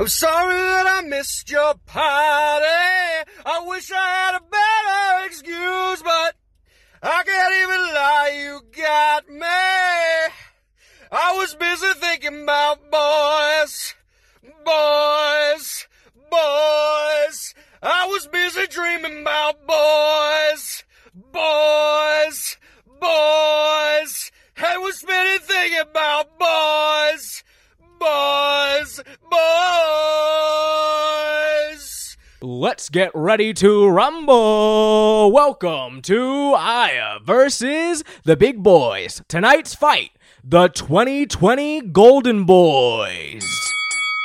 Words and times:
I'm 0.00 0.08
sorry 0.08 0.56
that 0.56 0.86
I 0.86 1.06
missed 1.06 1.50
your 1.50 1.74
party. 1.84 2.64
I 3.44 3.62
wish 3.66 3.92
I 3.92 3.96
had 3.96 4.34
a 4.34 4.40
better 4.40 5.26
excuse, 5.26 6.02
but 6.02 6.36
I 7.02 7.22
can't 7.22 7.54
even 7.60 7.94
lie, 7.94 8.32
you 8.42 8.60
got 8.82 9.28
me. 9.28 10.34
I 11.12 11.34
was 11.36 11.54
busy 11.54 11.92
thinking 11.96 12.44
about 12.44 12.90
boys, 12.90 13.94
boys, 14.64 15.86
boys. 16.30 17.54
I 17.82 18.06
was 18.08 18.26
busy 18.28 18.68
dreaming 18.68 19.20
about 19.20 19.66
boys, 19.66 20.82
boys, 21.30 22.56
boys. 22.86 24.32
I 24.56 24.78
was 24.78 25.02
busy 25.06 25.44
thinking 25.44 25.80
about 25.80 26.38
boys, 26.38 27.44
boys, 28.00 29.00
boys. 29.30 29.36
Let's 32.40 32.88
get 32.88 33.10
ready 33.14 33.52
to 33.54 33.88
rumble. 33.88 35.30
Welcome 35.30 36.00
to 36.02 36.54
Aya 36.56 37.18
versus 37.22 38.02
the 38.24 38.36
Big 38.36 38.62
Boys. 38.62 39.20
Tonight's 39.28 39.74
fight, 39.74 40.12
the 40.42 40.68
2020 40.68 41.82
Golden 41.82 42.44
Boys. 42.44 43.69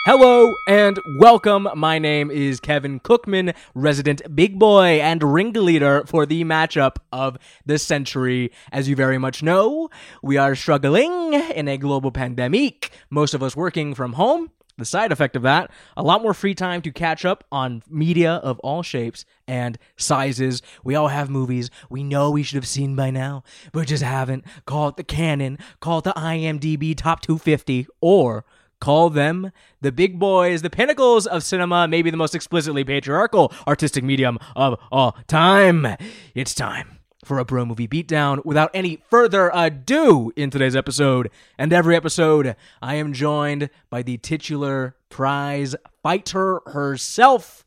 Hello 0.07 0.53
and 0.67 0.99
welcome. 1.17 1.67
My 1.73 1.97
name 1.97 2.29
is 2.29 2.59
Kevin 2.59 2.99
Cookman, 2.99 3.55
resident 3.73 4.21
big 4.35 4.59
boy 4.59 5.01
and 5.01 5.23
ringleader 5.23 6.03
for 6.05 6.27
the 6.27 6.43
matchup 6.43 6.97
of 7.11 7.39
the 7.65 7.79
century. 7.79 8.51
As 8.71 8.87
you 8.87 8.95
very 8.95 9.17
much 9.17 9.41
know, 9.41 9.89
we 10.21 10.37
are 10.37 10.53
struggling 10.53 11.33
in 11.33 11.67
a 11.67 11.79
global 11.79 12.11
pandemic, 12.11 12.91
most 13.09 13.33
of 13.33 13.41
us 13.41 13.55
working 13.55 13.95
from 13.95 14.13
home. 14.13 14.51
The 14.77 14.85
side 14.85 15.11
effect 15.11 15.35
of 15.35 15.41
that, 15.41 15.71
a 15.97 16.03
lot 16.03 16.21
more 16.21 16.35
free 16.35 16.53
time 16.53 16.83
to 16.83 16.91
catch 16.91 17.25
up 17.25 17.43
on 17.51 17.81
media 17.89 18.33
of 18.33 18.59
all 18.59 18.83
shapes 18.83 19.25
and 19.47 19.75
sizes. 19.97 20.61
We 20.83 20.93
all 20.93 21.07
have 21.07 21.31
movies 21.31 21.71
we 21.89 22.03
know 22.03 22.29
we 22.29 22.43
should 22.43 22.57
have 22.57 22.67
seen 22.67 22.95
by 22.95 23.09
now, 23.09 23.43
but 23.71 23.87
just 23.87 24.03
haven't. 24.03 24.45
Call 24.65 24.89
it 24.89 24.97
the 24.97 25.03
canon, 25.03 25.57
call 25.79 25.99
it 25.99 26.03
the 26.03 26.13
IMDb 26.13 26.95
top 26.95 27.21
250, 27.21 27.87
or 28.01 28.45
call 28.79 29.09
them 29.09 29.51
the 29.81 29.91
big 29.91 30.19
boys, 30.19 30.61
the 30.61 30.69
pinnacles 30.69 31.25
of 31.27 31.43
cinema, 31.43 31.87
maybe 31.87 32.09
the 32.09 32.17
most 32.17 32.35
explicitly 32.35 32.83
patriarchal 32.83 33.51
artistic 33.67 34.03
medium 34.03 34.39
of 34.55 34.79
all 34.91 35.17
time. 35.27 35.87
It's 36.33 36.53
time 36.53 36.99
for 37.23 37.39
a 37.39 37.45
bro 37.45 37.65
movie 37.65 37.87
beatdown 37.87 38.45
without 38.45 38.69
any 38.73 39.01
further 39.09 39.49
ado 39.53 40.31
in 40.35 40.51
today's 40.51 40.75
episode. 40.75 41.31
And 41.57 41.73
every 41.73 41.95
episode, 41.95 42.55
I 42.81 42.95
am 42.95 43.13
joined 43.13 43.69
by 43.89 44.03
the 44.03 44.17
titular 44.17 44.95
prize 45.09 45.75
fighter 46.03 46.61
herself, 46.67 47.65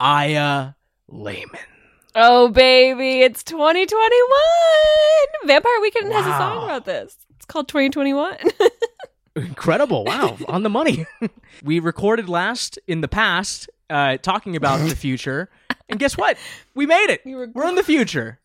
Aya 0.00 0.72
Lehman. 1.06 1.60
Oh 2.14 2.48
baby, 2.48 3.20
it's 3.20 3.44
2021. 3.44 4.38
Vampire 5.46 5.80
Weekend 5.80 6.12
has 6.12 6.26
a 6.26 6.30
song 6.30 6.64
about 6.64 6.84
this. 6.84 7.16
It's 7.36 7.46
called 7.46 7.68
2021. 7.68 8.36
Incredible. 9.38 10.04
Wow. 10.04 10.36
On 10.48 10.62
the 10.62 10.70
money. 10.70 11.06
we 11.64 11.78
recorded 11.80 12.28
last 12.28 12.78
in 12.86 13.00
the 13.00 13.08
past, 13.08 13.68
uh, 13.90 14.16
talking 14.18 14.56
about 14.56 14.86
the 14.88 14.94
future. 14.96 15.48
And 15.88 15.98
guess 15.98 16.16
what? 16.16 16.36
We 16.74 16.86
made 16.86 17.10
it. 17.10 17.22
You 17.24 17.36
were- 17.36 17.50
We're 17.54 17.68
in 17.68 17.74
the 17.74 17.82
future. 17.82 18.38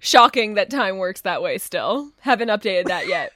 Shocking 0.00 0.54
that 0.54 0.70
time 0.70 0.96
works 0.98 1.20
that 1.22 1.42
way 1.42 1.58
still. 1.58 2.12
Haven't 2.20 2.48
updated 2.48 2.86
that 2.86 3.06
yet. 3.06 3.32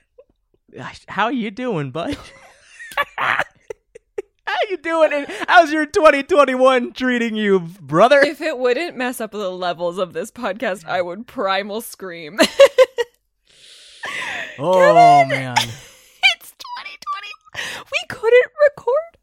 How 1.09 1.25
are 1.25 1.33
you 1.33 1.51
doing, 1.51 1.91
bud? 1.91 2.17
How 3.19 4.55
you 4.71 4.79
doing? 4.79 5.13
And 5.13 5.27
how's 5.47 5.71
your 5.71 5.85
2021 5.85 6.93
treating 6.95 7.37
you, 7.37 7.61
brother? 7.61 8.21
if 8.21 8.41
it 8.41 8.59
wouldn't 8.59 8.97
mess 8.97 9.21
up 9.21 9.33
the 9.33 9.51
levels 9.51 9.99
of 9.99 10.15
this 10.15 10.31
podcast, 10.31 10.87
I 10.87 11.03
would 11.03 11.27
primal 11.27 11.81
scream. 11.83 12.39
Oh 14.61 15.25
man. 15.27 15.57
It's 17.59 17.69
2020. 17.75 17.85
We 17.93 18.07
couldn't 18.09 18.53
record 18.71 19.19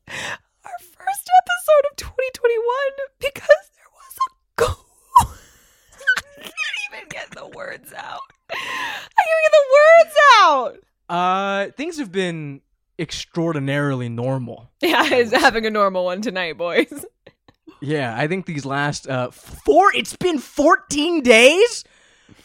our 0.66 0.80
first 0.80 1.30
episode 1.42 1.86
of 1.92 1.96
2021 1.98 2.66
because 3.20 3.70
there 3.76 3.92
was 3.94 4.18
a 4.18 4.30
go. 4.56 4.86
I 5.20 6.42
can't 6.42 6.54
even 6.92 7.10
get 7.10 7.32
the 7.32 7.48
words 7.48 7.94
out. 7.94 8.22
I 8.50 8.56
can't 8.56 9.42
get 9.44 9.52
the 9.52 9.68
words 9.74 10.16
out. 10.42 10.78
Uh 11.08 11.72
things 11.72 11.98
have 12.00 12.12
been 12.12 12.62
extraordinarily 12.98 14.10
normal. 14.10 14.70
Yeah, 14.82 15.04
he's 15.06 15.32
having 15.32 15.66
a 15.66 15.70
normal 15.70 16.06
one 16.06 16.22
tonight, 16.22 16.58
boys. 16.58 17.06
Yeah, 17.82 18.16
I 18.18 18.28
think 18.28 18.46
these 18.46 18.66
last 18.66 19.08
uh 19.08 19.32
four 19.32 19.94
it's 19.96 20.16
been 20.16 20.40
14 20.40 21.22
days? 21.22 21.84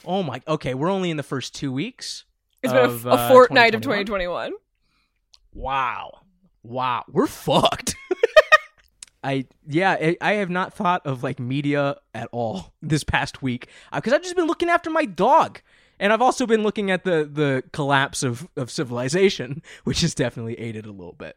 Oh 0.05 0.23
my 0.23 0.43
okay, 0.47 0.75
we're 0.75 0.91
only 0.91 1.11
in 1.11 1.17
the 1.17 1.23
first 1.23 1.55
2 1.55 1.73
weeks. 1.73 2.25
It's 2.63 2.73
been 2.73 2.85
of, 2.85 3.07
a, 3.07 3.11
a 3.11 3.13
uh, 3.13 3.29
fortnight 3.29 3.75
of 3.75 3.81
2021. 3.81 4.53
2021. 5.53 5.65
Wow. 5.65 6.21
Wow. 6.63 7.05
We're 7.11 7.27
fucked. 7.27 7.97
I 9.23 9.47
yeah, 9.67 9.93
I, 10.01 10.17
I 10.21 10.33
have 10.35 10.51
not 10.51 10.73
thought 10.73 11.05
of 11.07 11.23
like 11.23 11.39
media 11.39 11.97
at 12.15 12.29
all 12.33 12.73
this 12.81 13.05
past 13.05 13.43
week 13.43 13.69
uh, 13.93 13.99
because 13.99 14.13
I've 14.13 14.23
just 14.23 14.37
been 14.37 14.47
looking 14.47 14.71
after 14.71 14.89
my 14.89 15.05
dog, 15.05 15.61
and 15.99 16.13
I've 16.13 16.23
also 16.23 16.47
been 16.47 16.63
looking 16.63 16.91
at 16.91 17.05
the 17.05 17.29
the 17.31 17.63
collapse 17.73 18.23
of 18.23 18.49
of 18.57 18.71
civilization, 18.71 19.63
which 19.85 20.01
has 20.01 20.15
definitely 20.15 20.59
aided 20.59 20.87
a 20.87 20.91
little 20.91 21.13
bit. 21.13 21.37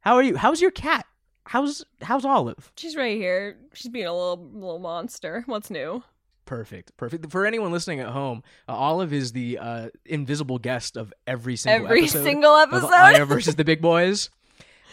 How 0.00 0.14
are 0.14 0.22
you? 0.22 0.36
How's 0.36 0.60
your 0.60 0.70
cat? 0.70 1.06
How's 1.44 1.84
how's 2.02 2.24
Olive? 2.24 2.70
She's 2.76 2.94
right 2.94 3.16
here. 3.16 3.58
She's 3.74 3.90
being 3.90 4.06
a 4.06 4.12
little 4.12 4.48
little 4.52 4.78
monster. 4.78 5.42
What's 5.46 5.70
new? 5.70 6.04
Perfect, 6.44 6.96
perfect. 6.96 7.30
For 7.30 7.46
anyone 7.46 7.72
listening 7.72 8.00
at 8.00 8.08
home, 8.08 8.42
uh, 8.68 8.72
Olive 8.74 9.12
is 9.12 9.32
the 9.32 9.58
uh, 9.58 9.88
invisible 10.04 10.58
guest 10.58 10.96
of 10.96 11.12
every 11.26 11.56
single 11.56 11.86
episode. 11.86 11.90
Every 11.90 12.02
episode 12.04 12.24
single 12.24 12.50
of 12.52 12.68
episode. 12.72 12.92
Aya 12.92 13.24
versus 13.24 13.54
the 13.54 13.64
Big 13.64 13.80
Boys. 13.80 14.28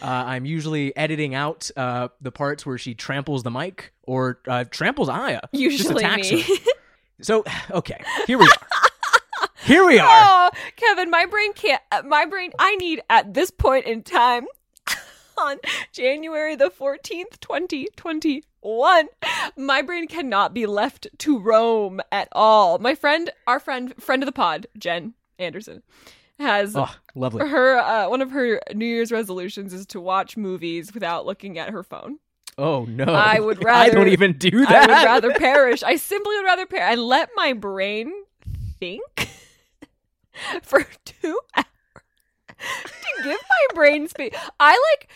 Uh, 0.00 0.06
I'm 0.06 0.46
usually 0.46 0.96
editing 0.96 1.34
out 1.34 1.70
uh, 1.76 2.08
the 2.20 2.32
parts 2.32 2.64
where 2.64 2.78
she 2.78 2.94
tramples 2.94 3.42
the 3.42 3.50
mic 3.50 3.92
or 4.04 4.40
uh, 4.46 4.64
tramples 4.70 5.08
Aya. 5.10 5.40
just 5.52 5.54
Usually 5.62 6.04
attacks 6.04 6.30
me. 6.32 6.42
her. 6.42 6.54
So, 7.20 7.44
okay, 7.70 8.00
here 8.26 8.38
we 8.38 8.44
are. 8.46 9.48
Here 9.64 9.84
we 9.84 9.98
are. 9.98 10.06
Oh, 10.08 10.50
Kevin, 10.76 11.10
my 11.10 11.26
brain 11.26 11.52
can't. 11.52 11.82
uh, 11.92 12.02
My 12.06 12.24
brain. 12.24 12.52
I 12.58 12.76
need 12.76 13.02
at 13.10 13.34
this 13.34 13.50
point 13.50 13.84
in 13.86 14.02
time, 14.02 14.46
on 15.38 15.58
January 15.92 16.56
the 16.56 16.70
fourteenth, 16.70 17.38
twenty 17.40 17.86
twenty 17.96 18.42
one, 18.60 19.08
my 19.56 19.82
brain 19.82 20.06
cannot 20.06 20.52
be 20.54 20.66
left 20.66 21.06
to 21.18 21.38
roam 21.38 22.00
at 22.12 22.28
all. 22.32 22.78
My 22.78 22.94
friend, 22.94 23.30
our 23.46 23.58
friend, 23.60 23.94
friend 24.02 24.22
of 24.22 24.26
the 24.26 24.32
pod, 24.32 24.66
Jen 24.78 25.14
Anderson, 25.38 25.82
has 26.38 26.74
Oh, 26.76 26.94
lovely. 27.14 27.46
her 27.48 27.78
uh, 27.78 28.08
one 28.08 28.22
of 28.22 28.30
her 28.30 28.60
New 28.74 28.86
Year's 28.86 29.12
resolutions 29.12 29.72
is 29.74 29.86
to 29.86 30.00
watch 30.00 30.36
movies 30.36 30.92
without 30.94 31.26
looking 31.26 31.58
at 31.58 31.70
her 31.70 31.82
phone. 31.82 32.18
Oh 32.58 32.84
no, 32.84 33.04
I 33.04 33.40
would 33.40 33.62
rather. 33.64 33.90
I 33.90 33.94
don't 33.94 34.08
even 34.08 34.34
do 34.38 34.50
that. 34.66 34.90
I 34.90 35.00
would 35.00 35.04
rather 35.06 35.32
perish. 35.38 35.82
I 35.82 35.96
simply 35.96 36.36
would 36.36 36.44
rather 36.44 36.66
perish 36.66 36.92
and 36.92 37.02
let 37.02 37.30
my 37.36 37.52
brain 37.52 38.12
think 38.78 39.02
for 40.62 40.84
two 41.04 41.38
hours 41.56 41.66
to 42.58 43.22
give 43.22 43.38
my 43.48 43.74
brain 43.74 44.08
space. 44.08 44.34
I 44.58 44.70
like 44.92 45.08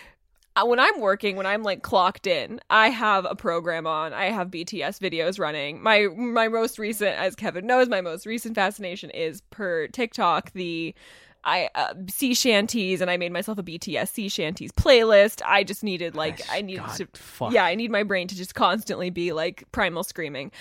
when 0.63 0.79
I'm 0.79 1.01
working, 1.01 1.37
when 1.37 1.47
I'm 1.47 1.63
like 1.63 1.83
clocked 1.83 2.27
in, 2.27 2.61
I 2.71 2.89
have 2.91 3.27
a 3.29 3.35
program 3.35 3.87
on. 3.87 4.13
I 4.13 4.27
have 4.27 4.51
BTS 4.51 5.01
videos 5.01 5.39
running. 5.39 5.83
My 5.83 6.07
my 6.17 6.49
most 6.49 6.79
recent, 6.79 7.17
as 7.19 7.35
Kevin 7.35 7.67
knows, 7.67 7.89
my 7.89 8.01
most 8.01 8.25
recent 8.25 8.55
fascination 8.55 9.11
is 9.11 9.41
per 9.51 9.89
TikTok 9.89 10.53
the. 10.53 10.95
I 11.47 11.69
uh, 11.75 11.93
sea 12.09 12.33
shanties, 12.33 13.03
and 13.03 13.11
I 13.11 13.19
made 13.19 13.31
myself 13.31 13.59
a 13.59 13.63
BTS 13.63 14.09
sea 14.09 14.31
shanties 14.31 14.73
playlist. 14.73 15.43
I 15.45 15.63
just 15.63 15.85
needed 15.85 16.15
like 16.15 16.41
I 16.51 16.63
needed 16.63 16.87
God, 16.87 16.97
to 16.97 17.09
fuck. 17.13 17.53
yeah, 17.53 17.65
I 17.65 17.75
need 17.75 17.91
my 17.91 18.03
brain 18.03 18.29
to 18.29 18.35
just 18.35 18.55
constantly 18.55 19.11
be 19.11 19.35
like 19.35 19.65
primal 19.71 20.05
screaming. 20.05 20.53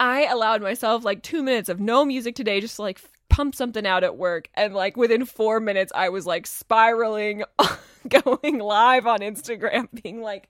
I 0.00 0.24
allowed 0.24 0.62
myself 0.62 1.04
like 1.04 1.22
two 1.22 1.42
minutes 1.42 1.68
of 1.68 1.80
no 1.80 2.04
music 2.06 2.34
today, 2.34 2.60
just 2.62 2.76
to, 2.76 2.82
like 2.82 2.98
pump 3.32 3.54
something 3.54 3.86
out 3.86 4.04
at 4.04 4.16
work, 4.16 4.48
and 4.54 4.74
like 4.74 4.96
within 4.96 5.24
four 5.24 5.58
minutes, 5.60 5.90
I 5.94 6.10
was 6.10 6.26
like 6.26 6.46
spiraling, 6.46 7.42
going 8.08 8.58
live 8.58 9.06
on 9.06 9.18
Instagram, 9.20 9.88
being 10.02 10.20
like, 10.22 10.48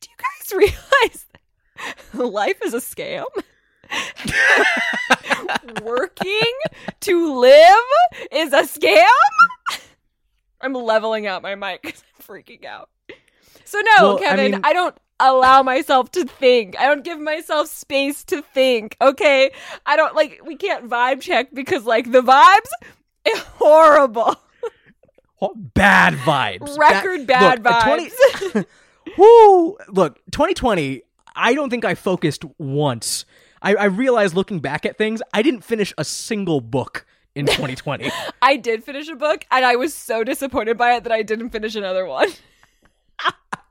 "Do 0.00 0.08
you 0.10 0.16
guys 0.16 0.52
realize 2.14 2.32
life 2.32 2.58
is 2.64 2.72
a 2.74 2.78
scam?" 2.78 3.24
Working 5.82 6.52
to 7.00 7.38
live 7.38 7.76
is 8.30 8.52
a 8.52 8.62
scam. 8.62 9.06
I'm 10.60 10.72
leveling 10.74 11.26
out 11.26 11.42
my 11.42 11.54
mic 11.56 11.80
I'm 11.84 11.92
freaking 12.24 12.64
out. 12.64 12.88
So 13.64 13.80
no, 13.80 13.90
Well, 14.00 14.16
I 14.16 14.20
Kevin, 14.20 14.50
mean- 14.52 14.60
I 14.64 14.72
don't 14.72 14.96
allow 15.30 15.62
myself 15.62 16.10
to 16.12 16.24
think. 16.24 16.78
I 16.78 16.86
don't 16.86 17.04
give 17.04 17.20
myself 17.20 17.68
space 17.68 18.24
to 18.24 18.42
think. 18.42 18.96
Okay, 19.00 19.50
I 19.86 19.96
don't 19.96 20.14
like. 20.14 20.40
We 20.44 20.56
can't 20.56 20.88
vibe 20.88 21.20
check 21.20 21.48
because 21.52 21.84
like 21.84 22.10
the 22.10 22.22
vibes, 22.22 22.70
is 23.24 23.38
horrible. 23.58 24.36
Bad 25.74 26.14
vibes. 26.14 26.78
Record 26.78 27.26
bad 27.26 27.58
look, 27.64 27.74
vibes. 27.74 28.10
20 28.52 28.66
Woo! 29.18 29.76
Look, 29.88 30.20
2020. 30.30 31.02
I 31.34 31.54
don't 31.54 31.70
think 31.70 31.84
I 31.84 31.94
focused 31.94 32.44
once. 32.58 33.24
I, 33.62 33.74
I 33.74 33.84
realized 33.86 34.34
looking 34.34 34.60
back 34.60 34.86
at 34.86 34.98
things, 34.98 35.22
I 35.32 35.42
didn't 35.42 35.62
finish 35.62 35.92
a 35.98 36.04
single 36.04 36.60
book 36.60 37.06
in 37.34 37.46
2020. 37.46 38.10
I 38.40 38.56
did 38.56 38.84
finish 38.84 39.08
a 39.08 39.16
book 39.16 39.44
and 39.50 39.64
I 39.64 39.76
was 39.76 39.94
so 39.94 40.22
disappointed 40.24 40.76
by 40.76 40.94
it 40.94 41.04
that 41.04 41.12
I 41.12 41.22
didn't 41.22 41.50
finish 41.50 41.74
another 41.74 42.06
one. 42.06 42.28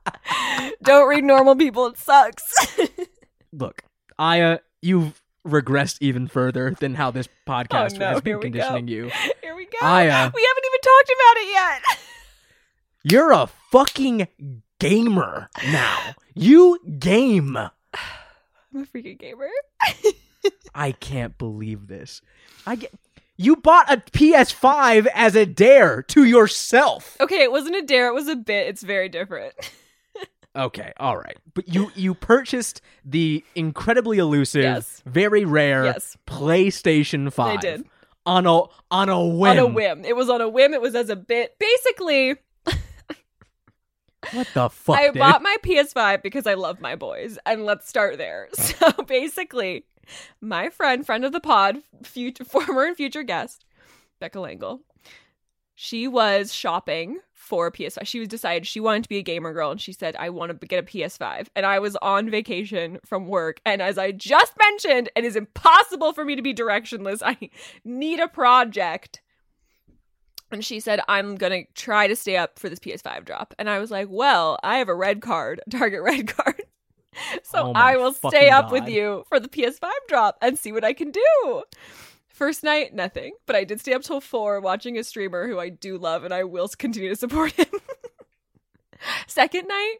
Don't 0.82 1.08
read 1.08 1.24
normal 1.24 1.56
people, 1.56 1.86
it 1.86 1.98
sucks. 1.98 2.78
look, 3.52 3.82
Aya, 4.18 4.54
uh, 4.54 4.58
you've 4.80 5.20
regressed 5.46 5.98
even 6.00 6.28
further 6.28 6.74
than 6.78 6.94
how 6.94 7.10
this 7.10 7.28
podcast 7.46 7.94
Oh, 7.94 7.98
no, 7.98 8.06
has 8.06 8.14
here 8.16 8.20
been 8.20 8.36
we 8.38 8.42
conditioning 8.42 8.86
go. 8.86 8.92
you. 8.92 9.10
Here 9.42 9.54
we 9.56 9.64
go. 9.66 9.78
Aya. 9.82 10.10
Uh, 10.10 10.30
we 10.34 10.48
haven't 10.48 10.64
even 10.66 10.80
talked 10.82 11.12
about 11.14 11.36
it 11.36 11.48
yet. 11.52 11.98
You're 13.04 13.32
a 13.32 13.48
fucking 13.70 14.28
gamer 14.78 15.48
now. 15.64 16.14
You 16.34 16.78
game. 16.98 17.56
I'm 17.56 17.70
a 18.74 18.86
freaking 18.86 19.18
gamer. 19.18 19.48
I 20.74 20.92
can't 20.92 21.36
believe 21.36 21.88
this. 21.88 22.22
I 22.66 22.76
get 22.76 22.92
you 23.36 23.56
bought 23.56 23.90
a 23.92 23.96
PS5 23.96 25.08
as 25.14 25.34
a 25.34 25.44
dare 25.44 26.02
to 26.02 26.24
yourself. 26.24 27.16
Okay, 27.20 27.42
it 27.42 27.50
wasn't 27.50 27.74
a 27.76 27.82
dare, 27.82 28.06
it 28.08 28.14
was 28.14 28.28
a 28.28 28.36
bit. 28.36 28.68
It's 28.68 28.82
very 28.82 29.08
different. 29.08 29.54
Okay, 30.54 30.92
all 30.98 31.16
right. 31.16 31.36
But 31.54 31.68
you 31.72 31.90
you 31.94 32.14
purchased 32.14 32.82
the 33.04 33.42
incredibly 33.54 34.18
elusive, 34.18 34.62
Yes. 34.62 35.02
very 35.06 35.44
rare 35.44 35.84
Yes. 35.86 36.16
PlayStation 36.26 37.32
5 37.32 37.58
I 37.58 37.60
did. 37.60 37.84
on 38.26 38.46
a 38.46 38.62
on 38.90 39.08
a 39.08 39.24
whim. 39.26 39.50
On 39.52 39.58
a 39.58 39.66
whim. 39.66 40.04
It 40.04 40.14
was 40.14 40.28
on 40.28 40.40
a 40.42 40.48
whim. 40.48 40.74
It 40.74 40.80
was 40.82 40.94
as 40.94 41.08
a 41.08 41.16
bit. 41.16 41.58
Basically, 41.58 42.36
What 44.32 44.46
the 44.54 44.68
fuck? 44.70 44.98
I 44.98 45.06
dude? 45.08 45.18
bought 45.18 45.42
my 45.42 45.56
PS5 45.62 46.22
because 46.22 46.46
I 46.46 46.54
love 46.54 46.80
my 46.80 46.94
boys, 46.96 47.38
and 47.44 47.64
let's 47.66 47.88
start 47.88 48.18
there. 48.18 48.48
So 48.56 48.90
basically, 49.06 49.84
my 50.40 50.68
friend, 50.70 51.04
friend 51.04 51.24
of 51.24 51.32
the 51.32 51.40
pod, 51.40 51.78
future, 52.04 52.44
former 52.52 52.84
and 52.84 52.96
future 52.96 53.22
guest, 53.24 53.64
Becca 54.20 54.38
Langle, 54.40 54.80
she 55.74 56.06
was 56.06 56.54
shopping 56.54 57.18
for 57.42 57.66
a 57.66 57.72
PS5. 57.72 58.06
She 58.06 58.20
was 58.20 58.28
decided 58.28 58.66
she 58.66 58.80
wanted 58.80 59.02
to 59.02 59.08
be 59.08 59.18
a 59.18 59.22
gamer 59.22 59.52
girl, 59.52 59.72
and 59.72 59.80
she 59.80 59.92
said, 59.92 60.14
"I 60.16 60.30
want 60.30 60.58
to 60.58 60.66
get 60.66 60.78
a 60.78 60.82
PS5." 60.82 61.48
And 61.56 61.66
I 61.66 61.80
was 61.80 61.96
on 61.96 62.30
vacation 62.30 63.00
from 63.04 63.26
work, 63.26 63.60
and 63.66 63.82
as 63.82 63.98
I 63.98 64.12
just 64.12 64.54
mentioned, 64.58 65.10
it 65.16 65.24
is 65.24 65.36
impossible 65.36 66.12
for 66.12 66.24
me 66.24 66.36
to 66.36 66.42
be 66.42 66.54
directionless. 66.54 67.22
I 67.24 67.50
need 67.84 68.20
a 68.20 68.28
project. 68.28 69.20
And 70.52 70.64
she 70.64 70.80
said, 70.80 71.00
I'm 71.08 71.36
going 71.36 71.64
to 71.64 71.72
try 71.72 72.06
to 72.06 72.14
stay 72.14 72.36
up 72.36 72.58
for 72.58 72.68
this 72.68 72.78
PS5 72.78 73.24
drop. 73.24 73.54
And 73.58 73.70
I 73.70 73.78
was 73.78 73.90
like, 73.90 74.08
well, 74.10 74.58
I 74.62 74.76
have 74.76 74.90
a 74.90 74.94
red 74.94 75.22
card, 75.22 75.62
a 75.66 75.70
Target 75.78 76.02
red 76.02 76.28
card. 76.28 76.62
so 77.42 77.68
Oh 77.68 77.72
I 77.74 77.96
will 77.96 78.12
stay 78.12 78.50
up 78.50 78.70
with 78.70 78.86
you 78.86 79.24
for 79.28 79.40
the 79.40 79.48
PS5 79.48 79.90
drop 80.08 80.36
and 80.42 80.58
see 80.58 80.72
what 80.72 80.84
I 80.84 80.92
can 80.92 81.10
do. 81.10 81.62
First 82.42 82.64
night, 82.64 82.92
nothing. 82.92 83.34
But 83.46 83.54
I 83.54 83.62
did 83.62 83.78
stay 83.78 83.92
up 83.92 84.02
till 84.02 84.20
four 84.20 84.60
watching 84.60 84.98
a 84.98 85.04
streamer 85.04 85.46
who 85.46 85.60
I 85.60 85.68
do 85.68 85.96
love 85.96 86.24
and 86.24 86.34
I 86.34 86.42
will 86.42 86.66
continue 86.66 87.08
to 87.10 87.14
support 87.14 87.52
him. 87.52 87.68
Second 89.28 89.68
night, 89.68 89.98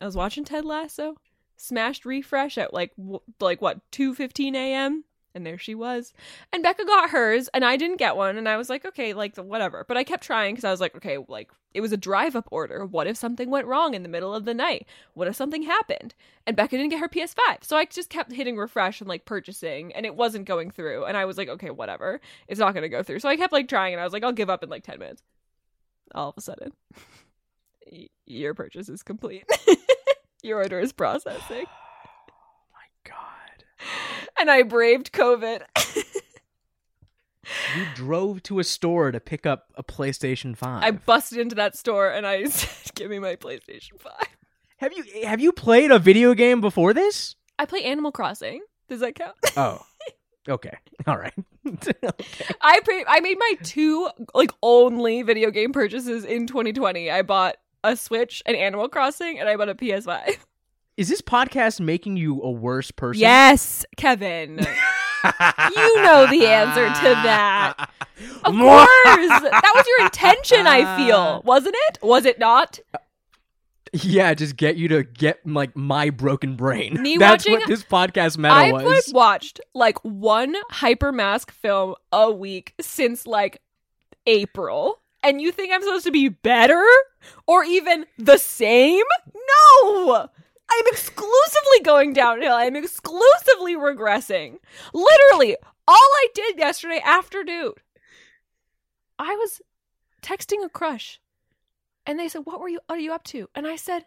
I 0.00 0.06
was 0.06 0.16
watching 0.16 0.46
Ted 0.46 0.64
Lasso, 0.64 1.16
smashed 1.58 2.06
refresh 2.06 2.56
at 2.56 2.72
like 2.72 2.92
like 3.38 3.60
what 3.60 3.80
2:15 3.92 4.54
a.m. 4.54 5.04
and 5.34 5.44
there 5.44 5.58
she 5.58 5.74
was. 5.74 6.12
And 6.52 6.62
Becca 6.62 6.84
got 6.84 7.10
hers 7.10 7.48
and 7.52 7.64
I 7.64 7.76
didn't 7.76 7.98
get 7.98 8.16
one 8.16 8.36
and 8.36 8.48
I 8.48 8.56
was 8.56 8.70
like, 8.70 8.84
okay, 8.84 9.12
like 9.12 9.36
whatever. 9.36 9.84
But 9.86 9.96
I 9.96 10.04
kept 10.04 10.24
trying 10.24 10.54
cuz 10.54 10.64
I 10.64 10.70
was 10.70 10.80
like, 10.80 10.94
okay, 10.96 11.18
like 11.28 11.50
it 11.72 11.80
was 11.80 11.92
a 11.92 11.96
drive 11.96 12.36
up 12.36 12.48
order. 12.50 12.86
What 12.86 13.06
if 13.06 13.16
something 13.16 13.50
went 13.50 13.66
wrong 13.66 13.94
in 13.94 14.02
the 14.02 14.08
middle 14.08 14.34
of 14.34 14.44
the 14.44 14.54
night? 14.54 14.86
What 15.14 15.28
if 15.28 15.36
something 15.36 15.64
happened? 15.64 16.14
And 16.46 16.56
Becca 16.56 16.76
didn't 16.76 16.90
get 16.90 17.00
her 17.00 17.08
PS5. 17.08 17.62
So 17.62 17.76
I 17.76 17.84
just 17.84 18.10
kept 18.10 18.32
hitting 18.32 18.56
refresh 18.56 19.00
and 19.00 19.08
like 19.08 19.24
purchasing 19.24 19.92
and 19.92 20.06
it 20.06 20.14
wasn't 20.14 20.46
going 20.46 20.70
through 20.70 21.04
and 21.04 21.16
I 21.16 21.24
was 21.24 21.36
like, 21.36 21.48
okay, 21.48 21.70
whatever. 21.70 22.20
It's 22.48 22.60
not 22.60 22.74
going 22.74 22.82
to 22.82 22.88
go 22.88 23.02
through. 23.02 23.20
So 23.20 23.28
I 23.28 23.36
kept 23.36 23.52
like 23.52 23.68
trying 23.68 23.92
and 23.94 24.00
I 24.00 24.04
was 24.04 24.12
like, 24.12 24.24
I'll 24.24 24.32
give 24.32 24.50
up 24.50 24.62
in 24.62 24.68
like 24.68 24.84
10 24.84 24.98
minutes. 24.98 25.22
All 26.14 26.28
of 26.28 26.34
a 26.36 26.40
sudden, 26.40 26.72
your 28.26 28.54
purchase 28.54 28.88
is 28.88 29.02
complete. 29.02 29.44
your 30.42 30.58
order 30.58 30.78
is 30.78 30.92
processing. 30.92 31.66
Oh 32.26 32.66
my 32.72 33.10
God. 33.10 34.23
And 34.44 34.50
I 34.50 34.62
braved 34.62 35.10
COVID. 35.10 35.62
You 37.76 37.84
drove 37.94 38.42
to 38.44 38.58
a 38.58 38.64
store 38.64 39.10
to 39.10 39.20
pick 39.20 39.46
up 39.46 39.66
a 39.74 39.82
PlayStation 39.82 40.54
5. 40.54 40.82
I 40.82 40.90
busted 40.92 41.38
into 41.38 41.54
that 41.56 41.76
store 41.76 42.10
and 42.10 42.26
I 42.26 42.44
said, 42.48 42.94
"Give 42.94 43.10
me 43.10 43.18
my 43.18 43.36
PlayStation 43.36 43.98
5." 43.98 44.12
Have 44.78 44.92
you 44.94 45.04
have 45.24 45.40
you 45.40 45.50
played 45.52 45.90
a 45.90 45.98
video 45.98 46.34
game 46.34 46.60
before 46.62 46.92
this? 46.92 47.36
I 47.58 47.64
play 47.64 47.82
Animal 47.84 48.12
Crossing. 48.12 48.60
Does 48.88 49.00
that 49.00 49.14
count? 49.14 49.34
Oh. 49.56 49.80
Okay. 50.46 50.76
All 51.06 51.16
right. 51.16 51.32
okay. 51.66 51.92
I 52.60 52.80
pay- 52.80 53.04
I 53.08 53.20
made 53.20 53.38
my 53.38 53.54
two 53.62 54.10
like 54.34 54.52
only 54.62 55.22
video 55.22 55.50
game 55.50 55.72
purchases 55.72 56.24
in 56.24 56.46
2020. 56.46 57.10
I 57.10 57.22
bought 57.22 57.56
a 57.82 57.96
Switch 57.96 58.42
an 58.44 58.54
Animal 58.54 58.88
Crossing 58.90 59.38
and 59.40 59.48
I 59.48 59.56
bought 59.56 59.70
a 59.70 59.74
PS5. 59.74 60.36
Is 60.96 61.08
this 61.08 61.20
podcast 61.20 61.80
making 61.80 62.16
you 62.16 62.40
a 62.42 62.50
worse 62.50 62.90
person? 62.90 63.20
Yes, 63.20 63.84
Kevin. 63.96 64.58
You 65.24 66.02
know 66.02 66.26
the 66.30 66.46
answer 66.46 66.86
to 66.86 67.08
that. 67.22 67.90
Of 68.44 68.54
course. 68.54 68.86
that 69.40 69.72
was 69.74 69.86
your 69.88 70.06
intention, 70.06 70.66
I 70.68 70.96
feel. 70.96 71.42
Wasn't 71.46 71.74
it? 71.88 71.98
Was 72.02 72.24
it 72.26 72.38
not? 72.38 72.78
Yeah, 73.92 74.34
just 74.34 74.56
get 74.56 74.76
you 74.76 74.86
to 74.88 75.02
get 75.02 75.44
like 75.46 75.74
my 75.74 76.10
broken 76.10 76.54
brain. 76.54 77.02
Me 77.02 77.16
That's 77.16 77.44
watching- 77.44 77.58
what 77.58 77.68
this 77.68 77.82
podcast 77.82 78.38
meta 78.38 78.54
I've 78.54 78.72
was. 78.74 78.84
like, 79.08 79.14
watched 79.14 79.60
like 79.74 79.98
one 80.04 80.54
hypermask 80.72 81.50
film 81.50 81.94
a 82.12 82.30
week 82.30 82.74
since 82.80 83.26
like 83.26 83.60
April. 84.26 85.00
And 85.24 85.40
you 85.40 85.50
think 85.50 85.72
I'm 85.72 85.82
supposed 85.82 86.04
to 86.04 86.12
be 86.12 86.28
better 86.28 86.84
or 87.46 87.64
even 87.64 88.06
the 88.18 88.36
same? 88.38 89.02
No! 89.34 90.28
I'm 90.70 90.84
exclusively 90.88 91.80
going 91.84 92.12
downhill. 92.12 92.54
I'm 92.54 92.76
exclusively 92.76 93.76
regressing. 93.76 94.58
Literally, 94.92 95.56
all 95.86 95.96
I 95.96 96.26
did 96.34 96.58
yesterday 96.58 97.00
afternoon, 97.04 97.72
I 99.18 99.34
was 99.36 99.60
texting 100.22 100.64
a 100.64 100.68
crush. 100.68 101.20
And 102.06 102.18
they 102.18 102.28
said, 102.28 102.42
What 102.44 102.60
were 102.60 102.68
you 102.68 102.80
What 102.86 102.96
are 102.96 103.02
you 103.02 103.12
up 103.12 103.24
to? 103.24 103.48
And 103.54 103.66
I 103.66 103.76
said, 103.76 104.04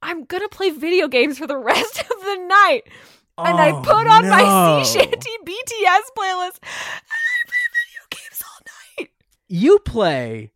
I'm 0.00 0.24
gonna 0.24 0.48
play 0.48 0.70
video 0.70 1.08
games 1.08 1.38
for 1.38 1.46
the 1.46 1.58
rest 1.72 2.00
of 2.00 2.08
the 2.24 2.36
night 2.48 2.82
and 3.38 3.58
I 3.58 3.70
Oh, 3.72 3.82
put 3.82 4.06
on 4.06 4.28
my 4.28 4.42
no. 4.42 4.82
sea 4.84 4.98
shanty 5.00 5.30
BTS 5.44 6.02
playlist 6.16 6.58
and 6.62 7.10
I 7.10 7.42
play 7.46 7.64
video 7.78 8.02
games 8.10 8.42
all 8.44 8.60
night. 8.98 9.10
you 9.48 9.78
play 9.80 10.52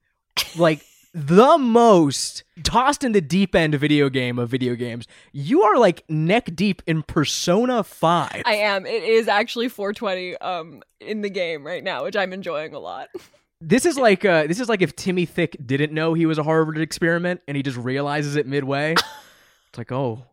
like 0.56 0.84
the 1.16 1.56
most 1.56 2.44
tossed 2.62 3.02
in 3.02 3.12
the 3.12 3.22
deep 3.22 3.54
end 3.54 3.74
video 3.74 4.10
game 4.10 4.38
of 4.38 4.50
video 4.50 4.74
games. 4.74 5.06
You 5.32 5.62
are 5.62 5.78
like 5.78 6.04
neck 6.10 6.54
deep 6.54 6.82
in 6.86 7.02
Persona 7.02 7.82
5. 7.82 8.42
I 8.44 8.54
am. 8.56 8.84
It 8.84 9.02
is 9.02 9.26
actually 9.26 9.70
420 9.70 10.36
um 10.36 10.82
in 11.00 11.22
the 11.22 11.30
game 11.30 11.66
right 11.66 11.82
now, 11.82 12.04
which 12.04 12.16
I'm 12.16 12.34
enjoying 12.34 12.74
a 12.74 12.78
lot. 12.78 13.08
this 13.62 13.86
is 13.86 13.96
like 13.96 14.26
uh 14.26 14.46
this 14.46 14.60
is 14.60 14.68
like 14.68 14.82
if 14.82 14.94
Timmy 14.94 15.24
Thick 15.24 15.56
didn't 15.64 15.92
know 15.92 16.12
he 16.12 16.26
was 16.26 16.36
a 16.36 16.42
Harvard 16.42 16.76
experiment 16.76 17.40
and 17.48 17.56
he 17.56 17.62
just 17.62 17.78
realizes 17.78 18.36
it 18.36 18.46
midway. 18.46 18.92
it's 19.68 19.78
like, 19.78 19.90
"Oh. 19.90 20.26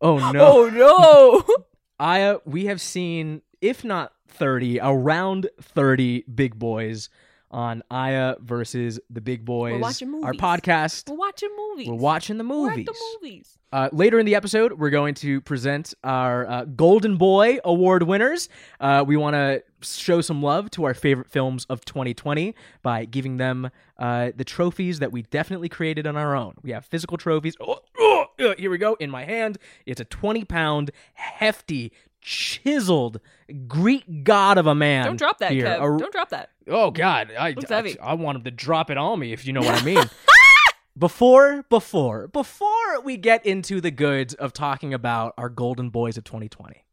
Oh 0.00 0.18
no." 0.32 0.40
Oh 0.40 0.68
no. 0.68 1.64
Aya, 2.00 2.38
we 2.44 2.66
have 2.66 2.80
seen, 2.80 3.42
if 3.60 3.84
not 3.84 4.12
30, 4.28 4.80
around 4.80 5.48
30 5.62 6.24
big 6.34 6.58
boys 6.58 7.10
on 7.56 7.82
Aya 7.90 8.36
versus 8.38 9.00
the 9.08 9.22
big 9.22 9.46
boys. 9.46 9.80
watching 9.80 10.22
Our 10.22 10.34
podcast. 10.34 11.08
We're 11.08 11.16
watching 11.16 11.48
movies. 11.56 11.88
We're 11.88 11.94
watching 11.94 12.36
the 12.36 12.44
We're 12.44 12.70
at 12.70 12.76
movies. 12.76 12.86
the 12.86 12.94
movies. 13.22 13.58
Uh, 13.72 13.88
later 13.92 14.18
in 14.18 14.26
the 14.26 14.34
episode, 14.34 14.74
we're 14.74 14.90
going 14.90 15.14
to 15.14 15.40
present 15.40 15.94
our 16.04 16.46
uh, 16.46 16.64
Golden 16.66 17.16
Boy 17.16 17.58
Award 17.64 18.02
winners. 18.02 18.50
Uh, 18.78 19.04
we 19.06 19.16
want 19.16 19.34
to 19.34 19.62
show 19.80 20.20
some 20.20 20.42
love 20.42 20.70
to 20.72 20.84
our 20.84 20.92
favorite 20.92 21.30
films 21.30 21.64
of 21.70 21.82
2020 21.86 22.54
by 22.82 23.06
giving 23.06 23.38
them 23.38 23.70
uh, 23.98 24.32
the 24.36 24.44
trophies 24.44 24.98
that 24.98 25.10
we 25.10 25.22
definitely 25.22 25.70
created 25.70 26.06
on 26.06 26.16
our 26.16 26.36
own. 26.36 26.54
We 26.62 26.72
have 26.72 26.84
physical 26.84 27.16
trophies. 27.16 27.56
Oh, 27.60 27.78
oh, 27.98 28.54
here 28.58 28.70
we 28.70 28.76
go. 28.76 28.94
In 29.00 29.10
my 29.10 29.24
hand, 29.24 29.56
it's 29.86 30.00
a 30.00 30.04
20 30.04 30.44
pound, 30.44 30.90
hefty, 31.14 31.90
chiseled 32.26 33.20
Greek 33.68 34.24
god 34.24 34.58
of 34.58 34.66
a 34.66 34.74
man. 34.74 35.06
Don't 35.06 35.16
drop 35.16 35.38
that, 35.38 35.52
here. 35.52 35.66
A- 35.66 35.78
Don't 35.78 36.12
drop 36.12 36.30
that. 36.30 36.50
Oh 36.66 36.90
God, 36.90 37.32
I, 37.38 37.54
I. 37.70 37.96
I 38.02 38.14
want 38.14 38.36
him 38.38 38.44
to 38.44 38.50
drop 38.50 38.90
it 38.90 38.98
on 38.98 39.18
me 39.20 39.32
if 39.32 39.46
you 39.46 39.52
know 39.52 39.60
what 39.60 39.80
I 39.80 39.84
mean. 39.84 40.02
before, 40.98 41.64
before, 41.70 42.26
before 42.28 43.00
we 43.04 43.16
get 43.16 43.46
into 43.46 43.80
the 43.80 43.92
goods 43.92 44.34
of 44.34 44.52
talking 44.52 44.92
about 44.92 45.34
our 45.38 45.48
golden 45.48 45.90
boys 45.90 46.16
of 46.18 46.24
2020, 46.24 46.84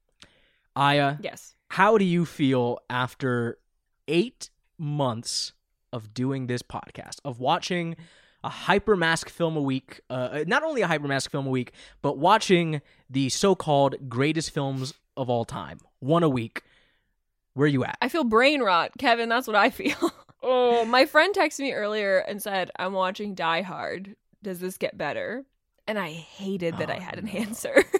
Aya, 0.75 1.15
Yes. 1.19 1.55
how 1.69 1.97
do 1.97 2.05
you 2.05 2.25
feel 2.25 2.77
after 2.89 3.57
eight 4.07 4.51
months 4.77 5.53
of 5.91 6.13
doing 6.13 6.45
this 6.45 6.61
podcast, 6.61 7.17
of 7.25 7.39
watching 7.39 7.95
a 8.43 8.49
hyper 8.49 8.95
mask 8.95 9.29
film 9.29 9.55
a 9.57 9.61
week, 9.61 10.01
uh, 10.11 10.43
not 10.45 10.61
only 10.63 10.81
a 10.81 10.87
hyper 10.87 11.07
mask 11.07 11.31
film 11.31 11.47
a 11.47 11.49
week, 11.49 11.71
but 12.03 12.17
watching 12.19 12.81
the 13.09 13.29
so 13.29 13.55
called 13.55 13.95
greatest 14.09 14.51
films 14.51 14.93
of 15.17 15.29
all 15.29 15.45
time, 15.45 15.79
one 15.99 16.23
a 16.23 16.29
week. 16.29 16.63
Where 17.53 17.65
are 17.65 17.67
you 17.67 17.83
at? 17.83 17.97
I 18.01 18.09
feel 18.09 18.23
brain 18.23 18.61
rot, 18.61 18.91
Kevin. 18.97 19.29
That's 19.29 19.47
what 19.47 19.55
I 19.55 19.69
feel. 19.69 19.95
oh, 20.43 20.85
my 20.85 21.05
friend 21.05 21.35
texted 21.35 21.59
me 21.59 21.73
earlier 21.73 22.17
and 22.19 22.41
said, 22.41 22.71
"I'm 22.77 22.93
watching 22.93 23.35
Die 23.35 23.61
Hard. 23.61 24.15
Does 24.41 24.59
this 24.59 24.77
get 24.77 24.97
better?" 24.97 25.45
And 25.87 25.99
I 25.99 26.11
hated 26.11 26.77
that 26.77 26.89
I 26.89 26.97
Oh, 26.97 26.99
had 26.99 27.19
an 27.19 27.29
oh, 27.29 27.33
no. 27.33 27.39
answer. 27.39 27.83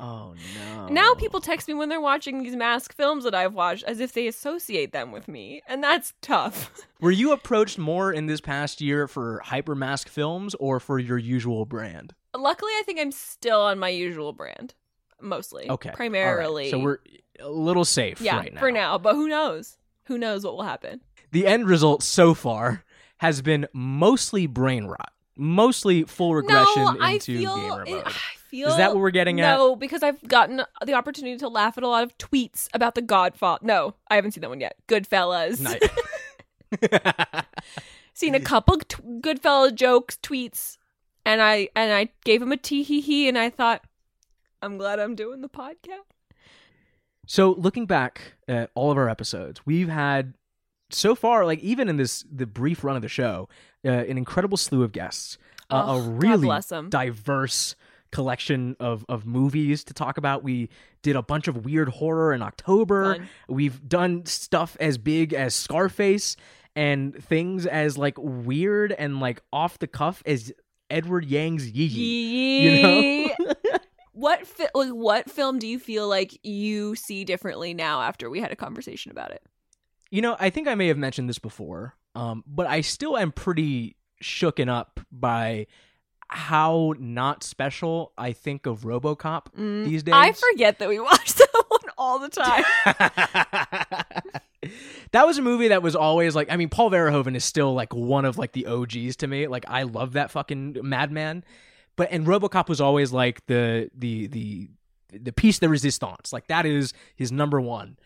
Oh 0.00 0.34
no. 0.76 0.86
now 0.86 1.14
people 1.14 1.40
text 1.40 1.66
me 1.66 1.74
when 1.74 1.88
they're 1.88 2.00
watching 2.00 2.40
these 2.44 2.54
mask 2.54 2.94
films 2.94 3.24
that 3.24 3.34
I've 3.34 3.52
watched 3.52 3.82
as 3.82 3.98
if 3.98 4.12
they 4.12 4.28
associate 4.28 4.92
them 4.92 5.10
with 5.10 5.26
me, 5.26 5.60
and 5.66 5.82
that's 5.82 6.14
tough. 6.22 6.70
Were 7.00 7.10
you 7.10 7.32
approached 7.32 7.78
more 7.78 8.12
in 8.12 8.26
this 8.26 8.40
past 8.40 8.80
year 8.80 9.08
for 9.08 9.40
hyper 9.44 9.74
mask 9.74 10.08
films 10.08 10.54
or 10.60 10.78
for 10.78 11.00
your 11.00 11.18
usual 11.18 11.64
brand? 11.66 12.14
Luckily, 12.32 12.70
I 12.78 12.82
think 12.86 13.00
I'm 13.00 13.10
still 13.10 13.60
on 13.60 13.80
my 13.80 13.88
usual 13.88 14.32
brand, 14.32 14.74
mostly. 15.20 15.68
Okay. 15.68 15.88
all 15.88 15.92
right. 15.92 15.96
primarily. 15.96 16.70
So 16.70 16.78
we're 16.78 16.98
a 17.40 17.48
little 17.48 17.84
safe 17.84 18.20
yeah 18.20 18.36
right 18.38 18.52
now. 18.52 18.60
for 18.60 18.72
now, 18.72 18.98
but 18.98 19.14
who 19.14 19.28
knows? 19.28 19.76
Who 20.04 20.18
knows 20.18 20.44
what 20.44 20.54
will 20.56 20.64
happen? 20.64 21.00
The 21.30 21.46
end 21.46 21.68
result 21.68 22.02
so 22.02 22.34
far 22.34 22.84
has 23.18 23.42
been 23.42 23.66
mostly 23.72 24.46
brain 24.46 24.86
rot, 24.86 25.12
mostly 25.36 26.04
full 26.04 26.34
regression 26.34 26.84
no, 26.84 26.96
I 27.00 27.12
into 27.12 27.38
feel. 27.38 27.56
gamer 27.56 27.84
it- 27.84 27.90
mode. 27.90 28.02
I 28.06 28.10
feel. 28.50 28.68
Is 28.68 28.76
that 28.78 28.94
what 28.94 29.00
we're 29.00 29.10
getting 29.10 29.40
at? 29.42 29.56
No, 29.56 29.76
because 29.76 30.02
I've 30.02 30.26
gotten 30.26 30.62
the 30.86 30.94
opportunity 30.94 31.36
to 31.36 31.48
laugh 31.48 31.76
at 31.76 31.84
a 31.84 31.88
lot 31.88 32.02
of 32.04 32.16
tweets 32.16 32.68
about 32.72 32.94
the 32.94 33.02
Godfather. 33.02 33.60
No, 33.66 33.94
I 34.08 34.14
haven't 34.14 34.30
seen 34.32 34.40
that 34.40 34.48
one 34.48 34.60
yet. 34.60 34.76
Goodfellas. 34.88 35.60
Nice. 35.60 35.80
seen 38.14 38.34
a 38.34 38.40
couple 38.40 38.78
t- 38.78 38.96
Goodfella 39.20 39.74
jokes, 39.74 40.18
tweets, 40.22 40.78
and 41.24 41.40
I 41.42 41.68
and 41.76 41.92
I 41.92 42.08
gave 42.24 42.40
him 42.42 42.52
a 42.52 42.56
tee 42.56 42.82
hee 42.82 43.00
hee, 43.00 43.28
and 43.28 43.38
I 43.38 43.50
thought, 43.50 43.82
I'm 44.62 44.78
glad 44.78 44.98
I'm 44.98 45.14
doing 45.14 45.40
the 45.40 45.48
podcast. 45.48 46.06
So 47.26 47.52
looking 47.52 47.86
back 47.86 48.34
at 48.48 48.70
all 48.74 48.90
of 48.90 48.96
our 48.96 49.08
episodes, 49.08 49.60
we've 49.66 49.88
had 49.88 50.34
so 50.90 51.14
far, 51.14 51.44
like 51.44 51.60
even 51.60 51.88
in 51.88 51.96
this 51.96 52.24
the 52.32 52.46
brief 52.46 52.82
run 52.82 52.96
of 52.96 53.02
the 53.02 53.08
show, 53.08 53.48
uh, 53.84 53.90
an 53.90 54.16
incredible 54.16 54.56
slew 54.56 54.82
of 54.82 54.92
guests, 54.92 55.36
uh, 55.70 55.84
Oh, 55.86 55.98
a 55.98 56.00
God 56.00 56.22
really 56.22 56.60
diverse 56.88 57.76
collection 58.10 58.74
of 58.80 59.04
of 59.10 59.26
movies 59.26 59.84
to 59.84 59.94
talk 59.94 60.16
about. 60.16 60.42
We 60.42 60.70
did 61.02 61.14
a 61.16 61.22
bunch 61.22 61.46
of 61.48 61.66
weird 61.66 61.90
horror 61.90 62.32
in 62.32 62.40
October. 62.42 63.16
Fun. 63.16 63.28
We've 63.48 63.86
done 63.86 64.24
stuff 64.24 64.76
as 64.80 64.96
big 64.96 65.34
as 65.34 65.54
Scarface 65.54 66.36
and 66.74 67.14
things 67.22 67.66
as 67.66 67.98
like 67.98 68.14
weird 68.18 68.92
and 68.92 69.20
like 69.20 69.42
off 69.52 69.78
the 69.78 69.86
cuff 69.86 70.22
as 70.24 70.52
Edward 70.88 71.26
Yang's 71.26 71.68
Yi 71.70 71.84
Yi. 71.84 72.60
You 72.62 72.82
know? 72.82 73.54
what 74.18 74.46
fi- 74.46 74.68
like, 74.74 74.90
what 74.90 75.30
film 75.30 75.58
do 75.58 75.68
you 75.68 75.78
feel 75.78 76.08
like 76.08 76.38
you 76.42 76.96
see 76.96 77.24
differently 77.24 77.72
now 77.72 78.02
after 78.02 78.28
we 78.28 78.40
had 78.40 78.50
a 78.50 78.56
conversation 78.56 79.12
about 79.12 79.30
it? 79.30 79.42
You 80.10 80.22
know, 80.22 80.36
I 80.40 80.50
think 80.50 80.66
I 80.66 80.74
may 80.74 80.88
have 80.88 80.98
mentioned 80.98 81.28
this 81.28 81.38
before, 81.38 81.94
um, 82.14 82.42
but 82.46 82.66
I 82.66 82.80
still 82.80 83.16
am 83.16 83.30
pretty 83.30 83.96
shooken 84.22 84.68
up 84.68 85.00
by 85.12 85.66
how 86.28 86.94
not 86.98 87.44
special 87.44 88.12
I 88.18 88.32
think 88.32 88.66
of 88.66 88.80
RoboCop 88.80 89.46
Mm, 89.56 89.84
these 89.84 90.02
days. 90.02 90.14
I 90.16 90.32
forget 90.32 90.80
that 90.80 90.88
we 90.88 90.98
watch 91.00 91.34
that 91.34 91.64
one 91.68 91.80
all 91.96 92.18
the 92.18 92.28
time. 92.28 92.64
that 95.12 95.26
was 95.26 95.38
a 95.38 95.42
movie 95.42 95.68
that 95.68 95.82
was 95.82 95.94
always 95.94 96.34
like 96.34 96.50
I 96.50 96.56
mean 96.56 96.68
Paul 96.68 96.90
Verhoeven 96.90 97.36
is 97.36 97.44
still 97.44 97.72
like 97.72 97.94
one 97.94 98.24
of 98.24 98.36
like 98.36 98.52
the 98.52 98.66
OGs 98.66 99.16
to 99.16 99.26
me. 99.26 99.46
Like 99.46 99.64
I 99.68 99.84
love 99.84 100.14
that 100.14 100.30
fucking 100.30 100.78
madman. 100.82 101.44
But 101.98 102.10
and 102.10 102.26
RoboCop 102.26 102.68
was 102.70 102.80
always 102.80 103.12
like 103.12 103.44
the 103.46 103.90
the 103.94 104.28
the 104.28 104.70
the 105.12 105.32
piece 105.32 105.58
de 105.58 105.68
resistance. 105.68 106.32
Like 106.32 106.46
that 106.46 106.64
is 106.64 106.94
his 107.14 107.30
number 107.30 107.60
one. 107.60 107.98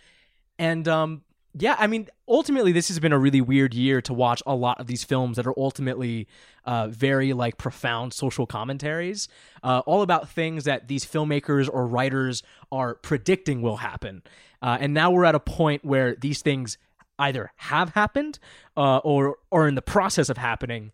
And 0.58 0.88
um 0.88 1.22
yeah, 1.54 1.76
I 1.78 1.86
mean 1.86 2.08
ultimately 2.26 2.72
this 2.72 2.88
has 2.88 2.98
been 2.98 3.12
a 3.12 3.18
really 3.18 3.40
weird 3.40 3.74
year 3.74 4.00
to 4.02 4.14
watch 4.14 4.42
a 4.46 4.54
lot 4.54 4.80
of 4.80 4.86
these 4.88 5.04
films 5.04 5.36
that 5.36 5.46
are 5.46 5.54
ultimately 5.56 6.26
uh 6.64 6.88
very 6.88 7.32
like 7.32 7.58
profound 7.58 8.14
social 8.14 8.46
commentaries 8.46 9.28
uh 9.62 9.82
all 9.84 10.02
about 10.02 10.28
things 10.30 10.64
that 10.64 10.88
these 10.88 11.04
filmmakers 11.04 11.68
or 11.70 11.86
writers 11.86 12.42
are 12.72 12.94
predicting 12.94 13.62
will 13.62 13.76
happen. 13.76 14.22
Uh, 14.62 14.78
and 14.80 14.94
now 14.94 15.10
we're 15.10 15.24
at 15.24 15.34
a 15.34 15.40
point 15.40 15.84
where 15.84 16.14
these 16.14 16.40
things 16.40 16.78
either 17.18 17.50
have 17.56 17.90
happened 17.90 18.38
uh, 18.76 18.98
or 18.98 19.36
or 19.50 19.68
in 19.68 19.74
the 19.74 19.82
process 19.82 20.28
of 20.28 20.38
happening, 20.38 20.92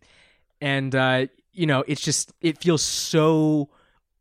and 0.60 0.94
uh, 0.94 1.26
you 1.52 1.66
know 1.66 1.84
it's 1.86 2.00
just 2.00 2.32
it 2.40 2.58
feels 2.58 2.82
so 2.82 3.68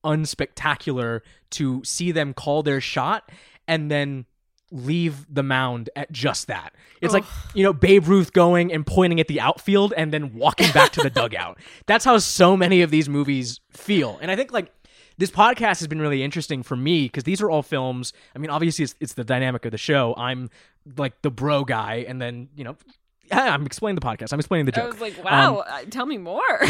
unspectacular 0.03 1.21
to 1.51 1.81
see 1.83 2.11
them 2.11 2.33
call 2.33 2.63
their 2.63 2.81
shot 2.81 3.31
and 3.67 3.91
then 3.91 4.25
leave 4.71 5.25
the 5.33 5.43
mound 5.43 5.89
at 5.95 6.11
just 6.11 6.47
that. 6.47 6.73
It's 7.01 7.13
like, 7.13 7.23
you 7.53 7.63
know, 7.63 7.73
Babe 7.73 8.07
Ruth 8.07 8.33
going 8.33 8.73
and 8.73 8.85
pointing 8.85 9.19
at 9.19 9.27
the 9.27 9.39
outfield 9.39 9.93
and 9.95 10.11
then 10.11 10.33
walking 10.33 10.71
back 10.71 10.91
to 10.93 11.03
the 11.03 11.09
dugout. 11.21 11.59
That's 11.85 12.03
how 12.03 12.17
so 12.17 12.57
many 12.57 12.81
of 12.81 12.91
these 12.91 13.07
movies 13.07 13.61
feel. 13.71 14.17
And 14.21 14.29
I 14.29 14.35
think 14.35 14.51
like 14.51 14.71
this 15.17 15.31
podcast 15.31 15.79
has 15.79 15.87
been 15.87 16.01
really 16.01 16.21
interesting 16.21 16.63
for 16.63 16.75
me 16.75 17.03
because 17.03 17.23
these 17.23 17.41
are 17.41 17.49
all 17.49 17.63
films. 17.63 18.13
I 18.35 18.39
mean, 18.39 18.49
obviously 18.49 18.83
it's, 18.83 18.95
it's 18.99 19.13
the 19.13 19.23
dynamic 19.23 19.63
of 19.65 19.71
the 19.71 19.77
show. 19.77 20.13
I'm 20.17 20.49
like 20.97 21.21
the 21.21 21.31
bro 21.31 21.63
guy 21.63 22.05
and 22.07 22.21
then, 22.21 22.49
you 22.55 22.63
know, 22.63 22.75
I'm 23.31 23.65
explaining 23.65 23.95
the 23.95 24.05
podcast. 24.05 24.33
I'm 24.33 24.39
explaining 24.39 24.65
the 24.65 24.73
I 24.75 24.83
joke. 24.83 24.93
was 24.93 25.01
like, 25.01 25.23
wow, 25.23 25.57
uh, 25.59 25.83
tell 25.89 26.05
me 26.05 26.17
more. 26.17 26.41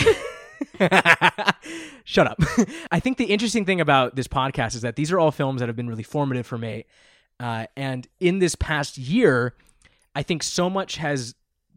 Shut 2.04 2.28
up. 2.28 2.40
I 2.92 3.00
think 3.00 3.18
the 3.18 3.26
interesting 3.26 3.66
thing 3.66 3.82
about 3.82 4.16
this 4.16 4.28
podcast 4.28 4.76
is 4.76 4.82
that 4.82 4.96
these 4.96 5.12
are 5.12 5.20
all 5.20 5.32
films 5.32 5.60
that 5.60 5.70
have 5.70 5.76
been 5.76 5.88
really 5.90 6.04
formative 6.04 6.46
for 6.46 6.58
me. 6.58 6.86
Uh, 7.40 7.68
and 7.76 8.08
in 8.20 8.40
this 8.40 8.56
past 8.56 8.98
year, 8.98 9.56
I 10.16 10.24
think 10.24 10.44
so 10.44 10.70
much 10.70 10.98
has 10.98 11.36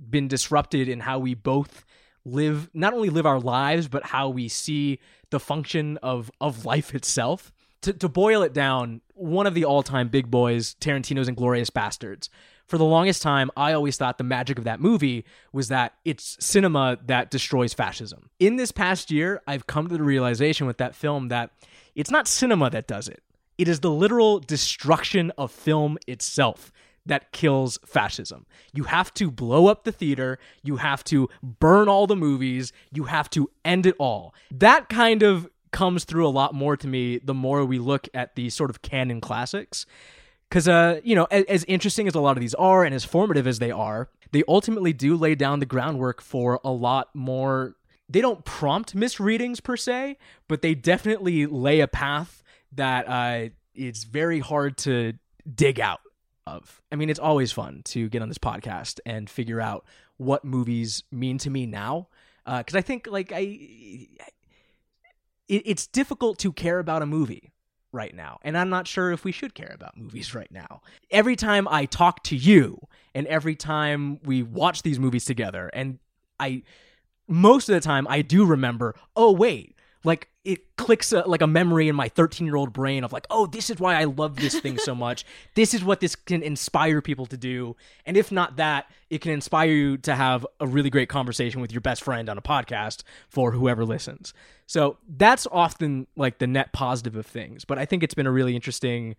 been 0.09 0.29
disrupted 0.29 0.89
in 0.89 1.01
how 1.01 1.19
we 1.19 1.35
both 1.35 1.85
live, 2.25 2.71
not 2.73 2.95
only 2.95 3.11
live 3.11 3.27
our 3.27 3.41
lives, 3.41 3.89
but 3.89 4.05
how 4.05 4.29
we 4.29 4.49
see 4.49 4.99
the 5.31 5.41
function 5.41 5.99
of, 5.99 6.31
of 6.41 6.65
life 6.65 6.95
itself. 6.95 7.53
To, 7.83 7.93
to 7.95 8.09
boil 8.09 8.43
it 8.43 8.53
down, 8.53 9.01
one 9.15 9.47
of 9.47 9.55
the 9.55 9.65
all 9.65 9.83
time 9.83 10.09
big 10.09 10.31
boys, 10.31 10.75
Tarantino's 10.81 11.31
Inglourious 11.31 11.71
Basterds. 11.71 12.29
For 12.71 12.79
the 12.79 12.85
longest 12.85 13.21
time, 13.21 13.51
I 13.57 13.73
always 13.73 13.97
thought 13.97 14.17
the 14.17 14.23
magic 14.23 14.57
of 14.57 14.63
that 14.63 14.79
movie 14.79 15.25
was 15.53 15.67
that 15.71 15.95
it's 16.05 16.37
cinema 16.39 16.99
that 17.07 17.29
destroys 17.29 17.75
fascism. 17.75 18.31
In 18.39 18.55
this 18.55 18.71
past 18.71 19.11
year, 19.11 19.43
I've 19.45 19.67
come 19.67 19.89
to 19.89 19.97
the 19.97 20.05
realization 20.05 20.69
with 20.69 20.79
that 20.79 20.95
film 20.95 21.31
that 21.31 21.51
it's 21.97 22.13
not 22.13 22.29
cinema 22.29 22.71
that 22.71 22.87
does 22.87 23.09
it. 23.09 23.25
It 23.59 23.67
is 23.67 23.81
the 23.81 23.91
literal 23.91 24.39
destruction 24.39 25.33
of 25.37 25.51
film 25.51 25.99
itself 26.07 26.71
that 27.05 27.33
kills 27.33 27.77
fascism. 27.85 28.47
You 28.73 28.85
have 28.85 29.13
to 29.15 29.33
blow 29.33 29.67
up 29.67 29.83
the 29.83 29.91
theater, 29.91 30.39
you 30.63 30.77
have 30.77 31.03
to 31.05 31.29
burn 31.43 31.89
all 31.89 32.07
the 32.07 32.15
movies, 32.15 32.73
you 32.93 33.03
have 33.03 33.29
to 33.31 33.51
end 33.65 33.85
it 33.85 33.97
all. 33.99 34.33
That 34.53 34.89
kind 34.89 35.25
of 35.25 35.51
comes 35.73 36.05
through 36.05 36.25
a 36.25 36.31
lot 36.31 36.55
more 36.55 36.77
to 36.77 36.87
me 36.87 37.19
the 37.19 37.35
more 37.35 37.65
we 37.65 37.81
look 37.81 38.09
at 38.15 38.37
these 38.37 38.55
sort 38.55 38.71
of 38.71 38.81
canon 38.81 39.21
classics. 39.21 39.87
Because, 40.51 40.67
uh, 40.67 41.01
you 41.05 41.15
know, 41.15 41.29
as, 41.31 41.45
as 41.45 41.65
interesting 41.65 42.09
as 42.09 42.17
a 42.17 42.21
lot 42.21 42.37
of 42.37 42.41
these 42.41 42.55
are 42.55 42.85
and 42.85 42.93
as 42.93 43.05
formative 43.05 43.47
as 43.47 43.61
they 43.61 43.71
are, 43.71 44.09
they 44.33 44.43
ultimately 44.49 44.93
do 44.93 45.17
lay 45.17 45.37
down 45.37 45.61
the 45.61 45.67
groundwork 45.67 46.21
for 46.21 46.61
a 46.65 46.73
lot 46.73 47.09
more. 47.15 47.77
They 48.09 48.21
don't 48.21 48.45
prompt 48.45 48.97
misreadings 48.97 49.61
per 49.61 49.77
se, 49.77 50.19
but 50.49 50.61
they 50.61 50.75
definitely 50.75 51.47
lay 51.47 51.79
a 51.79 51.87
path 51.87 52.43
that 52.73 53.09
uh, 53.09 53.51
it's 53.77 54.03
very 54.03 54.41
hard 54.41 54.77
to 54.79 55.13
dig 55.55 55.79
out 55.79 56.01
of. 56.49 56.83
I 56.91 56.97
mean, 56.97 57.11
it's 57.11 57.21
always 57.21 57.53
fun 57.53 57.83
to 57.87 58.09
get 58.09 58.21
on 58.21 58.29
this 58.29 58.39
podcast 58.39 58.99
and 59.07 59.31
figure 59.31 59.61
out 59.61 59.85
what 60.17 60.45
movies 60.45 61.05
mean 61.13 61.39
to 61.39 61.51
me 61.51 61.67
now. 61.67 62.09
Because 62.45 62.75
I 62.75 62.81
think, 62.81 63.07
like, 63.07 63.31
I. 63.33 64.09
It, 65.49 65.63
it's 65.65 65.87
difficult 65.87 66.39
to 66.41 66.53
care 66.53 66.81
about 66.81 67.03
a 67.03 67.07
movie 67.07 67.53
right 67.93 68.15
now. 68.15 68.39
And 68.43 68.57
I'm 68.57 68.71
not 68.71 68.87
sure 68.87 69.13
if 69.13 69.25
we 69.25 69.33
should 69.33 69.55
care 69.55 69.73
about 69.75 69.97
movies 69.97 70.35
right 70.35 70.51
now. 70.51 70.83
Every 71.11 71.37
time 71.37 71.69
I 71.69 71.87
talk 71.87 72.23
to 72.25 72.37
you 72.37 72.81
and 73.15 73.27
every 73.27 73.57
time 73.57 74.21
we 74.25 74.43
watch 74.43 74.83
these 74.83 74.99
movies 74.99 75.25
together, 75.25 75.71
and 75.73 75.99
I, 76.39 76.63
most 77.29 77.69
of 77.69 77.75
the 77.75 77.81
time, 77.81 78.07
I 78.09 78.23
do 78.23 78.45
remember, 78.45 78.95
oh, 79.15 79.33
wait, 79.33 79.77
like 80.05 80.29
it 80.43 80.77
clicks 80.77 81.13
a, 81.13 81.21
like 81.27 81.43
a 81.43 81.47
memory 81.47 81.89
in 81.89 81.95
my 81.95 82.09
13 82.09 82.47
year 82.47 82.57
old 82.57 82.73
brain 82.73 83.05
of 83.05 83.13
like, 83.13 83.27
oh, 83.31 83.47
this 83.47 83.69
is 83.69 83.79
why 83.79 83.95
I 83.95 84.05
love 84.05 84.37
this 84.37 84.59
thing 84.59 84.79
so 84.79 84.95
much. 84.95 85.27
this 85.55 85.75
is 85.75 85.85
what 85.85 86.01
this 86.01 86.17
can 86.17 86.43
inspire 86.43 87.03
people 87.03 87.27
to 87.27 87.37
do. 87.37 87.77
And 88.07 88.17
if 88.17 88.33
not 88.33 88.57
that, 88.57 88.91
it 89.11 89.21
can 89.21 89.33
inspire 89.33 89.71
you 89.71 89.97
to 89.99 90.15
have 90.15 90.47
a 90.59 90.67
really 90.67 90.89
great 90.89 91.11
conversation 91.11 91.61
with 91.61 91.73
your 91.73 91.83
best 91.83 92.03
friend 92.03 92.29
on 92.29 92.39
a 92.39 92.43
podcast 92.43 93.03
for 93.29 93.53
whoever 93.53 93.85
listens. 93.85 94.33
So 94.67 94.97
that's 95.09 95.47
often 95.53 96.07
like 96.17 96.39
the 96.39 96.47
net 96.47 96.73
positive 96.73 97.17
of 97.17 97.27
things. 97.27 97.67
But 97.67 97.79
I 97.79 97.85
think 97.85 98.03
it's 98.03 98.15
been 98.15 98.27
a 98.27 98.33
really 98.33 98.55
interesting 98.55 99.17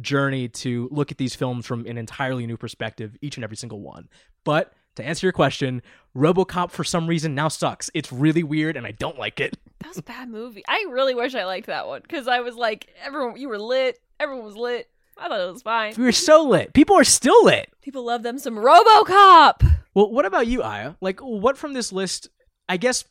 journey 0.00 0.48
to 0.48 0.88
look 0.90 1.10
at 1.10 1.18
these 1.18 1.34
films 1.34 1.66
from 1.66 1.86
an 1.86 1.98
entirely 1.98 2.46
new 2.46 2.56
perspective, 2.56 3.16
each 3.20 3.36
and 3.36 3.44
every 3.44 3.58
single 3.58 3.80
one. 3.80 4.08
But 4.44 4.72
to 4.96 5.04
answer 5.04 5.26
your 5.26 5.32
question, 5.32 5.82
RoboCop 6.16 6.70
for 6.70 6.84
some 6.84 7.06
reason 7.06 7.34
now 7.34 7.48
sucks. 7.48 7.90
It's 7.94 8.12
really 8.12 8.42
weird 8.42 8.76
and 8.76 8.86
I 8.86 8.92
don't 8.92 9.18
like 9.18 9.40
it. 9.40 9.56
That 9.82 9.88
was 9.88 9.98
a 9.98 10.02
bad 10.02 10.28
movie. 10.28 10.62
I 10.68 10.86
really 10.90 11.12
wish 11.12 11.34
I 11.34 11.44
liked 11.44 11.66
that 11.66 11.88
one 11.88 12.02
because 12.02 12.28
I 12.28 12.38
was 12.38 12.54
like, 12.54 12.86
everyone, 13.04 13.36
you 13.36 13.48
were 13.48 13.58
lit. 13.58 13.98
Everyone 14.20 14.44
was 14.44 14.56
lit. 14.56 14.88
I 15.18 15.26
thought 15.26 15.40
it 15.40 15.52
was 15.52 15.62
fine. 15.62 15.94
We 15.98 16.04
were 16.04 16.12
so 16.12 16.44
lit. 16.44 16.72
People 16.72 16.96
are 16.96 17.02
still 17.02 17.44
lit. 17.44 17.68
People 17.82 18.06
love 18.06 18.22
them 18.22 18.38
some 18.38 18.54
RoboCop. 18.54 19.68
Well, 19.92 20.08
what 20.12 20.24
about 20.24 20.46
you, 20.46 20.62
Aya? 20.62 20.94
Like, 21.00 21.18
what 21.18 21.58
from 21.58 21.72
this 21.72 21.90
list? 21.92 22.28
I 22.68 22.76
guess, 22.76 23.04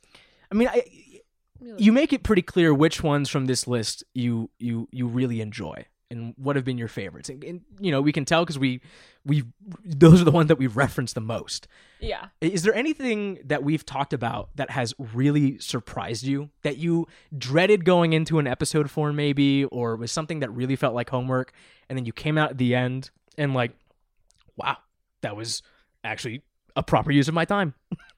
I 0.49 0.55
mean, 0.55 0.69
I, 0.69 0.83
you 1.77 1.91
make 1.91 2.13
it 2.13 2.23
pretty 2.23 2.41
clear 2.41 2.73
which 2.73 3.03
ones 3.03 3.29
from 3.29 3.45
this 3.45 3.67
list 3.67 4.03
you 4.13 4.49
you 4.57 4.87
you 4.91 5.07
really 5.07 5.41
enjoy 5.41 5.85
and 6.11 6.33
what 6.37 6.55
have 6.55 6.65
been 6.65 6.77
your 6.77 6.87
favorites. 6.87 7.29
And, 7.29 7.43
and 7.43 7.61
you 7.79 7.91
know, 7.91 8.01
we 8.01 8.11
can 8.11 8.25
tell 8.25 8.43
because 8.43 8.59
we 8.59 8.81
we 9.25 9.43
those 9.83 10.21
are 10.21 10.25
the 10.25 10.31
ones 10.31 10.49
that 10.49 10.57
we've 10.57 10.75
referenced 10.75 11.15
the 11.15 11.21
most. 11.21 11.67
Yeah. 11.99 12.27
Is 12.41 12.63
there 12.63 12.75
anything 12.75 13.39
that 13.45 13.63
we've 13.63 13.85
talked 13.85 14.13
about 14.13 14.49
that 14.55 14.69
has 14.69 14.93
really 14.99 15.57
surprised 15.59 16.23
you 16.23 16.49
that 16.63 16.77
you 16.77 17.07
dreaded 17.37 17.85
going 17.85 18.13
into 18.13 18.37
an 18.37 18.47
episode 18.47 18.91
for 18.91 19.13
maybe 19.13 19.65
or 19.65 19.95
was 19.95 20.11
something 20.11 20.39
that 20.41 20.51
really 20.51 20.75
felt 20.75 20.93
like 20.93 21.09
homework 21.09 21.53
and 21.89 21.97
then 21.97 22.05
you 22.05 22.13
came 22.13 22.37
out 22.37 22.51
at 22.51 22.57
the 22.57 22.75
end 22.75 23.09
and 23.37 23.53
like 23.53 23.71
wow, 24.57 24.77
that 25.21 25.35
was 25.35 25.63
actually 26.03 26.41
a 26.75 26.83
proper 26.83 27.11
use 27.11 27.27
of 27.27 27.33
my 27.33 27.45
time. 27.45 27.73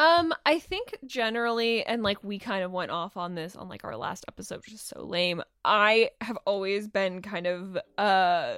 Um, 0.00 0.32
I 0.46 0.58
think 0.58 0.96
generally, 1.04 1.84
and 1.84 2.02
like 2.02 2.24
we 2.24 2.38
kind 2.38 2.64
of 2.64 2.72
went 2.72 2.90
off 2.90 3.18
on 3.18 3.34
this 3.34 3.54
on 3.54 3.68
like 3.68 3.84
our 3.84 3.96
last 3.98 4.24
episode, 4.28 4.56
which 4.56 4.72
is 4.72 4.80
so 4.80 5.04
lame. 5.04 5.42
I 5.62 6.08
have 6.22 6.38
always 6.46 6.88
been 6.88 7.20
kind 7.20 7.46
of 7.46 7.76
uh 7.98 8.54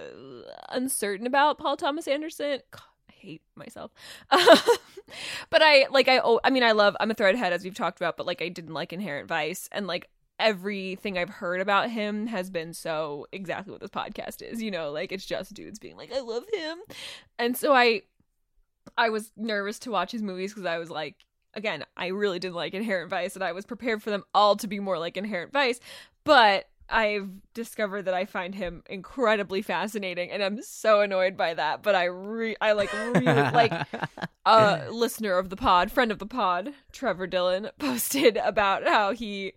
uncertain 0.68 1.26
about 1.26 1.58
Paul 1.58 1.76
Thomas 1.76 2.06
Anderson. 2.06 2.60
God, 2.70 2.82
I 3.10 3.12
hate 3.12 3.42
myself, 3.56 3.90
but 4.30 5.62
I 5.62 5.88
like 5.90 6.06
I 6.06 6.20
oh 6.20 6.38
I 6.44 6.50
mean 6.50 6.62
I 6.62 6.72
love 6.72 6.96
I'm 7.00 7.10
a 7.10 7.14
threadhead 7.14 7.50
as 7.50 7.64
we've 7.64 7.74
talked 7.74 7.98
about, 7.98 8.16
but 8.16 8.24
like 8.24 8.40
I 8.40 8.48
didn't 8.48 8.74
like 8.74 8.92
Inherent 8.92 9.26
Vice, 9.26 9.68
and 9.72 9.88
like 9.88 10.08
everything 10.38 11.18
I've 11.18 11.28
heard 11.28 11.60
about 11.60 11.90
him 11.90 12.28
has 12.28 12.50
been 12.50 12.72
so 12.72 13.26
exactly 13.32 13.72
what 13.72 13.80
this 13.80 13.90
podcast 13.90 14.42
is. 14.42 14.62
You 14.62 14.70
know, 14.70 14.92
like 14.92 15.10
it's 15.10 15.26
just 15.26 15.54
dudes 15.54 15.80
being 15.80 15.96
like 15.96 16.12
I 16.14 16.20
love 16.20 16.44
him, 16.54 16.78
and 17.40 17.56
so 17.56 17.74
I 17.74 18.02
I 18.96 19.08
was 19.08 19.32
nervous 19.36 19.80
to 19.80 19.90
watch 19.90 20.12
his 20.12 20.22
movies 20.22 20.52
because 20.52 20.66
I 20.66 20.78
was 20.78 20.90
like, 20.90 21.16
again, 21.54 21.84
I 21.96 22.08
really 22.08 22.38
didn't 22.38 22.54
like 22.54 22.74
Inherent 22.74 23.10
Vice, 23.10 23.34
and 23.34 23.44
I 23.44 23.52
was 23.52 23.66
prepared 23.66 24.02
for 24.02 24.10
them 24.10 24.24
all 24.34 24.56
to 24.56 24.66
be 24.66 24.80
more 24.80 24.98
like 24.98 25.16
Inherent 25.16 25.52
Vice. 25.52 25.80
But 26.24 26.68
I've 26.88 27.30
discovered 27.54 28.04
that 28.04 28.14
I 28.14 28.26
find 28.26 28.54
him 28.54 28.82
incredibly 28.88 29.62
fascinating, 29.62 30.30
and 30.30 30.42
I'm 30.42 30.62
so 30.62 31.00
annoyed 31.00 31.36
by 31.36 31.54
that. 31.54 31.82
But 31.82 31.94
I 31.94 32.04
re- 32.04 32.56
I 32.60 32.72
like 32.72 32.92
really 32.92 33.24
like 33.24 33.72
a 34.46 34.90
listener 34.90 35.38
of 35.38 35.48
the 35.50 35.56
pod, 35.56 35.90
friend 35.90 36.12
of 36.12 36.18
the 36.18 36.26
pod, 36.26 36.74
Trevor 36.92 37.26
Dillon, 37.26 37.70
posted 37.78 38.36
about 38.36 38.86
how 38.86 39.12
he 39.12 39.54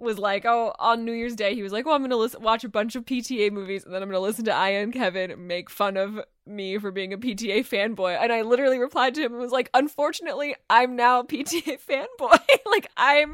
was 0.00 0.18
like, 0.18 0.44
oh, 0.44 0.74
on 0.78 1.04
New 1.04 1.12
Year's 1.12 1.36
Day, 1.36 1.54
he 1.54 1.62
was 1.62 1.72
like, 1.72 1.86
well, 1.86 1.94
I'm 1.94 2.02
gonna 2.02 2.16
listen, 2.16 2.42
watch 2.42 2.64
a 2.64 2.68
bunch 2.68 2.96
of 2.96 3.04
PTA 3.04 3.52
movies, 3.52 3.84
and 3.84 3.94
then 3.94 4.02
I'm 4.02 4.08
gonna 4.08 4.20
listen 4.20 4.44
to 4.46 4.52
Aya 4.52 4.82
and 4.82 4.92
Kevin 4.92 5.46
make 5.46 5.70
fun 5.70 5.96
of 5.96 6.20
me 6.46 6.78
for 6.78 6.90
being 6.90 7.12
a 7.12 7.18
PTA 7.18 7.66
fanboy. 7.66 8.18
And 8.20 8.32
I 8.32 8.42
literally 8.42 8.78
replied 8.78 9.14
to 9.14 9.22
him 9.22 9.32
and 9.32 9.40
was 9.40 9.52
like, 9.52 9.70
unfortunately, 9.74 10.54
I'm 10.68 10.96
now 10.96 11.22
PTA 11.22 11.78
fanboy. 11.88 12.38
like 12.66 12.90
I'm, 12.96 13.32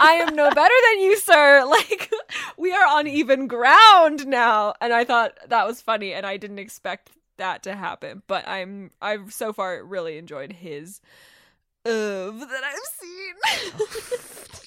I 0.00 0.12
am 0.26 0.34
no 0.34 0.50
better 0.50 0.74
than 0.90 1.00
you, 1.00 1.16
sir. 1.18 1.64
Like 1.76 2.10
we 2.56 2.72
are 2.72 2.86
on 2.86 3.06
even 3.06 3.48
ground 3.48 4.26
now. 4.26 4.74
And 4.80 4.92
I 4.92 5.04
thought 5.04 5.36
that 5.48 5.66
was 5.66 5.82
funny, 5.82 6.14
and 6.14 6.24
I 6.24 6.38
didn't 6.38 6.58
expect 6.58 7.10
that 7.36 7.62
to 7.64 7.76
happen. 7.76 8.22
But 8.26 8.48
I'm, 8.48 8.90
I've 9.02 9.32
so 9.32 9.52
far 9.52 9.82
really 9.84 10.16
enjoyed 10.16 10.52
his 10.52 11.00
of 11.84 12.40
that 12.40 12.64
I've 12.64 12.78
seen. 12.98 14.62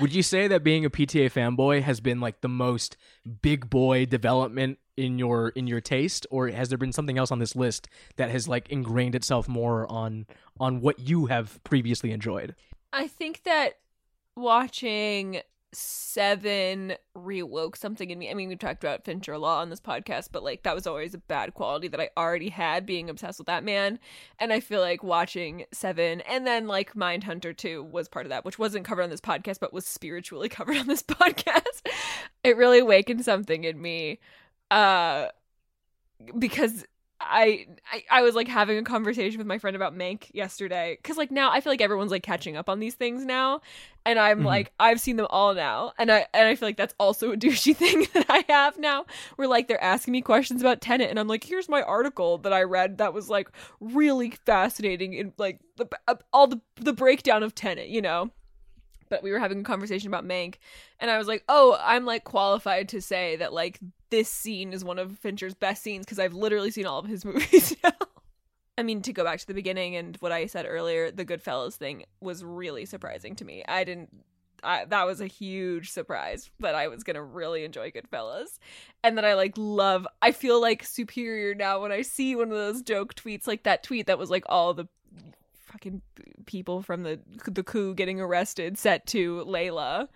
Would 0.00 0.14
you 0.14 0.22
say 0.22 0.48
that 0.48 0.62
being 0.62 0.84
a 0.84 0.90
PTA 0.90 1.32
fanboy 1.32 1.82
has 1.82 2.00
been 2.00 2.20
like 2.20 2.40
the 2.40 2.48
most 2.48 2.96
big 3.42 3.68
boy 3.70 4.06
development 4.06 4.78
in 4.96 5.18
your 5.18 5.50
in 5.50 5.66
your 5.66 5.80
taste 5.80 6.26
or 6.30 6.48
has 6.48 6.68
there 6.68 6.78
been 6.78 6.92
something 6.92 7.16
else 7.16 7.30
on 7.30 7.38
this 7.38 7.54
list 7.54 7.88
that 8.16 8.30
has 8.30 8.48
like 8.48 8.68
ingrained 8.68 9.14
itself 9.14 9.48
more 9.48 9.90
on 9.90 10.26
on 10.58 10.80
what 10.80 10.98
you 10.98 11.26
have 11.26 11.62
previously 11.64 12.10
enjoyed? 12.10 12.54
I 12.92 13.06
think 13.06 13.44
that 13.44 13.78
watching 14.36 15.40
Seven 15.72 16.94
rewoke 17.14 17.76
something 17.76 18.08
in 18.10 18.18
me. 18.18 18.30
I 18.30 18.34
mean, 18.34 18.48
we've 18.48 18.58
talked 18.58 18.82
about 18.82 19.04
Fincher 19.04 19.36
lot 19.36 19.60
on 19.60 19.68
this 19.68 19.80
podcast, 19.80 20.28
but 20.32 20.42
like 20.42 20.62
that 20.62 20.74
was 20.74 20.86
always 20.86 21.12
a 21.12 21.18
bad 21.18 21.52
quality 21.52 21.88
that 21.88 22.00
I 22.00 22.08
already 22.16 22.48
had 22.48 22.86
being 22.86 23.10
obsessed 23.10 23.38
with 23.38 23.48
that 23.48 23.64
man. 23.64 23.98
And 24.38 24.52
I 24.52 24.60
feel 24.60 24.80
like 24.80 25.02
watching 25.02 25.66
Seven 25.72 26.22
and 26.22 26.46
then 26.46 26.66
like 26.66 26.94
Mindhunter 26.94 27.54
2 27.54 27.82
was 27.82 28.08
part 28.08 28.24
of 28.24 28.30
that, 28.30 28.44
which 28.46 28.58
wasn't 28.58 28.86
covered 28.86 29.02
on 29.02 29.10
this 29.10 29.20
podcast, 29.20 29.60
but 29.60 29.72
was 29.74 29.86
spiritually 29.86 30.48
covered 30.50 30.78
on 30.78 30.86
this 30.86 31.02
podcast. 31.04 31.86
it 32.42 32.56
really 32.56 32.78
awakened 32.78 33.24
something 33.24 33.64
in 33.64 33.80
me. 33.80 34.20
Uh 34.70 35.26
because 36.38 36.84
I, 37.20 37.66
I 37.92 38.04
I 38.10 38.22
was 38.22 38.34
like 38.34 38.48
having 38.48 38.78
a 38.78 38.82
conversation 38.84 39.38
with 39.38 39.46
my 39.46 39.58
friend 39.58 39.74
about 39.74 39.96
Mank 39.96 40.32
yesterday 40.32 40.96
because 41.02 41.16
like 41.16 41.30
now 41.30 41.50
I 41.50 41.60
feel 41.60 41.72
like 41.72 41.80
everyone's 41.80 42.10
like 42.12 42.22
catching 42.22 42.56
up 42.56 42.68
on 42.68 42.78
these 42.78 42.94
things 42.94 43.24
now, 43.24 43.60
and 44.06 44.18
I'm 44.18 44.40
Mhm. 44.40 44.44
like 44.44 44.72
I've 44.78 45.00
seen 45.00 45.16
them 45.16 45.26
all 45.30 45.52
now, 45.54 45.92
and 45.98 46.12
I 46.12 46.26
and 46.32 46.46
I 46.46 46.54
feel 46.54 46.68
like 46.68 46.76
that's 46.76 46.94
also 47.00 47.32
a 47.32 47.36
douchey 47.36 47.74
thing 47.76 48.06
that 48.14 48.26
I 48.28 48.44
have 48.48 48.78
now. 48.78 49.04
Where 49.36 49.48
like 49.48 49.66
they're 49.68 49.82
asking 49.82 50.12
me 50.12 50.22
questions 50.22 50.60
about 50.60 50.80
Tenet, 50.80 51.10
and 51.10 51.18
I'm 51.18 51.28
like, 51.28 51.42
here's 51.44 51.68
my 51.68 51.82
article 51.82 52.38
that 52.38 52.52
I 52.52 52.62
read 52.62 52.98
that 52.98 53.12
was 53.12 53.28
like 53.28 53.48
really 53.80 54.30
fascinating 54.46 55.14
in 55.14 55.32
like 55.38 55.58
the 55.76 55.88
uh, 56.06 56.14
all 56.32 56.46
the 56.46 56.60
the 56.76 56.92
breakdown 56.92 57.42
of 57.42 57.54
Tenet, 57.54 57.88
you 57.88 58.00
know. 58.00 58.30
But 59.08 59.22
we 59.22 59.30
were 59.30 59.38
having 59.38 59.60
a 59.60 59.64
conversation 59.64 60.08
about 60.08 60.26
Mank, 60.26 60.56
and 61.00 61.10
I 61.10 61.18
was 61.18 61.28
like, 61.28 61.44
oh, 61.48 61.78
I'm 61.80 62.04
like 62.04 62.24
qualified 62.24 62.88
to 62.90 63.00
say 63.00 63.36
that 63.36 63.52
like 63.52 63.78
this 64.10 64.28
scene 64.28 64.72
is 64.72 64.84
one 64.84 64.98
of 64.98 65.18
Fincher's 65.18 65.54
best 65.54 65.82
scenes 65.82 66.04
because 66.04 66.18
I've 66.18 66.34
literally 66.34 66.70
seen 66.70 66.86
all 66.86 66.98
of 66.98 67.06
his 67.06 67.24
movies 67.24 67.76
now. 67.82 67.92
I 68.76 68.84
mean, 68.84 69.02
to 69.02 69.12
go 69.12 69.24
back 69.24 69.40
to 69.40 69.46
the 69.46 69.54
beginning 69.54 69.96
and 69.96 70.16
what 70.20 70.30
I 70.30 70.46
said 70.46 70.64
earlier, 70.68 71.10
the 71.10 71.24
Goodfellas 71.24 71.74
thing 71.74 72.04
was 72.20 72.44
really 72.44 72.84
surprising 72.84 73.34
to 73.36 73.44
me. 73.44 73.64
I 73.66 73.84
didn't. 73.84 74.10
I, 74.62 74.86
that 74.86 75.06
was 75.06 75.20
a 75.20 75.26
huge 75.26 75.90
surprise 75.90 76.50
that 76.58 76.74
I 76.74 76.88
was 76.88 77.04
gonna 77.04 77.22
really 77.22 77.64
enjoy 77.64 77.90
Goodfellas, 77.90 78.58
and 79.04 79.16
that 79.16 79.24
I 79.24 79.34
like 79.34 79.54
love. 79.56 80.06
I 80.22 80.32
feel 80.32 80.60
like 80.60 80.84
superior 80.84 81.54
now 81.54 81.80
when 81.82 81.92
I 81.92 82.02
see 82.02 82.34
one 82.36 82.50
of 82.50 82.56
those 82.56 82.82
joke 82.82 83.14
tweets, 83.14 83.46
like 83.46 83.64
that 83.64 83.82
tweet 83.82 84.06
that 84.06 84.18
was 84.18 84.30
like 84.30 84.44
all 84.48 84.74
the 84.74 84.86
fucking 85.68 86.02
people 86.46 86.82
from 86.82 87.02
the 87.02 87.20
the 87.46 87.62
coup 87.62 87.94
getting 87.94 88.20
arrested 88.20 88.78
set 88.78 89.06
to 89.08 89.44
Layla. 89.44 90.08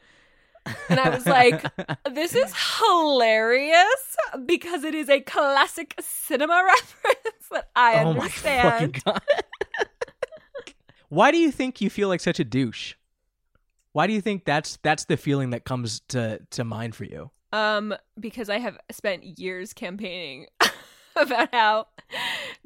And 0.88 1.00
I 1.00 1.08
was 1.08 1.26
like, 1.26 1.64
this 2.12 2.34
is 2.34 2.54
hilarious 2.78 4.16
because 4.46 4.84
it 4.84 4.94
is 4.94 5.08
a 5.08 5.20
classic 5.20 5.94
cinema 6.00 6.62
reference 6.66 7.48
that 7.50 7.68
I 7.74 8.02
oh 8.02 8.10
understand. 8.10 9.02
Why 11.08 11.30
do 11.30 11.38
you 11.38 11.50
think 11.50 11.80
you 11.80 11.90
feel 11.90 12.08
like 12.08 12.20
such 12.20 12.40
a 12.40 12.44
douche? 12.44 12.94
Why 13.92 14.06
do 14.06 14.12
you 14.14 14.20
think 14.20 14.44
that's 14.44 14.78
that's 14.82 15.04
the 15.04 15.16
feeling 15.16 15.50
that 15.50 15.64
comes 15.64 16.00
to 16.08 16.40
to 16.50 16.64
mind 16.64 16.94
for 16.94 17.04
you? 17.04 17.30
Um, 17.52 17.94
because 18.18 18.48
I 18.48 18.58
have 18.58 18.78
spent 18.90 19.38
years 19.38 19.74
campaigning 19.74 20.46
about 21.16 21.48
how 21.52 21.86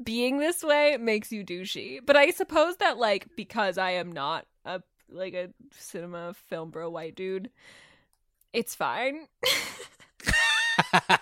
being 0.03 0.39
this 0.39 0.63
way 0.63 0.97
makes 0.99 1.33
you 1.33 1.45
douchey. 1.45 2.01
But 2.05 2.17
I 2.17 2.31
suppose 2.31 2.77
that 2.77 2.99
like 2.99 3.29
because 3.37 3.79
I 3.79 3.93
am 3.93 4.13
not 4.13 4.47
a 4.65 4.83
like 5.09 5.35
a 5.35 5.51
cinema 5.73 6.35
film 6.49 6.71
bro 6.71 6.91
white 6.91 7.15
dude, 7.15 7.51
it's 8.53 8.75
fine. 8.75 9.27
but 10.93 11.21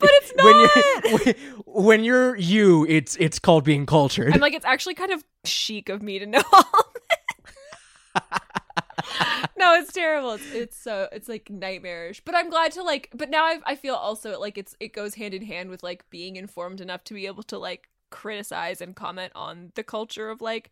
it's 0.00 0.32
not. 0.36 0.44
When 0.44 0.60
you're 0.60 1.34
when, 1.66 2.04
you're 2.04 2.36
you, 2.36 2.86
it's 2.88 3.16
it's 3.16 3.38
called 3.38 3.64
being 3.64 3.86
cultured. 3.86 4.34
I'm 4.34 4.40
like, 4.40 4.54
it's 4.54 4.66
actually 4.66 4.94
kind 4.94 5.12
of 5.12 5.24
chic 5.44 5.88
of 5.88 6.02
me 6.02 6.18
to 6.18 6.26
know 6.26 6.42
all. 6.52 6.92
no, 9.58 9.74
it's 9.74 9.92
terrible. 9.92 10.32
It's 10.32 10.52
it's 10.52 10.76
so 10.76 11.08
it's 11.12 11.28
like 11.28 11.50
nightmarish. 11.50 12.20
But 12.24 12.34
I'm 12.34 12.50
glad 12.50 12.72
to 12.72 12.82
like. 12.82 13.10
But 13.14 13.30
now 13.30 13.44
I 13.44 13.58
I 13.66 13.74
feel 13.76 13.94
also 13.94 14.38
like 14.40 14.58
it's 14.58 14.76
it 14.80 14.92
goes 14.92 15.14
hand 15.14 15.34
in 15.34 15.42
hand 15.42 15.70
with 15.70 15.82
like 15.82 16.08
being 16.10 16.36
informed 16.36 16.80
enough 16.80 17.04
to 17.04 17.14
be 17.14 17.26
able 17.26 17.42
to 17.44 17.58
like 17.58 17.88
criticize 18.10 18.80
and 18.80 18.94
comment 18.94 19.32
on 19.34 19.72
the 19.74 19.82
culture 19.82 20.28
of 20.28 20.40
like 20.42 20.70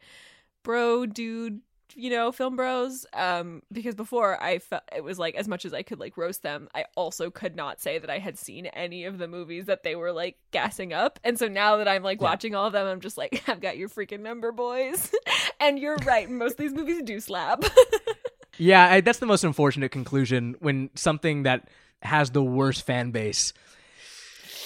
bro 0.62 1.06
dude 1.06 1.60
you 1.94 2.10
know 2.10 2.30
film 2.30 2.54
bros 2.54 3.06
um 3.14 3.62
because 3.72 3.94
before 3.94 4.40
i 4.42 4.58
felt 4.58 4.82
it 4.94 5.02
was 5.02 5.18
like 5.18 5.34
as 5.34 5.48
much 5.48 5.64
as 5.64 5.72
i 5.72 5.82
could 5.82 5.98
like 5.98 6.16
roast 6.18 6.42
them 6.42 6.68
i 6.74 6.84
also 6.96 7.30
could 7.30 7.56
not 7.56 7.80
say 7.80 7.98
that 7.98 8.10
i 8.10 8.18
had 8.18 8.38
seen 8.38 8.66
any 8.66 9.06
of 9.06 9.16
the 9.16 9.26
movies 9.26 9.64
that 9.64 9.82
they 9.82 9.96
were 9.96 10.12
like 10.12 10.36
gassing 10.50 10.92
up 10.92 11.18
and 11.24 11.38
so 11.38 11.48
now 11.48 11.78
that 11.78 11.88
i'm 11.88 12.02
like 12.02 12.20
Yeah. 12.20 12.28
watching 12.28 12.54
all 12.54 12.66
of 12.66 12.74
them 12.74 12.86
i'm 12.86 13.00
just 13.00 13.16
like 13.16 13.42
i've 13.48 13.60
got 13.62 13.78
your 13.78 13.88
freaking 13.88 14.20
number 14.20 14.52
boys 14.52 15.10
and 15.60 15.78
you're 15.78 15.96
right 16.04 16.28
most 16.30 16.52
of 16.52 16.58
these 16.58 16.74
movies 16.74 17.02
do 17.02 17.18
slap 17.20 17.64
yeah, 18.60 18.92
I, 18.92 19.00
that's 19.00 19.18
the 19.18 19.26
most 19.26 19.44
unfortunate 19.44 19.90
conclusion 19.90 20.54
when 20.60 20.90
something 20.94 21.44
that 21.44 21.68
has 22.02 22.30
the 22.30 22.42
worst 22.42 22.86
fan 22.86 23.10
base 23.10 23.52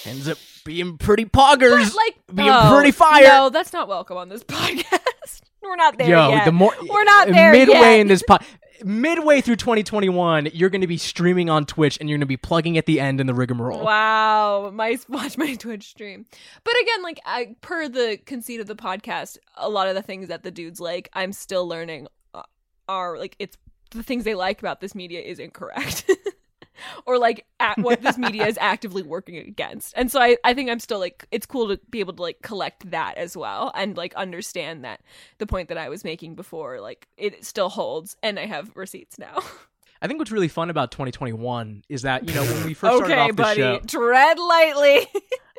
ends 0.05 0.27
up 0.27 0.37
being 0.65 0.97
pretty 0.97 1.25
poggers. 1.25 1.93
But, 1.93 1.95
like 1.95 2.35
being 2.35 2.49
oh, 2.49 2.73
pretty 2.73 2.91
fire. 2.91 3.23
no 3.23 3.49
that's 3.49 3.73
not 3.73 3.87
welcome 3.87 4.17
on 4.17 4.29
this 4.29 4.43
podcast 4.45 5.41
We're 5.61 5.75
not 5.75 5.97
there 5.97 6.09
Yo, 6.09 6.29
yet. 6.29 6.45
the 6.45 6.51
more 6.51 6.73
We're 6.87 7.03
not 7.03 7.27
there 7.27 7.51
midway 7.51 7.73
yet. 7.73 7.99
in 8.01 8.07
this 8.07 8.23
po- 8.27 8.37
midway 8.83 9.41
through 9.41 9.55
2021, 9.55 10.49
you're 10.53 10.69
going 10.69 10.81
to 10.81 10.87
be 10.87 10.97
streaming 10.97 11.49
on 11.49 11.65
Twitch 11.65 11.97
and 11.99 12.09
you're 12.09 12.17
going 12.17 12.21
to 12.21 12.25
be 12.27 12.37
plugging 12.37 12.77
at 12.77 12.85
the 12.85 12.99
end 12.99 13.21
in 13.21 13.27
the 13.27 13.33
rigmarole. 13.33 13.83
Wow, 13.83 14.71
my 14.73 14.97
watch 15.09 15.37
my 15.37 15.55
Twitch 15.59 15.87
stream. 15.87 16.25
But 16.63 16.73
again, 16.81 17.03
like 17.03 17.19
I, 17.25 17.55
per 17.61 17.87
the 17.87 18.19
conceit 18.25 18.59
of 18.59 18.67
the 18.67 18.75
podcast, 18.75 19.37
a 19.55 19.69
lot 19.69 19.87
of 19.87 19.95
the 19.95 20.01
things 20.01 20.27
that 20.27 20.43
the 20.43 20.51
dudes 20.51 20.79
like, 20.79 21.09
I'm 21.13 21.31
still 21.33 21.67
learning 21.67 22.07
uh, 22.33 22.43
are 22.87 23.17
like 23.17 23.35
it's 23.39 23.57
the 23.91 24.03
things 24.03 24.23
they 24.23 24.35
like 24.35 24.59
about 24.59 24.81
this 24.81 24.95
media 24.95 25.21
is 25.21 25.39
incorrect. 25.39 26.09
or 27.05 27.17
like 27.17 27.45
at 27.59 27.77
what 27.77 28.01
this 28.01 28.17
media 28.17 28.47
is 28.47 28.57
actively 28.61 29.03
working 29.03 29.37
against. 29.37 29.93
And 29.95 30.11
so 30.11 30.21
I, 30.21 30.37
I 30.43 30.53
think 30.53 30.69
I'm 30.69 30.79
still 30.79 30.99
like 30.99 31.25
it's 31.31 31.45
cool 31.45 31.69
to 31.69 31.79
be 31.89 31.99
able 31.99 32.13
to 32.13 32.21
like 32.21 32.41
collect 32.41 32.89
that 32.91 33.17
as 33.17 33.35
well 33.35 33.71
and 33.75 33.97
like 33.97 34.13
understand 34.15 34.83
that 34.83 35.01
the 35.37 35.47
point 35.47 35.69
that 35.69 35.77
I 35.77 35.89
was 35.89 36.03
making 36.03 36.35
before, 36.35 36.79
like 36.79 37.07
it 37.17 37.45
still 37.45 37.69
holds 37.69 38.17
and 38.23 38.39
I 38.39 38.45
have 38.45 38.71
receipts 38.75 39.17
now. 39.19 39.41
I 40.01 40.07
think 40.07 40.19
what's 40.19 40.31
really 40.31 40.49
fun 40.49 40.69
about 40.69 40.91
2021 40.91 41.83
is 41.89 42.03
that, 42.03 42.27
you 42.27 42.35
know, 42.35 42.43
when 42.43 42.65
we 42.65 42.73
first 42.73 42.97
started 42.97 43.13
okay, 43.13 43.21
off 43.21 43.29
the 43.29 43.33
buddy. 43.33 43.61
show, 43.61 43.79
Tread 43.87 44.37
lightly. 44.37 45.07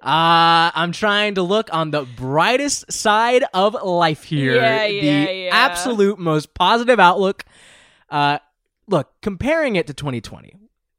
Uh, 0.03 0.71
I'm 0.75 0.93
trying 0.93 1.37
to 1.37 1.43
look 1.43 1.73
on 1.73 1.91
the 1.91 2.03
brightest 2.03 2.93
side 2.93 3.45
of 3.55 3.75
life 3.83 4.25
here. 4.25 4.57
Yeah, 4.57 4.87
the 4.87 4.93
yeah, 4.93 5.31
yeah. 5.31 5.51
absolute 5.53 6.19
most 6.19 6.53
positive 6.53 7.01
outlook. 7.01 7.45
Uh, 8.09 8.39
look, 8.87 9.13
comparing 9.23 9.77
it 9.77 9.87
to 9.87 9.95
2020, 9.95 10.55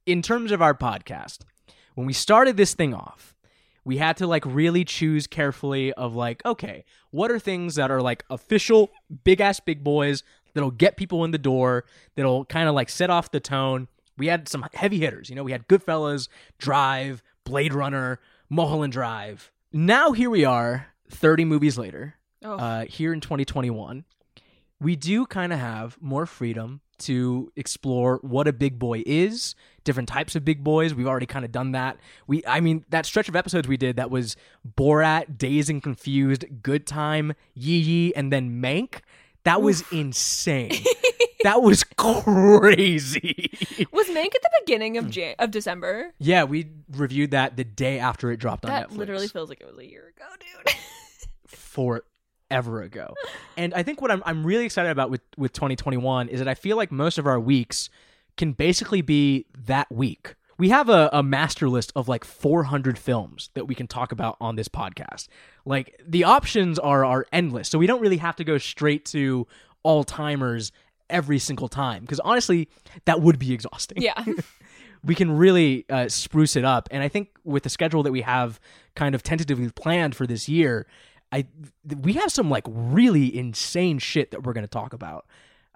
in 0.05 0.21
terms 0.21 0.51
of 0.51 0.61
our 0.61 0.73
podcast, 0.73 1.39
when 1.95 2.05
we 2.07 2.13
started 2.13 2.57
this 2.57 2.73
thing 2.73 2.93
off, 2.93 3.33
we 3.83 3.97
had 3.97 4.17
to 4.17 4.27
like 4.27 4.45
really 4.45 4.83
choose 4.83 5.27
carefully 5.27 5.93
of 5.93 6.13
like, 6.15 6.43
okay, 6.45 6.83
what 7.11 7.31
are 7.31 7.39
things 7.39 7.75
that 7.75 7.89
are 7.89 8.01
like 8.01 8.23
official 8.29 8.89
big 9.23 9.39
ass 9.39 9.59
big 9.59 9.83
boys 9.83 10.23
that'll 10.53 10.71
get 10.71 10.97
people 10.97 11.23
in 11.23 11.31
the 11.31 11.37
door, 11.37 11.85
that'll 12.15 12.43
kind 12.45 12.67
of 12.67 12.75
like 12.75 12.89
set 12.89 13.09
off 13.09 13.31
the 13.31 13.39
tone. 13.39 13.87
We 14.17 14.27
had 14.27 14.49
some 14.49 14.65
heavy 14.73 14.99
hitters, 14.99 15.29
you 15.29 15.35
know, 15.35 15.43
we 15.43 15.51
had 15.51 15.67
Goodfellas, 15.67 16.27
Drive, 16.57 17.21
Blade 17.45 17.73
Runner, 17.73 18.19
Mulholland 18.49 18.91
Drive. 18.93 19.51
Now 19.71 20.11
here 20.11 20.29
we 20.29 20.43
are, 20.43 20.87
30 21.09 21.45
movies 21.45 21.77
later, 21.77 22.15
Oh. 22.43 22.55
uh, 22.57 22.85
here 22.85 23.13
in 23.13 23.21
2021. 23.21 24.03
We 24.79 24.95
do 24.95 25.25
kind 25.25 25.53
of 25.53 25.59
have 25.59 25.97
more 26.01 26.25
freedom 26.25 26.81
to 26.99 27.51
explore 27.55 28.19
what 28.21 28.47
a 28.47 28.53
big 28.53 28.79
boy 28.79 29.03
is, 29.05 29.55
different 29.83 30.09
types 30.09 30.35
of 30.35 30.43
big 30.43 30.63
boys. 30.63 30.93
We've 30.93 31.07
already 31.07 31.25
kind 31.25 31.45
of 31.45 31.51
done 31.51 31.71
that. 31.73 31.97
We, 32.27 32.43
I 32.45 32.59
mean, 32.59 32.85
that 32.89 33.05
stretch 33.05 33.29
of 33.29 33.35
episodes 33.35 33.67
we 33.67 33.77
did 33.77 33.95
that 33.97 34.09
was 34.09 34.35
Borat, 34.77 35.37
Dazed 35.37 35.69
and 35.69 35.81
Confused, 35.81 36.45
Good 36.61 36.85
Time, 36.87 37.33
Yi 37.53 37.77
Yi, 37.77 38.15
and 38.15 38.31
then 38.31 38.61
Mank. 38.61 38.99
That 39.43 39.61
was 39.61 39.83
insane. 39.91 40.71
that 41.43 41.61
was 41.61 41.83
crazy. 41.83 43.49
Was 43.91 44.07
Mank 44.07 44.35
at 44.35 44.41
the 44.41 44.49
beginning 44.65 44.97
of 44.97 45.09
Jan- 45.09 45.35
of 45.39 45.51
December? 45.51 46.13
yeah, 46.19 46.43
we 46.43 46.71
reviewed 46.91 47.31
that 47.31 47.55
the 47.55 47.63
day 47.63 47.99
after 47.99 48.31
it 48.31 48.37
dropped 48.37 48.65
on 48.65 48.71
Netflix. 48.71 48.89
That 48.89 48.91
literally 48.97 49.27
feels 49.29 49.47
like 49.49 49.61
it 49.61 49.67
was 49.67 49.77
a 49.77 49.89
year 49.89 50.13
ago, 50.15 50.25
dude. 50.65 50.75
forever 52.49 52.81
ago. 52.81 53.13
And 53.55 53.73
I 53.73 53.83
think 53.83 54.01
what 54.01 54.11
I'm 54.11 54.21
I'm 54.25 54.45
really 54.45 54.65
excited 54.65 54.89
about 54.89 55.09
with 55.09 55.21
with 55.37 55.53
2021 55.53 56.29
is 56.29 56.39
that 56.39 56.47
I 56.47 56.53
feel 56.53 56.77
like 56.77 56.91
most 56.91 57.17
of 57.17 57.27
our 57.27 57.39
weeks 57.39 57.89
can 58.35 58.53
basically 58.53 59.01
be 59.01 59.45
that 59.65 59.91
week. 59.91 60.35
We 60.59 60.69
have 60.69 60.89
a, 60.89 61.09
a 61.13 61.21
master 61.21 61.69
list 61.69 61.91
of 61.95 62.07
like 62.07 62.25
400 62.25 62.97
films 62.97 63.51
that 63.53 63.67
we 63.67 63.75
can 63.75 63.85
talk 63.85 64.11
about 64.11 64.37
on 64.41 64.55
this 64.55 64.67
podcast. 64.67 65.27
Like 65.65 66.01
the 66.07 66.23
options 66.23 66.79
are 66.79 67.05
are 67.05 67.25
endless, 67.31 67.69
so 67.69 67.77
we 67.77 67.87
don't 67.87 68.01
really 68.01 68.17
have 68.17 68.35
to 68.37 68.43
go 68.43 68.57
straight 68.57 69.05
to 69.05 69.47
all 69.83 70.03
timers 70.03 70.71
every 71.09 71.39
single 71.39 71.69
time 71.69 72.01
because 72.01 72.19
honestly, 72.19 72.69
that 73.05 73.21
would 73.21 73.39
be 73.39 73.53
exhausting 73.53 74.01
yeah. 74.01 74.25
we 75.03 75.15
can 75.15 75.31
really 75.31 75.85
uh, 75.89 76.09
spruce 76.09 76.55
it 76.55 76.65
up. 76.65 76.89
And 76.91 77.01
I 77.01 77.07
think 77.07 77.29
with 77.45 77.63
the 77.63 77.69
schedule 77.69 78.03
that 78.03 78.11
we 78.11 78.21
have 78.21 78.59
kind 78.95 79.15
of 79.15 79.23
tentatively 79.23 79.69
planned 79.69 80.15
for 80.15 80.27
this 80.27 80.49
year, 80.49 80.85
I 81.31 81.45
we 82.03 82.13
have 82.13 82.31
some 82.31 82.49
like 82.49 82.63
really 82.67 83.35
insane 83.37 83.99
shit 83.99 84.31
that 84.31 84.43
we're 84.43 84.53
going 84.53 84.63
to 84.63 84.69
talk 84.69 84.93
about. 84.93 85.25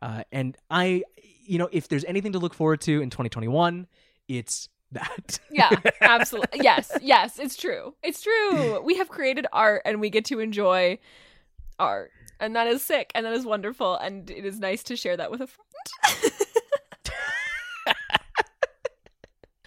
Uh, 0.02 0.24
and 0.32 0.58
I, 0.70 1.04
you 1.46 1.60
know, 1.60 1.70
if 1.72 1.88
there's 1.88 2.06
anything 2.06 2.32
to 2.34 2.40
look 2.40 2.54
forward 2.54 2.82
to 2.82 3.02
in 3.02 3.10
2021, 3.10 3.88
it's 4.28 4.70
that. 4.92 5.40
Yeah, 5.52 5.70
absolutely. 6.02 6.62
Yes, 6.64 6.92
yes, 7.02 7.38
it's 7.38 7.58
true. 7.58 7.94
It's 8.02 8.22
true. 8.22 8.82
We 8.82 8.98
have 8.98 9.10
created 9.10 9.46
art 9.52 9.82
and 9.86 10.00
we 10.00 10.10
get 10.10 10.26
to 10.26 10.40
enjoy 10.40 10.98
art. 11.78 12.12
And 12.40 12.56
that 12.56 12.68
is 12.68 12.82
sick 12.82 13.12
and 13.14 13.26
that 13.26 13.34
is 13.34 13.46
wonderful 13.46 13.96
and 13.98 14.30
it 14.32 14.46
is 14.46 14.60
nice 14.60 14.82
to 14.84 14.96
share 14.96 15.18
that 15.18 15.30
with 15.30 15.42
a 15.42 15.48
friend. 15.48 16.34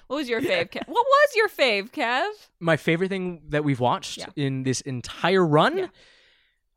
what 0.07 0.17
was 0.17 0.29
your 0.29 0.41
fave, 0.41 0.71
Kev? 0.71 0.87
What 0.87 1.07
was 1.07 1.37
your 1.37 1.49
fave, 1.49 1.91
Kev? 1.91 2.29
My 2.61 2.77
favorite 2.77 3.09
thing 3.09 3.43
that 3.49 3.65
we've 3.65 3.81
watched 3.81 4.19
Yeah. 4.19 4.27
in 4.37 4.63
this 4.63 4.81
entire 4.83 5.45
run. 5.45 5.79
Yeah. 5.79 5.87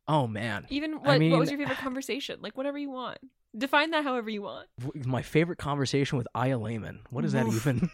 Oh 0.09 0.25
man, 0.25 0.65
Even 0.69 0.93
what, 1.01 1.09
I 1.09 1.17
mean, 1.19 1.31
what 1.31 1.39
was 1.41 1.49
your 1.51 1.59
favorite 1.59 1.79
conversation? 1.79 2.39
Like 2.41 2.55
whatever 2.55 2.77
you 2.77 2.89
want. 2.89 3.17
Define 3.57 3.91
that 3.91 4.03
however 4.03 4.29
you 4.29 4.41
want. 4.41 4.67
My 5.05 5.21
favorite 5.21 5.57
conversation 5.57 6.17
with 6.17 6.27
Aya 6.35 6.57
Layman. 6.57 6.99
What 7.09 7.25
is 7.25 7.33
that 7.33 7.47
even? 7.47 7.89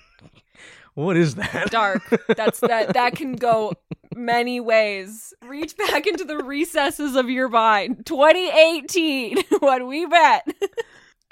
what 0.93 1.15
is 1.17 1.35
that? 1.35 1.71
Dark. 1.71 2.03
That's 2.35 2.59
that 2.59 2.93
that 2.93 3.15
can 3.15 3.33
go 3.33 3.73
many 4.15 4.59
ways. 4.59 5.33
Reach 5.43 5.75
back 5.77 6.05
into 6.05 6.23
the 6.25 6.37
recesses 6.37 7.15
of 7.15 7.29
your 7.29 7.49
mind. 7.49 8.05
2018. 8.05 9.37
What 9.59 9.87
we 9.87 10.05
bet. 10.05 10.47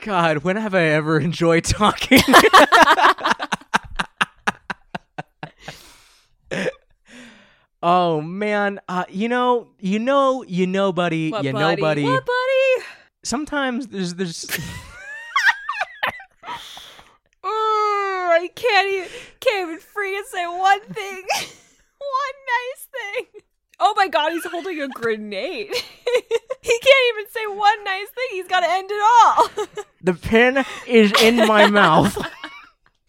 God, 0.01 0.39
when 0.39 0.55
have 0.55 0.73
I 0.73 0.83
ever 0.83 1.19
enjoyed 1.19 1.63
talking? 1.65 2.21
Oh 7.83 8.21
man, 8.21 8.79
uh, 8.87 9.05
you 9.09 9.27
know, 9.29 9.67
you 9.79 9.99
know, 9.99 10.43
you 10.43 10.67
know, 10.67 10.91
buddy, 10.91 11.31
What, 11.31 11.43
you 11.43 11.53
know, 11.53 11.59
buddy? 11.59 11.81
buddy. 11.81 12.03
What, 12.03 12.25
buddy? 12.25 12.85
Sometimes 13.23 13.87
there's 13.87 14.15
there's 14.15 14.45
Ooh, 17.45 17.47
I 17.47 18.49
can't 18.55 18.87
even 18.87 19.09
can't 19.39 19.69
even 19.69 19.79
freaking 19.79 20.25
say 20.31 20.45
one 20.47 20.81
thing. 20.81 21.23
one 21.97 22.37
nice 22.47 22.87
thing. 22.91 23.41
Oh 23.79 23.93
my 23.97 24.07
god, 24.07 24.31
he's 24.31 24.45
holding 24.45 24.79
a 24.81 24.87
grenade. 24.89 25.69
he 25.73 26.79
can't 26.79 27.15
even 27.15 27.31
say 27.31 27.47
one 27.47 27.83
nice 27.83 28.07
thing. 28.09 28.27
He's 28.31 28.47
got 28.47 28.59
to 28.59 28.69
end 28.69 28.89
it 28.91 29.01
all. 29.03 29.49
the 30.01 30.13
pen 30.13 30.63
is 30.87 31.11
in 31.21 31.47
my 31.47 31.67
mouth. 31.67 32.15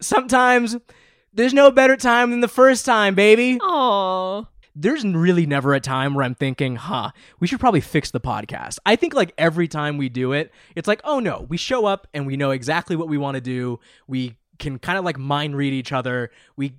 Sometimes 0.01 0.75
there's 1.31 1.53
no 1.53 1.69
better 1.71 1.95
time 1.95 2.31
than 2.31 2.41
the 2.41 2.47
first 2.47 2.85
time, 2.85 3.13
baby. 3.15 3.59
Oh. 3.61 4.02
There's 4.75 5.05
really 5.05 5.45
never 5.45 5.73
a 5.73 5.79
time 5.79 6.13
where 6.13 6.25
I'm 6.25 6.35
thinking, 6.35 6.75
huh, 6.75 7.11
we 7.39 7.47
should 7.47 7.59
probably 7.59 7.81
fix 7.81 8.11
the 8.11 8.19
podcast. 8.19 8.79
I 8.85 8.95
think 8.95 9.13
like 9.13 9.33
every 9.37 9.67
time 9.67 9.97
we 9.97 10.09
do 10.09 10.33
it, 10.33 10.51
it's 10.75 10.87
like, 10.87 11.01
oh 11.03 11.19
no, 11.19 11.45
we 11.49 11.57
show 11.57 11.85
up 11.85 12.07
and 12.13 12.25
we 12.25 12.37
know 12.37 12.51
exactly 12.51 12.95
what 12.95 13.07
we 13.07 13.17
want 13.17 13.35
to 13.35 13.41
do. 13.41 13.79
We 14.07 14.37
can 14.59 14.79
kind 14.79 14.97
of 14.97 15.05
like 15.05 15.17
mind 15.17 15.55
read 15.55 15.73
each 15.73 15.91
other. 15.91 16.31
We 16.55 16.73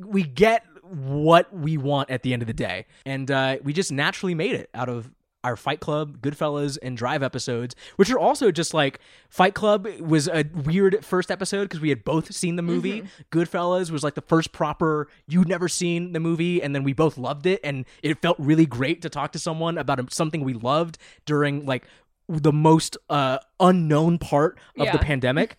we 0.00 0.22
get 0.22 0.64
what 0.84 1.52
we 1.54 1.76
want 1.76 2.10
at 2.10 2.22
the 2.22 2.32
end 2.32 2.42
of 2.42 2.46
the 2.46 2.54
day. 2.54 2.86
And 3.04 3.30
uh, 3.30 3.56
we 3.62 3.72
just 3.72 3.90
naturally 3.90 4.34
made 4.34 4.54
it 4.54 4.70
out 4.74 4.88
of 4.88 5.10
our 5.44 5.56
Fight 5.56 5.78
Club, 5.80 6.20
Goodfellas, 6.20 6.78
and 6.82 6.96
Drive 6.96 7.22
episodes, 7.22 7.76
which 7.96 8.10
are 8.10 8.18
also 8.18 8.50
just 8.50 8.74
like 8.74 8.98
Fight 9.28 9.54
Club 9.54 9.86
was 10.00 10.26
a 10.26 10.44
weird 10.64 11.04
first 11.04 11.30
episode 11.30 11.64
because 11.64 11.80
we 11.80 11.90
had 11.90 12.04
both 12.04 12.34
seen 12.34 12.56
the 12.56 12.62
movie. 12.62 13.04
Goodfellas 13.30 13.90
was 13.90 14.02
like 14.02 14.14
the 14.14 14.22
first 14.22 14.52
proper 14.52 15.08
you'd 15.28 15.48
never 15.48 15.68
seen 15.68 16.12
the 16.12 16.20
movie, 16.20 16.62
and 16.62 16.74
then 16.74 16.82
we 16.82 16.92
both 16.92 17.16
loved 17.18 17.46
it, 17.46 17.60
and 17.62 17.84
it 18.02 18.20
felt 18.20 18.36
really 18.40 18.66
great 18.66 19.02
to 19.02 19.08
talk 19.08 19.32
to 19.32 19.38
someone 19.38 19.78
about 19.78 20.12
something 20.12 20.42
we 20.42 20.54
loved 20.54 20.98
during 21.26 21.64
like 21.66 21.84
the 22.28 22.52
most 22.52 22.96
uh, 23.10 23.38
unknown 23.60 24.18
part 24.18 24.58
of 24.78 24.90
the 24.92 24.98
pandemic. 24.98 25.56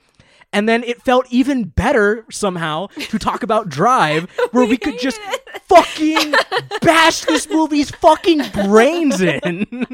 And 0.54 0.70
then 0.70 0.84
it 0.84 1.02
felt 1.02 1.26
even 1.32 1.66
better 1.66 2.26
somehow 2.32 2.88
to 2.88 3.20
talk 3.20 3.44
about 3.44 3.68
Drive, 3.68 4.30
where 4.52 4.64
we, 4.64 4.72
We 4.72 4.78
could 4.78 5.00
just 5.00 5.20
hated 5.20 5.45
fucking 5.68 6.34
bash 6.82 7.22
this 7.22 7.50
movie's 7.50 7.92
fucking 7.92 8.42
brains 8.54 9.22
in. 9.22 9.88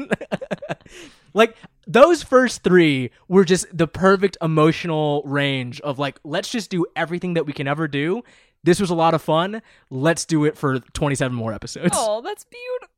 like 1.34 1.56
those 1.86 2.22
first 2.22 2.62
three 2.62 3.10
were 3.28 3.44
just 3.44 3.66
the 3.76 3.88
perfect 3.88 4.36
emotional 4.40 5.22
range 5.24 5.80
of 5.80 5.98
like, 5.98 6.18
let's 6.24 6.50
just 6.50 6.70
do 6.70 6.86
everything 6.96 7.34
that 7.34 7.46
we 7.46 7.52
can 7.52 7.66
ever 7.66 7.88
do. 7.88 8.22
This 8.64 8.80
was 8.80 8.90
a 8.90 8.94
lot 8.94 9.14
of 9.14 9.22
fun. 9.22 9.60
Let's 9.90 10.24
do 10.24 10.44
it 10.44 10.56
for 10.56 10.78
27 10.78 11.36
more 11.36 11.52
episodes. 11.52 11.90
Oh, 11.94 12.20
that's 12.22 12.44
beautiful. 12.44 12.88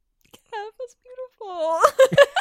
That's 0.78 0.96
beautiful. 1.02 1.80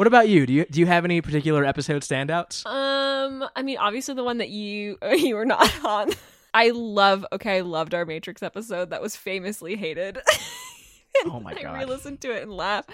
What 0.00 0.06
about 0.06 0.30
you? 0.30 0.46
Do 0.46 0.54
you 0.54 0.64
do 0.64 0.80
you 0.80 0.86
have 0.86 1.04
any 1.04 1.20
particular 1.20 1.62
episode 1.62 2.00
standouts? 2.00 2.64
Um, 2.64 3.46
I 3.54 3.60
mean, 3.60 3.76
obviously 3.76 4.14
the 4.14 4.24
one 4.24 4.38
that 4.38 4.48
you 4.48 4.96
you 5.12 5.36
were 5.36 5.44
not 5.44 5.84
on. 5.84 6.10
I 6.54 6.70
love. 6.70 7.24
Okay, 7.32 7.58
I 7.58 7.60
loved 7.60 7.94
our 7.94 8.04
Matrix 8.04 8.42
episode. 8.42 8.90
That 8.90 9.02
was 9.02 9.16
famously 9.16 9.76
hated. 9.76 10.18
Oh 11.26 11.40
my 11.40 11.50
I 11.50 11.62
God. 11.62 11.74
re-listened 11.74 12.20
to 12.20 12.30
it 12.30 12.44
and 12.44 12.52
laugh 12.52 12.86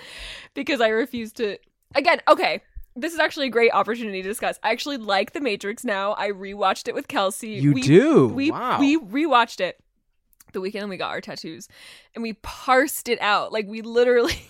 because 0.54 0.80
I 0.80 0.88
refused 0.88 1.36
to 1.36 1.58
again, 1.94 2.20
okay. 2.26 2.62
This 2.98 3.12
is 3.12 3.18
actually 3.18 3.48
a 3.48 3.50
great 3.50 3.72
opportunity 3.72 4.22
to 4.22 4.28
discuss. 4.28 4.58
I 4.62 4.70
actually 4.70 4.96
like 4.96 5.34
The 5.34 5.40
Matrix 5.40 5.84
now. 5.84 6.14
I 6.16 6.30
rewatched 6.30 6.88
it 6.88 6.94
with 6.94 7.08
Kelsey. 7.08 7.50
You 7.50 7.74
we, 7.74 7.82
do? 7.82 8.28
We 8.28 8.50
Wow. 8.50 8.80
we 8.80 8.98
rewatched 8.98 9.60
it 9.60 9.78
the 10.54 10.62
weekend 10.62 10.88
we 10.88 10.96
got 10.96 11.10
our 11.10 11.20
tattoos, 11.20 11.68
and 12.14 12.22
we 12.22 12.32
parsed 12.32 13.10
it 13.10 13.20
out. 13.20 13.52
Like 13.52 13.66
we 13.66 13.82
literally, 13.82 14.48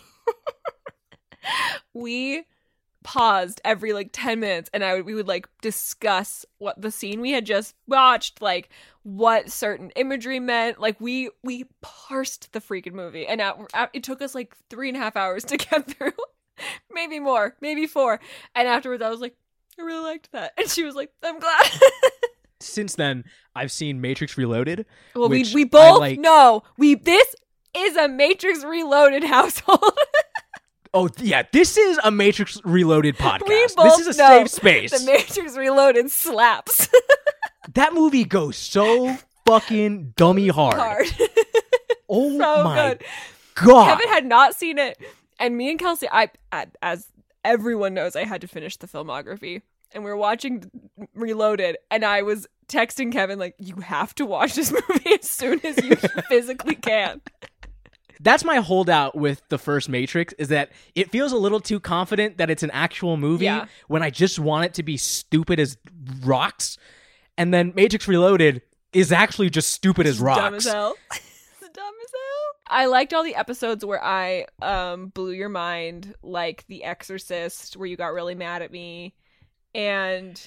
we 1.92 2.44
paused 3.02 3.60
every 3.64 3.92
like 3.92 4.10
10 4.12 4.40
minutes 4.40 4.68
and 4.74 4.82
I 4.82 4.94
would, 4.94 5.06
we 5.06 5.14
would 5.14 5.28
like 5.28 5.48
discuss 5.62 6.44
what 6.58 6.80
the 6.80 6.90
scene 6.90 7.20
we 7.20 7.30
had 7.30 7.46
just 7.46 7.76
watched 7.86 8.42
like 8.42 8.68
what 9.06 9.52
certain 9.52 9.90
imagery 9.94 10.40
meant. 10.40 10.80
Like 10.80 11.00
we 11.00 11.30
we 11.44 11.66
parsed 11.80 12.52
the 12.52 12.60
freaking 12.60 12.92
movie. 12.94 13.24
And 13.24 13.40
at, 13.40 13.56
at- 13.72 13.90
it 13.92 14.02
took 14.02 14.20
us 14.20 14.34
like 14.34 14.56
three 14.68 14.88
and 14.88 14.96
a 14.96 15.00
half 15.00 15.14
hours 15.16 15.44
to 15.44 15.56
get 15.58 15.86
through. 15.88 16.10
Maybe 16.92 17.20
more 17.20 17.54
maybe 17.60 17.86
four. 17.86 18.18
And 18.56 18.66
afterwards 18.66 19.02
I 19.04 19.08
was 19.10 19.20
like 19.20 19.36
I 19.78 19.82
really 19.82 20.02
liked 20.02 20.32
that. 20.32 20.54
And 20.58 20.68
she 20.68 20.82
was 20.82 20.96
like 20.96 21.12
I'm 21.22 21.38
glad. 21.38 21.66
Since 22.60 22.96
then, 22.96 23.24
I've 23.54 23.70
seen 23.70 24.00
Matrix 24.00 24.36
Reloaded. 24.36 24.86
well 25.14 25.28
we 25.28 25.44
we 25.54 25.62
both 25.64 26.00
like- 26.00 26.18
know. 26.18 26.64
We 26.76 26.96
this 26.96 27.36
is 27.76 27.94
a 27.96 28.08
Matrix 28.08 28.64
Reloaded 28.64 29.22
household. 29.24 29.80
Oh 30.94 31.10
yeah, 31.18 31.42
this 31.52 31.76
is 31.76 31.98
a 32.04 32.10
Matrix 32.10 32.58
Reloaded 32.64 33.18
podcast. 33.18 33.46
we 33.48 33.54
this 33.54 33.74
both 33.74 34.00
is 34.00 34.06
a 34.06 34.18
know 34.18 34.38
safe 34.46 34.48
space. 34.50 34.98
the 34.98 35.04
Matrix 35.04 35.54
Reloaded 35.54 36.10
slaps 36.10 36.88
that 37.74 37.92
movie 37.94 38.24
goes 38.24 38.56
so 38.56 39.16
fucking 39.46 40.12
dummy 40.16 40.48
hard. 40.48 40.76
hard 40.76 41.06
Oh 42.08 42.30
so 42.38 42.64
my 42.64 42.76
good 42.90 43.04
god. 43.54 43.98
Kevin 43.98 44.08
had 44.12 44.24
not 44.26 44.54
seen 44.54 44.78
it, 44.78 44.96
and 45.40 45.56
me 45.56 45.70
and 45.70 45.78
Kelsey, 45.78 46.08
I, 46.10 46.30
as 46.80 47.08
everyone 47.44 47.94
knows, 47.94 48.14
I 48.14 48.24
had 48.24 48.40
to 48.42 48.46
finish 48.48 48.76
the 48.76 48.86
filmography, 48.86 49.62
and 49.92 50.04
we 50.04 50.10
were 50.10 50.16
watching 50.16 50.70
Reloaded, 51.14 51.76
and 51.90 52.04
I 52.04 52.22
was 52.22 52.46
texting 52.68 53.10
Kevin 53.10 53.38
like, 53.40 53.54
"You 53.58 53.76
have 53.76 54.14
to 54.16 54.26
watch 54.26 54.54
this 54.54 54.70
movie 54.88 55.14
as 55.20 55.28
soon 55.28 55.60
as 55.66 55.82
you 55.84 55.96
physically 56.28 56.76
can." 56.76 57.20
That's 58.20 58.44
my 58.44 58.56
holdout 58.56 59.14
with 59.14 59.42
the 59.50 59.58
first 59.58 59.88
Matrix 59.88 60.32
is 60.38 60.48
that 60.48 60.70
it 60.94 61.10
feels 61.10 61.32
a 61.32 61.36
little 61.36 61.60
too 61.60 61.80
confident 61.80 62.38
that 62.38 62.50
it's 62.50 62.62
an 62.62 62.70
actual 62.70 63.16
movie 63.18 63.44
Yeah. 63.44 63.66
when 63.88 64.02
I 64.02 64.08
just 64.10 64.38
want 64.38 64.64
it 64.64 64.74
to 64.74 64.82
be 64.82 64.96
stupid 64.96 65.60
as 65.60 65.76
rocks. 66.22 66.78
And 67.38 67.52
then 67.52 67.72
Matrix 67.74 68.08
Reloaded 68.08 68.62
is 68.92 69.12
actually 69.12 69.50
just 69.50 69.70
stupid 69.70 70.06
as 70.06 70.18
rocks. 70.20 70.40
Dumb 70.40 70.54
as 70.54 70.64
hell. 70.64 70.94
Dumb 71.60 71.94
as 72.04 72.10
hell. 72.10 72.52
I 72.68 72.86
liked 72.86 73.12
all 73.12 73.22
the 73.22 73.34
episodes 73.34 73.84
where 73.84 74.02
I 74.02 74.46
um 74.62 75.08
blew 75.08 75.32
your 75.32 75.48
mind, 75.48 76.14
like 76.22 76.64
The 76.68 76.84
Exorcist, 76.84 77.76
where 77.76 77.86
you 77.86 77.96
got 77.96 78.12
really 78.14 78.34
mad 78.34 78.62
at 78.62 78.72
me, 78.72 79.14
and 79.74 80.40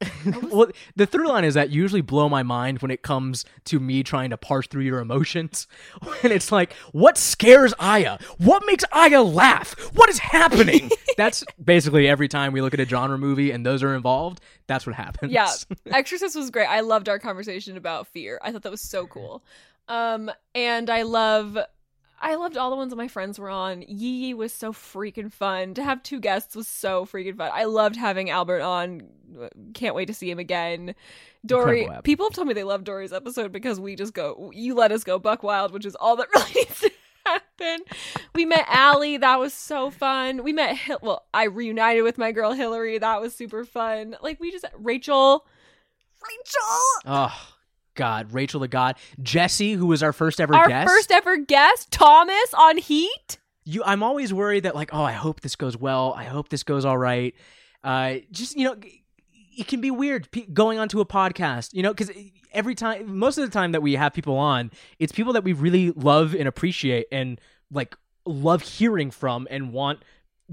well, 0.50 0.68
the 0.96 1.06
through 1.06 1.28
line 1.28 1.44
is 1.44 1.54
that 1.54 1.70
you 1.70 1.82
usually 1.82 2.00
blow 2.00 2.28
my 2.28 2.42
mind 2.42 2.80
when 2.80 2.90
it 2.90 3.02
comes 3.02 3.44
to 3.66 3.78
me 3.78 4.02
trying 4.02 4.30
to 4.30 4.36
parse 4.36 4.66
through 4.66 4.82
your 4.82 5.00
emotions. 5.00 5.66
When 6.22 6.32
it's 6.32 6.50
like, 6.52 6.72
what 6.92 7.16
scares 7.16 7.72
Aya? 7.78 8.18
What 8.38 8.62
makes 8.66 8.84
Aya 8.92 9.22
laugh? 9.22 9.74
What 9.94 10.08
is 10.08 10.18
happening? 10.18 10.90
that's 11.16 11.44
basically 11.62 12.08
every 12.08 12.28
time 12.28 12.52
we 12.52 12.60
look 12.60 12.74
at 12.74 12.80
a 12.80 12.84
genre 12.84 13.18
movie 13.18 13.50
and 13.50 13.64
those 13.64 13.82
are 13.82 13.94
involved, 13.94 14.40
that's 14.66 14.86
what 14.86 14.96
happens. 14.96 15.32
Yeah, 15.32 15.50
Exorcist 15.90 16.36
was 16.36 16.50
great. 16.50 16.66
I 16.66 16.80
loved 16.80 17.08
our 17.08 17.18
conversation 17.18 17.76
about 17.76 18.06
fear. 18.08 18.38
I 18.42 18.52
thought 18.52 18.62
that 18.62 18.70
was 18.70 18.80
so 18.80 19.06
cool. 19.06 19.42
Um, 19.88 20.30
and 20.54 20.88
I 20.90 21.02
love, 21.02 21.58
I 22.20 22.34
loved 22.34 22.56
all 22.56 22.70
the 22.70 22.76
ones 22.76 22.90
that 22.90 22.96
my 22.96 23.08
friends 23.08 23.38
were 23.38 23.48
on. 23.48 23.82
Yi 23.82 24.26
Yi 24.26 24.34
was 24.34 24.52
so 24.52 24.72
freaking 24.72 25.32
fun. 25.32 25.74
To 25.74 25.82
have 25.82 26.02
two 26.02 26.20
guests 26.20 26.54
was 26.54 26.68
so 26.68 27.06
freaking 27.06 27.36
fun. 27.36 27.50
I 27.52 27.64
loved 27.64 27.96
having 27.96 28.28
Albert 28.28 28.60
on. 28.60 29.02
Can't 29.72 29.94
wait 29.94 30.06
to 30.06 30.14
see 30.14 30.30
him 30.30 30.38
again. 30.38 30.94
Dory, 31.46 31.88
people 32.04 32.26
have 32.26 32.34
told 32.34 32.48
me 32.48 32.54
they 32.54 32.64
love 32.64 32.84
Dory's 32.84 33.12
episode 33.12 33.52
because 33.52 33.80
we 33.80 33.96
just 33.96 34.12
go, 34.12 34.50
you 34.54 34.74
let 34.74 34.92
us 34.92 35.04
go 35.04 35.18
buck 35.18 35.42
wild, 35.42 35.72
which 35.72 35.86
is 35.86 35.94
all 35.94 36.16
that 36.16 36.28
really 36.34 36.52
needs 36.54 36.80
to 36.80 36.90
happen. 37.24 37.84
We 38.34 38.44
met 38.44 38.66
Allie. 38.68 39.16
That 39.16 39.40
was 39.40 39.54
so 39.54 39.90
fun. 39.90 40.44
We 40.44 40.52
met, 40.52 40.76
Hil- 40.76 40.98
well, 41.02 41.24
I 41.32 41.44
reunited 41.44 42.02
with 42.04 42.18
my 42.18 42.32
girl 42.32 42.52
Hillary. 42.52 42.98
That 42.98 43.20
was 43.22 43.34
super 43.34 43.64
fun. 43.64 44.16
Like, 44.20 44.38
we 44.40 44.50
just, 44.50 44.66
Rachel. 44.76 45.46
Rachel! 46.22 46.82
Oh 47.06 47.54
God, 48.00 48.32
Rachel 48.32 48.60
the 48.60 48.68
God, 48.68 48.96
Jesse, 49.22 49.74
who 49.74 49.86
was 49.86 50.02
our 50.02 50.12
first 50.12 50.40
ever 50.40 50.54
Our 50.54 50.66
guest. 50.68 50.88
first 50.88 51.10
ever 51.12 51.36
guest, 51.36 51.90
Thomas 51.90 52.54
on 52.58 52.78
Heat. 52.78 53.38
you, 53.64 53.82
I'm 53.84 54.02
always 54.02 54.32
worried 54.32 54.62
that 54.64 54.74
like, 54.74 54.90
oh, 54.94 55.02
I 55.02 55.12
hope 55.12 55.40
this 55.42 55.54
goes 55.54 55.76
well. 55.76 56.14
I 56.16 56.24
hope 56.24 56.48
this 56.48 56.62
goes 56.62 56.84
all 56.86 56.96
right. 56.98 57.34
Uh, 57.84 58.14
just 58.30 58.56
you 58.56 58.64
know, 58.64 58.76
it 59.56 59.66
can 59.68 59.80
be 59.80 59.90
weird 59.90 60.30
pe- 60.30 60.46
going 60.46 60.78
onto 60.78 61.00
a 61.00 61.06
podcast, 61.06 61.74
you 61.74 61.82
know, 61.82 61.92
because 61.92 62.10
every 62.52 62.74
time, 62.74 63.18
most 63.18 63.36
of 63.38 63.44
the 63.44 63.50
time 63.52 63.72
that 63.72 63.82
we 63.82 63.94
have 63.94 64.12
people 64.14 64.36
on, 64.38 64.70
it's 64.98 65.12
people 65.12 65.34
that 65.34 65.44
we 65.44 65.52
really 65.52 65.90
love 65.90 66.34
and 66.34 66.48
appreciate 66.48 67.06
and 67.12 67.38
like 67.70 67.94
love 68.24 68.62
hearing 68.62 69.10
from 69.10 69.46
and 69.50 69.72
want 69.72 70.00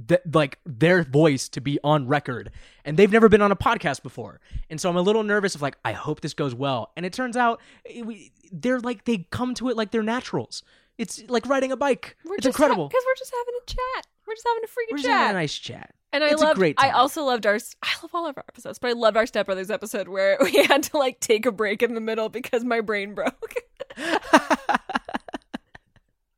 th- 0.08 0.22
like 0.32 0.60
their 0.66 1.04
voice 1.04 1.50
to 1.50 1.62
be 1.62 1.80
on 1.84 2.08
record 2.08 2.52
and 2.86 2.98
they've 2.98 3.12
never 3.12 3.30
been 3.30 3.42
on 3.42 3.52
a 3.52 3.56
podcast 3.56 4.04
before 4.04 4.40
and 4.70 4.80
so 4.80 4.90
i'm 4.90 4.98
a 4.98 5.02
little 5.02 5.24
nervous 5.24 5.56
of 5.56 5.62
like 5.62 5.78
i 5.86 5.92
hope 5.92 6.22
this 6.22 6.34
goes 6.34 6.54
well 6.54 6.92
and 6.96 7.06
it 7.06 7.14
turns 7.14 7.38
out 7.38 7.62
eh, 7.90 8.02
we, 8.02 8.32
they're 8.52 8.80
like 8.80 9.06
they 9.06 9.28
come 9.32 9.54
to 9.54 9.70
it 9.70 9.78
like 9.78 9.92
they're 9.92 10.04
naturals 10.04 10.64
it's 10.98 11.24
like 11.30 11.46
riding 11.48 11.72
a 11.72 11.78
bike 11.78 12.18
We're 12.26 12.36
it's 12.36 12.46
incredible 12.46 12.88
because 12.88 13.04
we're 13.06 13.16
just 13.20 13.32
having 13.32 13.54
a 13.62 13.66
chat. 13.68 14.08
We're 14.28 14.34
just 14.34 14.48
having 14.48 14.64
a 14.64 14.68
freaking 14.68 14.92
we're 14.92 14.98
just 14.98 15.08
chat. 15.08 15.18
having 15.18 15.36
a 15.36 15.40
nice 15.40 15.54
chat 15.54 15.94
and 16.14 16.24
I 16.24 16.30
it's 16.32 16.42
loved. 16.42 16.62
I 16.78 16.90
also 16.92 17.24
loved 17.24 17.46
our. 17.46 17.60
I 17.84 17.90
love 18.02 18.12
all 18.14 18.28
of 18.28 18.38
our 18.38 18.46
episodes, 18.48 18.80
but 18.80 18.90
I 18.90 18.94
loved 18.94 19.18
our 19.18 19.26
Step 19.26 19.46
Brothers 19.46 19.70
episode 19.70 20.08
where 20.08 20.38
we 20.44 20.64
had 20.66 20.84
to 20.84 20.98
like 20.98 21.20
take 21.20 21.46
a 21.46 21.52
break 21.52 21.84
in 21.84 21.94
the 21.94 22.02
middle 22.02 22.30
because 22.30 22.64
my 22.64 22.82
brain 22.82 23.14
broke. 23.14 23.54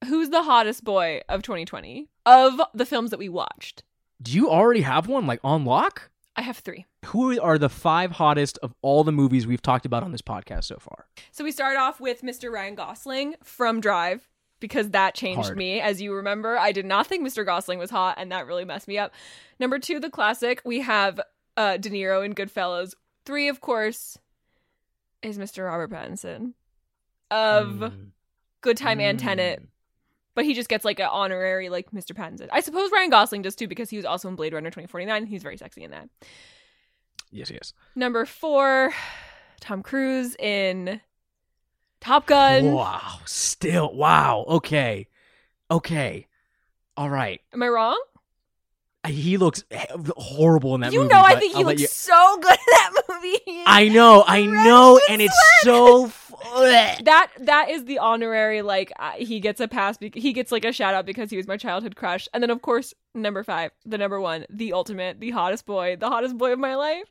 Who's 0.09 0.29
the 0.29 0.43
hottest 0.43 0.83
boy 0.83 1.21
of 1.29 1.41
2020 1.43 2.09
of 2.25 2.59
the 2.73 2.85
films 2.85 3.11
that 3.11 3.19
we 3.19 3.29
watched? 3.29 3.83
do 4.21 4.33
you 4.33 4.49
already 4.49 4.81
have 4.81 5.07
one 5.07 5.25
like 5.25 5.39
on 5.45 5.63
lock 5.63 6.09
I 6.35 6.41
have 6.41 6.57
three. 6.57 6.85
who 7.05 7.39
are 7.39 7.57
the 7.57 7.69
five 7.69 8.11
hottest 8.11 8.57
of 8.61 8.73
all 8.81 9.03
the 9.05 9.11
movies 9.13 9.47
we've 9.47 9.61
talked 9.61 9.85
about 9.85 10.03
on 10.03 10.11
this 10.11 10.21
podcast 10.21 10.65
so 10.65 10.77
far 10.77 11.05
So 11.31 11.43
we 11.45 11.51
start 11.51 11.77
off 11.77 11.99
with 12.01 12.21
Mr. 12.21 12.51
Ryan 12.51 12.75
Gosling 12.75 13.35
from 13.43 13.79
Drive 13.79 14.27
because 14.59 14.89
that 14.89 15.15
changed 15.15 15.45
Hard. 15.45 15.57
me. 15.57 15.79
As 15.79 16.01
you 16.01 16.13
remember, 16.13 16.57
I 16.57 16.73
did 16.73 16.85
not 16.85 17.07
think 17.07 17.25
Mr. 17.25 17.45
Gosling 17.45 17.79
was 17.79 17.89
hot, 17.91 18.15
and 18.17 18.29
that 18.33 18.45
really 18.45 18.65
messed 18.65 18.89
me 18.89 18.97
up. 18.97 19.13
Number 19.57 19.79
two, 19.79 20.01
the 20.01 20.09
classic. 20.09 20.61
We 20.65 20.81
have 20.81 21.21
uh, 21.55 21.77
De 21.77 21.89
Niro 21.89 22.25
in 22.25 22.35
Goodfellas. 22.35 22.93
Three, 23.23 23.47
of 23.47 23.61
course, 23.61 24.17
is 25.23 25.37
Mr. 25.37 25.65
Robert 25.65 25.91
Pattinson 25.91 26.55
of 27.31 27.67
Mm. 27.67 28.07
Good 28.59 28.75
Time 28.75 28.99
and 28.99 29.17
Tenet, 29.17 29.61
Mm. 29.61 29.67
But 30.39 30.45
he 30.45 30.53
just 30.53 30.69
gets 30.69 30.85
like 30.85 31.01
an 31.01 31.09
honorary 31.11 31.67
like 31.67 31.91
Mr. 31.91 32.13
Pattinson. 32.13 32.47
I 32.49 32.61
suppose 32.61 32.89
Ryan 32.93 33.09
Gosling 33.09 33.41
does 33.41 33.57
too 33.57 33.67
because 33.67 33.89
he 33.89 33.97
was 33.97 34.05
also 34.05 34.29
in 34.29 34.35
Blade 34.37 34.53
Runner 34.53 34.69
2049. 34.69 35.25
He's 35.25 35.43
very 35.43 35.57
sexy 35.57 35.83
in 35.83 35.91
that. 35.91 36.07
yes 37.29 37.51
yes 37.51 37.73
Number 37.93 38.25
four, 38.25 38.93
Tom 39.59 39.83
Cruise 39.83 40.35
in 40.39 41.01
Top 41.99 42.25
Gun. 42.25 42.71
Wow. 42.71 43.19
Still. 43.25 43.93
Wow. 43.93 44.45
Okay. 44.47 45.07
Okay. 45.69 46.27
All 46.95 47.09
right. 47.09 47.41
Am 47.53 47.61
I 47.61 47.67
wrong? 47.67 48.01
Uh, 49.03 49.09
he 49.09 49.35
looks 49.37 49.63
horrible 50.17 50.75
in 50.75 50.81
that 50.81 50.87
movie. 50.87 50.95
you 50.95 51.01
movie. 51.03 51.13
know, 51.13 51.21
I 51.21 51.35
think 51.39 51.53
he 51.53 51.59
I'll 51.61 51.67
looks 51.67 51.81
you- 51.81 51.87
so 51.87 52.37
good 52.41 52.51
in 52.51 52.65
that 52.71 52.91
movie. 53.09 53.63
I 53.65 53.89
know. 53.89 54.23
I 54.25 54.45
know, 54.45 54.99
and 55.09 55.21
it's 55.21 55.37
so. 55.61 56.11
That 56.43 57.29
that 57.39 57.69
is 57.69 57.85
the 57.85 57.99
honorary 57.99 58.61
like 58.61 58.91
uh, 58.99 59.11
he 59.17 59.39
gets 59.39 59.59
a 59.59 59.67
pass. 59.67 59.97
Be- 59.97 60.11
he 60.13 60.33
gets 60.33 60.51
like 60.51 60.65
a 60.65 60.71
shout 60.71 60.93
out 60.93 61.05
because 61.05 61.29
he 61.29 61.37
was 61.37 61.47
my 61.47 61.57
childhood 61.57 61.95
crush. 61.95 62.27
And 62.33 62.41
then 62.43 62.49
of 62.49 62.61
course 62.61 62.93
number 63.15 63.43
five, 63.43 63.71
the 63.85 63.97
number 63.97 64.19
one, 64.21 64.45
the 64.49 64.73
ultimate, 64.73 65.19
the 65.19 65.31
hottest 65.31 65.65
boy, 65.65 65.95
the 65.99 66.09
hottest 66.09 66.37
boy 66.37 66.51
of 66.53 66.59
my 66.59 66.75
life. 66.75 67.05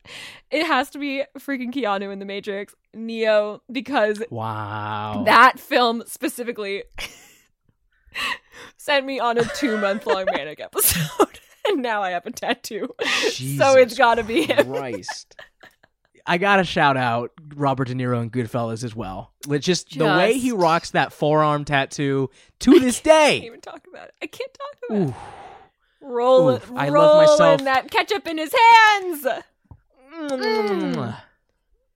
It 0.51 0.67
has 0.67 0.91
to 0.91 0.99
be 0.99 1.25
freaking 1.39 1.73
Keanu 1.73 2.13
in 2.13 2.19
the 2.19 2.25
Matrix, 2.25 2.75
Neo, 2.95 3.63
because 3.71 4.23
Wow. 4.31 5.23
that 5.27 5.59
film 5.61 6.03
specifically 6.07 6.85
sent 8.77 9.07
me 9.07 9.21
on 9.21 9.39
a 9.39 9.45
two 9.45 9.77
month 9.79 10.07
long 10.07 10.25
manic 10.33 10.61
episode. 10.61 11.39
and 11.69 11.83
now 11.83 12.03
I 12.03 12.11
have 12.11 12.27
a 12.27 12.31
tattoo. 12.31 12.95
so 13.31 13.75
it's 13.77 13.97
gotta 13.97 14.23
be 14.25 14.43
him. 14.43 14.67
Christ. 14.73 15.37
I 16.29 16.39
gotta 16.39 16.65
shout 16.65 16.97
out 16.97 17.33
Robert 17.57 17.89
De 17.89 17.95
Niro 17.95 18.21
and 18.21 18.31
Goodfellas 18.31 18.85
as 18.85 18.95
well. 18.95 19.33
Like, 19.47 19.63
Just, 19.63 19.99
the 19.99 20.05
way 20.05 20.39
he 20.39 20.53
rocks 20.53 20.91
that 20.91 21.13
forearm 21.13 21.65
tattoo 21.65 22.31
to 22.61 22.79
this 22.79 23.01
day. 23.01 23.11
I 23.11 23.31
can't 23.31 23.45
even 23.45 23.61
talk 23.61 23.87
about 23.89 24.09
it. 24.09 24.15
I 24.23 24.27
can't 24.27 24.55
talk 24.55 24.77
about 24.89 24.99
Ooh. 25.01 25.09
it. 25.09 25.15
Roll 26.01 26.61
I 26.77 26.89
rolling 26.91 27.27
love 27.27 27.41
myself. 27.41 27.65
that 27.65 27.91
ketchup 27.91 28.27
in 28.29 28.39
his 28.39 28.55
hands. 28.55 29.27
Mm. 30.15 31.19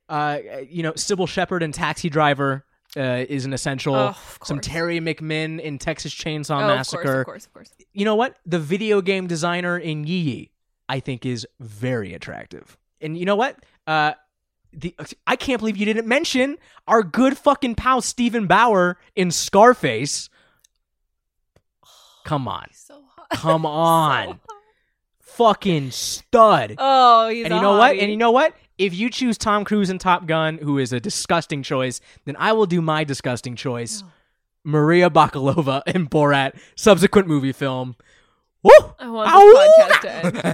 Uh, 0.08 0.38
you 0.68 0.82
know, 0.82 0.92
Cybill 0.92 1.28
Shepherd 1.28 1.62
and 1.62 1.72
Taxi 1.72 2.10
Driver. 2.10 2.64
uh, 2.96 3.24
is 3.28 3.44
an 3.44 3.52
essential. 3.52 3.94
Oh, 3.94 4.16
Some. 4.44 4.60
Teri 4.60 5.00
McMinn 5.00 5.60
in 5.60 5.78
Texas 5.78 6.14
Chainsaw 6.14 6.62
oh, 6.62 6.66
Massacre. 6.66 7.20
Of 7.20 7.26
course, 7.26 7.46
of 7.46 7.52
course, 7.52 7.68
of 7.68 7.76
course. 7.76 7.86
You 7.92 8.04
know 8.04 8.16
what? 8.16 8.36
The 8.46 8.58
video 8.58 9.00
game 9.00 9.26
designer 9.26 9.78
in 9.78 10.04
Yi 10.04 10.18
Yi, 10.18 10.50
I 10.88 11.00
think, 11.00 11.24
is 11.24 11.46
very 11.60 12.14
attractive. 12.14 12.76
And 13.00 13.16
you 13.16 13.24
know 13.24 13.36
what? 13.36 13.64
Uh, 13.86 14.12
the 14.72 14.94
I 15.26 15.36
can't 15.36 15.58
believe 15.58 15.76
you 15.76 15.84
didn't 15.86 16.06
mention 16.06 16.56
our 16.88 17.02
good 17.02 17.36
fucking 17.36 17.74
pal 17.74 18.00
Steven 18.00 18.46
Bauer 18.46 18.98
in 19.14 19.30
Scarface. 19.30 20.28
Come 22.24 22.46
on, 22.48 22.66
so 22.72 23.02
come 23.32 23.62
So 23.62 23.68
on, 23.68 24.26
hot. 24.28 24.38
fucking 25.20 25.90
stud. 25.90 26.76
Oh, 26.78 27.28
he's 27.28 27.44
and 27.44 27.54
you 27.54 27.60
know 27.60 27.76
what? 27.76 27.96
And 27.96 28.10
you 28.10 28.16
know 28.16 28.30
what? 28.30 28.54
If 28.78 28.94
you 28.94 29.10
choose 29.10 29.36
Tom 29.36 29.64
Cruise 29.64 29.90
in 29.90 29.98
Top 29.98 30.26
Gun, 30.26 30.58
who 30.58 30.78
is 30.78 30.92
a 30.92 31.00
disgusting 31.00 31.62
choice, 31.62 32.00
then 32.24 32.36
I 32.38 32.52
will 32.52 32.66
do 32.66 32.80
my 32.80 33.04
disgusting 33.04 33.54
choice. 33.56 34.02
Maria 34.64 35.10
Bakalova 35.10 35.82
in 35.86 36.08
Borat, 36.08 36.58
subsequent 36.76 37.26
movie 37.28 37.52
film. 37.52 37.96
Woo! 38.62 38.70
I 38.98 39.08
want 39.10 39.28
Ow! 39.30 39.38
this 39.40 39.92
podcast 39.92 40.00
to 40.02 40.46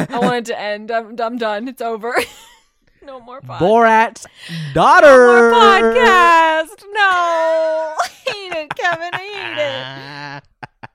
end. 0.00 0.10
I 0.10 0.18
want 0.18 0.34
it 0.36 0.44
to 0.46 0.60
end. 0.60 0.90
I'm, 0.90 1.18
I'm 1.20 1.38
done. 1.38 1.68
It's 1.68 1.80
over. 1.80 2.12
No 3.06 3.20
more 3.20 3.40
podcast. 3.40 3.58
Borat's 3.60 4.26
No 4.50 4.72
daughter. 4.74 5.50
more 5.50 5.52
podcast. 5.52 6.82
No. 6.92 7.94
I 8.00 8.08
hate 8.26 8.52
it, 8.52 8.74
Kevin. 8.74 9.10
I 9.12 10.40
hate 10.42 10.42
it. 10.42 10.88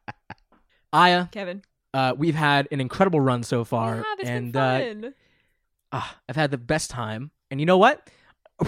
Aya, 0.93 1.27
Kevin. 1.31 1.61
uh, 1.93 2.13
we've 2.17 2.35
had 2.35 2.67
an 2.71 2.81
incredible 2.81 3.21
run 3.21 3.43
so 3.43 3.63
far, 3.63 3.97
yeah, 3.97 4.03
it's 4.19 4.29
and 4.29 4.51
been 4.53 4.61
uh, 4.61 4.79
fun. 4.79 5.13
ah, 5.93 6.17
I've 6.27 6.35
had 6.35 6.51
the 6.51 6.57
best 6.57 6.89
time. 6.89 7.31
And 7.49 7.59
you 7.59 7.65
know 7.65 7.77
what? 7.77 8.09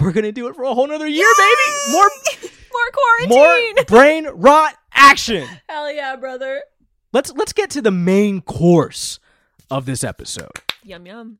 We're 0.00 0.12
gonna 0.12 0.32
do 0.32 0.48
it 0.48 0.56
for 0.56 0.64
a 0.64 0.74
whole 0.74 0.86
nother 0.88 1.06
year, 1.06 1.26
baby. 1.36 1.92
More, 1.92 2.10
more 2.72 3.28
quarantine. 3.28 3.74
more 3.76 3.84
brain 3.84 4.26
rot 4.34 4.74
action. 4.92 5.46
Hell 5.68 5.92
yeah, 5.92 6.16
brother. 6.16 6.62
Let's 7.12 7.30
let's 7.32 7.52
get 7.52 7.70
to 7.70 7.82
the 7.82 7.90
main 7.92 8.40
course 8.40 9.20
of 9.70 9.86
this 9.86 10.02
episode. 10.02 10.50
Yum 10.82 11.06
yum. 11.06 11.38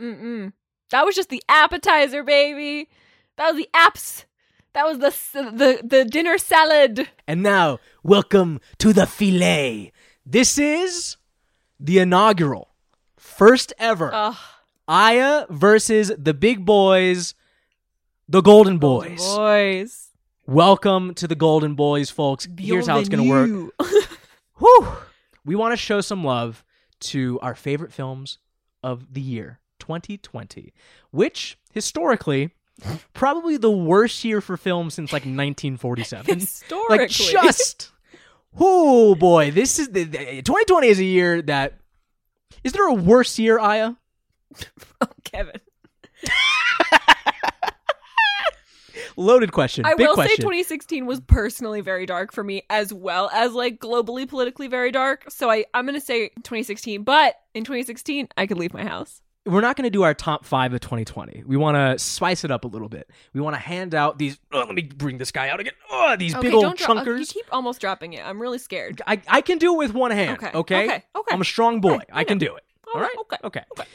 Mm 0.00 0.20
mm. 0.22 0.52
That 0.90 1.04
was 1.04 1.14
just 1.14 1.28
the 1.28 1.42
appetizer, 1.48 2.22
baby. 2.22 2.88
That 3.36 3.52
was 3.52 3.56
the 3.56 3.68
apps. 3.74 4.24
That 4.74 4.86
was 4.86 4.98
the 4.98 5.10
the 5.50 5.80
the 5.86 6.04
dinner 6.04 6.38
salad. 6.38 7.08
And 7.26 7.42
now, 7.42 7.78
welcome 8.02 8.60
to 8.78 8.92
the 8.92 9.06
filet. 9.06 9.92
This 10.26 10.58
is 10.58 11.16
the 11.80 11.98
inaugural, 11.98 12.74
first 13.16 13.72
ever 13.78 14.10
Ugh. 14.12 14.36
Aya 14.86 15.46
versus 15.50 16.12
the 16.18 16.34
big 16.34 16.64
boys, 16.64 17.34
the 18.28 18.40
Golden 18.40 18.78
Boys. 18.78 19.20
Boys. 19.34 20.10
Welcome 20.46 21.14
to 21.14 21.26
the 21.26 21.34
Golden 21.34 21.74
Boys, 21.74 22.10
folks. 22.10 22.46
Here's 22.58 22.86
how 22.86 22.98
it's 22.98 23.08
going 23.08 23.24
to 23.24 23.30
work. 23.30 23.88
Whew. 24.58 24.88
We 25.44 25.54
want 25.56 25.72
to 25.72 25.76
show 25.76 26.00
some 26.02 26.22
love 26.24 26.64
to 27.00 27.38
our 27.40 27.54
favorite 27.54 27.92
films 27.92 28.38
of 28.82 29.12
the 29.14 29.20
year, 29.20 29.58
2020, 29.78 30.72
which 31.10 31.58
historically 31.72 32.54
probably 33.12 33.56
the 33.56 33.70
worst 33.70 34.24
year 34.24 34.40
for 34.40 34.56
films 34.56 34.94
since 34.94 35.12
like 35.12 35.22
1947. 35.22 36.40
Historically. 36.40 36.98
like 36.98 37.10
just 37.10 37.92
oh 38.58 39.14
boy 39.14 39.50
this 39.50 39.78
is 39.78 39.88
the, 39.88 40.04
the 40.04 40.18
2020 40.42 40.86
is 40.88 40.98
a 41.00 41.04
year 41.04 41.42
that 41.42 41.78
is 42.62 42.72
there 42.72 42.86
a 42.86 42.94
worse 42.94 43.38
year 43.38 43.58
aya 43.58 43.94
Oh, 45.00 45.06
Kevin. 45.24 45.60
loaded 49.16 49.52
question 49.52 49.84
I 49.84 49.94
big 49.94 50.06
will 50.08 50.16
say 50.16 50.36
2016 50.36 51.06
was 51.06 51.20
personally 51.20 51.80
very 51.80 52.06
dark 52.06 52.32
for 52.32 52.44
me 52.44 52.62
as 52.70 52.92
well 52.92 53.30
as 53.32 53.52
like 53.52 53.78
globally 53.78 54.28
politically 54.28 54.68
very 54.68 54.90
dark. 54.90 55.30
So 55.30 55.50
I 55.50 55.64
I'm 55.74 55.86
going 55.86 55.98
to 55.98 56.04
say 56.04 56.28
2016, 56.28 57.02
but 57.02 57.36
in 57.54 57.64
2016 57.64 58.28
I 58.36 58.46
could 58.46 58.58
leave 58.58 58.74
my 58.74 58.84
house. 58.84 59.20
We're 59.46 59.60
not 59.60 59.76
going 59.76 59.84
to 59.84 59.90
do 59.90 60.02
our 60.02 60.14
top 60.14 60.44
five 60.44 60.72
of 60.72 60.80
2020 60.80 61.44
we 61.46 61.56
want 61.56 61.76
to 61.76 61.98
spice 61.98 62.44
it 62.44 62.50
up 62.50 62.64
a 62.64 62.68
little 62.68 62.88
bit 62.88 63.10
we 63.32 63.40
want 63.40 63.54
to 63.54 63.60
hand 63.60 63.94
out 63.94 64.18
these 64.18 64.38
oh, 64.52 64.60
let 64.60 64.74
me 64.74 64.82
bring 64.82 65.18
this 65.18 65.30
guy 65.30 65.48
out 65.48 65.60
again 65.60 65.74
oh, 65.90 66.16
these 66.16 66.34
Okay, 66.34 66.48
big 66.48 66.54
old 66.54 66.62
don't 66.62 66.78
drop. 66.78 67.06
You 67.06 67.12
chunkers 67.12 67.32
keep 67.32 67.46
almost 67.52 67.80
dropping 67.80 68.14
it. 68.14 68.24
I'm 68.24 68.40
really 68.40 68.58
scared. 68.58 69.02
I, 69.06 69.20
I 69.28 69.40
can 69.40 69.58
do 69.58 69.74
it 69.74 69.78
with 69.78 69.94
one 69.94 70.10
hand 70.10 70.38
Okay, 70.38 70.50
okay 70.54 70.84
okay, 70.84 71.04
okay. 71.16 71.34
i'm 71.34 71.40
a 71.40 71.44
strong 71.44 71.80
boy 71.80 72.00
i 72.12 72.24
can 72.24 72.38
do 72.38 72.54
it 72.54 72.64
All 72.86 72.94
all 72.94 73.00
right, 73.00 73.08
right 73.08 73.18
okay, 73.20 73.36
okay 73.44 73.64
okay. 73.78 73.88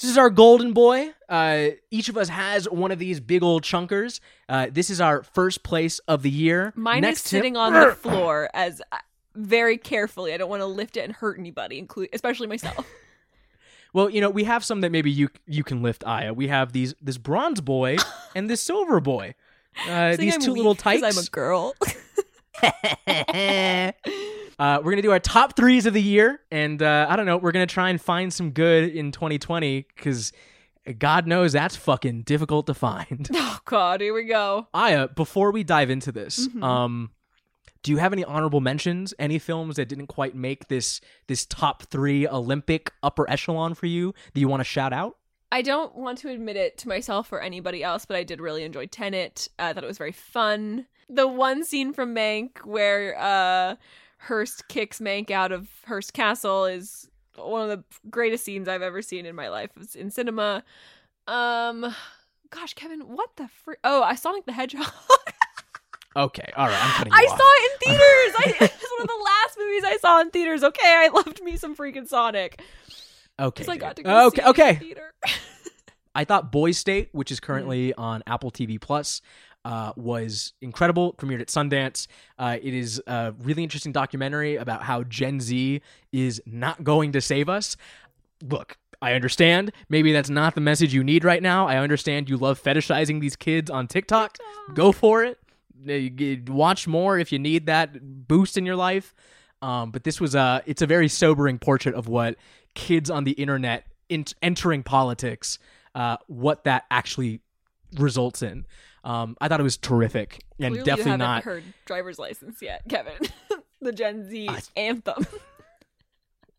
This 0.00 0.10
is 0.10 0.18
our 0.18 0.28
golden 0.28 0.72
boy. 0.72 1.12
Uh, 1.28 1.68
each 1.92 2.08
of 2.08 2.16
us 2.16 2.28
has 2.28 2.68
one 2.68 2.90
of 2.90 2.98
these 2.98 3.20
big 3.20 3.44
old 3.44 3.62
chunkers. 3.62 4.18
Uh, 4.48 4.66
this 4.68 4.90
is 4.90 5.00
our 5.00 5.22
first 5.22 5.62
place 5.62 6.00
of 6.00 6.22
the 6.22 6.30
year. 6.30 6.72
Mine 6.74 7.02
Next 7.02 7.20
is 7.24 7.30
sitting 7.30 7.56
on 7.56 7.72
the 7.72 7.92
floor 7.92 8.50
as 8.54 8.82
uh, 8.90 8.96
very 9.36 9.78
carefully. 9.78 10.34
I 10.34 10.36
don't 10.36 10.50
want 10.50 10.62
to 10.62 10.66
lift 10.66 10.96
it 10.96 11.04
and 11.04 11.12
hurt 11.12 11.38
anybody, 11.38 11.78
include 11.78 12.08
especially 12.12 12.48
myself. 12.48 12.84
Well, 13.94 14.10
you 14.10 14.20
know, 14.20 14.28
we 14.28 14.44
have 14.44 14.62
some 14.64 14.82
that 14.82 14.92
maybe 14.92 15.10
you 15.10 15.30
you 15.46 15.64
can 15.64 15.82
lift, 15.82 16.04
Aya. 16.06 16.34
We 16.34 16.48
have 16.48 16.72
these 16.72 16.94
this 17.00 17.16
bronze 17.16 17.62
boy 17.62 17.96
and 18.34 18.50
this 18.50 18.60
silver 18.60 19.00
boy. 19.00 19.34
Uh, 19.88 20.16
these 20.16 20.34
I'm 20.34 20.40
two 20.40 20.52
little 20.52 20.74
tykes. 20.74 21.02
I'm 21.02 21.16
a 21.24 21.26
girl. 21.30 21.74
uh, 22.62 23.92
we're 24.82 24.90
gonna 24.92 25.02
do 25.02 25.10
our 25.10 25.18
top 25.20 25.56
threes 25.56 25.86
of 25.86 25.94
the 25.94 26.02
year, 26.02 26.40
and 26.50 26.82
uh, 26.82 27.06
I 27.08 27.16
don't 27.16 27.26
know. 27.26 27.36
We're 27.36 27.52
gonna 27.52 27.66
try 27.66 27.90
and 27.90 28.00
find 28.00 28.32
some 28.32 28.50
good 28.50 28.90
in 28.90 29.12
2020 29.12 29.86
because 29.94 30.32
God 30.98 31.26
knows 31.26 31.52
that's 31.52 31.76
fucking 31.76 32.22
difficult 32.22 32.66
to 32.66 32.74
find. 32.74 33.28
oh 33.34 33.58
God, 33.64 34.00
here 34.00 34.14
we 34.14 34.24
go. 34.24 34.68
Aya, 34.74 35.08
before 35.08 35.50
we 35.52 35.64
dive 35.64 35.90
into 35.90 36.12
this, 36.12 36.48
Mhm. 36.48 36.62
um, 36.62 37.10
do 37.84 37.92
you 37.92 37.98
have 37.98 38.12
any 38.14 38.24
honorable 38.24 38.62
mentions? 38.62 39.14
Any 39.18 39.38
films 39.38 39.76
that 39.76 39.88
didn't 39.88 40.08
quite 40.08 40.34
make 40.34 40.68
this 40.68 41.00
this 41.28 41.46
top 41.46 41.84
three 41.84 42.26
Olympic 42.26 42.90
upper 43.02 43.30
echelon 43.30 43.74
for 43.74 43.86
you 43.86 44.14
that 44.32 44.40
you 44.40 44.48
want 44.48 44.60
to 44.60 44.64
shout 44.64 44.92
out? 44.92 45.18
I 45.52 45.62
don't 45.62 45.94
want 45.94 46.18
to 46.18 46.30
admit 46.30 46.56
it 46.56 46.78
to 46.78 46.88
myself 46.88 47.30
or 47.30 47.40
anybody 47.40 47.84
else, 47.84 48.06
but 48.06 48.16
I 48.16 48.24
did 48.24 48.40
really 48.40 48.64
enjoy 48.64 48.86
Tenet. 48.86 49.48
I 49.58 49.72
thought 49.72 49.84
it 49.84 49.86
was 49.86 49.98
very 49.98 50.12
fun. 50.12 50.86
The 51.10 51.28
one 51.28 51.62
scene 51.62 51.92
from 51.92 52.14
Mank 52.14 52.64
where 52.64 53.16
uh, 53.20 53.76
Hearst 54.18 54.66
kicks 54.68 54.98
Mank 54.98 55.30
out 55.30 55.52
of 55.52 55.68
Hearst 55.86 56.14
Castle 56.14 56.64
is 56.64 57.08
one 57.36 57.68
of 57.70 57.78
the 57.78 57.84
greatest 58.10 58.44
scenes 58.44 58.66
I've 58.66 58.82
ever 58.82 59.02
seen 59.02 59.26
in 59.26 59.36
my 59.36 59.50
life. 59.50 59.70
It's 59.78 59.94
in 59.94 60.10
cinema. 60.10 60.64
Um, 61.28 61.94
gosh, 62.48 62.72
Kevin, 62.72 63.00
what 63.00 63.36
the 63.36 63.46
fr- 63.48 63.74
Oh, 63.84 64.02
I 64.02 64.14
Sonic 64.14 64.46
the 64.46 64.52
Hedgehog. 64.52 64.90
Okay, 66.16 66.52
all 66.56 66.66
right, 66.66 66.84
I'm 66.84 66.90
cutting 66.92 67.12
I 67.12 67.16
off. 67.16 67.38
saw 67.38 67.44
it 67.54 67.70
in 67.72 67.78
theaters. 67.88 68.34
I, 68.38 68.64
it 68.64 68.72
was 68.72 68.90
one 68.98 69.02
of 69.02 69.08
the 69.08 69.24
last 69.24 69.58
movies 69.58 69.82
I 69.84 69.96
saw 70.00 70.20
in 70.20 70.30
theaters. 70.30 70.62
Okay, 70.64 70.86
I 70.86 71.08
loved 71.08 71.42
me 71.42 71.56
some 71.56 71.74
freaking 71.74 72.06
Sonic. 72.06 72.60
Okay, 73.40 73.62
Because 73.62 73.68
I 73.68 73.76
got 73.78 73.96
to 73.96 74.02
go 74.04 74.26
okay, 74.28 74.36
see 74.36 74.40
it 74.42 74.44
in 74.44 74.50
okay. 74.50 74.74
theater. 74.76 75.14
I 76.14 76.24
thought 76.24 76.52
Boys 76.52 76.78
State, 76.78 77.08
which 77.12 77.32
is 77.32 77.40
currently 77.40 77.88
Mm-hmm. 77.90 78.00
on 78.00 78.22
Apple 78.28 78.52
TV 78.52 78.80
Plus, 78.80 79.20
uh, 79.64 79.92
was 79.96 80.52
incredible. 80.60 81.14
Premiered 81.14 81.40
at 81.40 81.48
Sundance. 81.48 82.06
Uh, 82.38 82.58
it 82.62 82.72
is 82.74 83.02
a 83.08 83.34
really 83.42 83.64
interesting 83.64 83.90
documentary 83.90 84.54
about 84.56 84.82
how 84.82 85.02
Gen 85.02 85.40
Z 85.40 85.80
is 86.12 86.40
not 86.46 86.84
going 86.84 87.10
to 87.12 87.20
save 87.20 87.48
us. 87.48 87.76
Look, 88.42 88.76
I 89.02 89.14
understand. 89.14 89.72
Maybe 89.88 90.12
that's 90.12 90.30
not 90.30 90.54
the 90.54 90.60
message 90.60 90.94
you 90.94 91.02
need 91.02 91.24
right 91.24 91.42
now. 91.42 91.66
I 91.66 91.78
understand 91.78 92.28
you 92.28 92.36
love 92.36 92.62
fetishizing 92.62 93.20
these 93.20 93.34
kids 93.34 93.68
on 93.70 93.88
TikTok. 93.88 94.36
Go 94.74 94.92
for 94.92 95.24
it. 95.24 95.38
You 95.84 96.42
Watch 96.48 96.86
more 96.86 97.18
if 97.18 97.32
you 97.32 97.38
need 97.38 97.66
that 97.66 98.26
boost 98.28 98.56
in 98.56 98.64
your 98.66 98.76
life. 98.76 99.14
Um, 99.62 99.90
but 99.90 100.04
this 100.04 100.20
was 100.20 100.34
a 100.34 100.62
it's 100.66 100.82
a 100.82 100.86
very 100.86 101.08
sobering 101.08 101.58
portrait 101.58 101.94
of 101.94 102.06
what 102.08 102.36
kids 102.74 103.10
on 103.10 103.24
the 103.24 103.32
internet 103.32 103.86
in- 104.08 104.24
entering 104.42 104.82
politics, 104.82 105.58
uh, 105.94 106.16
what 106.26 106.64
that 106.64 106.84
actually 106.90 107.40
results 107.98 108.42
in. 108.42 108.66
Um, 109.04 109.36
I 109.40 109.48
thought 109.48 109.60
it 109.60 109.64
was 109.64 109.76
terrific 109.76 110.40
and 110.58 110.74
Clearly 110.74 110.78
you 110.78 110.84
definitely 110.84 111.10
haven't 111.12 111.26
not. 111.26 111.42
heard 111.44 111.64
driver's 111.84 112.18
license 112.18 112.60
yet, 112.62 112.82
Kevin. 112.88 113.14
the 113.80 113.92
Gen 113.92 114.28
Z 114.28 114.48
I- 114.48 114.60
anthem. 114.76 115.26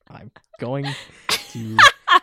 I'm 0.09 0.31
going 0.59 0.85
to 1.49 1.77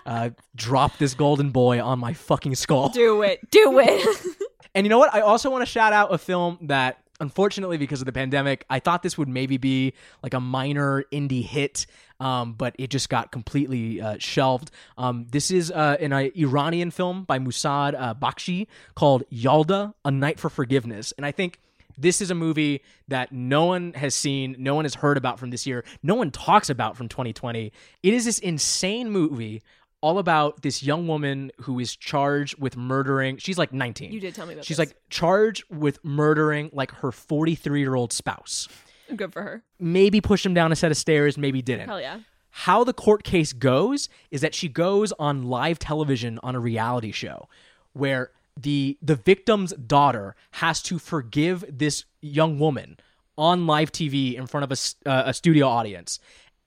uh, 0.06 0.30
drop 0.54 0.98
this 0.98 1.14
golden 1.14 1.50
boy 1.50 1.82
on 1.82 1.98
my 1.98 2.12
fucking 2.12 2.54
skull. 2.54 2.90
Do 2.90 3.22
it. 3.22 3.50
Do 3.50 3.78
it. 3.80 4.26
And 4.74 4.86
you 4.86 4.90
know 4.90 4.98
what? 4.98 5.14
I 5.14 5.20
also 5.20 5.50
want 5.50 5.62
to 5.62 5.66
shout 5.66 5.92
out 5.92 6.14
a 6.14 6.18
film 6.18 6.58
that, 6.62 6.98
unfortunately, 7.20 7.76
because 7.76 8.00
of 8.00 8.06
the 8.06 8.12
pandemic, 8.12 8.64
I 8.70 8.78
thought 8.78 9.02
this 9.02 9.18
would 9.18 9.28
maybe 9.28 9.58
be 9.58 9.92
like 10.22 10.32
a 10.34 10.40
minor 10.40 11.04
indie 11.12 11.44
hit, 11.44 11.86
um, 12.20 12.54
but 12.54 12.74
it 12.78 12.88
just 12.88 13.10
got 13.10 13.32
completely 13.32 14.00
uh, 14.00 14.16
shelved. 14.18 14.70
Um, 14.96 15.26
this 15.30 15.50
is 15.50 15.70
uh, 15.70 15.96
an 16.00 16.12
uh, 16.12 16.28
Iranian 16.34 16.90
film 16.90 17.24
by 17.24 17.38
Massoud 17.38 17.94
uh, 17.98 18.14
Bakhshi 18.14 18.66
called 18.94 19.24
Yalda: 19.30 19.92
A 20.04 20.10
Night 20.10 20.40
for 20.40 20.48
Forgiveness, 20.50 21.12
and 21.16 21.26
I 21.26 21.32
think. 21.32 21.58
This 21.98 22.22
is 22.22 22.30
a 22.30 22.34
movie 22.34 22.82
that 23.08 23.32
no 23.32 23.66
one 23.66 23.92
has 23.92 24.14
seen, 24.14 24.56
no 24.58 24.74
one 24.74 24.86
has 24.86 24.94
heard 24.94 25.18
about 25.18 25.38
from 25.38 25.50
this 25.50 25.66
year, 25.66 25.84
no 26.02 26.14
one 26.14 26.30
talks 26.30 26.70
about 26.70 26.96
from 26.96 27.06
2020. 27.06 27.70
It 28.02 28.14
is 28.14 28.24
this 28.24 28.38
insane 28.38 29.10
movie 29.10 29.62
all 30.02 30.18
about 30.18 30.60
this 30.62 30.82
young 30.82 31.06
woman 31.06 31.50
who 31.62 31.78
is 31.80 31.96
charged 31.96 32.58
with 32.58 32.76
murdering. 32.76 33.38
She's 33.38 33.56
like 33.56 33.72
19. 33.72 34.12
You 34.12 34.20
did 34.20 34.34
tell 34.34 34.44
me 34.46 34.52
about 34.52 34.64
She's 34.66 34.76
this. 34.76 34.88
like 34.90 34.96
charged 35.08 35.64
with 35.70 36.04
murdering 36.04 36.68
like 36.74 36.90
her 36.90 37.10
43 37.12 37.80
year 37.80 37.94
old 37.94 38.12
spouse. 38.12 38.68
good 39.16 39.32
for 39.32 39.42
her. 39.42 39.62
Maybe 39.80 40.20
pushed 40.20 40.44
him 40.44 40.52
down 40.54 40.72
a 40.72 40.76
set 40.76 40.90
of 40.90 40.96
stairs, 40.98 41.38
maybe 41.38 41.62
didn't. 41.62 41.88
Hell 41.88 42.00
yeah. 42.00 42.20
How 42.50 42.84
the 42.84 42.92
court 42.92 43.24
case 43.24 43.52
goes 43.54 44.10
is 44.30 44.42
that 44.42 44.54
she 44.54 44.68
goes 44.68 45.12
on 45.18 45.44
live 45.44 45.78
television 45.78 46.38
on 46.42 46.54
a 46.54 46.60
reality 46.60 47.10
show 47.12 47.48
where 47.94 48.30
the 48.60 48.98
the 49.00 49.14
victim's 49.14 49.72
daughter 49.74 50.34
has 50.50 50.82
to 50.82 50.98
forgive 50.98 51.64
this 51.68 52.04
young 52.20 52.58
woman 52.58 52.98
on 53.38 53.66
live 53.66 53.90
TV 53.90 54.34
in 54.34 54.46
front 54.46 54.70
of 54.70 54.78
a, 55.06 55.08
uh, 55.10 55.22
a 55.26 55.32
studio 55.32 55.66
audience. 55.66 56.18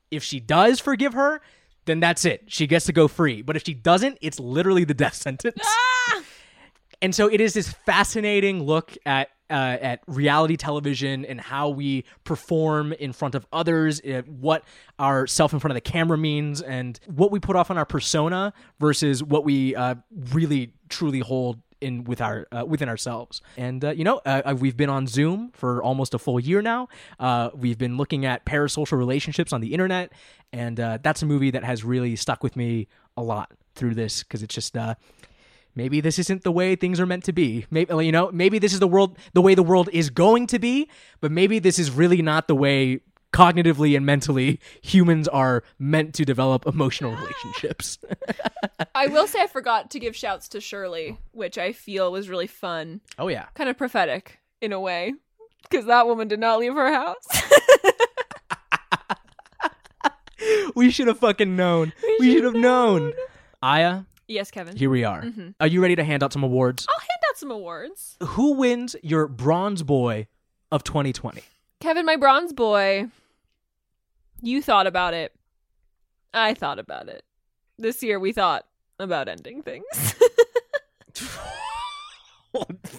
If 0.09 0.23
she 0.23 0.39
does 0.39 0.79
forgive 0.79 1.13
her, 1.13 1.41
then 1.85 1.99
that's 1.99 2.25
it. 2.25 2.43
She 2.47 2.67
gets 2.67 2.85
to 2.85 2.93
go 2.93 3.07
free. 3.07 3.41
But 3.41 3.55
if 3.55 3.63
she 3.65 3.73
doesn't, 3.73 4.17
it's 4.21 4.39
literally 4.39 4.83
the 4.83 4.93
death 4.93 5.13
sentence. 5.15 5.61
And 7.01 7.13
so 7.13 7.27
it 7.27 7.41
is 7.41 7.53
this 7.53 7.69
fascinating 7.85 8.63
look 8.63 8.95
at 9.05 9.29
uh, 9.49 9.53
at 9.53 9.99
reality 10.07 10.57
television 10.57 11.23
and 11.23 11.39
how 11.39 11.69
we 11.69 12.03
perform 12.23 12.93
in 12.93 13.13
front 13.13 13.35
of 13.35 13.45
others, 13.53 14.01
uh, 14.01 14.23
what 14.25 14.63
our 14.97 15.27
self 15.27 15.53
in 15.53 15.59
front 15.59 15.71
of 15.71 15.75
the 15.75 15.81
camera 15.81 16.17
means, 16.17 16.63
and 16.63 16.99
what 17.05 17.31
we 17.31 17.39
put 17.39 17.55
off 17.55 17.69
on 17.69 17.77
our 17.77 17.85
persona 17.85 18.53
versus 18.79 19.23
what 19.23 19.43
we 19.43 19.75
uh, 19.75 19.93
really 20.33 20.73
truly 20.89 21.19
hold 21.19 21.59
in 21.85 22.03
with 22.03 22.19
our 22.19 22.47
uh, 22.51 22.65
within 22.65 22.89
ourselves. 22.89 23.41
And 23.55 23.85
uh, 23.85 23.91
you 23.91 24.03
know, 24.03 24.21
uh, 24.25 24.41
uh, 24.43 24.55
we've 24.59 24.75
been 24.75 24.89
on 24.89 25.07
Zoom 25.07 25.51
for 25.53 25.81
almost 25.81 26.13
a 26.13 26.19
full 26.19 26.39
year 26.39 26.61
now. 26.61 26.89
Uh, 27.19 27.51
we've 27.53 27.77
been 27.77 27.95
looking 27.95 28.25
at 28.25 28.45
parasocial 28.45 28.97
relationships 28.97 29.53
on 29.53 29.61
the 29.61 29.71
internet, 29.73 30.11
and 30.51 30.79
uh, 30.79 30.97
that's 31.01 31.21
a 31.21 31.25
movie 31.25 31.51
that 31.51 31.63
has 31.63 31.83
really 31.83 32.15
stuck 32.15 32.43
with 32.43 32.55
me 32.55 32.87
a 33.15 33.23
lot 33.23 33.51
through 33.75 33.93
this 33.93 34.23
because 34.23 34.41
it's 34.41 34.55
just 34.55 34.75
maybe 35.75 36.01
this 36.01 36.17
isn't 36.17 36.43
the 36.43 36.51
way 36.51 36.75
things 36.75 36.99
are 36.99 37.05
meant 37.05 37.23
to 37.25 37.33
be. 37.33 37.65
Maybe 37.69 37.93
you 38.05 38.11
know, 38.11 38.31
maybe 38.31 38.59
this 38.59 38.73
is 38.73 38.79
the 38.79 38.87
world 38.87 39.17
the 39.33 39.41
way 39.41 39.55
the 39.55 39.63
world 39.63 39.89
is 39.93 40.09
going 40.09 40.47
to 40.47 40.59
be, 40.59 40.89
but 41.21 41.31
maybe 41.31 41.59
this 41.59 41.77
is 41.77 41.91
really 41.91 42.21
not 42.21 42.47
the 42.47 42.55
way 42.55 43.01
cognitively 43.35 43.97
and 43.97 44.05
mentally 44.05 44.59
humans 44.81 45.27
are 45.27 45.61
meant 45.77 46.13
to 46.15 46.23
develop 46.23 46.65
emotional 46.65 47.11
relationships. 47.11 47.97
I 48.95 49.07
will 49.07 49.27
say 49.27 49.41
I 49.41 49.47
forgot 49.47 49.91
to 49.91 49.99
give 49.99 50.15
shouts 50.15 50.47
to 50.49 50.61
Shirley, 50.61 51.17
which 51.31 51.57
I 51.57 51.73
feel 51.73 52.11
was 52.11 52.29
really 52.29 52.47
fun. 52.47 53.01
oh 53.19 53.27
yeah. 53.27 53.47
Kind 53.53 53.69
of 53.69 53.77
prophetic 53.77 54.39
in 54.61 54.71
a 54.71 54.79
way. 54.79 55.13
Because 55.63 55.85
that 55.87 56.07
woman 56.07 56.27
did 56.27 56.39
not 56.39 56.59
leave 56.59 56.73
her 56.73 56.93
house. 56.93 57.25
We 60.75 60.91
should 60.91 61.07
have 61.07 61.19
fucking 61.19 61.55
known. 61.55 61.93
We, 62.19 62.33
should 62.33 62.43
have 62.43 62.53
known. 62.53 63.13
Aya, 63.63 64.01
yes, 64.27 64.51
Kevin. 64.51 64.75
here 64.75 64.89
we 64.89 65.05
are. 65.05 65.21
Mm-hmm. 65.21 65.49
Are 65.59 65.67
you 65.67 65.81
ready 65.81 65.95
to 65.95 66.03
hand 66.03 66.21
out 66.21 66.33
some 66.33 66.43
awards? 66.43 66.85
I'll 66.89 66.99
hand 66.99 67.21
out 67.29 67.37
some 67.37 67.49
awards. 67.49 68.17
Who 68.21 68.53
wins 68.53 68.95
your 69.01 69.27
bronze 69.27 69.83
boy 69.83 70.27
of 70.71 70.83
2020? 70.83 71.41
Kevin, 71.79 72.05
my 72.05 72.17
bronze 72.17 72.51
boy, 72.51 73.07
you 74.45 74.61
thought 74.61 74.87
about 74.87 75.13
it. 75.13 75.33
I 76.33 76.53
thought 76.53 76.79
about 76.79 77.09
it. 77.09 77.23
This 77.77 78.03
year 78.03 78.19
we 78.19 78.31
thought 78.31 78.65
about 78.99 79.27
ending 79.27 79.63
things. 79.63 80.15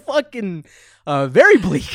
fucking 0.06 0.64
uh 1.06 1.26
very 1.28 1.56
bleak. 1.56 1.88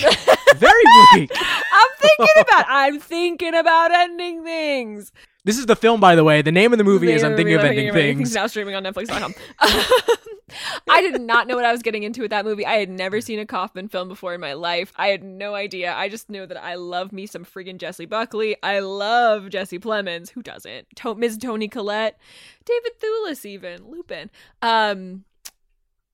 very 0.56 0.84
bleak. 1.12 1.32
I'm 1.36 1.90
thinking 2.00 2.42
about 2.42 2.66
I'm 2.68 3.00
thinking 3.00 3.54
about 3.54 3.92
ending 3.92 4.44
things. 4.44 5.12
This 5.44 5.58
is 5.58 5.66
the 5.66 5.76
film, 5.76 6.00
by 6.00 6.16
the 6.16 6.24
way. 6.24 6.42
The 6.42 6.52
name 6.52 6.72
of 6.72 6.78
the 6.78 6.84
movie 6.84 7.12
is 7.12 7.24
I'm 7.24 7.36
thinking 7.36 7.56
of 7.56 7.64
ending 7.64 7.92
things. 7.94 8.30
is 8.30 8.36
now 8.36 8.48
streaming 8.48 8.76
on 8.76 8.84
Netflix.com. 8.84 9.34
I 10.90 11.02
did 11.02 11.22
not 11.22 11.48
know 11.48 11.56
what 11.56 11.66
I 11.66 11.72
was 11.72 11.82
getting 11.82 12.04
into 12.04 12.22
with 12.22 12.32
that 12.32 12.46
movie. 12.46 12.66
I 12.66 12.76
had 12.76 12.90
never 12.90 13.22
seen 13.22 13.40
a 13.40 13.46
Kaufman 13.46 13.88
film 13.88 14.08
before 14.08 14.34
in 14.34 14.42
my 14.42 14.54
life. 14.54 14.94
I 14.98 15.08
had 15.08 15.24
no 15.24 15.56
idea. 15.56 15.94
I 15.94 16.10
just 16.10 16.30
knew 16.30 16.46
that 16.46 16.62
I 16.62 16.76
love 16.76 17.12
me 17.12 17.26
some 17.26 17.46
friggin' 17.46 17.78
Jessie 17.78 18.06
Buckley. 18.06 18.56
I 18.62 18.80
love 18.80 19.50
Jesse 19.50 19.80
Plemons. 19.80 20.30
Who 20.32 20.42
doesn't? 20.42 20.88
To- 20.98 21.16
Ms. 21.16 21.38
Toni 21.38 21.68
Collette, 21.68 22.20
David 22.66 23.00
Thewlis, 23.00 23.46
even 23.46 23.90
Lupin. 23.90 24.30
Um, 24.62 25.24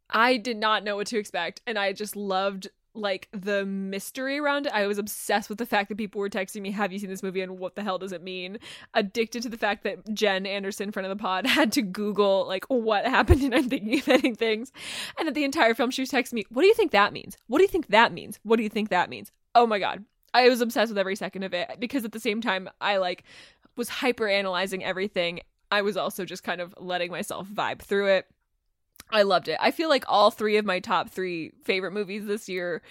I 0.10 0.38
did 0.38 0.58
not 0.58 0.84
know 0.84 0.96
what 0.96 1.08
to 1.08 1.18
expect, 1.18 1.62
and 1.68 1.78
I 1.78 1.94
just 1.94 2.16
loved 2.16 2.70
like 2.98 3.30
the 3.32 3.66
mystery 3.66 4.40
around 4.40 4.66
it. 4.66 4.74
I 4.74 4.88
was 4.88 4.98
obsessed 4.98 5.50
with 5.50 5.58
the 5.58 5.66
fact 5.66 5.90
that 5.90 5.98
people 5.98 6.20
were 6.20 6.30
texting 6.30 6.62
me, 6.62 6.72
"Have 6.72 6.92
you 6.92 7.00
seen 7.00 7.10
this 7.10 7.24
movie?" 7.24 7.42
and 7.42 7.60
what 7.60 7.76
the 7.76 7.84
hell 7.84 7.98
does 7.98 8.12
it 8.12 8.24
mean? 8.24 8.58
Addicted 8.94 9.44
to 9.44 9.50
the 9.50 9.58
fact 9.58 9.84
that 9.84 10.14
Jen 10.14 10.46
Anderson, 10.46 10.92
friend 10.92 11.06
of 11.06 11.18
the 11.18 11.22
pod, 11.22 11.46
had 11.58 11.72
to 11.74 11.82
Google 11.82 12.46
like 12.48 12.66
what 12.66 13.06
happened, 13.06 13.42
and 13.42 13.56
I'm 13.56 13.70
thinking 13.70 14.00
of 14.00 14.08
ending 14.10 14.36
things. 14.36 14.72
And 15.18 15.28
that 15.28 15.36
the 15.36 15.44
entire 15.44 15.74
film, 15.74 15.92
she 15.92 16.02
was 16.02 16.12
texting 16.12 16.34
me, 16.34 16.46
"What 16.50 16.62
do 16.62 16.68
you 16.68 16.74
think 16.74 16.92
that 16.92 17.14
means? 17.14 17.38
What 17.48 17.60
do 17.60 17.64
you 17.64 17.70
think 17.70 17.88
that 17.88 18.12
means? 18.12 18.40
What 18.44 18.58
do 18.58 18.64
you 18.64 18.70
think 18.70 18.90
that 18.90 19.10
means?" 19.10 19.32
Oh 19.56 19.68
my 19.68 19.80
god, 19.80 20.04
I 20.34 20.50
was 20.50 20.62
obsessed 20.62 20.90
with 20.90 20.98
every 20.98 21.16
second 21.16 21.44
of 21.44 21.54
it 21.54 21.80
because 21.80 22.06
at 22.06 22.12
the 22.12 22.20
same 22.20 22.42
time, 22.42 22.70
I 22.82 22.98
like 22.98 23.24
was 23.76 23.90
hyper 23.90 24.28
analyzing 24.28 24.84
everything. 24.84 25.42
I 25.72 25.82
was 25.82 25.98
also 25.98 26.26
just 26.26 26.44
kind 26.44 26.62
of 26.62 26.74
letting 26.78 27.12
myself 27.12 27.48
vibe 27.48 27.80
through 27.80 28.08
it. 28.08 28.28
I 29.10 29.24
loved 29.24 29.48
it. 29.48 29.58
I 29.60 29.72
feel 29.72 29.90
like 29.90 30.06
all 30.08 30.32
three 30.32 30.58
of 30.58 30.66
my 30.66 30.80
top 30.80 31.10
three 31.10 31.52
favorite 31.64 31.94
movies 31.94 32.26
this 32.26 32.50
year, 32.50 32.82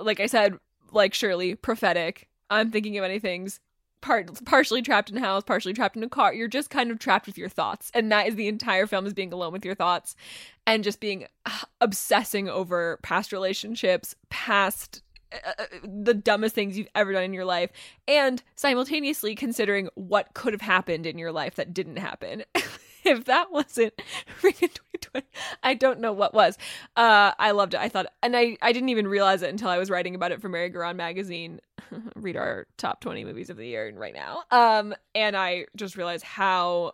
like 0.00 0.20
I 0.20 0.26
said, 0.26 0.58
like 0.90 1.14
Shirley, 1.14 1.54
prophetic. 1.54 2.28
I'm 2.48 2.70
thinking 2.70 2.96
of 2.98 3.04
ending 3.04 3.20
things 3.20 3.60
part 4.00 4.44
partially 4.44 4.82
trapped 4.82 5.10
in 5.10 5.16
a 5.16 5.20
house, 5.20 5.42
partially 5.44 5.72
trapped 5.72 5.96
in 5.96 6.02
a 6.02 6.08
car. 6.08 6.32
You're 6.32 6.48
just 6.48 6.70
kind 6.70 6.90
of 6.90 6.98
trapped 6.98 7.26
with 7.26 7.38
your 7.38 7.48
thoughts, 7.48 7.90
and 7.94 8.10
that 8.12 8.26
is 8.28 8.34
the 8.34 8.48
entire 8.48 8.86
film 8.86 9.06
is 9.06 9.14
being 9.14 9.32
alone 9.32 9.52
with 9.52 9.64
your 9.64 9.74
thoughts, 9.74 10.16
and 10.66 10.84
just 10.84 11.00
being 11.00 11.26
uh, 11.46 11.58
obsessing 11.80 12.48
over 12.48 12.98
past 13.02 13.32
relationships, 13.32 14.14
past 14.28 15.02
uh, 15.32 15.64
the 15.84 16.14
dumbest 16.14 16.54
things 16.54 16.76
you've 16.76 16.88
ever 16.94 17.12
done 17.12 17.24
in 17.24 17.34
your 17.34 17.44
life, 17.44 17.70
and 18.08 18.42
simultaneously 18.56 19.34
considering 19.34 19.88
what 19.94 20.34
could 20.34 20.52
have 20.52 20.62
happened 20.62 21.06
in 21.06 21.18
your 21.18 21.32
life 21.32 21.56
that 21.56 21.74
didn't 21.74 21.96
happen. 21.96 22.42
if 23.04 23.24
that 23.26 23.50
wasn't 23.50 23.94
freaking 24.40 24.72
2020, 24.72 25.26
I 25.62 25.74
don't 25.74 26.00
know 26.00 26.12
what 26.12 26.34
was. 26.34 26.58
Uh, 26.96 27.32
I 27.38 27.52
loved 27.52 27.74
it. 27.74 27.80
I 27.80 27.88
thought, 27.88 28.06
and 28.22 28.36
I, 28.36 28.56
I 28.62 28.72
didn't 28.72 28.88
even 28.90 29.08
realize 29.08 29.42
it 29.42 29.50
until 29.50 29.68
I 29.68 29.78
was 29.78 29.90
writing 29.90 30.14
about 30.14 30.32
it 30.32 30.40
for 30.40 30.48
Merry-Go-Round 30.48 30.96
magazine. 30.96 31.60
Read 32.14 32.36
our 32.36 32.66
top 32.76 33.00
20 33.00 33.24
movies 33.24 33.50
of 33.50 33.56
the 33.56 33.66
year 33.66 33.92
right 33.96 34.14
now. 34.14 34.42
Um, 34.50 34.94
and 35.14 35.36
I 35.36 35.66
just 35.76 35.96
realized 35.96 36.24
how 36.24 36.92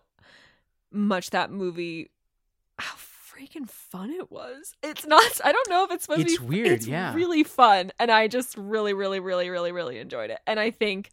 much 0.91 1.31
that 1.31 1.51
movie, 1.51 2.11
how 2.79 2.95
freaking 2.97 3.69
fun 3.69 4.11
it 4.11 4.31
was. 4.31 4.75
It's 4.83 5.07
not, 5.07 5.41
I 5.45 5.53
don't 5.53 5.69
know 5.69 5.85
if 5.85 5.91
it's 5.91 6.05
supposed 6.05 6.23
It's 6.23 6.37
to 6.37 6.41
be 6.41 6.47
weird, 6.47 6.69
It's 6.69 6.87
yeah. 6.87 7.15
really 7.15 7.45
fun. 7.45 7.93
And 7.99 8.11
I 8.11 8.29
just 8.29 8.57
really, 8.57 8.95
really, 8.95 9.21
really, 9.21 9.51
really, 9.51 9.73
really 9.73 9.99
enjoyed 9.99 10.31
it. 10.31 10.39
And 10.47 10.59
I 10.59 10.71
think 10.71 11.11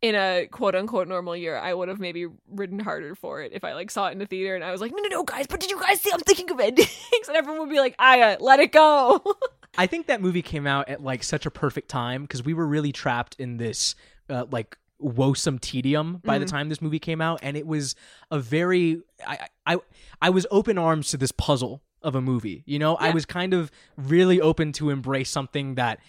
in 0.00 0.14
a 0.14 0.46
quote 0.50 0.74
unquote 0.74 1.08
normal 1.08 1.36
year, 1.36 1.56
I 1.56 1.74
would 1.74 1.88
have 1.88 1.98
maybe 1.98 2.26
ridden 2.50 2.78
harder 2.78 3.14
for 3.14 3.42
it 3.42 3.52
if 3.52 3.64
I 3.64 3.74
like 3.74 3.90
saw 3.90 4.08
it 4.08 4.12
in 4.12 4.18
the 4.18 4.26
theater 4.26 4.54
and 4.54 4.64
I 4.64 4.70
was 4.70 4.80
like, 4.80 4.92
no, 4.92 5.02
no, 5.02 5.08
no, 5.08 5.24
guys, 5.24 5.46
but 5.48 5.60
did 5.60 5.70
you 5.70 5.80
guys 5.80 6.00
see? 6.00 6.10
I'm 6.12 6.20
thinking 6.20 6.50
of 6.50 6.60
endings, 6.60 6.90
and 7.28 7.36
everyone 7.36 7.60
would 7.60 7.70
be 7.70 7.80
like, 7.80 7.94
Aya, 7.98 8.36
let 8.40 8.60
it 8.60 8.72
go. 8.72 9.22
I 9.78 9.86
think 9.86 10.06
that 10.06 10.20
movie 10.20 10.42
came 10.42 10.66
out 10.66 10.88
at 10.88 11.02
like 11.02 11.22
such 11.22 11.46
a 11.46 11.50
perfect 11.50 11.88
time 11.88 12.22
because 12.22 12.44
we 12.44 12.54
were 12.54 12.66
really 12.66 12.92
trapped 12.92 13.36
in 13.38 13.58
this 13.58 13.94
uh, 14.28 14.46
like 14.50 14.76
woesome 14.98 15.58
tedium 15.60 16.20
by 16.24 16.38
the 16.38 16.44
time 16.44 16.68
this 16.68 16.82
movie 16.82 16.98
came 16.98 17.20
out, 17.20 17.40
and 17.42 17.56
it 17.56 17.66
was 17.66 17.94
a 18.30 18.38
very 18.38 19.02
I 19.26 19.46
I 19.66 19.76
I 20.20 20.30
was 20.30 20.46
open 20.50 20.78
arms 20.78 21.10
to 21.10 21.16
this 21.16 21.32
puzzle 21.32 21.82
of 22.02 22.14
a 22.14 22.20
movie. 22.20 22.62
You 22.66 22.78
know, 22.78 22.96
I 22.96 23.10
was 23.10 23.26
kind 23.26 23.54
of 23.54 23.70
really 23.96 24.40
open 24.40 24.72
to 24.74 24.90
embrace 24.90 25.30
something 25.30 25.74
that. 25.76 26.00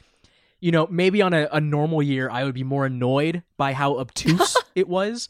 You 0.62 0.72
know, 0.72 0.88
maybe 0.88 1.22
on 1.22 1.34
a, 1.34 1.48
a 1.52 1.62
normal 1.62 2.02
year, 2.04 2.30
I 2.30 2.44
would 2.44 2.54
be 2.56 2.64
more 2.64 2.86
annoyed 2.86 3.44
by 3.58 3.74
how 3.74 3.98
obtuse 4.00 4.58
it 4.76 4.88
was. 4.90 5.30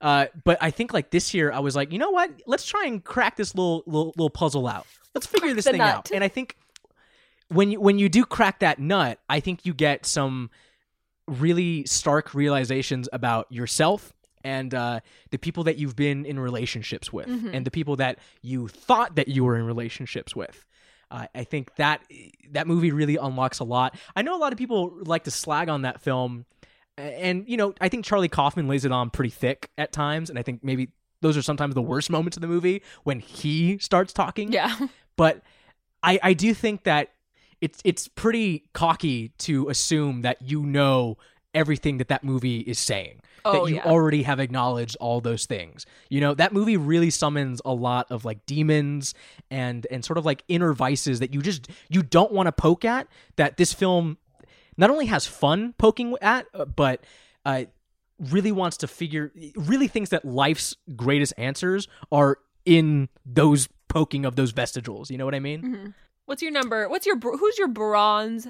Uh, 0.00 0.26
but 0.44 0.58
I 0.60 0.70
think 0.70 0.92
like 0.92 1.10
this 1.10 1.32
year, 1.34 1.52
I 1.52 1.60
was 1.60 1.76
like, 1.76 1.92
you 1.92 1.98
know 1.98 2.10
what? 2.10 2.30
Let's 2.46 2.66
try 2.66 2.86
and 2.86 3.04
crack 3.04 3.36
this 3.36 3.54
little 3.54 3.82
little, 3.86 4.08
little 4.16 4.30
puzzle 4.30 4.66
out. 4.66 4.86
Let's 5.14 5.26
figure 5.26 5.54
this 5.54 5.66
thing 5.66 5.76
nut. 5.78 5.94
out. 5.94 6.10
And 6.12 6.24
I 6.24 6.28
think 6.28 6.56
when 7.48 7.70
you 7.70 7.80
when 7.80 7.98
you 7.98 8.08
do 8.08 8.24
crack 8.24 8.60
that 8.60 8.78
nut, 8.78 9.18
I 9.28 9.40
think 9.40 9.64
you 9.66 9.74
get 9.74 10.06
some 10.06 10.50
really 11.28 11.84
stark 11.86 12.34
realizations 12.34 13.08
about 13.12 13.46
yourself 13.52 14.12
and 14.44 14.74
uh, 14.74 15.00
the 15.30 15.38
people 15.38 15.64
that 15.64 15.76
you've 15.78 15.94
been 15.94 16.24
in 16.26 16.36
relationships 16.40 17.12
with, 17.12 17.28
Mhm. 17.28 17.50
and 17.54 17.64
the 17.64 17.70
people 17.70 17.94
that 17.96 18.18
you 18.40 18.66
thought 18.66 19.14
that 19.14 19.28
you 19.28 19.44
were 19.44 19.56
in 19.56 19.64
relationships 19.64 20.34
with. 20.34 20.64
Uh, 21.12 21.26
I 21.34 21.44
think 21.44 21.74
that 21.76 22.02
that 22.52 22.66
movie 22.66 22.90
really 22.90 23.16
unlocks 23.16 23.58
a 23.58 23.64
lot. 23.64 23.96
I 24.16 24.22
know 24.22 24.34
a 24.34 24.40
lot 24.40 24.52
of 24.52 24.58
people 24.58 24.96
like 25.02 25.24
to 25.24 25.30
slag 25.30 25.68
on 25.68 25.82
that 25.82 26.00
film, 26.00 26.46
and 26.96 27.46
you 27.46 27.58
know 27.58 27.74
I 27.80 27.88
think 27.88 28.06
Charlie 28.06 28.28
Kaufman 28.28 28.66
lays 28.66 28.86
it 28.86 28.92
on 28.92 29.10
pretty 29.10 29.30
thick 29.30 29.70
at 29.76 29.92
times, 29.92 30.30
and 30.30 30.38
I 30.38 30.42
think 30.42 30.64
maybe 30.64 30.88
those 31.20 31.36
are 31.36 31.42
sometimes 31.42 31.74
the 31.74 31.82
worst 31.82 32.08
moments 32.08 32.38
of 32.38 32.40
the 32.40 32.48
movie 32.48 32.82
when 33.04 33.20
he 33.20 33.78
starts 33.78 34.12
talking 34.12 34.52
yeah. 34.52 34.74
but 35.16 35.42
I 36.02 36.18
I 36.22 36.32
do 36.32 36.54
think 36.54 36.84
that 36.84 37.10
it's 37.60 37.80
it's 37.84 38.08
pretty 38.08 38.64
cocky 38.72 39.28
to 39.38 39.68
assume 39.68 40.22
that 40.22 40.40
you 40.40 40.64
know 40.64 41.18
everything 41.54 41.98
that 41.98 42.08
that 42.08 42.24
movie 42.24 42.60
is 42.60 42.78
saying. 42.78 43.20
Oh, 43.44 43.52
that 43.64 43.70
you 43.70 43.76
yeah. 43.76 43.84
already 43.84 44.22
have 44.22 44.38
acknowledged 44.40 44.96
all 45.00 45.20
those 45.20 45.46
things. 45.46 45.86
You 46.08 46.20
know, 46.20 46.34
that 46.34 46.52
movie 46.52 46.76
really 46.76 47.10
summons 47.10 47.60
a 47.64 47.72
lot 47.74 48.10
of 48.10 48.24
like 48.24 48.44
demons 48.46 49.14
and 49.50 49.86
and 49.90 50.04
sort 50.04 50.18
of 50.18 50.24
like 50.24 50.44
inner 50.48 50.72
vices 50.72 51.20
that 51.20 51.34
you 51.34 51.42
just 51.42 51.68
you 51.88 52.02
don't 52.02 52.32
want 52.32 52.46
to 52.46 52.52
poke 52.52 52.84
at 52.84 53.08
that 53.36 53.56
this 53.56 53.72
film 53.72 54.18
not 54.76 54.90
only 54.90 55.06
has 55.06 55.26
fun 55.26 55.74
poking 55.78 56.14
at 56.22 56.46
uh, 56.54 56.64
but 56.64 57.04
uh 57.44 57.64
really 58.30 58.52
wants 58.52 58.76
to 58.78 58.86
figure 58.86 59.32
really 59.56 59.88
thinks 59.88 60.10
that 60.10 60.24
life's 60.24 60.76
greatest 60.94 61.32
answers 61.36 61.88
are 62.12 62.38
in 62.64 63.08
those 63.26 63.68
poking 63.88 64.24
of 64.24 64.36
those 64.36 64.52
vestigals. 64.52 65.10
You 65.10 65.18
know 65.18 65.24
what 65.24 65.34
I 65.34 65.40
mean? 65.40 65.62
Mhm. 65.62 65.94
What's 66.26 66.42
your 66.42 66.52
number? 66.52 66.88
What's 66.88 67.06
your 67.06 67.18
who's 67.18 67.58
your 67.58 67.68
bronze 67.68 68.46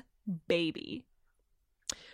baby? 0.47 1.07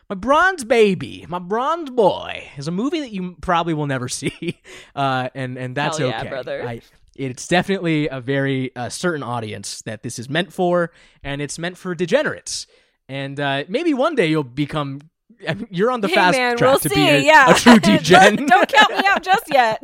My 0.08 0.14
Bronze 0.14 0.64
Baby, 0.64 1.26
My 1.28 1.38
Bronze 1.38 1.90
Boy 1.90 2.48
is 2.56 2.66
a 2.66 2.70
movie 2.70 3.00
that 3.00 3.10
you 3.10 3.36
probably 3.42 3.74
will 3.74 3.86
never 3.86 4.08
see. 4.08 4.58
Uh, 4.94 5.28
and, 5.34 5.58
and 5.58 5.74
that's 5.74 5.98
Hell 5.98 6.08
yeah, 6.08 6.20
okay. 6.20 6.28
brother. 6.30 6.66
I, 6.66 6.80
it's 7.14 7.46
definitely 7.46 8.08
a 8.08 8.20
very 8.20 8.74
uh, 8.74 8.88
certain 8.88 9.22
audience 9.22 9.82
that 9.82 10.02
this 10.02 10.18
is 10.18 10.30
meant 10.30 10.52
for, 10.52 10.92
and 11.22 11.42
it's 11.42 11.58
meant 11.58 11.76
for 11.76 11.94
degenerates. 11.94 12.66
And 13.08 13.38
uh, 13.38 13.64
maybe 13.68 13.92
one 13.92 14.14
day 14.14 14.28
you'll 14.28 14.44
become. 14.44 15.00
I 15.46 15.54
mean, 15.54 15.68
you're 15.70 15.90
on 15.90 16.00
the 16.00 16.08
hey 16.08 16.14
fast 16.14 16.36
man, 16.38 16.56
track 16.56 16.70
we'll 16.70 16.78
to 16.80 16.88
see. 16.88 16.94
be 16.94 17.08
a, 17.08 17.18
yeah, 17.20 17.50
a 17.50 17.54
true 17.54 17.78
degen. 17.80 18.46
Don't 18.46 18.68
count 18.68 18.90
me 18.90 19.04
out 19.06 19.22
just 19.22 19.44
yet. 19.52 19.82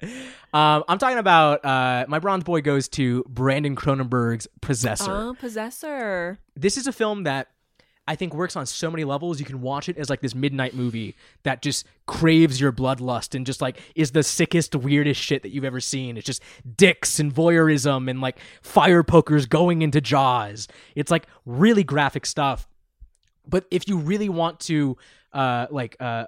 um, 0.52 0.84
I'm 0.88 0.98
talking 0.98 1.18
about 1.18 1.64
uh, 1.64 2.06
my 2.08 2.18
bronze 2.18 2.44
boy 2.44 2.60
goes 2.62 2.88
to 2.90 3.24
Brandon 3.28 3.76
Cronenberg's 3.76 4.46
Possessor. 4.60 5.10
Oh, 5.10 5.34
possessor. 5.38 6.38
this 6.56 6.76
is 6.76 6.86
a 6.86 6.92
film 6.92 7.24
that 7.24 7.48
I 8.06 8.16
think 8.16 8.34
works 8.34 8.54
on 8.54 8.66
so 8.66 8.90
many 8.90 9.04
levels. 9.04 9.40
You 9.40 9.46
can 9.46 9.62
watch 9.62 9.88
it 9.88 9.96
as 9.96 10.10
like 10.10 10.20
this 10.20 10.34
midnight 10.34 10.74
movie 10.74 11.16
that 11.42 11.62
just 11.62 11.86
craves 12.06 12.60
your 12.60 12.70
bloodlust 12.70 13.34
and 13.34 13.46
just 13.46 13.62
like 13.62 13.80
is 13.94 14.10
the 14.10 14.22
sickest, 14.22 14.74
weirdest 14.74 15.20
shit 15.20 15.42
that 15.42 15.50
you've 15.50 15.64
ever 15.64 15.80
seen. 15.80 16.16
It's 16.18 16.26
just 16.26 16.42
dicks 16.76 17.18
and 17.18 17.34
voyeurism 17.34 18.10
and 18.10 18.20
like 18.20 18.38
fire 18.60 19.02
pokers 19.02 19.46
going 19.46 19.80
into 19.80 20.00
jaws. 20.00 20.68
It's 20.94 21.10
like 21.10 21.26
really 21.46 21.82
graphic 21.82 22.26
stuff. 22.26 22.68
But 23.46 23.64
if 23.70 23.88
you 23.88 23.96
really 23.98 24.28
want 24.28 24.60
to 24.60 24.96
uh 25.32 25.66
like 25.70 25.96
uh 25.98 26.26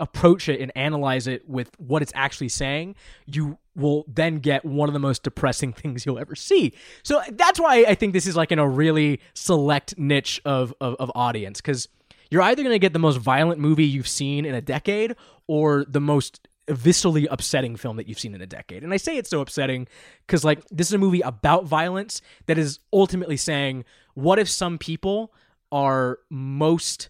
approach 0.00 0.48
it 0.48 0.60
and 0.60 0.70
analyze 0.76 1.26
it 1.26 1.48
with 1.48 1.70
what 1.78 2.02
it's 2.02 2.12
actually 2.14 2.48
saying, 2.48 2.94
you 3.26 3.58
will 3.74 4.04
then 4.08 4.38
get 4.38 4.64
one 4.64 4.88
of 4.88 4.92
the 4.92 4.98
most 4.98 5.22
depressing 5.22 5.72
things 5.74 6.06
you'll 6.06 6.18
ever 6.18 6.34
see. 6.34 6.72
So 7.02 7.22
that's 7.32 7.60
why 7.60 7.84
I 7.88 7.94
think 7.94 8.12
this 8.12 8.26
is 8.26 8.36
like 8.36 8.52
in 8.52 8.58
a 8.58 8.68
really 8.68 9.20
select 9.34 9.98
niche 9.98 10.40
of 10.44 10.74
of, 10.80 10.96
of 10.98 11.10
audience 11.14 11.60
because 11.60 11.88
you're 12.30 12.42
either 12.42 12.62
going 12.62 12.74
to 12.74 12.78
get 12.78 12.92
the 12.92 12.98
most 12.98 13.16
violent 13.18 13.60
movie 13.60 13.86
you've 13.86 14.08
seen 14.08 14.44
in 14.44 14.54
a 14.54 14.60
decade 14.60 15.16
or 15.46 15.84
the 15.88 16.00
most 16.00 16.46
viscerally 16.68 17.26
upsetting 17.30 17.76
film 17.76 17.96
that 17.96 18.06
you've 18.06 18.18
seen 18.18 18.34
in 18.34 18.42
a 18.42 18.46
decade. 18.46 18.84
And 18.84 18.92
I 18.92 18.98
say 18.98 19.16
it's 19.16 19.30
so 19.30 19.40
upsetting 19.40 19.88
because 20.26 20.44
like 20.44 20.62
this 20.70 20.88
is 20.88 20.92
a 20.92 20.98
movie 20.98 21.22
about 21.22 21.64
violence 21.64 22.20
that 22.46 22.58
is 22.58 22.78
ultimately 22.92 23.36
saying 23.36 23.84
what 24.14 24.38
if 24.38 24.48
some 24.48 24.78
people 24.78 25.32
are 25.72 26.18
most 26.30 27.08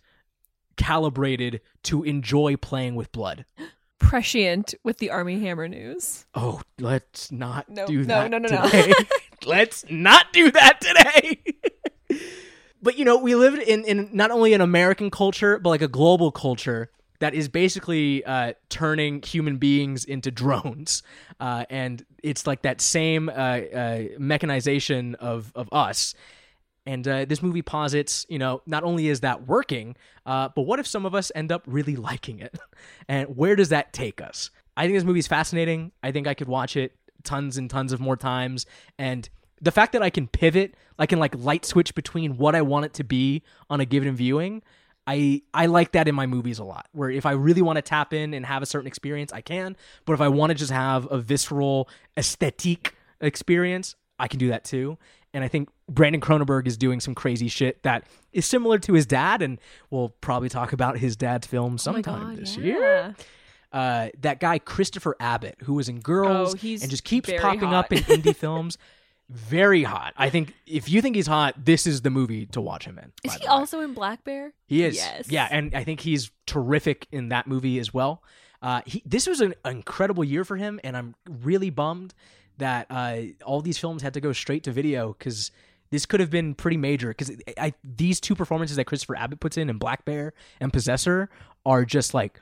calibrated 0.79 1.61
to 1.83 2.03
enjoy 2.05 2.57
playing 2.57 2.95
with 2.95 3.13
blood. 3.13 3.45
Prescient 3.99 4.75
with 4.85 4.99
the 4.99 5.11
Armie 5.11 5.41
Hammer 5.41 5.69
news. 5.69 6.25
Oh, 6.35 6.63
let's 6.79 7.31
not 7.31 7.69
No, 7.69 7.87
do 7.87 7.99
no, 7.99 8.05
that 8.05 8.31
no, 8.31 8.39
no, 8.39 8.49
no. 8.49 8.63
today. 8.69 8.95
let's 9.45 9.85
not 9.91 10.33
do 10.33 10.51
that 10.53 10.81
today. 10.81 11.43
but 12.83 12.97
you 12.97 13.05
know, 13.05 13.19
we 13.19 13.35
live 13.35 13.59
in 13.59 13.85
in 13.85 14.09
not 14.13 14.31
only 14.31 14.55
an 14.55 14.61
American 14.61 15.11
culture, 15.11 15.59
but 15.59 15.69
like 15.69 15.83
a 15.83 15.89
global 15.89 16.31
culture 16.31 16.91
that 17.21 17.35
is 17.35 17.49
basically 17.49 18.25
uh, 18.25 18.53
turning 18.69 19.21
human 19.23 19.57
beings 19.59 20.05
into 20.05 20.31
drones, 20.31 21.03
uh, 21.41 21.65
and 21.69 22.05
it's 22.23 22.47
like 22.47 22.63
that 22.63 22.81
same 22.81 23.29
uh, 23.29 23.33
uh, 23.33 24.03
mechanization 24.19 25.17
of 25.17 25.51
of 25.57 25.69
us. 25.73 26.15
And 26.89 27.07
uh, 27.07 27.27
this 27.27 27.43
movie 27.43 27.61
posits, 27.61 28.25
you 28.31 28.39
know, 28.39 28.63
not 28.65 28.83
only 28.83 29.09
is 29.09 29.21
that 29.21 29.47
working, 29.47 29.95
uh, 30.25 30.49
but 30.49 30.63
what 30.63 30.79
if 30.79 30.87
some 30.87 31.05
of 31.05 31.15
us 31.15 31.31
end 31.35 31.53
up 31.53 31.63
really 31.67 31.97
liking 31.97 32.39
it? 32.39 32.59
and 33.09 33.37
where 33.37 33.55
does 33.57 33.69
that 33.69 33.93
take 33.93 34.23
us? 34.23 34.49
I 34.75 34.85
think 34.85 34.97
this 34.97 35.05
movie 35.05 35.19
is 35.19 35.27
fascinating. 35.27 35.93
I 36.03 36.13
think 36.13 36.27
I 36.27 36.33
could 36.33 36.49
watch 36.49 36.79
it 36.79 36.97
tons 37.25 37.59
and 37.59 37.69
tons 37.69 37.93
of 37.93 38.01
more 38.01 38.17
times. 38.17 38.65
And 38.99 39.29
the 39.61 39.71
fact 39.71 39.93
that 39.93 40.03
I 40.03 40.09
can 40.09 40.29
pivot, 40.29 40.77
I 40.99 41.05
can 41.05 41.19
like 41.19 41.35
light 41.35 41.67
switch 41.67 41.95
between 41.95 42.39
what 42.39 42.55
I 42.55 42.63
want 42.63 42.87
it 42.87 42.95
to 42.95 43.05
be 43.05 43.43
on 43.69 43.81
a 43.81 43.85
given 43.85 44.17
viewing. 44.17 44.63
I 45.07 45.43
I 45.53 45.67
like 45.67 45.93
that 45.93 46.09
in 46.09 46.15
my 46.15 46.27
movies 46.27 46.59
a 46.59 46.65
lot. 46.65 46.89
Where 46.93 47.11
if 47.11 47.27
I 47.27 47.33
really 47.33 47.61
want 47.61 47.77
to 47.77 47.83
tap 47.83 48.15
in 48.15 48.33
and 48.33 48.47
have 48.47 48.63
a 48.63 48.67
certain 48.67 48.87
experience, 48.87 49.31
I 49.31 49.43
can. 49.43 49.77
But 50.07 50.15
if 50.15 50.23
I 50.23 50.29
want 50.29 50.53
to 50.53 50.55
just 50.55 50.73
have 50.73 51.07
a 51.11 51.19
visceral 51.19 51.87
aesthetic 52.17 52.95
experience, 53.21 53.95
I 54.19 54.27
can 54.27 54.39
do 54.39 54.49
that 54.49 54.65
too. 54.65 54.97
And 55.35 55.45
I 55.45 55.49
think 55.49 55.69
Brandon 55.89 56.21
Cronenberg 56.21 56.67
is 56.67 56.77
doing 56.77 57.01
some 57.01 57.15
crazy 57.15 57.49
shit 57.49 57.83
that 57.83 58.05
is 58.33 58.45
similar 58.47 58.79
to 58.81 58.93
his 58.93 59.07
dad, 59.07 59.43
and 59.43 59.59
we'll 59.91 60.11
probably 60.21 60.49
talk 60.49 60.73
about 60.73 60.99
his 60.99 61.17
dad's 61.17 61.47
film 61.47 61.75
Oh 61.75 61.77
sometime 61.79 62.29
God, 62.29 62.37
this 62.37 62.57
yeah. 62.57 62.65
year. 62.65 63.17
Uh, 63.73 64.09
that 64.21 64.41
guy 64.41 64.59
Christopher 64.59 65.17
Abbott, 65.21 65.57
who 65.65 65.75
was 65.75 65.89
in 65.89 66.01
Girls 66.01 66.55
Oh, 66.55 66.69
and 66.69 66.89
just 66.91 67.05
keeps 67.05 67.31
popping 67.39 67.75
up 67.75 67.93
in 67.93 67.99
indie 68.05 68.35
films, 68.45 68.79
very 69.29 69.83
hot. 69.83 70.15
I 70.17 70.31
think 70.31 70.55
if 70.67 70.89
you 70.89 71.03
think 71.03 71.17
he's 71.17 71.27
hot, 71.27 71.55
this 71.63 71.87
is 71.87 72.01
the 72.01 72.11
movie 72.11 72.47
to 72.47 72.61
watch 72.63 72.87
him 72.87 72.99
in. 72.99 73.13
Is 73.25 73.35
he 73.35 73.47
also 73.47 73.81
in 73.81 73.93
Black 73.93 74.25
Bear? 74.25 74.55
He 74.67 74.85
is. 74.85 74.97
Yes. 74.97 75.31
Yeah, 75.31 75.49
and 75.51 75.75
I 75.75 75.85
think 75.85 76.01
he's 76.01 76.31
terrific 76.47 77.07
in 77.13 77.29
that 77.29 77.47
movie 77.47 77.79
as 77.79 77.93
well. 77.93 78.23
Uh, 78.63 78.81
he, 78.87 79.03
this 79.05 79.27
was 79.27 79.41
an 79.41 79.55
incredible 79.65 80.25
year 80.25 80.45
for 80.45 80.57
him, 80.57 80.81
and 80.83 80.97
I'm 80.97 81.15
really 81.29 81.71
bummed 81.71 82.15
that 82.57 82.87
uh, 82.91 83.19
all 83.45 83.61
these 83.61 83.79
films 83.79 84.03
had 84.03 84.15
to 84.15 84.21
go 84.21 84.33
straight 84.33 84.65
to 84.65 84.73
video 84.73 85.13
because 85.13 85.51
this 85.91 86.07
could 86.07 86.21
have 86.21 86.31
been 86.31 86.55
pretty 86.55 86.77
major. 86.77 87.09
Because 87.09 87.31
I, 87.57 87.75
these 87.83 88.21
two 88.21 88.35
performances 88.35 88.77
that 88.77 88.85
Christopher 88.85 89.17
Abbott 89.17 89.41
puts 89.41 89.57
in 89.57 89.71
in 89.71 89.79
Black 89.79 90.05
Bear 90.05 90.33
and 90.61 90.73
Possessor 90.73 91.31
are 91.65 91.85
just 91.85 92.15
like 92.15 92.41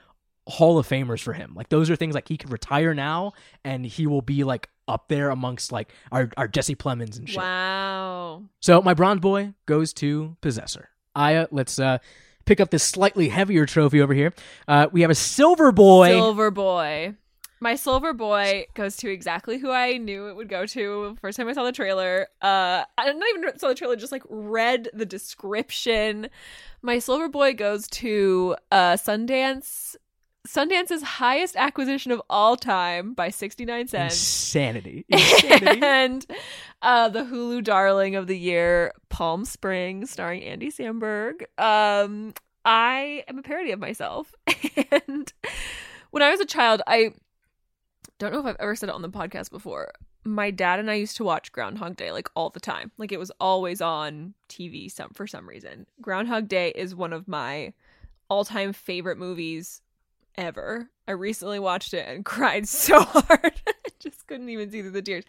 Hall 0.48 0.78
of 0.78 0.88
Famers 0.88 1.20
for 1.20 1.32
him. 1.32 1.52
Like 1.54 1.68
those 1.68 1.90
are 1.90 1.96
things 1.96 2.14
like 2.14 2.28
he 2.28 2.36
could 2.36 2.52
retire 2.52 2.94
now, 2.94 3.32
and 3.64 3.84
he 3.84 4.06
will 4.06 4.22
be 4.22 4.44
like 4.44 4.68
up 4.88 5.08
there 5.08 5.30
amongst 5.30 5.72
like 5.72 5.92
our 6.12 6.30
our 6.36 6.48
Jesse 6.48 6.76
Plemons 6.76 7.18
and 7.18 7.28
shit. 7.28 7.38
Wow. 7.38 8.44
So 8.60 8.80
my 8.82 8.94
bronze 8.94 9.20
boy 9.20 9.54
goes 9.66 9.92
to 9.94 10.36
Possessor. 10.40 10.90
Aya, 11.14 11.48
let's 11.50 11.78
uh, 11.78 11.98
pick 12.44 12.60
up 12.60 12.70
this 12.70 12.82
slightly 12.82 13.28
heavier 13.28 13.66
trophy 13.66 14.00
over 14.00 14.14
here. 14.14 14.32
Uh, 14.68 14.86
we 14.92 15.00
have 15.00 15.10
a 15.10 15.14
silver 15.14 15.72
boy. 15.72 16.10
Silver 16.10 16.50
Boy. 16.50 17.14
My 17.58 17.74
Silver 17.74 18.12
Boy 18.12 18.66
goes 18.74 18.96
to 18.98 19.10
exactly 19.10 19.58
who 19.58 19.70
I 19.70 19.96
knew 19.96 20.28
it 20.28 20.36
would 20.36 20.48
go 20.48 20.66
to. 20.66 21.16
First 21.20 21.38
time 21.38 21.48
I 21.48 21.54
saw 21.54 21.64
the 21.64 21.72
trailer, 21.72 22.28
uh, 22.42 22.84
I 22.98 23.12
not 23.12 23.28
even 23.30 23.58
saw 23.58 23.68
the 23.68 23.74
trailer, 23.74 23.96
just 23.96 24.12
like 24.12 24.22
read 24.28 24.90
the 24.92 25.06
description. 25.06 26.28
My 26.82 26.98
Silver 26.98 27.28
Boy 27.28 27.54
goes 27.54 27.88
to 27.88 28.56
uh, 28.70 28.94
Sundance. 28.94 29.96
Sundance's 30.46 31.02
highest 31.02 31.56
acquisition 31.56 32.12
of 32.12 32.22
all 32.30 32.56
time 32.56 33.14
by 33.14 33.30
69 33.30 33.88
cents. 33.88 34.14
Insanity. 34.14 35.04
Insanity. 35.08 35.80
and 35.82 36.26
uh, 36.82 37.08
the 37.08 37.24
Hulu 37.24 37.64
darling 37.64 38.14
of 38.14 38.28
the 38.28 38.38
year, 38.38 38.92
Palm 39.08 39.44
Springs, 39.44 40.10
starring 40.10 40.44
Andy 40.44 40.70
Samberg. 40.70 41.42
Um, 41.58 42.32
I 42.64 43.24
am 43.26 43.38
a 43.38 43.42
parody 43.42 43.72
of 43.72 43.80
myself. 43.80 44.34
and 45.06 45.32
when 46.10 46.22
I 46.22 46.30
was 46.30 46.40
a 46.40 46.46
child, 46.46 46.80
I 46.86 47.12
don't 48.18 48.32
know 48.32 48.40
if 48.40 48.46
I've 48.46 48.56
ever 48.60 48.74
said 48.74 48.88
it 48.88 48.94
on 48.94 49.02
the 49.02 49.08
podcast 49.08 49.50
before. 49.50 49.92
My 50.24 50.50
dad 50.50 50.78
and 50.80 50.90
I 50.90 50.94
used 50.94 51.16
to 51.18 51.24
watch 51.24 51.52
Groundhog 51.52 51.96
Day 51.96 52.10
like 52.12 52.28
all 52.34 52.50
the 52.50 52.60
time. 52.60 52.90
Like 52.98 53.12
it 53.12 53.18
was 53.18 53.30
always 53.40 53.80
on 53.80 54.34
TV 54.48 54.90
some 54.90 55.10
for 55.10 55.26
some 55.26 55.48
reason. 55.48 55.86
Groundhog 56.00 56.48
Day 56.48 56.72
is 56.74 56.94
one 56.94 57.12
of 57.12 57.28
my 57.28 57.72
all-time 58.28 58.72
favorite 58.72 59.18
movies 59.18 59.82
ever. 60.36 60.88
I 61.06 61.12
recently 61.12 61.58
watched 61.58 61.94
it 61.94 62.06
and 62.08 62.24
cried 62.24 62.68
so 62.68 63.02
hard. 63.02 63.28
I 63.68 63.90
just 63.98 64.26
couldn't 64.26 64.48
even 64.48 64.70
see 64.70 64.82
through 64.82 64.90
the 64.90 65.02
tears. 65.02 65.24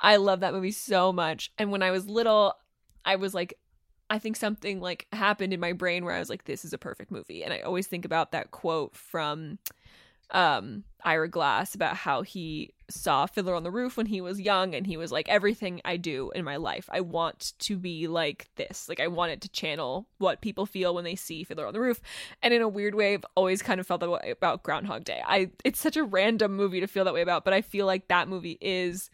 I 0.00 0.16
love 0.16 0.40
that 0.40 0.52
movie 0.52 0.72
so 0.72 1.12
much. 1.12 1.52
And 1.58 1.70
when 1.70 1.82
I 1.82 1.90
was 1.90 2.06
little, 2.06 2.54
I 3.04 3.16
was 3.16 3.32
like, 3.32 3.58
I 4.10 4.18
think 4.18 4.36
something 4.36 4.80
like 4.80 5.06
happened 5.12 5.52
in 5.52 5.60
my 5.60 5.72
brain 5.72 6.04
where 6.04 6.14
I 6.14 6.18
was 6.18 6.30
like, 6.30 6.44
this 6.44 6.64
is 6.64 6.72
a 6.72 6.78
perfect 6.78 7.10
movie. 7.10 7.42
And 7.42 7.52
I 7.52 7.60
always 7.60 7.86
think 7.86 8.04
about 8.04 8.32
that 8.32 8.50
quote 8.50 8.94
from 8.94 9.58
um 10.30 10.84
Ira 11.04 11.28
Glass 11.28 11.74
about 11.74 11.96
how 11.96 12.22
he 12.22 12.72
saw 12.88 13.26
Fiddler 13.26 13.54
on 13.54 13.62
the 13.62 13.70
Roof 13.70 13.96
when 13.96 14.06
he 14.06 14.20
was 14.20 14.40
young 14.40 14.74
and 14.74 14.86
he 14.86 14.96
was 14.96 15.12
like 15.12 15.28
everything 15.28 15.80
I 15.84 15.96
do 15.96 16.30
in 16.34 16.44
my 16.44 16.56
life 16.56 16.88
I 16.92 17.00
want 17.00 17.52
to 17.60 17.76
be 17.76 18.08
like 18.08 18.48
this. 18.56 18.88
Like 18.88 19.00
I 19.00 19.06
want 19.06 19.32
it 19.32 19.40
to 19.42 19.48
channel 19.48 20.08
what 20.18 20.40
people 20.40 20.66
feel 20.66 20.94
when 20.94 21.04
they 21.04 21.14
see 21.14 21.44
Fiddler 21.44 21.66
on 21.66 21.72
the 21.74 21.80
Roof. 21.80 22.00
And 22.42 22.52
in 22.52 22.62
a 22.62 22.68
weird 22.68 22.94
way 22.94 23.14
I've 23.14 23.24
always 23.36 23.62
kind 23.62 23.80
of 23.80 23.86
felt 23.86 24.00
that 24.00 24.10
way 24.10 24.30
about 24.30 24.62
Groundhog 24.62 25.04
Day. 25.04 25.22
I 25.24 25.50
it's 25.64 25.80
such 25.80 25.96
a 25.96 26.04
random 26.04 26.56
movie 26.56 26.80
to 26.80 26.88
feel 26.88 27.04
that 27.04 27.14
way 27.14 27.22
about 27.22 27.44
but 27.44 27.54
I 27.54 27.62
feel 27.62 27.86
like 27.86 28.08
that 28.08 28.28
movie 28.28 28.58
is 28.60 29.10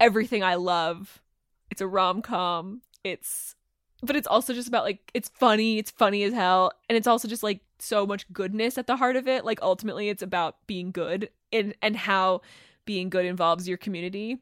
everything 0.00 0.42
I 0.42 0.56
love. 0.56 1.22
It's 1.70 1.80
a 1.80 1.86
rom-com. 1.86 2.82
It's 3.04 3.54
but 4.02 4.16
it's 4.16 4.28
also 4.28 4.52
just 4.52 4.68
about 4.68 4.84
like 4.84 5.10
it's 5.14 5.28
funny. 5.28 5.78
It's 5.78 5.90
funny 5.90 6.22
as 6.24 6.32
hell. 6.32 6.72
And 6.88 6.96
it's 6.96 7.06
also 7.06 7.28
just 7.28 7.42
like 7.42 7.60
so 7.80 8.06
much 8.06 8.30
goodness 8.32 8.78
at 8.78 8.86
the 8.86 8.96
heart 8.96 9.16
of 9.16 9.28
it. 9.28 9.44
Like 9.44 9.60
ultimately 9.62 10.08
it's 10.08 10.22
about 10.22 10.56
being 10.66 10.90
good 10.90 11.30
and 11.52 11.74
and 11.82 11.96
how 11.96 12.42
being 12.84 13.10
good 13.10 13.24
involves 13.24 13.68
your 13.68 13.78
community. 13.78 14.38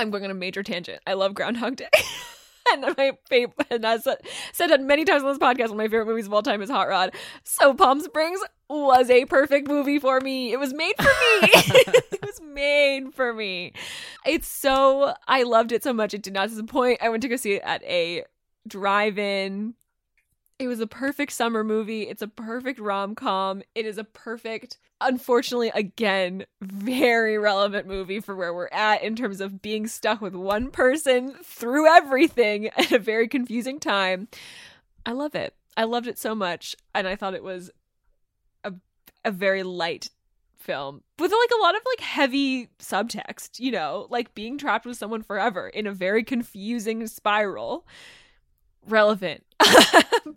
I'm 0.00 0.10
going 0.10 0.24
on 0.24 0.30
a 0.30 0.34
major 0.34 0.62
tangent. 0.62 1.00
I 1.06 1.14
love 1.14 1.34
Groundhog 1.34 1.76
Day. 1.76 1.88
and 2.72 2.94
my 2.96 3.12
favorite, 3.28 3.66
and 3.70 3.86
I 3.86 3.98
said, 3.98 4.18
said 4.52 4.68
that 4.68 4.80
many 4.80 5.04
times 5.04 5.22
on 5.22 5.28
this 5.28 5.38
podcast, 5.38 5.68
one 5.68 5.72
of 5.72 5.76
my 5.76 5.88
favorite 5.88 6.06
movies 6.06 6.26
of 6.26 6.32
all 6.32 6.42
time 6.42 6.62
is 6.62 6.70
Hot 6.70 6.88
Rod. 6.88 7.14
So 7.44 7.74
Palm 7.74 8.00
Springs 8.00 8.40
was 8.68 9.10
a 9.10 9.24
perfect 9.26 9.68
movie 9.68 9.98
for 9.98 10.20
me. 10.20 10.52
It 10.52 10.58
was 10.58 10.72
made 10.72 10.94
for 10.96 11.04
me. 11.04 11.10
it 11.52 12.20
was 12.22 12.40
made 12.40 13.14
for 13.14 13.32
me. 13.32 13.74
It's 14.26 14.48
so, 14.48 15.14
I 15.28 15.42
loved 15.42 15.72
it 15.72 15.82
so 15.82 15.92
much. 15.92 16.14
It 16.14 16.22
did 16.22 16.32
not 16.32 16.48
disappoint. 16.48 16.98
I 17.02 17.08
went 17.08 17.22
to 17.22 17.28
go 17.28 17.36
see 17.36 17.54
it 17.54 17.62
at 17.64 17.82
a 17.84 18.24
drive 18.66 19.18
in. 19.18 19.74
It 20.62 20.68
was 20.68 20.78
a 20.78 20.86
perfect 20.86 21.32
summer 21.32 21.64
movie. 21.64 22.02
It's 22.02 22.22
a 22.22 22.28
perfect 22.28 22.78
rom 22.78 23.16
com. 23.16 23.64
It 23.74 23.84
is 23.84 23.98
a 23.98 24.04
perfect, 24.04 24.78
unfortunately, 25.00 25.72
again, 25.74 26.46
very 26.60 27.36
relevant 27.36 27.88
movie 27.88 28.20
for 28.20 28.36
where 28.36 28.54
we're 28.54 28.68
at 28.70 29.02
in 29.02 29.16
terms 29.16 29.40
of 29.40 29.60
being 29.60 29.88
stuck 29.88 30.20
with 30.20 30.36
one 30.36 30.70
person 30.70 31.34
through 31.42 31.88
everything 31.88 32.68
at 32.68 32.92
a 32.92 33.00
very 33.00 33.26
confusing 33.26 33.80
time. 33.80 34.28
I 35.04 35.10
love 35.10 35.34
it. 35.34 35.56
I 35.76 35.82
loved 35.82 36.06
it 36.06 36.16
so 36.16 36.32
much. 36.32 36.76
And 36.94 37.08
I 37.08 37.16
thought 37.16 37.34
it 37.34 37.42
was 37.42 37.72
a, 38.62 38.72
a 39.24 39.32
very 39.32 39.64
light 39.64 40.10
film 40.58 41.02
with 41.18 41.32
like 41.32 41.50
a 41.58 41.60
lot 41.60 41.74
of 41.74 41.82
like 41.84 42.06
heavy 42.06 42.68
subtext, 42.78 43.58
you 43.58 43.72
know, 43.72 44.06
like 44.10 44.32
being 44.32 44.58
trapped 44.58 44.86
with 44.86 44.96
someone 44.96 45.24
forever 45.24 45.68
in 45.68 45.88
a 45.88 45.92
very 45.92 46.22
confusing 46.22 47.08
spiral 47.08 47.84
relevant. 48.86 49.44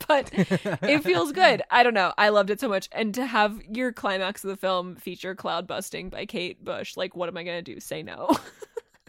But 0.08 0.30
it 0.34 1.04
feels 1.04 1.32
good. 1.32 1.64
I 1.72 1.82
don't 1.82 1.96
know. 1.96 2.14
I 2.18 2.30
loved 2.30 2.52
it 2.52 2.60
so 2.60 2.70
much. 2.70 2.89
And 2.91 3.14
to 3.16 3.26
have 3.26 3.60
your 3.68 3.91
climax 3.91 4.43
of 4.43 4.50
the 4.50 4.58
film 4.58 4.98
feature 4.98 5.34
Cloudbusting 5.34 6.12
by 6.12 6.28
kate 6.28 6.64
bush 6.64 6.96
like 6.96 7.16
what 7.16 7.28
am 7.28 7.38
i 7.38 7.43
gonna 7.43 7.64
do? 7.64 7.80
Say 7.80 8.04
no. 8.04 8.30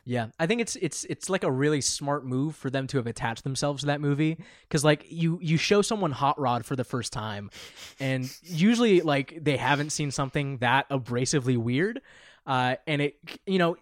Yeah, 0.09 0.28
I 0.39 0.47
think 0.47 0.61
it's 0.61 0.76
it's 0.76 1.05
it's 1.07 1.28
like 1.28 1.43
a 1.43 1.51
really 1.51 1.80
smart 1.80 2.24
move 2.24 2.55
for 2.55 2.70
them 2.70 2.87
to 2.87 2.97
have 2.99 3.09
attached 3.09 3.43
themselves 3.43 3.80
to 3.80 3.87
that 3.87 4.01
movie. 4.01 4.39
Because 4.62 4.84
like 4.84 5.05
you 5.09 5.41
you 5.43 5.57
show 5.57 5.82
someone 5.82 6.12
Hot 6.12 6.39
Rod 6.39 6.64
for 6.64 6.76
the 6.76 6.84
first 6.84 7.12
time, 7.12 7.51
and 7.99 8.32
usually 8.45 9.01
like 9.01 9.37
they 9.43 9.57
haven't 9.57 9.91
seen 9.91 10.12
something 10.12 10.59
that 10.59 10.89
abrasively 10.91 11.57
weird, 11.57 12.03
uh, 12.47 12.76
and 12.87 13.03
it 13.03 13.18
you 13.47 13.59
know 13.59 13.76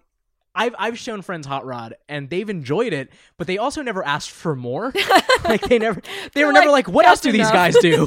I've 0.54 0.74
I've 0.78 0.98
shown 0.98 1.22
friends 1.22 1.46
Hot 1.46 1.66
Rod 1.66 1.94
and 2.08 2.30
they've 2.30 2.48
enjoyed 2.48 2.92
it, 2.92 3.10
but 3.36 3.46
they 3.46 3.58
also 3.58 3.82
never 3.82 4.04
asked 4.04 4.30
for 4.30 4.54
more. 4.54 4.92
like 5.44 5.62
they 5.62 5.78
never 5.78 6.00
they 6.00 6.28
They're 6.34 6.46
were 6.46 6.52
never 6.52 6.70
like, 6.70 6.86
like, 6.86 6.94
what 6.94 7.06
else 7.06 7.20
"That's 7.20 7.32
do 7.32 7.32
these 7.32 7.50
guys 7.50 7.74
do? 7.80 8.06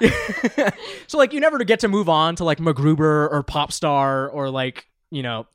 so 1.06 1.18
like 1.18 1.32
you 1.32 1.40
never 1.40 1.58
get 1.64 1.80
to 1.80 1.88
move 1.88 2.08
on 2.08 2.36
to 2.36 2.44
like 2.44 2.58
MacGruber 2.58 3.30
or 3.32 3.42
Popstar 3.42 4.32
or 4.32 4.50
like 4.50 4.86
you 5.10 5.22
know. 5.22 5.46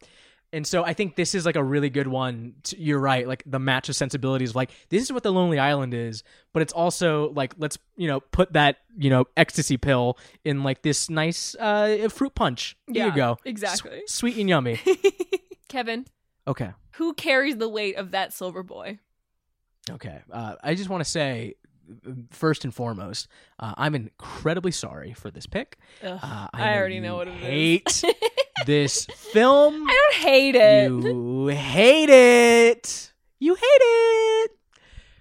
And 0.52 0.68
so 0.68 0.84
I 0.84 0.94
think 0.94 1.16
this 1.16 1.34
is 1.34 1.48
like 1.48 1.56
a 1.56 1.64
really 1.64 1.90
good 1.90 2.06
one. 2.08 2.54
To, 2.66 2.80
you're 2.80 3.00
right, 3.00 3.28
like 3.28 3.42
the 3.48 3.58
match 3.58 3.90
of 3.90 3.96
sensibilities. 3.96 4.52
of, 4.52 4.56
Like 4.56 4.70
this 4.90 5.02
is 5.02 5.12
what 5.12 5.24
the 5.24 5.32
Lonely 5.32 5.58
Island 5.58 5.96
is, 5.96 6.24
but 6.54 6.62
it's 6.62 6.74
also 6.74 7.32
like 7.32 7.56
let's 7.58 7.80
you 7.96 8.08
know 8.08 8.20
put 8.20 8.54
that 8.54 8.78
you 8.96 9.10
know 9.10 9.26
ecstasy 9.36 9.78
pill 9.78 10.18
in 10.46 10.64
like 10.64 10.84
this 10.84 11.10
nice 11.10 11.56
uh 11.60 12.08
fruit 12.12 12.36
punch. 12.36 12.78
There 12.88 12.98
Yeah, 12.98 13.06
you 13.08 13.16
go, 13.16 13.38
exactly. 13.46 14.02
S- 14.08 14.14
sweet 14.14 14.38
and 14.38 14.48
yummy. 14.50 14.80
kevin 15.70 16.06
Okay. 16.48 16.72
who 16.94 17.14
carries 17.14 17.58
the 17.58 17.70
weight 17.70 17.96
of 17.96 18.12
that 18.12 18.34
silver 18.34 18.64
boy 18.64 19.00
Okay. 19.92 20.20
Uh, 20.32 20.56
I 20.64 20.76
just 20.76 20.90
want 20.90 21.04
to 21.04 21.10
say, 21.10 21.56
first 22.32 22.64
and 22.64 22.74
foremost, 22.74 23.28
uh, 23.60 23.74
I'm 23.76 23.96
incredibly 23.96 24.72
sorry 24.72 25.12
for 25.12 25.30
this 25.30 25.46
pick. 25.46 25.78
Ugh, 26.02 26.20
Uh, 26.24 26.48
I, 26.54 26.60
know 26.72 26.78
already 26.78 27.00
know 27.02 27.16
what 27.18 27.28
it 27.28 27.34
is. 27.34 27.42
hate 27.42 28.04
this 28.66 29.04
film. 29.06 29.84
I 29.86 29.94
don't 29.94 30.22
hate 30.24 30.56
it. 30.56 30.90
You 30.90 31.48
hate 31.48 32.10
it. 32.10 33.12
You 33.40 33.56
hate 33.56 33.62
it. 33.66 34.52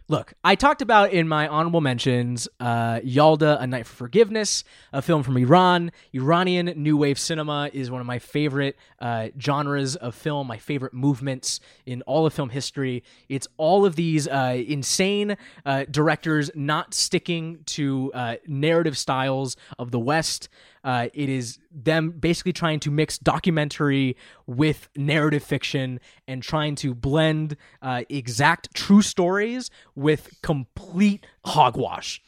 Look, 0.09 0.34
I 0.42 0.57
talked 0.57 0.82
about 0.82 1.12
in 1.12 1.28
my 1.28 1.46
honorable 1.46 1.80
mentions 1.80 2.48
uh, 2.59 2.98
Yalda, 3.00 3.62
A 3.62 3.66
Night 3.66 3.86
for 3.86 3.94
Forgiveness, 3.94 4.64
a 4.92 5.00
film 5.00 5.22
from 5.22 5.36
Iran. 5.36 5.92
Iranian 6.12 6.66
New 6.76 6.96
Wave 6.96 7.18
cinema 7.18 7.70
is 7.72 7.88
one 7.90 8.00
of 8.00 8.07
my 8.07 8.18
favorite 8.18 8.76
uh, 9.00 9.28
genres 9.40 9.94
of 9.94 10.14
film, 10.16 10.48
my 10.48 10.59
favorite 10.59 10.92
movements 10.92 11.61
in 11.86 12.03
all 12.03 12.26
of 12.26 12.34
film 12.34 12.50
history. 12.50 13.05
It's 13.28 13.46
all 13.57 13.86
of 13.86 13.94
these 13.94 14.26
uh, 14.26 14.61
insane 14.66 15.36
uh, 15.64 15.84
directors 15.88 16.50
not 16.55 16.94
sticking 16.94 17.61
to 17.66 18.11
uh, 18.12 18.36
narrative 18.46 18.98
styles 18.98 19.57
of 19.78 19.92
the 19.92 20.00
West. 20.00 20.48
Uh, 20.84 21.08
it 21.14 21.28
is 21.28 21.58
them 21.70 22.10
basically 22.10 22.52
trying 22.52 22.80
to 22.80 22.90
mix 22.90 23.18
documentary 23.18 24.16
with 24.46 24.88
narrative 24.96 25.42
fiction 25.42 26.00
and 26.26 26.42
trying 26.42 26.74
to 26.74 26.94
blend 26.94 27.56
uh, 27.80 28.02
exact 28.08 28.74
true 28.74 29.02
stories 29.02 29.70
with 29.94 30.28
complete 30.42 31.26
hogwash. 31.44 32.20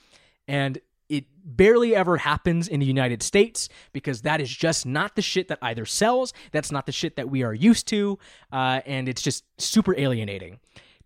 And 0.46 0.78
it 1.09 1.24
barely 1.44 1.94
ever 1.94 2.16
happens 2.16 2.68
in 2.68 2.80
the 2.80 2.86
United 2.86 3.22
States 3.22 3.68
because 3.92 4.22
that 4.22 4.40
is 4.40 4.50
just 4.50 4.86
not 4.86 5.16
the 5.16 5.22
shit 5.22 5.48
that 5.48 5.59
either 5.61 5.84
sells, 5.84 6.32
that's 6.52 6.72
not 6.72 6.86
the 6.86 6.92
shit 6.92 7.16
that 7.16 7.28
we 7.28 7.42
are 7.42 7.55
used 7.55 7.86
to, 7.88 8.18
uh, 8.52 8.80
and 8.86 9.09
it's 9.09 9.22
just 9.22 9.44
super 9.59 9.98
alienating. 9.98 10.59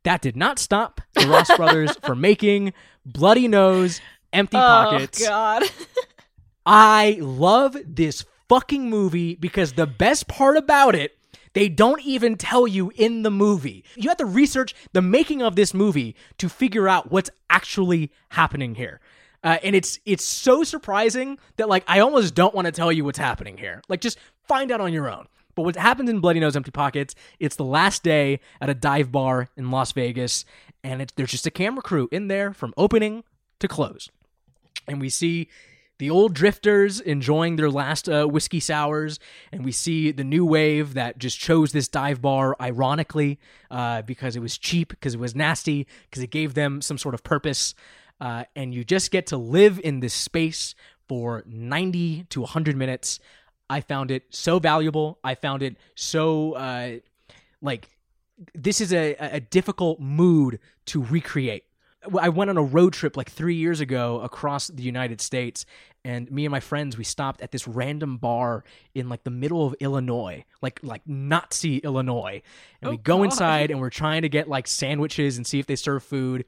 That 0.04 0.22
did 0.22 0.36
not 0.36 0.58
stop 0.58 1.00
the 1.14 1.26
Ross 1.26 1.48
brothers 1.56 1.96
from 2.04 2.20
making 2.20 2.72
Bloody 3.04 3.48
Nose, 3.48 4.00
Empty 4.32 4.56
Pockets. 4.56 5.22
Oh 5.24 5.28
God. 5.28 5.62
I 6.70 7.16
love 7.22 7.78
this 7.86 8.26
fucking 8.50 8.90
movie 8.90 9.36
because 9.36 9.72
the 9.72 9.86
best 9.86 10.28
part 10.28 10.58
about 10.58 10.94
it, 10.94 11.16
they 11.54 11.70
don't 11.70 12.04
even 12.04 12.36
tell 12.36 12.68
you 12.68 12.92
in 12.94 13.22
the 13.22 13.30
movie. 13.30 13.84
You 13.96 14.10
have 14.10 14.18
to 14.18 14.26
research 14.26 14.74
the 14.92 15.00
making 15.00 15.40
of 15.40 15.56
this 15.56 15.72
movie 15.72 16.14
to 16.36 16.50
figure 16.50 16.86
out 16.86 17.10
what's 17.10 17.30
actually 17.48 18.12
happening 18.28 18.74
here. 18.74 19.00
Uh, 19.42 19.56
and 19.62 19.74
it's 19.74 19.98
it's 20.04 20.24
so 20.24 20.62
surprising 20.62 21.38
that 21.56 21.70
like 21.70 21.84
I 21.88 22.00
almost 22.00 22.34
don't 22.34 22.54
want 22.54 22.66
to 22.66 22.72
tell 22.72 22.92
you 22.92 23.02
what's 23.02 23.18
happening 23.18 23.56
here. 23.56 23.80
Like 23.88 24.02
just 24.02 24.18
find 24.42 24.70
out 24.70 24.82
on 24.82 24.92
your 24.92 25.08
own. 25.08 25.26
But 25.54 25.62
what 25.62 25.74
happens 25.74 26.10
in 26.10 26.20
Bloody 26.20 26.38
Nose 26.38 26.54
Empty 26.54 26.70
Pockets, 26.70 27.14
it's 27.40 27.56
the 27.56 27.64
last 27.64 28.02
day 28.02 28.40
at 28.60 28.68
a 28.68 28.74
dive 28.74 29.10
bar 29.10 29.48
in 29.56 29.70
Las 29.70 29.92
Vegas, 29.92 30.44
and 30.84 31.10
there's 31.16 31.30
just 31.30 31.46
a 31.46 31.50
camera 31.50 31.80
crew 31.80 32.10
in 32.12 32.28
there 32.28 32.52
from 32.52 32.74
opening 32.76 33.24
to 33.58 33.68
close 33.68 34.10
and 34.88 35.00
we 35.00 35.08
see 35.08 35.48
the 35.98 36.10
old 36.10 36.32
drifters 36.34 37.00
enjoying 37.00 37.56
their 37.56 37.70
last 37.70 38.08
uh, 38.08 38.24
whiskey 38.24 38.60
sours, 38.60 39.18
and 39.52 39.64
we 39.64 39.72
see 39.72 40.12
the 40.12 40.24
new 40.24 40.44
wave 40.44 40.94
that 40.94 41.18
just 41.18 41.38
chose 41.38 41.72
this 41.72 41.88
dive 41.88 42.22
bar 42.22 42.56
ironically 42.60 43.38
uh, 43.70 44.02
because 44.02 44.36
it 44.36 44.40
was 44.40 44.56
cheap, 44.56 44.90
because 44.90 45.14
it 45.14 45.20
was 45.20 45.34
nasty, 45.34 45.86
because 46.08 46.22
it 46.22 46.30
gave 46.30 46.54
them 46.54 46.80
some 46.80 46.98
sort 46.98 47.14
of 47.14 47.24
purpose, 47.24 47.74
uh, 48.20 48.44
and 48.54 48.72
you 48.72 48.84
just 48.84 49.10
get 49.10 49.26
to 49.26 49.36
live 49.36 49.80
in 49.82 50.00
this 50.00 50.14
space 50.14 50.74
for 51.08 51.42
90 51.46 52.24
to 52.24 52.40
100 52.42 52.76
minutes. 52.76 53.18
I 53.70 53.80
found 53.80 54.10
it 54.10 54.24
so 54.30 54.58
valuable. 54.58 55.18
I 55.24 55.34
found 55.34 55.62
it 55.62 55.76
so 55.94 56.52
uh, 56.52 56.98
like 57.60 57.88
this 58.54 58.80
is 58.80 58.92
a, 58.92 59.14
a 59.18 59.40
difficult 59.40 60.00
mood 60.00 60.60
to 60.86 61.02
recreate. 61.02 61.64
I 62.20 62.28
went 62.28 62.50
on 62.50 62.56
a 62.56 62.62
road 62.62 62.92
trip 62.92 63.16
like 63.16 63.30
three 63.30 63.54
years 63.56 63.80
ago 63.80 64.20
across 64.20 64.68
the 64.68 64.82
United 64.82 65.20
States, 65.20 65.66
and 66.04 66.30
me 66.30 66.44
and 66.44 66.52
my 66.52 66.60
friends 66.60 66.96
we 66.96 67.04
stopped 67.04 67.40
at 67.40 67.50
this 67.52 67.66
random 67.68 68.16
bar 68.16 68.64
in 68.94 69.08
like 69.08 69.24
the 69.24 69.30
middle 69.30 69.66
of 69.66 69.74
Illinois, 69.80 70.44
like 70.62 70.80
like 70.82 71.02
Nazi 71.06 71.78
Illinois, 71.78 72.42
and 72.80 72.90
we 72.90 72.96
Oh, 72.96 73.00
go 73.02 73.16
God. 73.18 73.22
inside 73.24 73.70
and 73.70 73.80
we're 73.80 73.90
trying 73.90 74.22
to 74.22 74.28
get 74.28 74.48
like 74.48 74.66
sandwiches 74.66 75.36
and 75.36 75.46
see 75.46 75.58
if 75.58 75.66
they 75.66 75.76
serve 75.76 76.02
food. 76.02 76.44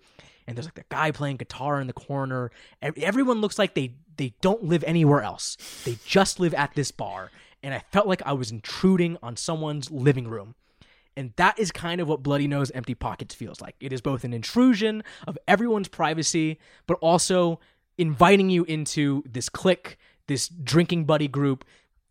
And 0.46 0.56
there's 0.56 0.66
like 0.66 0.74
the 0.74 0.84
guy 0.88 1.10
playing 1.12 1.36
guitar 1.36 1.80
in 1.80 1.86
the 1.86 1.92
corner. 1.92 2.50
Everyone 2.82 3.40
looks 3.40 3.58
like 3.58 3.74
they 3.74 3.94
they 4.16 4.34
don't 4.40 4.64
live 4.64 4.82
anywhere 4.84 5.22
else. 5.22 5.56
They 5.84 5.96
just 6.04 6.40
live 6.40 6.54
at 6.54 6.74
this 6.74 6.90
bar, 6.90 7.30
and 7.62 7.72
I 7.74 7.82
felt 7.92 8.06
like 8.06 8.22
I 8.26 8.32
was 8.32 8.50
intruding 8.50 9.16
on 9.22 9.36
someone's 9.36 9.90
living 9.90 10.26
room. 10.28 10.54
And 11.20 11.34
that 11.36 11.58
is 11.58 11.70
kind 11.70 12.00
of 12.00 12.08
what 12.08 12.22
Bloody 12.22 12.48
Nose 12.48 12.70
Empty 12.70 12.94
Pockets 12.94 13.34
feels 13.34 13.60
like. 13.60 13.76
It 13.78 13.92
is 13.92 14.00
both 14.00 14.24
an 14.24 14.32
intrusion 14.32 15.04
of 15.28 15.36
everyone's 15.46 15.86
privacy, 15.86 16.58
but 16.86 16.94
also 17.02 17.60
inviting 17.98 18.48
you 18.48 18.64
into 18.64 19.22
this 19.28 19.50
clique, 19.50 19.98
this 20.28 20.48
drinking 20.48 21.04
buddy 21.04 21.28
group. 21.28 21.66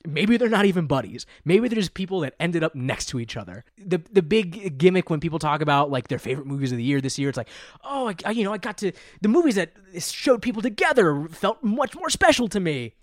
Maybe 0.06 0.38
they're 0.38 0.48
not 0.48 0.66
even 0.66 0.86
buddies. 0.86 1.26
Maybe 1.44 1.68
they're 1.68 1.80
just 1.80 1.96
people 1.96 2.20
that 2.20 2.36
ended 2.40 2.64
up 2.64 2.76
next 2.76 3.08
to 3.08 3.20
each 3.20 3.36
other. 3.36 3.66
The 3.84 4.00
the 4.12 4.22
big 4.22 4.78
gimmick 4.78 5.10
when 5.10 5.20
people 5.20 5.40
talk 5.40 5.62
about 5.62 5.90
like 5.90 6.08
their 6.08 6.20
favorite 6.20 6.46
movies 6.46 6.72
of 6.72 6.78
the 6.78 6.84
year 6.84 7.02
this 7.02 7.18
year, 7.18 7.30
it's 7.30 7.38
like, 7.38 7.50
oh, 7.84 8.14
I, 8.24 8.30
you 8.30 8.44
know, 8.44 8.54
I 8.54 8.60
got 8.60 8.78
to 8.78 8.92
the 9.22 9.28
movies 9.28 9.56
that 9.56 9.74
showed 9.98 10.44
people 10.44 10.62
together 10.62 11.28
felt 11.32 11.64
much 11.64 11.96
more 11.96 12.12
special 12.12 12.48
to 12.50 12.60
me 12.60 12.94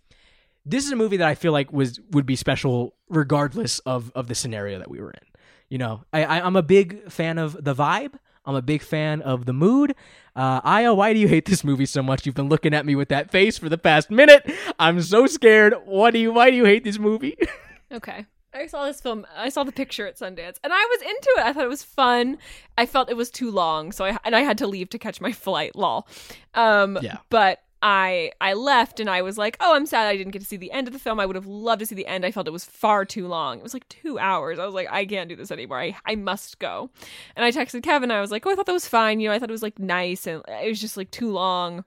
this 0.68 0.84
is 0.84 0.90
a 0.90 0.96
movie 0.96 1.16
that 1.18 1.28
I 1.28 1.36
feel 1.36 1.52
like 1.52 1.72
was 1.72 2.00
would 2.10 2.26
be 2.26 2.34
special 2.34 2.96
regardless 3.08 3.78
of 3.80 4.10
of 4.16 4.26
the 4.26 4.34
scenario 4.34 4.78
that 4.80 4.90
we 4.90 5.00
were 5.00 5.12
in. 5.12 5.20
You 5.68 5.78
know, 5.78 6.04
I, 6.12 6.24
I 6.24 6.40
I'm 6.46 6.56
a 6.56 6.62
big 6.62 7.10
fan 7.10 7.38
of 7.38 7.62
the 7.64 7.74
vibe 7.74 8.14
I'm 8.46 8.54
a 8.54 8.62
big 8.62 8.82
fan 8.82 9.22
of 9.22 9.44
the 9.44 9.52
mood. 9.52 9.94
Uh, 10.34 10.60
Aya, 10.62 10.94
why 10.94 11.12
do 11.12 11.18
you 11.18 11.28
hate 11.28 11.46
this 11.46 11.64
movie 11.64 11.86
so 11.86 12.02
much? 12.02 12.24
You've 12.24 12.34
been 12.36 12.48
looking 12.48 12.72
at 12.74 12.86
me 12.86 12.94
with 12.94 13.08
that 13.08 13.30
face 13.30 13.58
for 13.58 13.68
the 13.68 13.78
past 13.78 14.10
minute. 14.10 14.48
I'm 14.78 15.02
so 15.02 15.26
scared. 15.26 15.74
What 15.84 16.12
do 16.12 16.18
you? 16.20 16.32
Why 16.32 16.50
do 16.50 16.56
you 16.56 16.64
hate 16.64 16.84
this 16.84 16.98
movie? 16.98 17.36
Okay. 17.92 18.26
I 18.52 18.66
saw 18.66 18.84
this 18.84 19.00
film. 19.00 19.24
I 19.36 19.48
saw 19.48 19.62
the 19.62 19.70
picture 19.70 20.08
at 20.08 20.18
Sundance, 20.18 20.58
and 20.64 20.72
I 20.72 20.84
was 20.90 21.02
into 21.02 21.34
it. 21.38 21.44
I 21.44 21.52
thought 21.52 21.62
it 21.62 21.68
was 21.68 21.84
fun. 21.84 22.36
I 22.76 22.84
felt 22.84 23.08
it 23.08 23.16
was 23.16 23.30
too 23.30 23.48
long, 23.48 23.92
so 23.92 24.04
I 24.04 24.18
and 24.24 24.34
I 24.34 24.40
had 24.40 24.58
to 24.58 24.66
leave 24.66 24.90
to 24.90 24.98
catch 24.98 25.20
my 25.20 25.30
flight. 25.30 25.76
Lol. 25.76 26.08
Um, 26.54 26.98
Yeah. 27.00 27.18
But 27.30 27.60
I 27.82 28.32
I 28.40 28.54
left, 28.54 29.00
and 29.00 29.10
I 29.10 29.22
was 29.22 29.36
like, 29.36 29.56
oh, 29.60 29.74
I'm 29.74 29.86
sad 29.86 30.06
I 30.06 30.16
didn't 30.16 30.32
get 30.32 30.40
to 30.40 30.46
see 30.46 30.56
the 30.56 30.72
end 30.72 30.86
of 30.86 30.92
the 30.92 30.98
film. 30.98 31.20
I 31.20 31.26
would 31.26 31.36
have 31.36 31.46
loved 31.46 31.80
to 31.80 31.86
see 31.86 31.94
the 31.94 32.06
end. 32.06 32.24
I 32.24 32.30
felt 32.30 32.48
it 32.48 32.52
was 32.52 32.64
far 32.64 33.04
too 33.04 33.28
long. 33.28 33.58
It 33.58 33.62
was 33.62 33.74
like 33.74 33.88
two 33.88 34.18
hours. 34.18 34.58
I 34.58 34.64
was 34.64 34.74
like, 34.74 34.88
I 34.90 35.04
can't 35.04 35.28
do 35.28 35.36
this 35.36 35.50
anymore. 35.50 35.80
I 35.80 35.96
I 36.06 36.14
must 36.14 36.58
go. 36.58 36.90
And 37.36 37.44
I 37.44 37.52
texted 37.52 37.82
Kevin. 37.82 38.10
I 38.10 38.20
was 38.20 38.30
like, 38.30 38.46
oh, 38.46 38.50
I 38.50 38.54
thought 38.54 38.66
that 38.66 38.72
was 38.72 38.88
fine. 38.88 39.20
You 39.20 39.28
know, 39.28 39.34
I 39.34 39.38
thought 39.38 39.50
it 39.50 39.52
was 39.52 39.62
like 39.62 39.78
nice, 39.78 40.26
and 40.26 40.42
it 40.48 40.68
was 40.68 40.80
just 40.80 40.96
like 40.96 41.10
too 41.10 41.30
long. 41.30 41.84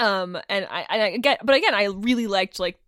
Um, 0.00 0.38
and 0.48 0.66
I 0.70 0.86
and 0.88 1.02
I 1.02 1.16
get, 1.18 1.44
but 1.44 1.56
again, 1.56 1.74
I 1.74 1.84
really 1.84 2.26
liked 2.26 2.58
like 2.58 2.78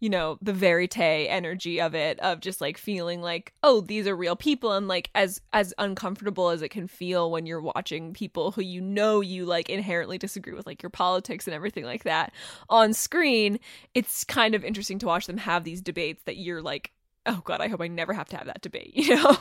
you 0.00 0.08
know 0.08 0.38
the 0.42 0.52
verite 0.52 0.96
energy 0.98 1.80
of 1.80 1.94
it 1.94 2.18
of 2.20 2.40
just 2.40 2.60
like 2.60 2.78
feeling 2.78 3.20
like 3.20 3.52
oh 3.62 3.80
these 3.80 4.06
are 4.06 4.16
real 4.16 4.36
people 4.36 4.72
and 4.72 4.88
like 4.88 5.10
as 5.14 5.40
as 5.52 5.72
uncomfortable 5.78 6.48
as 6.48 6.62
it 6.62 6.70
can 6.70 6.86
feel 6.86 7.30
when 7.30 7.46
you're 7.46 7.60
watching 7.60 8.12
people 8.12 8.50
who 8.50 8.62
you 8.62 8.80
know 8.80 9.20
you 9.20 9.44
like 9.44 9.68
inherently 9.68 10.18
disagree 10.18 10.52
with 10.54 10.66
like 10.66 10.82
your 10.82 10.90
politics 10.90 11.46
and 11.46 11.54
everything 11.54 11.84
like 11.84 12.04
that 12.04 12.32
on 12.68 12.92
screen 12.92 13.58
it's 13.94 14.24
kind 14.24 14.54
of 14.54 14.64
interesting 14.64 14.98
to 14.98 15.06
watch 15.06 15.26
them 15.26 15.36
have 15.38 15.64
these 15.64 15.80
debates 15.80 16.22
that 16.24 16.36
you're 16.36 16.62
like 16.62 16.92
oh 17.26 17.40
god 17.44 17.60
i 17.60 17.68
hope 17.68 17.80
i 17.80 17.88
never 17.88 18.12
have 18.12 18.28
to 18.28 18.36
have 18.36 18.46
that 18.46 18.62
debate 18.62 18.92
you 18.94 19.14
know? 19.16 19.36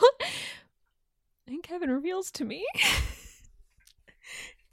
And 1.48 1.62
kevin 1.62 1.90
reveals 1.92 2.32
to 2.32 2.46
me. 2.46 2.66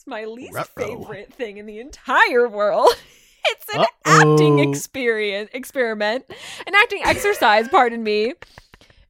It's 0.00 0.06
my 0.06 0.24
least 0.24 0.54
Ruh-roh. 0.54 0.64
favorite 1.04 1.34
thing 1.34 1.58
in 1.58 1.66
the 1.66 1.78
entire 1.78 2.48
world 2.48 2.88
it's 3.46 3.74
an 3.74 3.84
acting 4.04 4.60
Uh-oh. 4.60 4.70
experience 4.70 5.50
experiment 5.52 6.24
an 6.66 6.74
acting 6.74 7.00
exercise 7.04 7.68
pardon 7.68 8.02
me 8.02 8.34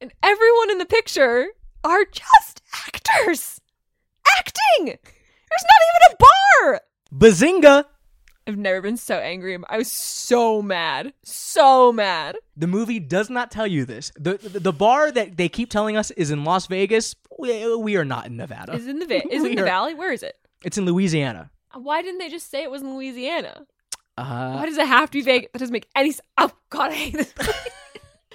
and 0.01 0.13
everyone 0.23 0.71
in 0.71 0.79
the 0.79 0.87
picture 0.87 1.47
are 1.85 2.05
just 2.05 2.63
actors 2.87 3.61
acting 4.39 4.87
there's 4.87 5.67
not 5.67 5.81
even 5.89 6.13
a 6.13 6.17
bar 6.19 6.81
Bazinga! 7.13 7.85
i've 8.47 8.57
never 8.57 8.81
been 8.81 8.97
so 8.97 9.17
angry 9.17 9.59
i 9.69 9.77
was 9.77 9.91
so 9.91 10.61
mad 10.63 11.13
so 11.25 11.93
mad 11.93 12.37
The 12.57 12.67
movie 12.67 13.01
does 13.01 13.31
not 13.31 13.51
tell 13.51 13.67
you 13.67 13.85
this. 13.85 14.13
The, 14.17 14.35
the 14.39 14.61
the 14.61 14.73
bar 14.73 15.11
that 15.11 15.37
they 15.37 15.49
keep 15.49 15.71
telling 15.71 15.97
us 15.97 16.11
is 16.13 16.31
in 16.31 16.45
Las 16.45 16.67
Vegas. 16.67 17.15
We, 17.39 17.75
we 17.77 17.97
are 17.97 18.05
not 18.05 18.27
in 18.27 18.37
Nevada. 18.37 18.75
is 18.75 18.87
it 18.87 18.91
in 18.91 18.99
the 18.99 19.07
va- 19.07 19.27
is 19.33 19.43
it 19.45 19.51
in 19.51 19.57
the 19.57 19.63
are- 19.63 19.65
valley 19.65 19.95
where 19.95 20.13
is 20.13 20.23
it 20.23 20.37
It's 20.65 20.77
in 20.79 20.85
Louisiana. 20.85 21.51
why 21.75 22.03
didn't 22.03 22.19
they 22.19 22.29
just 22.29 22.51
say 22.51 22.63
it 22.63 22.71
was 22.71 22.83
in 22.83 22.95
louisiana 22.95 23.67
Uh, 24.19 24.53
why 24.53 24.67
does 24.67 24.77
it 24.77 24.87
have 24.87 25.11
to 25.11 25.19
be 25.19 25.23
Vegas? 25.23 25.51
That 25.53 25.59
doesn't 25.61 25.73
make 25.73 25.89
any 25.97 26.11
sense. 26.13 26.27
Oh 26.37 26.51
God, 26.69 26.91
I 26.91 26.95
hate 26.95 27.15
this. 27.15 27.35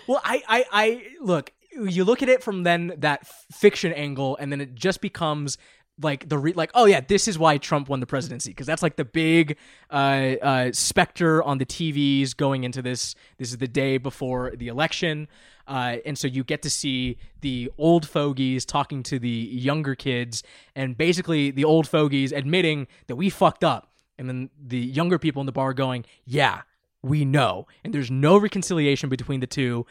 Well, 0.08 0.22
I, 0.24 0.44
I, 0.48 0.66
I 0.72 1.04
look. 1.20 1.52
You 1.72 2.04
look 2.04 2.22
at 2.22 2.30
it 2.30 2.44
from 2.44 2.62
then 2.62 2.94
that 3.00 3.22
f- 3.24 3.46
fiction 3.52 3.92
angle, 3.92 4.38
and 4.40 4.52
then 4.52 4.62
it 4.62 4.76
just 4.76 5.02
becomes 5.02 5.58
like 6.00 6.30
the 6.30 6.38
re- 6.38 6.54
like. 6.54 6.70
Oh 6.76 6.86
yeah, 6.86 7.02
this 7.02 7.28
is 7.28 7.40
why 7.40 7.58
Trump 7.58 7.90
won 7.90 8.02
the 8.02 8.06
presidency 8.06 8.52
because 8.52 8.68
that's 8.68 8.84
like 8.84 8.98
the 8.98 9.04
big 9.06 9.58
uh, 9.90 10.34
uh, 10.44 10.72
specter 10.74 11.42
on 11.42 11.58
the 11.58 11.66
TVs 11.66 12.38
going 12.38 12.66
into 12.66 12.84
this. 12.84 13.16
This 13.40 13.50
is 13.50 13.58
the 13.58 13.68
day 13.68 13.98
before 13.98 14.54
the 14.56 14.68
election, 14.68 15.28
uh, 15.68 15.98
and 16.06 16.16
so 16.20 16.28
you 16.28 16.44
get 16.44 16.62
to 16.62 16.70
see 16.70 17.18
the 17.42 17.72
old 17.80 18.08
fogies 18.08 18.64
talking 18.64 19.02
to 19.04 19.18
the 19.18 19.28
younger 19.28 19.96
kids, 19.96 20.44
and 20.76 20.96
basically 20.96 21.50
the 21.50 21.64
old 21.66 21.88
fogies 21.88 22.32
admitting 22.32 22.86
that 23.08 23.16
we 23.16 23.32
fucked 23.32 23.64
up, 23.64 23.90
and 24.18 24.30
then 24.30 24.50
the 24.62 24.80
younger 24.80 25.20
people 25.20 25.42
in 25.42 25.46
the 25.46 25.52
bar 25.52 25.74
going, 25.74 26.06
"Yeah." 26.26 26.62
we 27.06 27.24
know 27.24 27.68
and 27.84 27.94
there's 27.94 28.10
no 28.10 28.36
reconciliation 28.36 29.10
between 29.10 29.40
the 29.40 29.48
two 29.48 29.86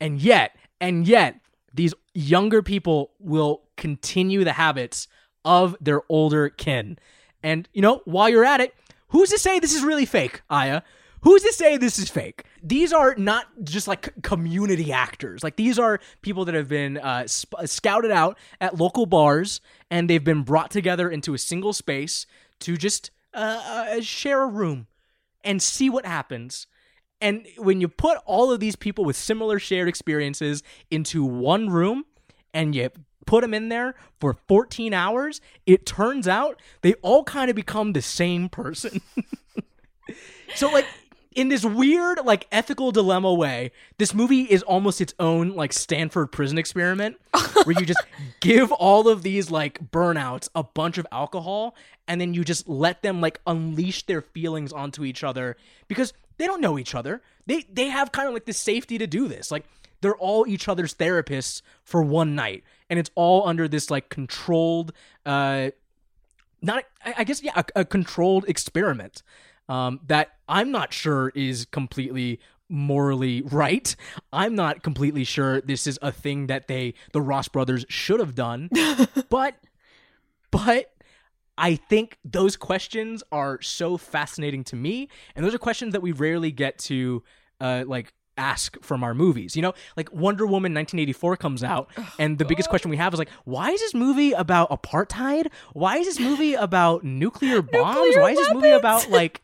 and 0.00 0.20
yet 0.20 0.56
and 0.80 1.06
yet 1.06 1.38
these 1.74 1.92
younger 2.14 2.62
people 2.62 3.10
will 3.18 3.62
continue 3.76 4.44
the 4.44 4.52
habits 4.52 5.06
of 5.44 5.76
their 5.80 6.00
older 6.08 6.48
kin. 6.48 6.98
And 7.42 7.68
you 7.74 7.82
know 7.82 8.00
while 8.06 8.30
you're 8.30 8.46
at 8.46 8.62
it 8.62 8.74
who's 9.08 9.28
to 9.28 9.38
say 9.38 9.58
this 9.58 9.74
is 9.74 9.84
really 9.84 10.06
fake 10.06 10.40
aya? 10.48 10.80
Who's 11.20 11.42
to 11.42 11.52
say 11.52 11.76
this 11.76 11.98
is 11.98 12.10
fake? 12.10 12.44
These 12.62 12.92
are 12.92 13.14
not 13.16 13.46
just 13.62 13.88
like 13.88 14.12
community 14.22 14.92
actors. 14.92 15.42
Like 15.42 15.56
these 15.56 15.78
are 15.78 16.00
people 16.20 16.44
that 16.46 16.54
have 16.54 16.68
been 16.68 16.98
uh, 16.98 17.26
sp- 17.28 17.64
scouted 17.64 18.10
out 18.10 18.38
at 18.60 18.78
local 18.78 19.06
bars 19.06 19.60
and 19.90 20.08
they've 20.08 20.24
been 20.24 20.42
brought 20.42 20.70
together 20.70 21.08
into 21.10 21.32
a 21.32 21.38
single 21.38 21.72
space 21.72 22.26
to 22.60 22.76
just 22.76 23.10
uh, 23.34 23.96
uh, 23.96 24.00
share 24.00 24.42
a 24.42 24.46
room 24.46 24.86
and 25.42 25.62
see 25.62 25.90
what 25.90 26.06
happens. 26.06 26.66
And 27.20 27.46
when 27.56 27.80
you 27.80 27.88
put 27.88 28.18
all 28.26 28.52
of 28.52 28.60
these 28.60 28.76
people 28.76 29.04
with 29.04 29.16
similar 29.16 29.58
shared 29.58 29.88
experiences 29.88 30.62
into 30.90 31.24
one 31.24 31.68
room 31.70 32.04
and 32.52 32.74
you 32.74 32.90
put 33.26 33.42
them 33.42 33.54
in 33.54 33.68
there 33.68 33.94
for 34.20 34.36
14 34.46 34.92
hours, 34.92 35.40
it 35.66 35.86
turns 35.86 36.28
out 36.28 36.60
they 36.82 36.94
all 36.94 37.24
kind 37.24 37.50
of 37.50 37.56
become 37.56 37.92
the 37.92 38.02
same 38.02 38.48
person. 38.48 39.00
so, 40.54 40.70
like, 40.70 40.86
in 41.34 41.48
this 41.48 41.64
weird, 41.64 42.20
like, 42.24 42.46
ethical 42.52 42.92
dilemma 42.92 43.32
way, 43.32 43.72
this 43.98 44.14
movie 44.14 44.42
is 44.42 44.62
almost 44.62 45.00
its 45.00 45.14
own, 45.18 45.54
like, 45.54 45.72
Stanford 45.72 46.32
prison 46.32 46.58
experiment 46.58 47.16
where 47.64 47.78
you 47.78 47.86
just 47.86 48.02
give 48.40 48.70
all 48.72 49.08
of 49.08 49.22
these, 49.22 49.50
like, 49.50 49.90
burnouts 49.90 50.48
a 50.54 50.62
bunch 50.62 50.98
of 50.98 51.06
alcohol 51.10 51.74
and 52.06 52.20
then 52.20 52.34
you 52.34 52.44
just 52.44 52.68
let 52.68 53.02
them, 53.02 53.20
like, 53.20 53.40
unleash 53.46 54.06
their 54.06 54.22
feelings 54.22 54.72
onto 54.72 55.04
each 55.04 55.24
other 55.24 55.56
because 55.88 56.12
they 56.38 56.46
don't 56.46 56.60
know 56.60 56.78
each 56.78 56.94
other. 56.94 57.22
They, 57.46 57.64
they 57.72 57.88
have 57.88 58.12
kind 58.12 58.28
of 58.28 58.34
like 58.34 58.44
the 58.44 58.52
safety 58.52 58.98
to 58.98 59.06
do 59.06 59.28
this. 59.28 59.50
Like, 59.50 59.64
they're 60.00 60.16
all 60.16 60.46
each 60.46 60.68
other's 60.68 60.94
therapists 60.94 61.62
for 61.82 62.02
one 62.02 62.34
night 62.34 62.62
and 62.90 62.98
it's 62.98 63.10
all 63.14 63.46
under 63.48 63.66
this, 63.68 63.90
like, 63.90 64.08
controlled, 64.08 64.92
uh, 65.26 65.70
not 66.64 66.84
I 67.04 67.14
I 67.18 67.24
guess 67.24 67.42
yeah 67.42 67.52
a, 67.56 67.80
a 67.80 67.84
controlled 67.84 68.46
experiment 68.48 69.22
um, 69.68 70.00
that 70.06 70.30
I'm 70.48 70.70
not 70.70 70.92
sure 70.92 71.32
is 71.34 71.66
completely 71.66 72.40
morally 72.68 73.42
right. 73.42 73.94
I'm 74.32 74.54
not 74.54 74.82
completely 74.82 75.24
sure 75.24 75.60
this 75.60 75.86
is 75.86 75.98
a 76.02 76.12
thing 76.12 76.46
that 76.48 76.68
they 76.68 76.94
the 77.12 77.20
Ross 77.20 77.48
brothers 77.48 77.84
should 77.88 78.20
have 78.20 78.34
done, 78.34 78.70
but 79.28 79.56
but 80.50 80.92
I 81.56 81.76
think 81.76 82.18
those 82.24 82.56
questions 82.56 83.22
are 83.30 83.60
so 83.62 83.96
fascinating 83.96 84.64
to 84.64 84.76
me, 84.76 85.08
and 85.36 85.44
those 85.44 85.54
are 85.54 85.58
questions 85.58 85.92
that 85.92 86.02
we 86.02 86.12
rarely 86.12 86.50
get 86.50 86.78
to 86.80 87.22
uh, 87.60 87.84
like 87.86 88.12
ask 88.36 88.76
from 88.82 89.04
our 89.04 89.14
movies. 89.14 89.56
You 89.56 89.62
know, 89.62 89.74
like 89.96 90.12
Wonder 90.12 90.44
Woman 90.44 90.74
1984 90.74 91.36
comes 91.36 91.64
out, 91.64 91.90
and 92.18 92.38
the 92.38 92.44
biggest 92.44 92.68
question 92.68 92.90
we 92.90 92.96
have 92.96 93.12
is 93.12 93.18
like, 93.18 93.30
why 93.44 93.70
is 93.70 93.80
this 93.80 93.94
movie 93.94 94.32
about 94.32 94.70
apartheid? 94.70 95.48
Why 95.72 95.98
is 95.98 96.06
this 96.06 96.20
movie 96.20 96.54
about 96.54 97.04
nuclear 97.04 97.62
bombs? 97.62 97.96
Nuclear 97.96 98.20
why 98.22 98.30
is 98.30 98.38
this 98.38 98.52
movie 98.52 98.70
about 98.70 99.10
like 99.10 99.42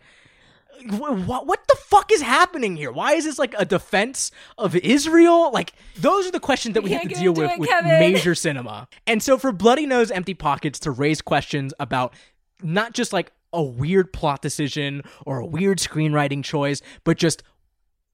what 0.88 1.46
what 1.46 1.66
the 1.68 1.76
fuck 1.76 2.10
is 2.12 2.22
happening 2.22 2.76
here? 2.76 2.90
Why 2.92 3.12
is 3.12 3.24
this 3.24 3.38
like 3.38 3.54
a 3.58 3.64
defense 3.64 4.30
of 4.58 4.76
Israel? 4.76 5.50
Like 5.52 5.72
those 5.96 6.26
are 6.26 6.30
the 6.30 6.40
questions 6.40 6.74
that 6.74 6.82
we 6.82 6.90
have 6.90 7.02
to 7.02 7.08
deal 7.08 7.32
with 7.32 7.50
it, 7.50 7.58
with 7.58 7.68
Kevin. 7.68 8.00
major 8.00 8.34
cinema. 8.34 8.88
And 9.06 9.22
so 9.22 9.38
for 9.38 9.52
Bloody 9.52 9.86
Nose 9.86 10.10
Empty 10.10 10.34
Pockets 10.34 10.78
to 10.80 10.90
raise 10.90 11.20
questions 11.20 11.74
about 11.78 12.14
not 12.62 12.92
just 12.92 13.12
like 13.12 13.32
a 13.52 13.62
weird 13.62 14.12
plot 14.12 14.42
decision 14.42 15.02
or 15.26 15.40
a 15.40 15.46
weird 15.46 15.78
screenwriting 15.78 16.44
choice, 16.44 16.80
but 17.04 17.18
just 17.18 17.42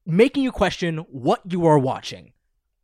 making 0.07 0.43
you 0.43 0.51
question 0.51 0.99
what 1.11 1.41
you 1.51 1.65
are 1.67 1.77
watching. 1.77 2.31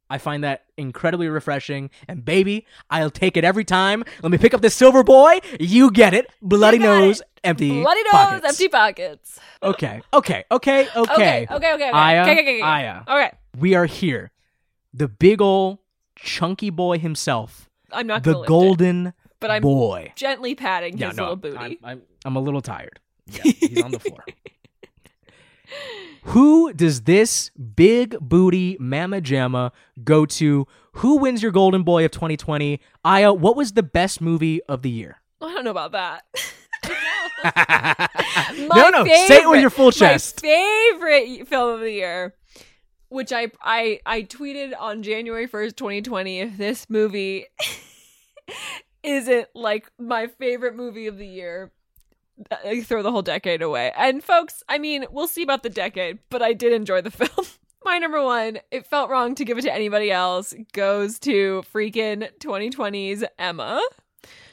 I 0.10 0.20
find 0.20 0.44
that 0.44 0.66
incredibly 0.78 1.28
refreshing. 1.28 1.90
And 2.08 2.24
baby, 2.24 2.68
I'll 2.90 3.10
take 3.10 3.36
it 3.36 3.44
every 3.44 3.64
time. 3.66 4.04
Let 4.22 4.32
me 4.32 4.38
pick 4.38 4.54
up 4.54 4.62
this 4.62 4.76
silver 4.76 5.02
boy. 5.04 5.40
You 5.60 5.90
get 5.90 6.14
it. 6.14 6.30
Bloody 6.42 6.78
nose, 6.78 7.22
it. 7.22 7.28
empty 7.44 7.82
Bloody 7.82 8.04
nose, 8.04 8.12
pockets. 8.12 8.46
empty 8.48 8.68
pockets. 8.68 9.40
Okay, 9.64 10.02
okay, 10.14 10.44
okay, 10.52 10.88
okay. 10.96 11.02
Okay, 11.14 11.48
okay, 11.50 11.56
okay, 11.56 11.74
okay. 11.74 11.90
Aya, 11.92 12.22
okay, 12.22 12.32
okay, 12.34 12.42
okay. 12.42 12.62
Aya. 12.62 13.02
Okay, 13.08 13.32
We 13.58 13.74
are 13.74 13.86
here. 13.88 14.32
The 14.94 15.08
big 15.08 15.42
ol' 15.42 15.82
chunky 16.16 16.70
boy 16.70 17.00
himself. 17.00 17.70
I'm 17.92 18.06
not 18.06 18.24
The 18.24 18.34
gonna 18.34 18.44
it, 18.44 18.48
golden 18.48 19.14
but 19.40 19.50
I'm 19.50 19.62
boy. 19.64 20.12
gently 20.16 20.54
patting 20.54 20.98
his 20.98 21.18
little 21.18 21.36
booty. 21.36 21.58
I'm, 21.58 21.78
I'm, 21.84 22.02
I'm 22.26 22.36
a 22.36 22.40
little 22.40 22.62
tired. 22.62 23.00
Yeah, 23.26 23.44
he's 23.44 23.82
on 23.82 23.92
the 23.92 24.00
floor. 24.00 24.24
Who 26.28 26.74
does 26.74 27.02
this 27.02 27.50
big 27.52 28.18
booty 28.20 28.78
mama 28.80 29.22
jamma 29.22 29.72
go 30.04 30.26
to? 30.26 30.68
Who 30.94 31.18
wins 31.18 31.44
your 31.44 31.52
golden 31.52 31.84
boy 31.84 32.06
of 32.06 32.12
2020? 32.12 32.80
Aya, 33.04 33.34
what 33.34 33.56
was 33.56 33.74
the 33.74 33.84
best 33.84 34.22
movie 34.22 34.62
of 34.64 34.82
the 34.84 34.90
year? 34.90 35.22
I 35.42 35.54
don't 35.54 35.66
know 35.66 35.72
about 35.72 35.92
that. 35.92 36.26
no, 38.74 38.90
no, 38.90 39.06
say 39.06 39.42
it 39.42 39.50
with 39.50 39.60
your 39.60 39.70
full 39.70 39.92
chest. 39.92 40.42
My 40.44 40.50
favorite 40.94 41.48
film 41.48 41.76
of 41.76 41.80
the 41.82 41.92
year, 41.92 42.36
which 43.10 43.34
I 43.34 43.52
I 43.62 44.00
I 44.06 44.24
tweeted 44.24 44.74
on 44.80 45.04
January 45.04 45.48
first, 45.48 45.76
twenty 45.76 46.02
twenty. 46.02 46.40
If 46.40 46.58
this 46.58 46.90
movie 46.90 47.46
isn't 49.04 49.48
like 49.54 49.92
my 50.00 50.28
favorite 50.28 50.76
movie 50.76 51.08
of 51.08 51.18
the 51.18 51.28
year. 51.28 51.72
Uh, 52.52 52.56
I 52.66 52.82
throw 52.82 53.04
the 53.04 53.12
whole 53.12 53.22
decade 53.22 53.62
away. 53.62 53.92
And 53.98 54.24
folks, 54.24 54.64
I 54.68 54.78
mean, 54.78 55.06
we'll 55.12 55.28
see 55.28 55.44
about 55.44 55.64
the 55.64 55.70
decade, 55.70 56.20
but 56.30 56.42
I 56.42 56.54
did 56.54 56.74
enjoy 56.74 57.02
the 57.02 57.12
film. 57.12 57.48
My 57.86 57.98
number 57.98 58.24
one, 58.24 58.60
it 58.72 58.86
felt 58.88 59.10
wrong 59.10 59.36
to 59.36 59.46
give 59.46 59.58
it 59.58 59.64
to 59.64 59.74
anybody 59.74 60.10
else, 60.10 60.54
goes 60.72 61.20
to 61.20 61.64
freaking 61.74 62.30
2020's 62.40 63.26
Emma. 63.38 63.82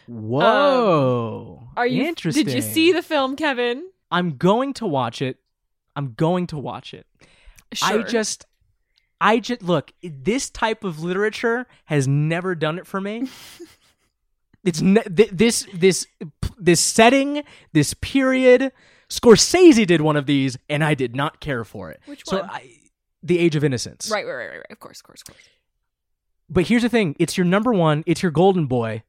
Whoa. 0.09 1.59
Um, 1.61 1.69
are 1.77 1.87
you 1.87 2.05
interesting? 2.05 2.45
Did 2.45 2.55
you 2.55 2.63
see 2.63 2.93
the 2.93 3.03
film, 3.03 3.37
Kevin? 3.37 3.89
I'm 4.11 4.37
going 4.37 4.75
to 4.75 4.87
watch 4.87 5.23
it. 5.23 5.39
I'm 5.95 6.15
going 6.15 6.49
to 6.49 6.59
watch 6.59 6.93
it. 6.93 7.07
I 7.83 8.03
just 8.03 8.47
I 9.21 9.39
just 9.39 9.63
look, 9.63 9.93
this 10.03 10.51
type 10.51 10.83
of 10.83 11.03
literature 11.03 11.67
has 11.85 12.09
never 12.09 12.55
done 12.55 12.79
it 12.79 12.87
for 12.87 13.01
me. 13.01 13.29
it's 14.65 14.81
ne- 14.81 15.03
th- 15.03 15.31
this 15.31 15.67
this 15.75 16.07
this 16.59 16.81
setting, 16.81 17.43
this 17.73 17.95
period. 17.95 18.73
Scorsese 19.09 19.87
did 19.87 20.01
one 20.03 20.17
of 20.17 20.27
these 20.27 20.57
and 20.69 20.85
I 20.85 20.95
did 20.95 21.17
not 21.17 21.41
care 21.41 21.65
for 21.65 21.91
it. 21.91 22.01
Which 22.07 22.23
So 22.27 22.39
one? 22.41 22.51
I 22.51 22.71
The 23.25 23.39
Age 23.41 23.57
of 23.57 23.65
Innocence. 23.65 24.09
Right, 24.11 24.25
right, 24.25 24.35
right, 24.35 24.57
right. 24.59 24.67
Of 24.71 24.79
course, 24.79 25.01
of 25.01 25.05
course, 25.05 25.23
of 25.23 25.29
course. 25.35 25.49
But 26.49 26.67
here's 26.69 26.83
the 26.83 26.89
thing, 26.89 27.17
it's 27.19 27.37
your 27.37 27.45
number 27.45 27.73
1, 27.73 28.05
it's 28.07 28.23
your 28.23 28.31
golden 28.33 28.67
boy. 28.67 29.03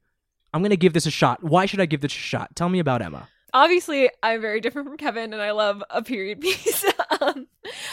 I'm 0.54 0.60
going 0.60 0.70
to 0.70 0.76
give 0.76 0.92
this 0.92 1.06
a 1.06 1.10
shot. 1.10 1.42
Why 1.42 1.66
should 1.66 1.80
I 1.80 1.86
give 1.86 2.00
this 2.00 2.12
a 2.12 2.16
shot? 2.16 2.54
Tell 2.56 2.68
me 2.68 2.78
about 2.80 3.00
Emma. 3.02 3.28
obviously 3.54 4.08
i'm 4.22 4.40
very 4.40 4.60
different 4.62 4.88
from 4.88 4.96
kevin 4.96 5.32
and 5.34 5.42
i 5.42 5.50
love 5.50 5.82
a 5.90 6.02
period 6.02 6.40
piece 6.46 6.84
um, 7.20 7.46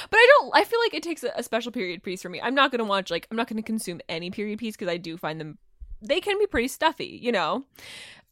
but 0.09 0.17
i 0.17 0.27
don't 0.39 0.51
i 0.53 0.63
feel 0.63 0.79
like 0.79 0.93
it 0.93 1.03
takes 1.03 1.21
a, 1.23 1.31
a 1.35 1.43
special 1.43 1.69
period 1.71 2.01
piece 2.01 2.21
for 2.21 2.29
me 2.29 2.39
i'm 2.41 2.55
not 2.55 2.71
gonna 2.71 2.85
watch 2.85 3.11
like 3.11 3.27
i'm 3.29 3.35
not 3.35 3.47
gonna 3.49 3.61
consume 3.61 3.99
any 4.07 4.31
period 4.31 4.57
piece 4.57 4.75
because 4.77 4.87
i 4.87 4.95
do 4.95 5.17
find 5.17 5.37
them 5.41 5.57
they 6.01 6.19
can 6.19 6.37
be 6.39 6.47
pretty 6.47 6.67
stuffy 6.67 7.19
you 7.21 7.31
know? 7.31 7.65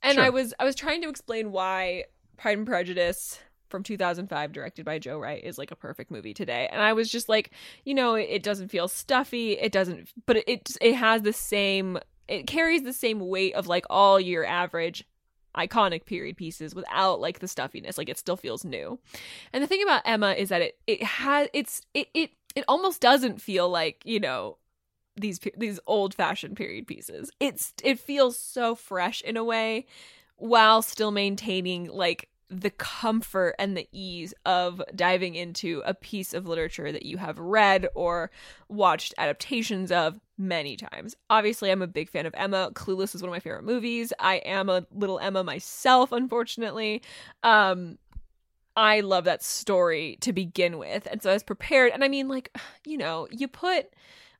And 0.01 0.15
Sure. 0.15 0.24
i 0.24 0.30
was 0.30 0.53
i 0.59 0.63
was 0.65 0.76
trying 0.76 1.01
to 1.01 1.09
explain 1.09 1.51
why 1.51 2.05
pride 2.38 2.57
and 2.57 2.68
prejudice 2.68 3.39
from 3.70 3.84
2005 3.84 4.53
directed 4.53 4.86
by 4.86 4.99
joe 4.99 5.20
wright 5.20 5.43
is 5.43 5.57
like 5.57 5.72
a 5.72 5.76
perfect 5.76 6.09
movie 6.11 6.34
today. 6.34 6.70
And 6.72 6.82
i 6.82 6.93
was 6.93 7.11
just 7.11 7.28
like 7.28 7.51
you 7.84 7.93
know 7.93 8.15
it, 8.15 8.43
doesn't 8.43 8.70
feel 8.70 8.88
stuffy. 8.88 9.53
It 9.53 9.72
doesn't 9.72 10.09
but 10.26 10.38
it, 10.38 10.47
it 10.47 10.78
it 10.82 10.93
has 10.95 11.24
the 11.24 11.34
same 11.34 11.97
it 12.28 12.45
carries 12.45 12.84
the 12.84 12.93
same 12.93 13.20
weight 13.20 13.55
of 13.55 13.68
like 13.68 13.86
all 13.89 14.20
your 14.20 14.45
average 14.45 15.05
iconic 15.55 16.05
period 16.05 16.38
pieces 16.38 16.76
without 16.76 17.20
like 17.20 17.39
the 17.39 17.47
stuffiness. 17.47 17.97
Like 17.97 18.09
it 18.09 18.20
still 18.20 18.38
feels 18.38 18.63
new. 18.63 18.99
And 19.51 19.63
the 19.63 19.68
thing 19.68 19.82
about 19.82 20.03
emma 20.05 20.34
is 20.34 20.49
that 20.49 20.61
it 20.61 20.78
it 20.86 21.03
has 21.03 21.47
it's 21.53 21.82
it 21.93 22.07
it, 22.13 22.30
it 22.55 22.63
almost 22.68 23.01
doesn't 23.01 23.41
feel 23.41 23.68
like 23.70 24.01
you 24.05 24.20
know 24.20 24.57
these 25.18 25.39
these 25.57 25.80
old 25.88 26.13
fashioned 26.13 26.55
period 26.55 26.88
pieces 26.88 27.32
it's 27.39 27.74
it 27.84 27.99
feels 27.99 28.38
so 28.38 28.76
fresh 28.76 29.22
in 29.22 29.36
a 29.38 29.43
way 29.43 29.86
while 30.38 30.82
still 30.82 31.11
maintaining 31.11 31.89
like 31.89 32.30
the 32.49 32.70
comfort 32.70 33.55
and 33.59 33.76
the 33.76 33.88
ease 33.91 34.34
of 34.45 34.82
diving 34.95 35.36
into 35.36 35.82
a 35.86 35.93
piece 35.93 36.34
of 36.34 36.47
literature 36.47 36.91
that 36.91 37.05
you 37.05 37.18
have 37.18 37.38
read 37.38 37.88
or 37.93 38.32
watched 38.70 39.13
adaptations 39.18 39.91
of 39.91 40.20
many 40.38 40.78
times. 40.78 41.13
Obviously, 41.30 41.72
I'm 41.72 41.82
a 41.82 41.88
big 41.88 42.09
fan 42.09 42.26
of 42.26 42.34
Emma. 42.38 42.72
Clueless 42.74 43.13
is 43.13 43.22
one 43.22 43.30
of 43.30 43.34
my 43.34 43.39
favorite 43.39 43.65
movies. 43.65 44.13
I 44.20 44.36
am 44.38 44.70
a 44.70 44.86
little 44.93 45.20
Emma 45.20 45.43
myself, 45.43 46.11
unfortunately. 46.11 47.01
Um 47.43 47.97
I 48.78 48.99
love 48.99 49.24
that 49.24 49.43
story 49.43 50.20
to 50.22 50.32
begin 50.32 50.78
with. 50.78 51.07
And 51.09 51.22
so 51.22 51.32
I 51.32 51.34
was 51.34 51.43
prepared. 51.43 51.91
And 51.91 52.03
I 52.03 52.07
mean, 52.07 52.28
like, 52.28 52.55
you 52.86 52.97
know, 52.97 53.28
you 53.32 53.47
put 53.47 53.88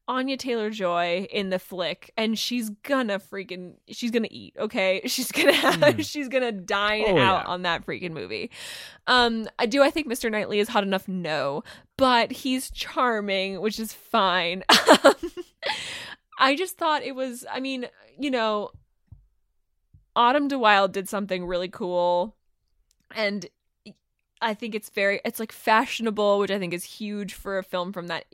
Anya 0.09 0.37
Taylor 0.37 0.69
Joy 0.69 1.27
in 1.29 1.49
the 1.49 1.59
flick, 1.59 2.11
and 2.15 2.39
she's 2.39 2.69
gonna 2.69 3.19
freaking 3.19 3.73
she's 3.89 4.09
gonna 4.11 4.29
eat, 4.31 4.55
okay? 4.57 5.01
She's 5.07 5.31
gonna 5.31 5.51
have, 5.53 5.75
Mhm. 5.75 6.09
she's 6.09 6.29
gonna 6.29 6.51
dine 6.53 7.03
Oh, 7.07 7.17
out 7.17 7.43
yeah. 7.45 7.51
on 7.51 7.63
that 7.63 7.85
freaking 7.85 8.11
movie. 8.11 8.49
Um, 9.05 9.47
I 9.59 9.65
do 9.65 9.83
I 9.83 9.89
think 9.91 10.07
Mr. 10.07 10.31
Knightley 10.31 10.59
is 10.59 10.69
hot 10.69 10.83
enough? 10.83 11.07
No. 11.07 11.63
But 11.97 12.31
he's 12.31 12.71
charming, 12.71 13.59
which 13.59 13.79
is 13.79 13.91
fine. 13.91 14.63
I 16.39 16.55
just 16.55 16.77
thought 16.77 17.03
it 17.03 17.15
was 17.15 17.45
I 17.51 17.59
mean, 17.59 17.87
you 18.17 18.31
know, 18.31 18.71
Autumn 20.15 20.47
de 20.47 20.57
Wilde 20.57 20.93
did 20.93 21.09
something 21.09 21.45
really 21.45 21.67
cool 21.69 22.35
and 23.15 23.45
I 24.41 24.53
think 24.53 24.75
it's 24.75 24.89
very 24.89 25.19
it's 25.25 25.39
like 25.39 25.51
fashionable, 25.51 26.39
which 26.39 26.51
I 26.51 26.59
think 26.59 26.73
is 26.73 26.83
huge 26.83 27.33
for 27.33 27.57
a 27.57 27.63
film 27.63 27.91
from 27.91 28.07
that 28.07 28.25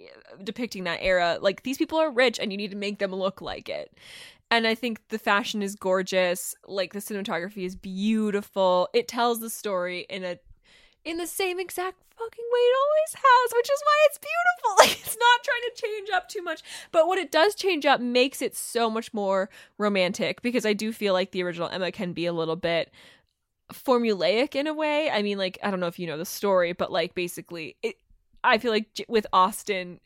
depicting 0.44 0.84
that 0.84 1.00
era. 1.02 1.38
Like 1.42 1.64
these 1.64 1.78
people 1.78 1.98
are 1.98 2.12
rich 2.12 2.40
and 2.40 2.52
you 2.52 2.58
need 2.58 2.72
to 2.72 2.78
make 2.78 3.00
them 3.00 3.14
look 3.14 3.42
like 3.42 3.70
it. 3.70 3.96
And 4.52 4.68
I 4.68 4.76
think 4.76 5.08
the 5.10 5.18
fashion 5.18 5.64
is 5.64 5.76
gorgeous, 5.76 6.56
like 6.68 6.94
the 6.94 7.00
cinematography 7.00 7.66
is 7.66 7.76
beautiful. 7.76 8.90
It 8.94 9.08
tells 9.08 9.40
the 9.40 9.50
story 9.50 10.06
in 10.10 10.24
a 10.24 10.38
in 11.06 11.18
the 11.18 11.28
same 11.28 11.60
exact 11.60 11.98
fucking 12.16 12.46
way 12.52 12.60
it 12.60 12.78
always 12.78 13.14
has, 13.16 13.54
which 13.56 13.70
is 13.70 13.82
why 13.84 13.98
it's 14.06 14.18
beautiful. 14.20 14.30
Like 14.80 14.92
it's 14.92 15.18
not 15.18 15.44
trying 15.44 15.62
to 15.62 15.82
change 15.82 16.10
up 16.10 16.28
too 16.28 16.42
much, 16.42 16.62
but 16.92 17.08
what 17.08 17.18
it 17.18 17.32
does 17.32 17.56
change 17.56 17.86
up 17.86 18.02
makes 18.02 18.42
it 18.42 18.56
so 18.56 18.90
much 18.90 19.14
more 19.14 19.50
romantic 19.78 20.42
because 20.42 20.66
I 20.66 20.74
do 20.74 20.92
feel 20.92 21.14
like 21.14 21.32
the 21.32 21.44
original 21.44 21.70
Emma 21.70 21.92
can 21.92 22.12
be 22.12 22.26
a 22.26 22.34
little 22.34 22.56
bit 22.56 22.92
formulaic 23.72 24.56
in 24.56 24.68
a 24.68 24.74
way. 24.74 25.10
I 25.10 25.22
mean, 25.22 25.38
like 25.38 25.58
I 25.64 25.72
don't 25.72 25.80
know 25.80 25.88
if 25.88 26.00
you 26.00 26.08
know 26.08 26.18
the 26.18 26.26
story, 26.26 26.74
but 26.74 26.92
like 26.92 27.16
basically, 27.16 27.78
it. 27.82 27.96
I 28.44 28.58
feel 28.58 28.72
like 28.72 28.94
j- 28.94 29.06
with 29.08 29.26
Austen, 29.32 30.00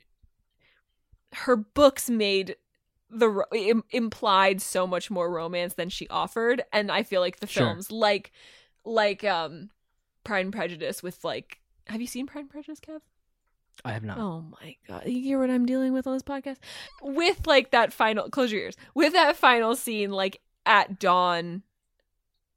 her 1.34 1.56
books 1.56 2.10
made 2.10 2.56
the 3.10 3.30
ro- 3.30 3.46
Im- 3.54 3.84
implied 3.92 4.62
so 4.62 4.86
much 4.86 5.10
more 5.10 5.32
romance 5.32 5.74
than 5.74 5.90
she 5.90 6.08
offered, 6.10 6.64
and 6.72 6.92
I 6.92 7.04
feel 7.04 7.22
like 7.22 7.40
the 7.40 7.48
Sure. 7.48 7.66
films, 7.68 7.92
like 7.92 8.32
like 8.86 9.24
um, 9.24 9.70
Pride 10.24 10.46
and 10.46 10.54
Prejudice, 10.54 11.02
with 11.04 11.24
like. 11.24 11.60
Have 11.88 12.02
you 12.02 12.08
seen 12.08 12.28
Pride 12.28 12.42
and 12.42 12.50
Prejudice, 12.50 12.82
Kev? 12.82 13.00
I 13.86 13.94
have 13.94 14.04
not. 14.04 14.18
Oh 14.18 14.42
my 14.62 14.76
god. 14.88 15.04
You 15.06 15.22
hear 15.22 15.40
what 15.40 15.50
I'm 15.50 15.66
dealing 15.66 15.94
with 15.94 16.06
on 16.06 16.14
this 16.14 16.24
podcast? 16.24 16.58
With 17.02 17.48
like 17.48 17.72
that 17.72 17.94
final 17.94 18.30
close 18.30 18.52
your 18.52 18.62
ears. 18.62 18.76
With 18.94 19.14
that 19.14 19.38
final 19.38 19.76
scene 19.76 20.12
like 20.12 20.42
at 20.66 21.00
dawn 21.00 21.64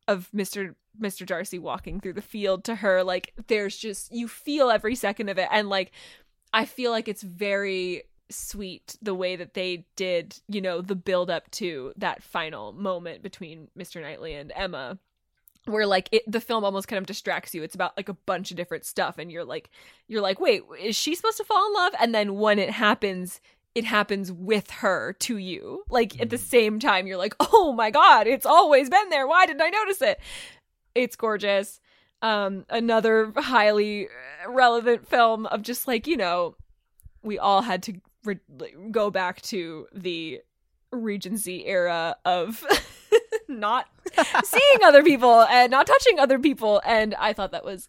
of 0.09 0.29
Mr. 0.35 0.75
Mr. 0.99 1.27
Darcy 1.27 1.59
walking 1.59 2.01
through 2.01 2.15
the 2.15 2.23
field 2.23 2.65
to 2.65 2.77
her 2.77 3.03
like 3.03 3.33
there's 3.49 3.77
just 3.77 4.13
you 4.13 4.27
feel 4.29 4.71
every 4.71 4.95
second 4.95 5.29
of 5.29 5.39
it 5.39 5.49
and 5.51 5.69
like 5.69 5.93
I 6.53 6.65
feel 6.65 6.91
like 6.91 7.09
it's 7.09 7.23
very 7.23 8.05
sweet 8.31 8.97
the 9.03 9.15
way 9.15 9.37
that 9.37 9.55
they 9.55 9.87
did, 9.97 10.39
you 10.49 10.61
know, 10.61 10.81
the 10.81 10.95
build 10.95 11.31
up 11.31 11.51
to 11.53 11.93
that 11.97 12.23
final 12.23 12.73
moment 12.73 13.23
between 13.23 13.69
Mr. 13.79 14.01
Knightley 14.01 14.35
and 14.35 14.53
Emma 14.55 14.99
where 15.67 15.87
like 15.87 16.09
it, 16.11 16.23
the 16.27 16.41
film 16.41 16.65
almost 16.65 16.89
kind 16.89 16.99
of 16.99 17.07
distracts 17.07 17.55
you. 17.55 17.63
It's 17.63 17.75
about 17.75 17.97
like 17.97 18.09
a 18.09 18.15
bunch 18.15 18.51
of 18.51 18.57
different 18.57 18.87
stuff 18.87 19.19
and 19.19 19.31
you're 19.31 19.45
like 19.45 19.69
you're 20.09 20.23
like, 20.23 20.41
"Wait, 20.41 20.63
is 20.81 20.97
she 20.97 21.15
supposed 21.15 21.37
to 21.37 21.45
fall 21.45 21.67
in 21.67 21.75
love?" 21.75 21.93
And 22.01 22.15
then 22.15 22.37
when 22.37 22.59
it 22.59 22.71
happens, 22.71 23.41
it 23.75 23.85
happens 23.85 24.33
with 24.33 24.71
her 24.71 25.13
to 25.21 25.37
you. 25.37 25.85
Like 25.91 26.21
at 26.21 26.31
the 26.31 26.37
mm. 26.37 26.41
same 26.41 26.79
time 26.81 27.07
you're 27.07 27.19
like, 27.19 27.35
"Oh 27.41 27.73
my 27.75 27.91
god, 27.91 28.27
it's 28.27 28.47
always 28.47 28.89
been 28.89 29.11
there. 29.11 29.27
Why 29.27 29.45
didn't 29.47 29.63
I 29.63 29.69
notice 29.69 30.01
it?" 30.01 30.19
It's 31.01 31.17
gorgeous. 31.17 31.81
Um 32.23 32.67
another 32.69 33.33
highly 33.35 34.09
relevant 34.47 35.09
film 35.09 35.47
of 35.47 35.63
just 35.63 35.89
like, 35.89 36.07
you 36.07 36.17
know, 36.17 36.57
we 37.23 37.39
all 37.39 37.63
had 37.63 37.83
to 37.85 37.95
re- 38.25 38.41
go 38.91 39.11
back 39.11 39.41
to 39.43 39.87
the 39.95 40.43
Regency 40.93 41.67
era 41.67 42.17
of 42.25 42.65
not 43.49 43.87
seeing 44.45 44.85
other 44.85 45.03
people 45.03 45.43
and 45.43 45.71
not 45.71 45.87
touching 45.87 46.19
other 46.19 46.39
people 46.39 46.83
and 46.85 47.15
I 47.15 47.33
thought 47.33 47.53
that 47.53 47.65
was 47.65 47.89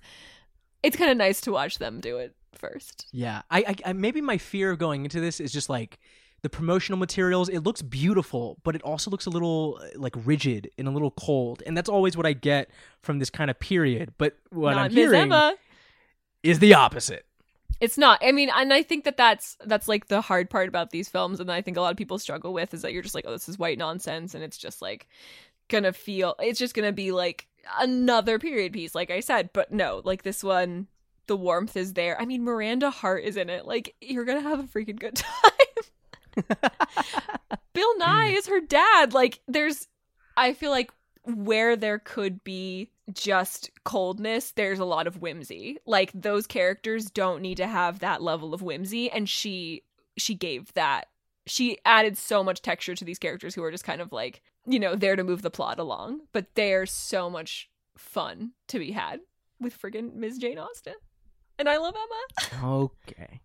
it's 0.83 0.95
kind 0.95 1.11
of 1.11 1.17
nice 1.17 1.41
to 1.41 1.51
watch 1.51 1.77
them 1.77 1.99
do 1.99 2.17
it 2.17 2.35
first. 2.55 3.07
Yeah, 3.11 3.41
I, 3.49 3.59
I, 3.59 3.75
I 3.89 3.93
maybe 3.93 4.21
my 4.21 4.37
fear 4.37 4.71
of 4.71 4.79
going 4.79 5.03
into 5.03 5.19
this 5.19 5.39
is 5.39 5.51
just 5.51 5.69
like 5.69 5.99
the 6.41 6.49
promotional 6.49 6.97
materials. 6.97 7.49
It 7.49 7.59
looks 7.59 7.81
beautiful, 7.81 8.57
but 8.63 8.75
it 8.75 8.81
also 8.81 9.11
looks 9.11 9.25
a 9.25 9.29
little 9.29 9.79
uh, 9.81 9.87
like 9.95 10.15
rigid 10.25 10.69
and 10.77 10.87
a 10.87 10.91
little 10.91 11.11
cold, 11.11 11.61
and 11.65 11.77
that's 11.77 11.89
always 11.89 12.17
what 12.17 12.25
I 12.25 12.33
get 12.33 12.69
from 13.01 13.19
this 13.19 13.29
kind 13.29 13.49
of 13.51 13.59
period. 13.59 14.13
But 14.17 14.37
what 14.49 14.71
not 14.71 14.85
I'm 14.85 14.93
Ms. 14.93 14.95
hearing 14.95 15.21
Emma. 15.23 15.55
is 16.43 16.59
the 16.59 16.73
opposite. 16.73 17.25
It's 17.79 17.97
not. 17.97 18.19
I 18.23 18.31
mean, 18.31 18.51
and 18.55 18.71
I 18.71 18.83
think 18.83 19.05
that 19.05 19.17
that's 19.17 19.57
that's 19.65 19.87
like 19.87 20.07
the 20.07 20.21
hard 20.21 20.49
part 20.49 20.67
about 20.67 20.91
these 20.91 21.09
films, 21.09 21.39
and 21.39 21.51
I 21.51 21.61
think 21.61 21.77
a 21.77 21.81
lot 21.81 21.91
of 21.91 21.97
people 21.97 22.19
struggle 22.19 22.53
with 22.53 22.73
is 22.73 22.83
that 22.83 22.93
you're 22.93 23.01
just 23.01 23.15
like, 23.15 23.25
oh, 23.27 23.31
this 23.31 23.49
is 23.49 23.57
white 23.57 23.77
nonsense, 23.77 24.35
and 24.35 24.43
it's 24.43 24.57
just 24.57 24.81
like 24.81 25.07
gonna 25.67 25.93
feel. 25.93 26.35
It's 26.39 26.59
just 26.59 26.75
gonna 26.75 26.91
be 26.91 27.11
like 27.11 27.47
another 27.79 28.37
period 28.39 28.73
piece, 28.73 28.93
like 28.93 29.09
I 29.09 29.19
said. 29.19 29.49
But 29.53 29.71
no, 29.71 30.01
like 30.03 30.21
this 30.21 30.43
one, 30.43 30.87
the 31.25 31.35
warmth 31.35 31.75
is 31.75 31.93
there. 31.93 32.19
I 32.21 32.25
mean, 32.25 32.43
Miranda 32.43 32.91
Hart 32.91 33.23
is 33.23 33.37
in 33.37 33.49
it. 33.49 33.65
Like 33.65 33.95
you're 33.99 34.25
gonna 34.25 34.41
have 34.41 34.59
a 34.59 34.63
freaking 34.63 34.99
good 34.99 35.15
time. 35.43 35.51
Bill 37.73 37.95
Nighy 37.99 38.29
hmm. 38.29 38.35
is 38.35 38.47
her 38.47 38.61
dad. 38.61 39.13
Like 39.13 39.41
there's, 39.47 39.87
I 40.37 40.53
feel 40.53 40.71
like 40.71 40.91
where 41.23 41.75
there 41.75 41.99
could 41.99 42.43
be 42.43 42.89
just 43.13 43.69
coldness, 43.83 44.51
there's 44.51 44.79
a 44.79 44.85
lot 44.85 45.07
of 45.07 45.21
whimsy. 45.21 45.77
Like 45.85 46.11
those 46.13 46.47
characters 46.47 47.11
don't 47.11 47.41
need 47.41 47.57
to 47.57 47.67
have 47.67 47.99
that 47.99 48.21
level 48.21 48.53
of 48.53 48.61
whimsy, 48.61 49.09
and 49.11 49.27
she 49.29 49.83
she 50.17 50.35
gave 50.35 50.73
that. 50.73 51.07
She 51.47 51.79
added 51.85 52.17
so 52.17 52.43
much 52.43 52.61
texture 52.61 52.95
to 52.95 53.03
these 53.03 53.19
characters 53.19 53.55
who 53.55 53.63
are 53.63 53.71
just 53.71 53.83
kind 53.83 54.01
of 54.01 54.11
like 54.11 54.41
you 54.65 54.79
know, 54.79 54.95
there 54.95 55.15
to 55.15 55.23
move 55.23 55.41
the 55.41 55.49
plot 55.49 55.79
along, 55.79 56.21
but 56.33 56.53
they're 56.55 56.85
so 56.85 57.29
much 57.29 57.69
fun 57.97 58.51
to 58.67 58.79
be 58.79 58.91
had 58.91 59.19
with 59.59 59.79
friggin' 59.79 60.13
Ms. 60.13 60.37
Jane 60.37 60.57
Austen. 60.57 60.95
And 61.57 61.69
I 61.69 61.77
love 61.77 61.95
Emma. 61.95 62.63
Okay. 62.63 63.41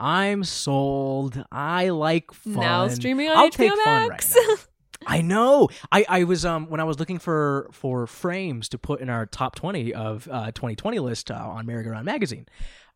I'm 0.00 0.42
sold. 0.44 1.44
I 1.52 1.90
like 1.90 2.32
fun. 2.32 2.54
Now 2.54 2.88
streaming 2.88 3.28
on 3.28 3.36
I'll 3.36 3.50
HBO 3.50 3.56
take 3.56 3.70
fun 3.84 4.08
Max. 4.08 4.34
right 4.34 4.46
now. 4.48 4.54
I 5.06 5.22
know. 5.22 5.68
I, 5.92 6.04
I 6.08 6.24
was 6.24 6.44
um 6.44 6.68
when 6.68 6.80
I 6.80 6.84
was 6.84 6.98
looking 6.98 7.18
for 7.18 7.68
for 7.72 8.06
frames 8.06 8.68
to 8.70 8.78
put 8.78 9.00
in 9.00 9.08
our 9.08 9.26
top 9.26 9.54
twenty 9.54 9.94
of 9.94 10.28
uh 10.30 10.46
2020 10.52 10.98
list 10.98 11.30
uh, 11.30 11.34
on 11.34 11.66
Merry-Go-Round 11.66 12.04
magazine. 12.04 12.46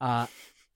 Uh, 0.00 0.26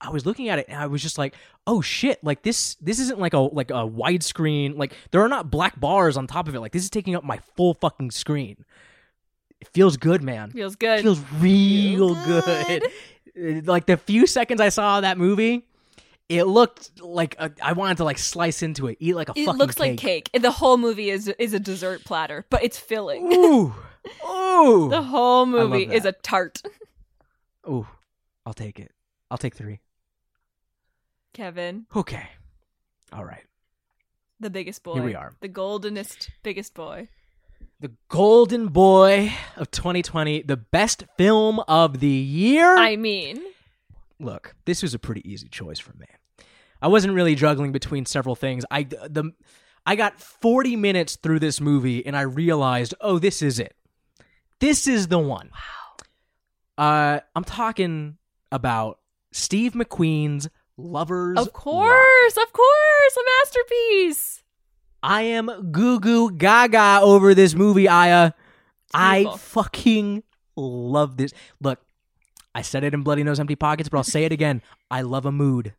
I 0.01 0.09
was 0.11 0.25
looking 0.25 0.47
at 0.49 0.59
it 0.59 0.65
and 0.69 0.79
I 0.79 0.87
was 0.87 1.01
just 1.01 1.17
like, 1.17 1.35
oh 1.67 1.81
shit! 1.81 2.23
Like 2.23 2.41
this 2.43 2.75
this 2.75 2.99
isn't 2.99 3.19
like 3.19 3.33
a 3.33 3.39
like 3.39 3.69
a 3.69 3.85
widescreen. 3.87 4.77
Like 4.77 4.93
there 5.11 5.21
are 5.21 5.27
not 5.29 5.51
black 5.51 5.79
bars 5.79 6.15
on 6.17 6.25
top 6.25 6.47
of 6.47 6.55
it. 6.55 6.61
Like 6.61 6.71
this 6.71 6.83
is 6.83 6.89
taking 6.89 7.15
up 7.15 7.23
my 7.23 7.39
full 7.55 7.73
fucking 7.75 8.11
screen. 8.11 8.65
It 9.61 9.67
feels 9.67 9.97
good, 9.97 10.23
man. 10.23 10.51
Feels 10.51 10.77
good. 10.77 10.99
It 10.99 11.03
feels 11.03 11.19
real 11.39 12.15
Feel 12.15 12.41
good. 12.41 12.83
Uh, 12.83 13.61
Like 13.65 13.85
the 13.85 13.97
few 13.97 14.25
seconds 14.25 14.59
I 14.61 14.69
saw 14.69 15.01
that 15.01 15.17
movie, 15.17 15.65
it 16.29 16.43
looked 16.45 17.01
like 17.01 17.35
a, 17.39 17.51
I 17.61 17.73
wanted 17.73 17.97
to 17.97 18.03
like 18.05 18.17
slice 18.19 18.61
into 18.61 18.87
it, 18.87 18.97
eat 18.99 19.15
like 19.15 19.29
a 19.29 19.33
it 19.35 19.45
fucking 19.45 19.57
looks 19.57 19.75
cake. 19.75 19.81
like 20.03 20.31
cake. 20.31 20.41
The 20.41 20.51
whole 20.51 20.77
movie 20.77 21.09
is 21.09 21.27
is 21.27 21.53
a 21.53 21.59
dessert 21.59 22.05
platter, 22.05 22.45
but 22.49 22.63
it's 22.63 22.77
filling. 22.77 23.33
Ooh, 23.33 23.73
ooh, 24.29 24.89
the 24.89 25.01
whole 25.01 25.45
movie 25.45 25.83
is 25.91 26.05
a 26.05 26.11
tart. 26.13 26.61
ooh. 27.67 27.87
I'll 28.45 28.53
take 28.53 28.79
it. 28.79 28.91
I'll 29.29 29.37
take 29.37 29.55
three. 29.55 29.79
Kevin, 31.33 31.85
Okay. 31.95 32.27
All 33.13 33.23
right. 33.25 33.43
the 34.39 34.49
biggest 34.49 34.83
boy. 34.83 34.93
Here 34.95 35.03
we 35.03 35.15
are. 35.15 35.33
The 35.41 35.47
goldenest 35.49 36.29
biggest 36.43 36.73
boy. 36.73 37.09
The 37.81 37.91
Golden 38.09 38.67
Boy 38.67 39.31
of 39.55 39.71
2020, 39.71 40.41
the 40.41 40.57
best 40.57 41.05
film 41.17 41.59
of 41.67 42.01
the 42.01 42.07
year. 42.07 42.75
I 42.77 42.97
mean, 42.97 43.41
look, 44.19 44.53
this 44.65 44.81
was 44.83 44.93
a 44.93 44.99
pretty 44.99 45.21
easy 45.29 45.47
choice 45.47 45.79
for 45.79 45.93
me. 45.93 46.05
I 46.81 46.87
wasn't 46.87 47.13
really 47.13 47.35
juggling 47.35 47.71
between 47.71 48.05
several 48.05 48.35
things. 48.35 48.65
I 48.71 48.83
the 48.83 49.31
I 49.85 49.95
got 49.95 50.19
40 50.21 50.75
minutes 50.75 51.15
through 51.15 51.39
this 51.39 51.59
movie 51.59 52.05
and 52.05 52.15
I 52.15 52.21
realized, 52.21 52.93
"Oh, 53.01 53.19
this 53.19 53.41
is 53.41 53.59
it. 53.59 53.75
This 54.59 54.87
is 54.87 55.07
the 55.07 55.19
one." 55.19 55.49
Wow. 56.77 56.83
Uh 56.85 57.19
I'm 57.35 57.43
talking 57.43 58.17
about 58.51 58.99
Steve 59.31 59.73
McQueen's 59.73 60.49
Lovers 60.77 61.37
of 61.37 61.47
Rock. 61.47 61.53
course, 61.53 62.37
of 62.37 62.53
course, 62.53 63.17
a 63.17 63.23
masterpiece. 63.39 64.43
I 65.03 65.21
am 65.23 65.71
goo 65.71 65.99
goo 65.99 66.31
gaga 66.31 66.99
over 67.01 67.33
this 67.33 67.53
movie, 67.53 67.87
Aya. 67.87 68.31
I 68.93 69.35
fucking 69.37 70.23
love 70.55 71.17
this. 71.17 71.31
Look, 71.61 71.79
I 72.55 72.61
said 72.61 72.83
it 72.83 72.93
in 72.93 73.03
Bloody 73.03 73.23
Nose 73.23 73.39
Empty 73.39 73.55
Pockets, 73.55 73.87
but 73.89 73.97
I'll 73.97 74.03
say 74.03 74.25
it 74.25 74.31
again. 74.31 74.61
I 74.89 75.01
love 75.01 75.25
a 75.25 75.31
mood. 75.31 75.73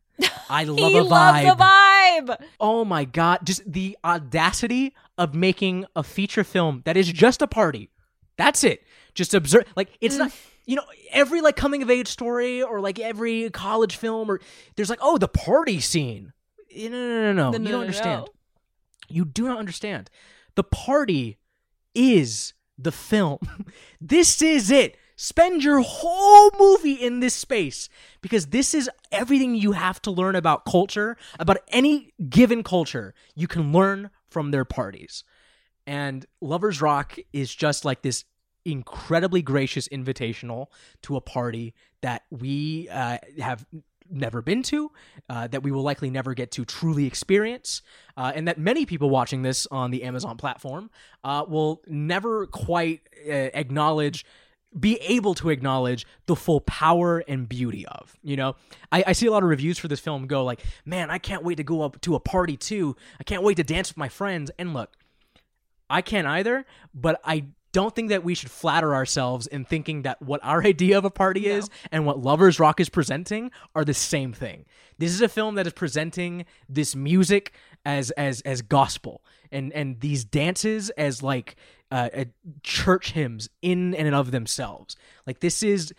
I 0.49 0.63
love 0.65 0.93
a 0.93 1.09
vibe. 1.09 1.57
the 1.57 1.63
vibe. 1.63 2.37
Oh 2.59 2.85
my 2.85 3.05
god, 3.05 3.39
just 3.43 3.69
the 3.71 3.97
audacity 4.03 4.93
of 5.17 5.33
making 5.35 5.85
a 5.95 6.03
feature 6.03 6.43
film 6.43 6.81
that 6.85 6.97
is 6.97 7.11
just 7.11 7.41
a 7.41 7.47
party. 7.47 7.89
That's 8.37 8.63
it. 8.63 8.83
Just 9.13 9.33
observe 9.33 9.65
like 9.75 9.89
it's 10.01 10.17
not 10.17 10.31
mm. 10.31 10.35
you 10.65 10.75
know, 10.75 10.83
every 11.11 11.41
like 11.41 11.55
coming 11.55 11.83
of 11.83 11.89
age 11.89 12.07
story 12.07 12.61
or 12.61 12.79
like 12.79 12.99
every 12.99 13.49
college 13.49 13.95
film 13.95 14.29
or 14.29 14.39
there's 14.75 14.89
like, 14.89 14.99
oh, 15.01 15.17
the 15.17 15.27
party 15.27 15.79
scene. 15.79 16.33
Eh, 16.73 16.87
no, 16.87 16.97
no, 16.97 17.33
no, 17.33 17.51
no. 17.51 17.57
No, 17.57 17.63
you 17.63 17.71
don't 17.71 17.81
understand. 17.81 18.21
no. 18.21 18.27
You 19.09 19.25
do 19.25 19.47
not 19.47 19.59
understand. 19.59 20.09
The 20.55 20.63
party 20.63 21.37
is 21.93 22.53
the 22.77 22.91
film. 22.91 23.39
this 24.01 24.41
is 24.41 24.71
it. 24.71 24.97
Spend 25.23 25.63
your 25.63 25.81
whole 25.81 26.49
movie 26.57 26.95
in 26.95 27.19
this 27.19 27.35
space 27.35 27.89
because 28.23 28.47
this 28.47 28.73
is 28.73 28.89
everything 29.11 29.53
you 29.53 29.73
have 29.73 30.01
to 30.01 30.09
learn 30.09 30.35
about 30.35 30.65
culture, 30.65 31.15
about 31.39 31.57
any 31.67 32.11
given 32.27 32.63
culture. 32.63 33.13
You 33.35 33.47
can 33.47 33.71
learn 33.71 34.09
from 34.31 34.49
their 34.49 34.65
parties. 34.65 35.23
And 35.85 36.25
Lovers 36.41 36.81
Rock 36.81 37.19
is 37.33 37.53
just 37.53 37.85
like 37.85 38.01
this 38.01 38.25
incredibly 38.65 39.43
gracious 39.43 39.87
invitational 39.89 40.69
to 41.03 41.17
a 41.17 41.21
party 41.21 41.75
that 42.01 42.23
we 42.31 42.89
uh, 42.89 43.19
have 43.39 43.63
never 44.09 44.41
been 44.41 44.63
to, 44.63 44.91
uh, 45.29 45.45
that 45.49 45.61
we 45.61 45.69
will 45.69 45.83
likely 45.83 46.09
never 46.09 46.33
get 46.33 46.49
to 46.53 46.65
truly 46.65 47.05
experience, 47.05 47.83
uh, 48.17 48.31
and 48.33 48.47
that 48.47 48.57
many 48.57 48.87
people 48.87 49.11
watching 49.11 49.43
this 49.43 49.67
on 49.67 49.91
the 49.91 50.01
Amazon 50.01 50.35
platform 50.35 50.89
uh, 51.23 51.45
will 51.47 51.83
never 51.85 52.47
quite 52.47 53.01
uh, 53.27 53.31
acknowledge. 53.31 54.25
Be 54.79 54.95
able 54.97 55.33
to 55.35 55.49
acknowledge 55.49 56.05
the 56.27 56.35
full 56.35 56.61
power 56.61 57.19
and 57.27 57.47
beauty 57.47 57.85
of. 57.85 58.17
You 58.23 58.37
know, 58.37 58.55
I, 58.91 59.03
I 59.07 59.11
see 59.13 59.25
a 59.25 59.31
lot 59.31 59.43
of 59.43 59.49
reviews 59.49 59.77
for 59.77 59.87
this 59.87 59.99
film 59.99 60.27
go 60.27 60.45
like, 60.45 60.63
"Man, 60.85 61.09
I 61.09 61.17
can't 61.17 61.43
wait 61.43 61.55
to 61.55 61.63
go 61.63 61.81
up 61.81 61.99
to 62.01 62.15
a 62.15 62.19
party 62.19 62.55
too. 62.55 62.95
I 63.19 63.23
can't 63.23 63.43
wait 63.43 63.57
to 63.57 63.63
dance 63.63 63.89
with 63.89 63.97
my 63.97 64.09
friends." 64.09 64.49
And 64.57 64.73
look, 64.73 64.95
I 65.89 66.01
can't 66.01 66.25
either, 66.25 66.65
but 66.93 67.19
I 67.25 67.45
don't 67.71 67.95
think 67.95 68.09
that 68.09 68.23
we 68.23 68.35
should 68.35 68.51
flatter 68.51 68.93
ourselves 68.93 69.47
in 69.47 69.65
thinking 69.65 70.03
that 70.03 70.21
what 70.21 70.39
our 70.43 70.63
idea 70.65 70.97
of 70.97 71.05
a 71.05 71.11
party 71.11 71.47
is 71.47 71.69
and 71.91 72.05
what 72.05 72.19
Lovers 72.19 72.59
Rock 72.59 72.79
is 72.79 72.89
presenting 72.89 73.51
are 73.75 73.85
the 73.85 73.93
same 73.93 74.33
thing. 74.33 74.65
This 74.97 75.11
is 75.11 75.21
a 75.21 75.29
film 75.29 75.55
that 75.55 75.67
is 75.67 75.73
presenting 75.73 76.45
this 76.69 76.95
music 76.95 77.53
as 77.85 78.11
as 78.11 78.41
as 78.41 78.61
gospel 78.61 79.23
and 79.51 79.73
and 79.73 79.99
these 79.99 80.23
dances 80.23 80.89
as 80.91 81.23
like 81.23 81.55
uh, 81.91 82.09
uh, 82.15 82.25
church 82.63 83.11
hymns 83.11 83.49
in 83.61 83.93
and 83.95 84.13
of 84.15 84.31
themselves. 84.31 84.95
Like 85.25 85.39
this 85.39 85.63
is 85.63 85.93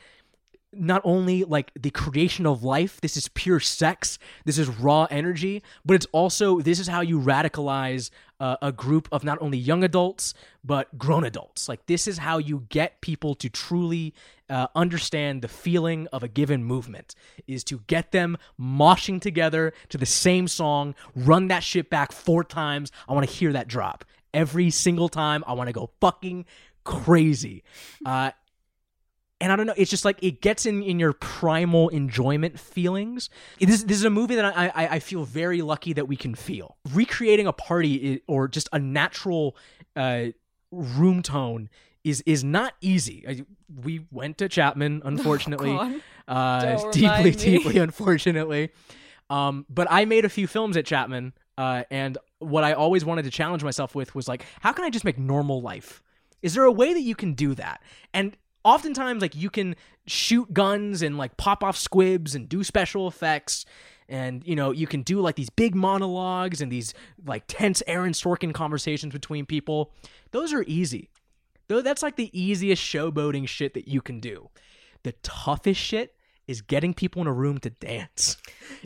not 0.72 1.02
only 1.04 1.44
like 1.44 1.70
the 1.78 1.90
creation 1.90 2.46
of 2.46 2.64
life 2.64 2.98
this 3.02 3.14
is 3.14 3.28
pure 3.28 3.60
sex 3.60 4.18
this 4.46 4.56
is 4.56 4.68
raw 4.68 5.06
energy 5.10 5.62
but 5.84 5.92
it's 5.94 6.06
also 6.12 6.60
this 6.60 6.80
is 6.80 6.88
how 6.88 7.02
you 7.02 7.20
radicalize 7.20 8.08
uh, 8.42 8.56
a 8.60 8.72
group 8.72 9.08
of 9.12 9.22
not 9.22 9.40
only 9.40 9.56
young 9.56 9.84
adults 9.84 10.34
but 10.64 10.98
grown 10.98 11.22
adults. 11.22 11.68
Like 11.68 11.86
this 11.86 12.08
is 12.08 12.18
how 12.18 12.38
you 12.38 12.66
get 12.68 13.00
people 13.00 13.36
to 13.36 13.48
truly 13.48 14.14
uh, 14.50 14.66
understand 14.74 15.42
the 15.42 15.48
feeling 15.48 16.08
of 16.12 16.24
a 16.24 16.28
given 16.28 16.64
movement 16.64 17.14
is 17.46 17.62
to 17.64 17.78
get 17.86 18.10
them 18.10 18.36
moshing 18.60 19.20
together 19.20 19.72
to 19.90 19.96
the 19.96 20.06
same 20.06 20.48
song 20.48 20.96
run 21.14 21.46
that 21.48 21.62
shit 21.62 21.88
back 21.88 22.10
four 22.10 22.42
times. 22.42 22.90
I 23.08 23.12
want 23.12 23.28
to 23.28 23.32
hear 23.32 23.52
that 23.52 23.68
drop. 23.68 24.04
Every 24.34 24.70
single 24.70 25.08
time 25.08 25.44
i 25.46 25.52
want 25.52 25.68
to 25.68 25.72
go 25.72 25.90
fucking 26.00 26.44
crazy. 26.82 27.62
Uh, 28.04 28.32
and 29.42 29.50
I 29.52 29.56
don't 29.56 29.66
know, 29.66 29.74
it's 29.76 29.90
just 29.90 30.04
like 30.04 30.22
it 30.22 30.40
gets 30.40 30.64
in 30.66 30.82
in 30.84 30.98
your 31.00 31.12
primal 31.12 31.88
enjoyment 31.88 32.58
feelings. 32.58 33.28
This, 33.58 33.82
this 33.82 33.96
is 33.98 34.04
a 34.04 34.10
movie 34.10 34.36
that 34.36 34.44
I, 34.44 34.68
I 34.68 34.88
I 34.94 34.98
feel 35.00 35.24
very 35.24 35.60
lucky 35.62 35.92
that 35.94 36.06
we 36.06 36.16
can 36.16 36.34
feel. 36.34 36.76
Recreating 36.94 37.46
a 37.48 37.52
party 37.52 38.22
or 38.28 38.46
just 38.46 38.68
a 38.72 38.78
natural 38.78 39.56
uh, 39.96 40.26
room 40.70 41.22
tone 41.22 41.68
is 42.04 42.22
is 42.24 42.44
not 42.44 42.74
easy. 42.80 43.24
I, 43.28 43.44
we 43.84 44.06
went 44.10 44.38
to 44.38 44.48
Chapman, 44.48 45.02
unfortunately, 45.04 45.72
God. 45.72 46.00
uh, 46.28 46.76
Don't 46.76 46.92
deeply, 46.92 47.30
me. 47.30 47.36
deeply, 47.36 47.78
unfortunately. 47.78 48.70
Um, 49.28 49.66
but 49.68 49.88
I 49.90 50.04
made 50.04 50.24
a 50.24 50.28
few 50.28 50.46
films 50.46 50.76
at 50.76 50.84
Chapman, 50.86 51.32
uh, 51.58 51.82
and 51.90 52.16
what 52.38 52.64
I 52.64 52.74
always 52.74 53.04
wanted 53.04 53.24
to 53.24 53.30
challenge 53.30 53.64
myself 53.64 53.94
with 53.94 54.14
was 54.14 54.28
like, 54.28 54.44
how 54.60 54.72
can 54.72 54.84
I 54.84 54.90
just 54.90 55.04
make 55.04 55.18
normal 55.18 55.62
life? 55.62 56.02
Is 56.42 56.54
there 56.54 56.64
a 56.64 56.72
way 56.72 56.92
that 56.92 57.00
you 57.00 57.14
can 57.14 57.34
do 57.34 57.54
that? 57.54 57.80
And 58.12 58.36
oftentimes, 58.64 59.22
like, 59.22 59.34
you 59.34 59.50
can 59.50 59.74
shoot 60.06 60.52
guns 60.52 61.02
and 61.02 61.16
like 61.16 61.36
pop 61.36 61.62
off 61.62 61.76
squibs 61.76 62.34
and 62.34 62.48
do 62.48 62.64
special 62.64 63.06
effects. 63.06 63.64
And 64.08 64.46
you 64.46 64.56
know 64.56 64.72
you 64.72 64.86
can 64.86 65.02
do 65.02 65.20
like 65.20 65.36
these 65.36 65.50
big 65.50 65.74
monologues 65.74 66.60
and 66.60 66.70
these 66.70 66.92
like 67.24 67.44
tense 67.46 67.82
Aaron 67.86 68.12
Sorkin 68.12 68.52
conversations 68.52 69.12
between 69.12 69.46
people. 69.46 69.92
Those 70.32 70.52
are 70.52 70.64
easy. 70.66 71.10
Though 71.68 71.80
that's 71.80 72.02
like 72.02 72.16
the 72.16 72.30
easiest 72.38 72.82
showboating 72.82 73.48
shit 73.48 73.74
that 73.74 73.88
you 73.88 74.02
can 74.02 74.20
do. 74.20 74.50
The 75.04 75.12
toughest 75.22 75.80
shit 75.80 76.14
is 76.48 76.60
getting 76.60 76.92
people 76.92 77.22
in 77.22 77.28
a 77.28 77.32
room 77.32 77.58
to 77.58 77.70
dance. 77.70 78.36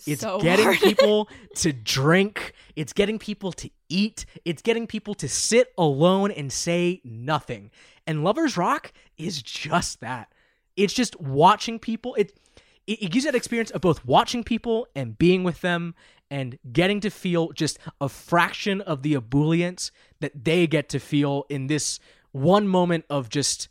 It's 0.07 0.21
So 0.21 0.39
getting 0.39 0.75
people 0.75 1.29
to 1.57 1.73
drink. 1.73 2.53
It's 2.77 2.93
getting 2.93 3.19
people 3.19 3.51
to 3.53 3.71
eat. 3.89 4.27
It's 4.45 4.63
getting 4.63 4.87
people 4.87 5.15
to 5.15 5.29
sit 5.29 5.73
alone 5.79 6.31
and 6.31 6.53
say 6.53 7.01
nothing. 7.03 7.71
And 8.07 8.25
Lovers 8.25 8.57
Rock 8.57 8.93
is 9.17 9.43
just 9.43 10.01
that. 10.01 10.33
It's 10.77 10.93
just 10.93 11.19
watching 11.21 11.79
people. 11.79 12.15
It 12.15 12.39
it, 12.87 13.03
it 13.03 13.11
gives 13.11 13.25
you 13.25 13.33
that 13.33 13.37
experience 13.37 13.71
of 13.73 13.81
both 13.81 14.05
watching 14.05 14.45
people 14.45 14.87
and 14.95 15.19
being 15.19 15.45
with 15.45 15.61
them 15.61 15.95
and 16.31 16.59
getting 16.73 17.01
to 17.01 17.11
feel 17.11 17.53
just 17.53 17.79
a 18.01 18.09
fraction 18.09 18.81
of 18.81 19.03
the 19.03 19.15
ebullience 19.15 19.91
that 20.21 20.45
they 20.45 20.67
get 20.67 20.89
to 20.91 20.99
feel 20.99 21.47
in 21.49 21.67
this 21.67 21.99
one 22.33 22.67
moment 22.69 23.05
of 23.09 23.29
just 23.29 23.69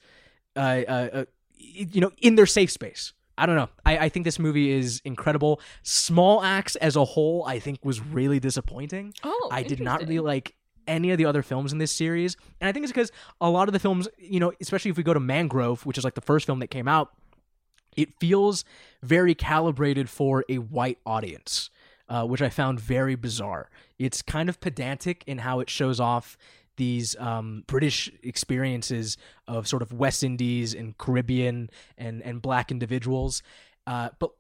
uh, 0.55 0.59
uh, 0.87 1.09
uh 1.13 1.25
you 1.57 1.99
know 2.01 2.11
in 2.19 2.35
their 2.35 2.45
safe 2.45 2.71
space 2.71 3.13
i 3.37 3.45
don't 3.45 3.55
know 3.55 3.69
I, 3.85 3.97
I 3.97 4.09
think 4.09 4.23
this 4.23 4.39
movie 4.39 4.71
is 4.71 5.01
incredible 5.03 5.59
small 5.83 6.41
acts 6.41 6.75
as 6.77 6.95
a 6.95 7.03
whole 7.03 7.43
i 7.45 7.59
think 7.59 7.83
was 7.83 7.99
really 7.99 8.39
disappointing 8.39 9.13
Oh, 9.23 9.49
i 9.51 9.63
did 9.63 9.81
not 9.81 9.99
really 10.01 10.19
like 10.19 10.55
any 10.87 11.11
of 11.11 11.17
the 11.17 11.25
other 11.25 11.41
films 11.41 11.71
in 11.71 11.77
this 11.77 11.91
series. 11.91 12.37
And 12.59 12.67
I 12.67 12.71
think 12.71 12.83
it's 12.83 12.91
because 12.91 13.11
a 13.41 13.49
lot 13.49 13.67
of 13.67 13.73
the 13.73 13.79
films, 13.79 14.07
you 14.17 14.39
know, 14.39 14.53
especially 14.61 14.91
if 14.91 14.97
we 14.97 15.03
go 15.03 15.13
to 15.13 15.19
Mangrove, 15.19 15.85
which 15.85 15.97
is 15.97 16.03
like 16.03 16.15
the 16.15 16.21
first 16.21 16.45
film 16.45 16.59
that 16.59 16.67
came 16.67 16.87
out, 16.87 17.11
it 17.95 18.19
feels 18.19 18.65
very 19.01 19.35
calibrated 19.35 20.09
for 20.09 20.43
a 20.49 20.57
white 20.57 20.99
audience, 21.05 21.69
uh, 22.09 22.25
which 22.25 22.41
I 22.41 22.49
found 22.49 22.79
very 22.79 23.15
bizarre. 23.15 23.69
It's 23.97 24.21
kind 24.21 24.49
of 24.49 24.59
pedantic 24.59 25.23
in 25.25 25.39
how 25.39 25.59
it 25.59 25.69
shows 25.69 25.99
off 25.99 26.37
these 26.77 27.15
um, 27.19 27.63
British 27.67 28.11
experiences 28.21 29.17
of 29.47 29.67
sort 29.67 29.81
of 29.81 29.93
West 29.93 30.23
Indies 30.23 30.73
and 30.73 30.97
Caribbean 30.97 31.69
and 31.97 32.21
and 32.21 32.41
black 32.41 32.69
individuals, 32.69 33.41
uh, 33.87 34.09
but 34.19 34.31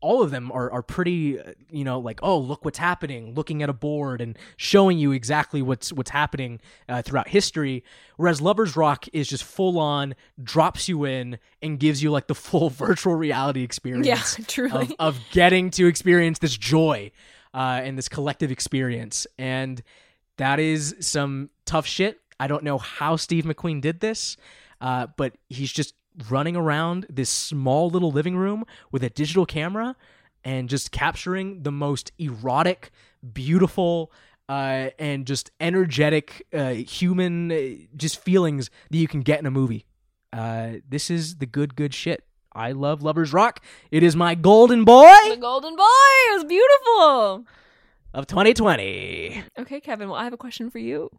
all 0.00 0.22
of 0.22 0.30
them 0.30 0.50
are 0.52 0.70
are 0.70 0.82
pretty 0.82 1.38
uh, 1.38 1.52
you 1.70 1.84
know 1.84 1.98
like 1.98 2.20
oh 2.22 2.38
look 2.38 2.64
what's 2.64 2.78
happening 2.78 3.34
looking 3.34 3.62
at 3.62 3.68
a 3.68 3.72
board 3.72 4.20
and 4.20 4.38
showing 4.56 4.98
you 4.98 5.12
exactly 5.12 5.62
what's 5.62 5.92
what's 5.92 6.10
happening 6.10 6.60
uh, 6.88 7.02
throughout 7.02 7.28
history. 7.28 7.84
Whereas 8.16 8.40
lovers 8.40 8.76
rock 8.76 9.06
is 9.12 9.28
just 9.28 9.44
full 9.44 9.78
on 9.78 10.14
drops 10.42 10.88
you 10.88 11.04
in 11.04 11.38
and 11.62 11.78
gives 11.78 12.02
you 12.02 12.10
like 12.10 12.26
the 12.26 12.34
full 12.34 12.70
virtual 12.86 13.14
reality 13.14 13.62
experience 13.62 14.06
Yeah, 14.06 14.44
truly. 14.48 14.72
of, 14.72 14.92
of 14.98 15.18
getting 15.30 15.70
to 15.72 15.86
experience 15.86 16.38
this 16.38 16.56
joy 16.56 17.10
uh, 17.54 17.80
and 17.82 17.96
this 17.96 18.08
collective 18.08 18.50
experience. 18.50 19.26
And 19.38 19.82
that 20.36 20.58
is 20.60 20.94
some 21.00 21.50
tough 21.64 21.86
shit. 21.86 22.20
I 22.38 22.46
don't 22.46 22.64
know 22.64 22.78
how 22.78 23.16
steve 23.16 23.44
mcqueen 23.44 23.80
did 23.82 24.00
this 24.00 24.36
uh, 24.80 25.06
but 25.18 25.34
he's 25.50 25.70
just 25.70 25.94
running 26.28 26.56
around 26.56 27.06
this 27.08 27.30
small 27.30 27.88
little 27.88 28.10
living 28.10 28.36
room 28.36 28.64
with 28.90 29.02
a 29.02 29.10
digital 29.10 29.46
camera 29.46 29.96
and 30.44 30.68
just 30.68 30.90
capturing 30.90 31.62
the 31.62 31.72
most 31.72 32.12
erotic, 32.18 32.90
beautiful, 33.32 34.12
uh, 34.48 34.90
and 34.98 35.26
just 35.26 35.50
energetic 35.60 36.46
uh, 36.52 36.70
human 36.70 37.52
uh, 37.52 37.58
just 37.96 38.20
feelings 38.20 38.70
that 38.90 38.98
you 38.98 39.06
can 39.06 39.20
get 39.20 39.38
in 39.38 39.46
a 39.46 39.50
movie. 39.50 39.84
Uh, 40.32 40.74
this 40.88 41.10
is 41.10 41.36
the 41.36 41.46
good, 41.46 41.76
good 41.76 41.94
shit. 41.94 42.24
I 42.52 42.72
love 42.72 43.02
Lovers 43.02 43.32
Rock. 43.32 43.64
It 43.92 44.02
is 44.02 44.16
my 44.16 44.34
golden 44.34 44.84
boy 44.84 45.12
the 45.28 45.36
golden 45.36 45.76
boy 45.76 45.84
it 45.84 46.34
was 46.34 46.44
beautiful. 46.44 47.44
of 48.12 48.26
2020. 48.26 49.44
Okay, 49.60 49.80
Kevin. 49.80 50.08
Well, 50.08 50.18
I 50.18 50.24
have 50.24 50.32
a 50.32 50.36
question 50.36 50.68
for 50.68 50.78
you. 50.78 51.10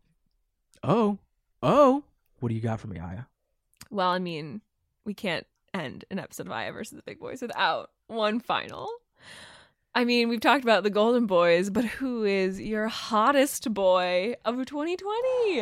Oh, 0.84 1.20
oh, 1.64 2.04
what 2.40 2.50
do 2.50 2.56
you 2.56 2.62
got 2.62 2.80
for 2.82 2.88
me, 2.88 3.00
Aya? 3.00 3.24
Well, 3.90 4.10
I 4.10 4.20
mean, 4.20 4.62
we 5.06 5.14
can't 5.14 5.46
end 5.74 6.06
an 6.12 6.20
episode 6.20 6.48
of 6.48 6.52
Aya 6.54 6.72
versus 6.74 6.96
the 6.98 7.04
Big 7.04 7.20
Boys 7.20 7.42
without 7.42 7.92
one 8.08 8.40
final. 8.40 8.90
I 9.94 10.06
mean, 10.06 10.30
we've 10.30 10.40
talked 10.42 10.64
about 10.64 10.84
the 10.84 10.90
Golden 10.90 11.26
Boys, 11.26 11.70
but 11.70 11.84
who 11.86 12.24
is 12.24 12.62
your 12.62 12.88
hottest 12.88 13.74
boy 13.74 14.36
of 14.46 14.56
2020? 14.66 15.62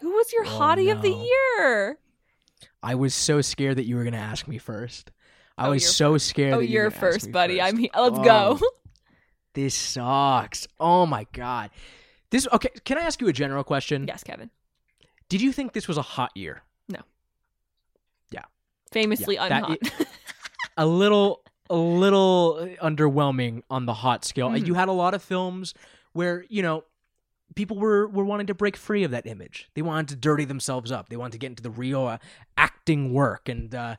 Who 0.00 0.10
was 0.10 0.32
your 0.32 0.44
Oh, 0.44 0.48
hottie 0.48 0.92
of 0.92 1.00
the 1.02 1.10
year? 1.10 1.98
I 2.82 2.94
was 2.94 3.14
so 3.14 3.40
scared 3.40 3.76
that 3.78 3.86
you 3.86 3.96
were 3.96 4.02
going 4.02 4.12
to 4.12 4.18
ask 4.18 4.46
me 4.46 4.58
first. 4.58 5.10
I 5.56 5.68
Oh, 5.68 5.70
was 5.70 5.94
so 5.96 6.18
scared. 6.18 6.52
Oh, 6.54 6.58
that 6.58 6.66
you 6.66 6.72
were 6.78 6.82
you're 6.82 6.86
ask 6.88 6.96
first, 7.00 7.32
buddy. 7.32 7.58
first. 7.58 7.66
I'm 7.72 7.78
here. 7.78 7.88
Let's 7.96 8.18
Oh, 8.18 8.24
go. 8.24 8.50
Um, 8.52 8.60
this 9.54 9.74
sucks. 9.74 10.68
Oh 10.78 11.06
my 11.06 11.26
god. 11.32 11.70
This 12.30 12.46
okay. 12.52 12.68
Can 12.84 12.98
I 12.98 13.02
ask 13.02 13.20
you 13.22 13.28
a 13.28 13.32
general 13.32 13.64
question? 13.64 14.06
yes, 14.06 14.22
Kevin. 14.22 14.50
Did 15.30 15.40
you 15.40 15.50
think 15.52 15.72
this 15.72 15.88
was 15.88 15.96
a 15.96 16.02
hot 16.02 16.30
year? 16.34 16.62
Famously 18.92 19.34
Yeah. 19.36 19.74
A 20.78 20.84
little, 20.86 21.42
a 21.70 21.76
little 21.76 22.68
underwhelming 22.82 23.62
on 23.70 23.86
the 23.86 23.94
hot 23.94 24.24
scale. 24.24 24.50
Mhm. 24.50 24.66
You 24.66 24.74
had 24.74 24.88
a 24.88 24.92
lot 24.92 25.14
of 25.14 25.22
films 25.22 25.72
where 26.12 26.44
you 26.50 26.62
know 26.62 26.84
people 27.54 27.78
were 27.78 28.06
were 28.08 28.24
wanting 28.24 28.46
to 28.48 28.54
break 28.54 28.76
free 28.76 29.02
of 29.04 29.10
that 29.12 29.26
image. 29.26 29.70
They 29.74 29.82
wanted 29.82 30.08
to 30.08 30.16
dirty 30.16 30.44
themselves 30.44 30.92
up. 30.92 31.08
They 31.08 31.16
wanted 31.16 31.32
to 31.32 31.38
get 31.38 31.46
into 31.48 31.62
the 31.62 31.70
real 31.70 32.04
uh, 32.06 32.18
acting 32.56 33.12
work 33.12 33.48
and. 33.48 33.74
uh 33.74 33.96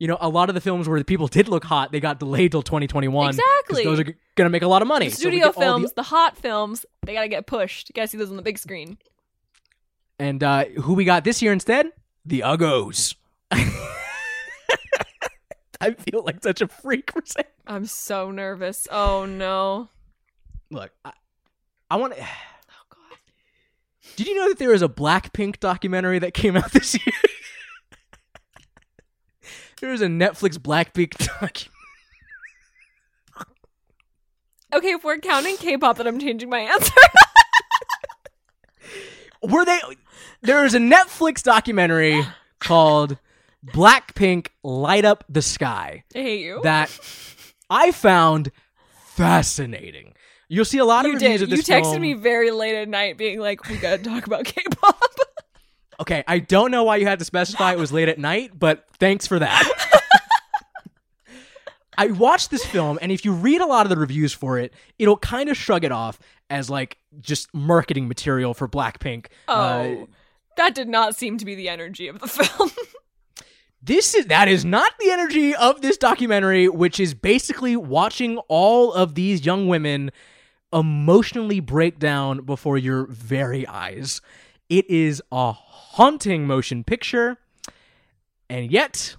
you 0.00 0.06
know, 0.06 0.16
a 0.20 0.28
lot 0.28 0.48
of 0.48 0.54
the 0.54 0.60
films 0.60 0.88
where 0.88 1.00
the 1.00 1.04
people 1.04 1.26
did 1.26 1.48
look 1.48 1.64
hot, 1.64 1.90
they 1.90 1.98
got 1.98 2.20
delayed 2.20 2.52
till 2.52 2.62
2021. 2.62 3.30
Exactly. 3.30 3.82
Those 3.82 3.98
are 3.98 4.04
g- 4.04 4.14
going 4.36 4.46
to 4.46 4.48
make 4.48 4.62
a 4.62 4.68
lot 4.68 4.80
of 4.80 4.86
money. 4.86 5.08
The 5.08 5.16
studio 5.16 5.38
get 5.40 5.46
all 5.46 5.52
the- 5.54 5.60
films, 5.60 5.92
the... 5.94 6.04
hot 6.04 6.36
films, 6.36 6.86
they 7.02 7.14
gotta 7.14 7.26
get 7.26 7.48
pushed. 7.48 7.88
You 7.88 7.94
gotta 7.94 8.06
see 8.06 8.16
those 8.16 8.30
on 8.30 8.36
the 8.36 8.42
big 8.42 8.58
screen. 8.58 8.98
And 10.20 10.40
uh, 10.44 10.66
who 10.82 10.94
we 10.94 11.04
got 11.04 11.24
this 11.24 11.42
year 11.42 11.52
instead? 11.52 11.86
The 12.24 12.44
Uggos. 12.46 13.16
I 15.80 15.92
feel 15.92 16.24
like 16.24 16.42
such 16.42 16.60
a 16.60 16.68
freak 16.68 17.12
for 17.12 17.22
saying. 17.24 17.46
I'm 17.66 17.86
so 17.86 18.30
nervous. 18.30 18.88
Oh 18.90 19.26
no. 19.26 19.88
Look, 20.70 20.90
I, 21.04 21.12
I 21.90 21.96
want 21.96 22.16
to. 22.16 22.22
Oh 22.70 22.84
god. 22.90 23.18
Did 24.16 24.26
you 24.26 24.34
know 24.36 24.48
that 24.48 24.58
there 24.58 24.74
is 24.74 24.82
a 24.82 24.88
Blackpink 24.88 25.60
documentary 25.60 26.18
that 26.18 26.34
came 26.34 26.56
out 26.56 26.72
this 26.72 26.94
year? 27.06 27.14
there 29.80 29.92
is 29.92 30.00
a 30.02 30.06
Netflix 30.06 30.58
Blackpink 30.58 31.16
documentary. 31.16 31.72
Okay, 34.74 34.90
if 34.90 35.02
we're 35.02 35.18
counting 35.18 35.56
K-pop, 35.56 35.96
then 35.96 36.06
I'm 36.06 36.18
changing 36.18 36.50
my 36.50 36.58
answer. 36.58 36.92
Were 39.42 39.64
they? 39.64 39.80
There 40.42 40.64
is 40.64 40.74
a 40.74 40.78
Netflix 40.78 41.42
documentary 41.42 42.22
called 42.58 43.18
Blackpink 43.66 44.48
Light 44.62 45.04
Up 45.04 45.24
the 45.28 45.42
Sky. 45.42 46.04
I 46.14 46.18
hate 46.18 46.40
you. 46.44 46.60
that 46.62 46.90
I 47.68 47.90
found 47.92 48.50
fascinating. 49.14 50.14
You'll 50.48 50.64
see 50.64 50.78
a 50.78 50.84
lot 50.84 51.04
of 51.04 51.08
you 51.10 51.14
reviews 51.18 51.40
did. 51.40 51.52
of 51.52 51.58
You 51.58 51.62
texted 51.62 51.90
film. 51.90 52.02
me 52.02 52.14
very 52.14 52.50
late 52.50 52.74
at 52.80 52.88
night, 52.88 53.18
being 53.18 53.38
like, 53.40 53.68
"We 53.68 53.76
gotta 53.76 54.02
talk 54.02 54.26
about 54.26 54.44
K-pop." 54.44 55.02
Okay, 56.00 56.22
I 56.28 56.38
don't 56.38 56.70
know 56.70 56.84
why 56.84 56.94
you 56.98 57.06
had 57.08 57.18
to 57.18 57.24
specify 57.24 57.72
it 57.72 57.78
was 57.78 57.90
late 57.90 58.08
at 58.08 58.20
night, 58.20 58.52
but 58.56 58.84
thanks 59.00 59.26
for 59.26 59.40
that. 59.40 60.00
I 61.98 62.06
watched 62.12 62.52
this 62.52 62.64
film, 62.64 63.00
and 63.02 63.10
if 63.10 63.24
you 63.24 63.32
read 63.32 63.60
a 63.60 63.66
lot 63.66 63.84
of 63.84 63.90
the 63.90 63.96
reviews 63.96 64.32
for 64.32 64.58
it, 64.60 64.72
it'll 65.00 65.16
kind 65.16 65.48
of 65.48 65.56
shrug 65.56 65.82
it 65.82 65.90
off 65.90 66.20
as 66.48 66.70
like 66.70 66.98
just 67.20 67.52
marketing 67.52 68.06
material 68.06 68.54
for 68.54 68.68
Blackpink. 68.68 69.26
Oh, 69.48 69.54
Uh, 69.54 70.06
that 70.56 70.76
did 70.76 70.88
not 70.88 71.16
seem 71.16 71.36
to 71.38 71.44
be 71.44 71.56
the 71.56 71.68
energy 71.68 72.06
of 72.06 72.20
the 72.20 72.28
film. 72.28 72.70
This 73.82 74.14
is 74.14 74.26
that 74.26 74.48
is 74.48 74.64
not 74.64 74.92
the 74.98 75.10
energy 75.10 75.54
of 75.54 75.80
this 75.82 75.96
documentary, 75.96 76.68
which 76.68 76.98
is 76.98 77.14
basically 77.14 77.76
watching 77.76 78.38
all 78.48 78.92
of 78.92 79.14
these 79.14 79.44
young 79.46 79.68
women 79.68 80.10
emotionally 80.72 81.60
break 81.60 81.98
down 81.98 82.44
before 82.44 82.76
your 82.76 83.06
very 83.06 83.66
eyes. 83.66 84.20
It 84.68 84.88
is 84.90 85.22
a 85.32 85.52
haunting 85.52 86.46
motion 86.46 86.84
picture, 86.84 87.38
and 88.50 88.70
yet, 88.70 89.16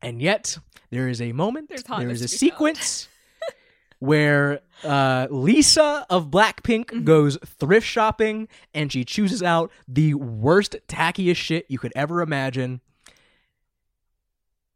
and 0.00 0.22
yet, 0.22 0.58
there 0.90 1.08
is 1.08 1.20
a 1.20 1.32
moment, 1.32 1.68
there 1.68 1.76
is 1.76 1.82
a 2.22 2.28
to 2.28 2.32
be 2.32 2.48
found. 2.48 2.78
sequence 2.78 3.08
where 3.98 4.60
uh, 4.84 5.26
Lisa 5.30 6.06
of 6.08 6.28
Blackpink 6.30 6.86
Mm-hmm. 6.86 7.04
goes 7.04 7.36
thrift 7.44 7.86
shopping 7.86 8.48
and 8.72 8.90
she 8.92 9.04
chooses 9.04 9.42
out 9.42 9.70
the 9.88 10.14
worst, 10.14 10.76
tackiest 10.88 11.36
shit 11.36 11.66
you 11.68 11.78
could 11.78 11.92
ever 11.96 12.22
imagine. 12.22 12.80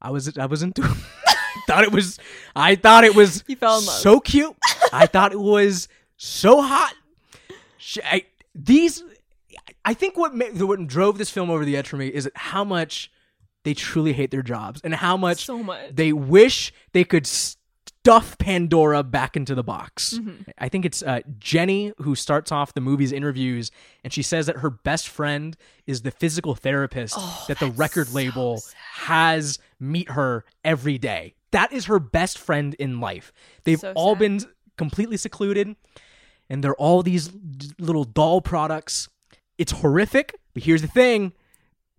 I 0.00 0.10
was 0.10 0.36
I 0.38 0.46
was 0.46 0.62
into 0.62 0.82
thought 1.66 1.84
it 1.84 1.92
was 1.92 2.18
I 2.54 2.74
thought 2.76 3.04
it 3.04 3.14
was 3.14 3.44
You 3.46 3.56
fell 3.56 3.78
in 3.78 3.86
love. 3.86 3.94
so 3.96 4.20
cute. 4.20 4.56
I 4.92 5.06
thought 5.06 5.32
it 5.32 5.40
was 5.40 5.88
so 6.16 6.62
hot. 6.62 6.94
Sh- 7.78 7.98
I, 8.04 8.24
these 8.54 9.02
I 9.84 9.94
think 9.94 10.16
what 10.16 10.34
ma- 10.34 10.46
what 10.66 10.86
drove 10.86 11.18
this 11.18 11.30
film 11.30 11.50
over 11.50 11.64
the 11.64 11.76
edge 11.76 11.88
for 11.88 11.96
me 11.96 12.08
is 12.08 12.30
how 12.34 12.64
much 12.64 13.10
they 13.64 13.74
truly 13.74 14.12
hate 14.12 14.30
their 14.30 14.42
jobs 14.42 14.80
and 14.84 14.94
how 14.94 15.16
much 15.16 15.44
so 15.44 15.62
much. 15.62 15.94
they 15.94 16.12
wish 16.12 16.72
they 16.92 17.04
could 17.04 17.26
stuff 17.26 18.38
Pandora 18.38 19.02
back 19.02 19.36
into 19.36 19.54
the 19.54 19.62
box. 19.64 20.14
Mm-hmm. 20.14 20.50
I 20.58 20.68
think 20.68 20.84
it's 20.84 21.02
uh, 21.02 21.20
Jennie 21.38 21.92
who 21.98 22.14
starts 22.14 22.50
off 22.52 22.72
the 22.74 22.80
movie's 22.80 23.12
interviews, 23.12 23.70
and 24.04 24.12
she 24.12 24.22
says 24.22 24.46
that 24.46 24.58
her 24.58 24.70
best 24.70 25.08
friend 25.08 25.56
is 25.86 26.02
the 26.02 26.10
physical 26.10 26.54
therapist 26.54 27.14
Oh, 27.18 27.44
that 27.48 27.58
the 27.58 27.70
record 27.70 28.12
label 28.14 28.62
has 28.94 29.58
meet 29.80 30.10
her 30.10 30.44
every 30.64 30.98
day. 30.98 31.34
That 31.50 31.72
is 31.72 31.86
her 31.86 31.98
best 31.98 32.38
friend 32.38 32.74
in 32.74 33.00
life. 33.00 33.32
They've 33.64 33.78
So 33.78 33.92
all 33.94 34.14
sad. 34.14 34.18
been 34.18 34.40
completely 34.76 35.16
secluded, 35.16 35.76
and 36.48 36.62
they're 36.62 36.74
all 36.74 37.02
these 37.02 37.30
little 37.78 38.04
doll 38.04 38.40
products. 38.40 39.08
It's 39.56 39.72
horrific, 39.72 40.38
but 40.54 40.62
here's 40.62 40.82
the 40.82 40.88
thing 40.88 41.32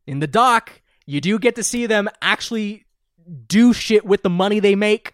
in 0.08 0.20
the 0.20 0.28
doc, 0.28 0.82
you 1.06 1.22
do 1.22 1.38
get 1.40 1.56
to 1.56 1.64
see 1.64 1.86
them 1.86 2.10
actually 2.22 2.86
do 3.48 3.74
shit 3.74 4.06
with 4.06 4.24
the 4.24 4.30
money 4.30 4.60
they 4.60 4.76
make 4.76 5.14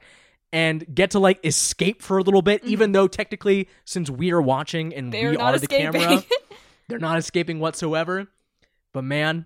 and 0.53 0.85
get 0.93 1.11
to 1.11 1.19
like 1.19 1.45
escape 1.45 2.01
for 2.01 2.17
a 2.17 2.21
little 2.21 2.41
bit, 2.41 2.61
mm-hmm. 2.61 2.71
even 2.71 2.91
though 2.93 3.07
technically, 3.07 3.67
since 3.83 4.09
we 4.09 4.31
are 4.31 4.41
watching 4.41 4.93
and 4.95 5.11
They're 5.11 5.31
we 5.31 5.37
are 5.37 5.59
the 5.59 5.67
camera, 5.67 6.23
they're 6.87 6.99
not 6.99 7.17
escaping 7.17 7.59
whatsoever. 7.59 8.27
But 8.93 9.03
man, 9.03 9.45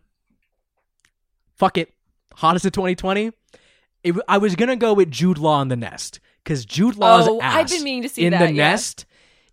fuck 1.55 1.79
it. 1.79 1.91
Hottest 2.39 2.65
of 2.65 2.71
2020. 2.71 3.31
It, 4.03 4.15
I 4.29 4.37
was 4.37 4.55
gonna 4.55 4.77
go 4.77 4.93
with 4.93 5.11
Jude 5.11 5.37
Law 5.37 5.61
in 5.61 5.67
the 5.67 5.75
Nest 5.75 6.19
because 6.43 6.65
Jude 6.65 6.95
Law's 6.95 7.27
Oh, 7.27 7.41
ass 7.41 7.55
I've 7.55 7.69
been 7.69 7.83
meaning 7.83 8.03
to 8.03 8.09
see 8.09 8.25
in 8.25 8.31
that, 8.31 8.39
the 8.47 8.53
yeah. 8.53 8.69
Nest 8.71 9.05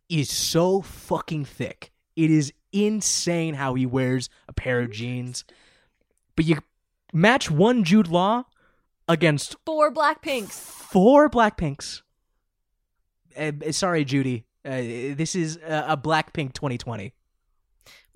is 0.09 0.31
so 0.31 0.83
fucking 0.83 1.45
thick. 1.47 1.91
It 2.15 2.31
is 2.31 2.53
insane 2.73 3.55
how 3.55 3.75
he 3.75 3.87
wears 3.87 4.29
a 4.49 4.53
pair 4.53 4.81
of 4.81 4.93
jeans. 4.93 5.45
But 6.37 6.45
you 6.45 6.59
match 7.13 7.51
one 7.51 7.83
Jude 7.83 8.07
Law 8.07 8.45
against 9.09 9.57
Four 9.67 9.93
Blackpinks. 9.93 10.51
four 10.53 11.29
Blackpinks. 11.29 12.03
Uh, 13.37 13.51
sorry, 13.73 14.05
Judy. 14.05 14.45
Uh, 14.65 14.71
this 15.17 15.35
is 15.35 15.57
a, 15.57 15.87
a 15.89 15.97
Blackpink 15.97 16.53
2020. 16.53 17.13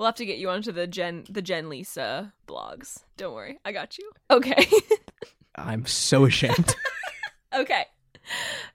We'll 0.00 0.06
have 0.06 0.14
to 0.14 0.24
get 0.24 0.38
you 0.38 0.48
onto 0.48 0.72
the 0.72 0.86
Jen 0.86 1.24
the 1.28 1.42
Jen 1.42 1.68
Lisa 1.68 2.32
blogs. 2.48 3.02
Don't 3.18 3.34
worry, 3.34 3.58
I 3.66 3.72
got 3.72 3.98
you. 3.98 4.10
Okay. 4.30 4.66
I'm 5.54 5.84
so 5.84 6.24
ashamed. 6.24 6.74
okay. 7.54 7.84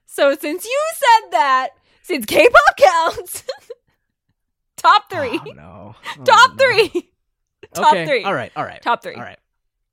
So 0.05 0.35
since 0.35 0.65
you 0.65 0.81
said 0.93 1.31
that, 1.31 1.69
since 2.03 2.27
K-pop 2.27 2.77
counts, 2.77 3.43
top 4.77 5.05
oh, 5.11 5.15
three, 5.15 5.39
Oh, 5.41 5.51
no. 5.55 5.95
Oh, 6.19 6.23
top 6.25 6.57
no. 6.59 6.63
three, 6.63 7.11
top 7.73 7.93
okay. 7.93 8.05
three, 8.05 8.23
All 8.23 8.35
right. 8.35 8.51
All 8.55 8.63
right. 8.63 8.83
top 8.83 9.01
three, 9.01 9.15
All 9.15 9.23
right. 9.23 9.39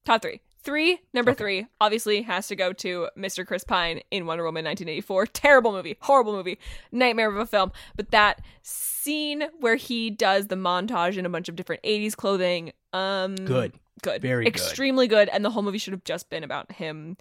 top 0.04 0.20
three. 0.20 0.42
Three, 0.64 1.00
number 1.12 1.32
Okay. 1.32 1.38
three, 1.38 1.66
obviously 1.80 2.22
has 2.22 2.46
to 2.46 2.54
go 2.56 2.72
to 2.74 3.08
Mr. 3.18 3.44
Chris 3.44 3.64
Pine 3.64 4.00
in 4.12 4.26
Wonder 4.26 4.44
Woman 4.44 4.64
1984. 4.64 5.26
Terrible 5.26 5.72
movie, 5.72 5.96
horrible 6.02 6.32
movie, 6.32 6.58
nightmare 6.92 7.28
of 7.28 7.36
a 7.36 7.46
film. 7.46 7.72
But 7.96 8.12
that 8.12 8.40
scene 8.62 9.44
where 9.58 9.74
he 9.76 10.08
does 10.10 10.46
the 10.46 10.54
montage 10.54 11.16
in 11.16 11.26
a 11.26 11.28
bunch 11.28 11.48
of 11.48 11.56
different 11.56 11.82
80s 11.82 12.14
clothing, 12.16 12.72
um, 12.92 13.34
Good. 13.34 13.72
good, 14.02 14.22
Very 14.22 14.44
good. 14.44 14.54
extremely 14.54 15.08
good. 15.08 15.28
And 15.30 15.44
the 15.44 15.50
whole 15.50 15.62
movie 15.64 15.78
should 15.78 15.94
have 15.94 16.04
just 16.04 16.30
been 16.30 16.44
about 16.44 16.70
him 16.72 17.16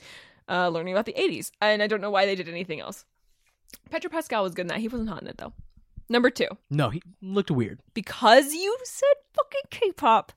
uh, 0.48 0.68
learning 0.70 0.94
about 0.94 1.06
the 1.06 1.14
80s. 1.14 1.50
And 1.62 1.82
I 1.82 1.88
don't 1.88 2.02
know 2.02 2.12
why 2.12 2.26
they 2.28 2.36
did 2.36 2.48
anything 2.48 2.80
else. 2.80 3.06
Pedro 3.90 4.12
Pascal 4.12 4.44
was 4.44 4.54
good 4.54 4.62
in 4.64 4.68
that. 4.68 4.80
He 4.80 4.88
wasn't 4.88 5.10
hot 5.10 5.22
in 5.24 5.28
it 5.28 5.38
though. 5.38 5.54
Number 6.12 6.30
two, 6.30 6.48
No, 6.70 6.90
he 6.90 7.02
looked 7.22 7.50
weird. 7.50 7.80
because 7.94 8.54
you 8.54 8.78
said 8.84 9.08
fucking 9.34 9.62
K-pop, 9.70 10.34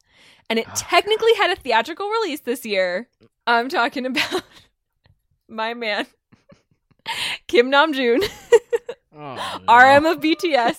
and 0.49 0.59
it 0.61 0.67
Ah. 0.69 0.73
technically 0.77 1.35
had 1.35 1.51
a 1.51 1.57
theatrical 1.57 2.09
release 2.09 2.41
this 2.43 2.65
year. 2.65 3.09
I'm 3.47 3.69
talking 3.69 4.07
about 4.07 4.43
my 5.49 5.75
man, 5.75 6.07
Kim 7.49 7.71
Namjoon, 7.73 8.23
Oh, 9.17 9.59
RM 9.69 10.07
of 10.07 10.21
BTS, 10.21 10.79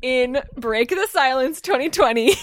in 0.00 0.40
Break 0.56 0.90
the 0.90 1.08
Silence 1.10 1.60
2020. 1.60 2.34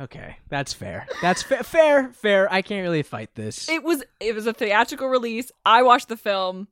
Okay, 0.00 0.36
that's 0.48 0.72
fair. 0.72 1.06
That's 1.22 1.42
fa- 1.42 1.62
fair. 1.64 2.08
Fair. 2.12 2.52
I 2.52 2.60
can't 2.62 2.82
really 2.82 3.02
fight 3.02 3.34
this. 3.34 3.68
It 3.68 3.82
was 3.84 4.02
it 4.20 4.34
was 4.34 4.46
a 4.46 4.52
theatrical 4.52 5.06
release. 5.08 5.52
I 5.64 5.82
watched 5.82 6.08
the 6.08 6.16
film. 6.16 6.68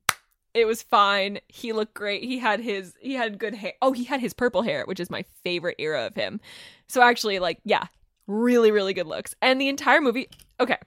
It 0.53 0.65
was 0.65 0.83
fine. 0.83 1.39
He 1.49 1.73
looked 1.73 1.95
great. 1.95 2.25
He 2.25 2.39
had 2.39 2.61
his 2.61 2.95
he 3.01 3.15
had 3.15 3.39
good 3.39 3.55
hair. 3.55 3.75
Oh, 3.83 3.93
he 3.93 4.05
had 4.05 4.21
his 4.21 4.35
purple 4.35 4.63
hair, 4.63 4.85
which 4.85 5.01
is 5.01 5.11
my 5.11 5.25
favorite 5.45 5.77
era 5.79 6.07
of 6.07 6.15
him. 6.15 6.41
So 6.89 7.03
actually 7.03 7.39
like 7.39 7.61
yeah, 7.65 7.87
really 8.27 8.71
really 8.71 8.95
good 8.95 9.07
looks. 9.07 9.35
And 9.41 9.61
the 9.61 9.69
entire 9.69 10.01
movie, 10.01 10.29
okay. 10.59 10.79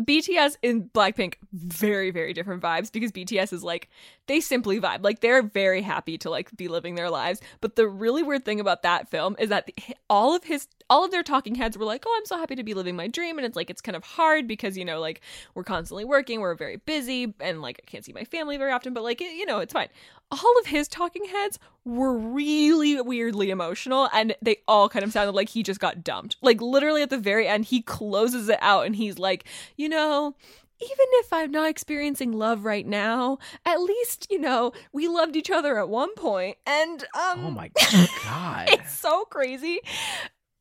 BTS 0.00 0.56
and 0.62 0.92
Blackpink 0.92 1.34
very 1.52 2.10
very 2.10 2.32
different 2.32 2.62
vibes 2.62 2.92
because 2.92 3.10
BTS 3.10 3.52
is 3.52 3.64
like 3.64 3.88
they 4.26 4.40
simply 4.40 4.80
vibe. 4.80 5.02
Like 5.02 5.20
they're 5.20 5.42
very 5.42 5.82
happy 5.82 6.16
to 6.18 6.30
like 6.30 6.54
be 6.56 6.68
living 6.68 6.94
their 6.94 7.10
lives. 7.10 7.40
But 7.60 7.76
the 7.76 7.88
really 7.88 8.22
weird 8.22 8.44
thing 8.44 8.60
about 8.60 8.82
that 8.82 9.08
film 9.08 9.34
is 9.38 9.48
that 9.48 9.66
the, 9.66 9.74
all 10.08 10.36
of 10.36 10.44
his 10.44 10.68
all 10.88 11.04
of 11.04 11.10
their 11.10 11.22
talking 11.22 11.54
heads 11.54 11.76
were 11.76 11.84
like, 11.84 12.04
"Oh, 12.06 12.14
I'm 12.16 12.26
so 12.26 12.38
happy 12.38 12.54
to 12.56 12.62
be 12.62 12.74
living 12.74 12.94
my 12.94 13.08
dream." 13.08 13.38
And 13.38 13.46
it's 13.46 13.56
like 13.56 13.70
it's 13.70 13.80
kind 13.80 13.96
of 13.96 14.04
hard 14.04 14.46
because, 14.46 14.76
you 14.76 14.84
know, 14.84 15.00
like 15.00 15.20
we're 15.54 15.64
constantly 15.64 16.04
working, 16.04 16.40
we're 16.40 16.54
very 16.54 16.76
busy 16.76 17.34
and 17.40 17.60
like 17.60 17.80
I 17.82 17.90
can't 17.90 18.04
see 18.04 18.12
my 18.12 18.24
family 18.24 18.56
very 18.56 18.72
often, 18.72 18.94
but 18.94 19.02
like 19.02 19.20
it, 19.20 19.34
you 19.34 19.46
know, 19.46 19.58
it's 19.58 19.72
fine. 19.72 19.88
All 20.30 20.58
of 20.60 20.66
his 20.66 20.88
talking 20.88 21.24
heads 21.24 21.58
were 21.84 22.16
really 22.16 23.00
weirdly 23.00 23.50
emotional 23.50 24.08
and 24.12 24.34
they 24.40 24.56
all 24.68 24.88
kind 24.88 25.04
of 25.04 25.12
sounded 25.12 25.32
like 25.32 25.48
he 25.48 25.62
just 25.62 25.80
got 25.80 26.04
dumped. 26.04 26.36
Like 26.40 26.60
literally 26.60 27.02
at 27.02 27.10
the 27.10 27.18
very 27.18 27.48
end 27.48 27.64
he 27.66 27.82
closes 27.82 28.48
it 28.48 28.58
out 28.60 28.86
and 28.86 28.94
he's 28.94 29.18
like, 29.18 29.44
"You 29.76 29.88
know, 29.88 30.34
even 30.80 31.06
if 31.14 31.32
I'm 31.32 31.50
not 31.50 31.68
experiencing 31.68 32.32
love 32.32 32.64
right 32.64 32.86
now, 32.86 33.38
at 33.64 33.80
least, 33.80 34.26
you 34.30 34.38
know, 34.38 34.72
we 34.92 35.06
loved 35.08 35.36
each 35.36 35.50
other 35.50 35.78
at 35.78 35.88
one 35.88 36.14
point. 36.14 36.56
And 36.66 37.02
um 37.14 37.46
oh 37.46 37.50
my 37.50 37.68
god. 38.24 38.68
it's 38.70 38.96
so 38.98 39.24
crazy. 39.24 39.80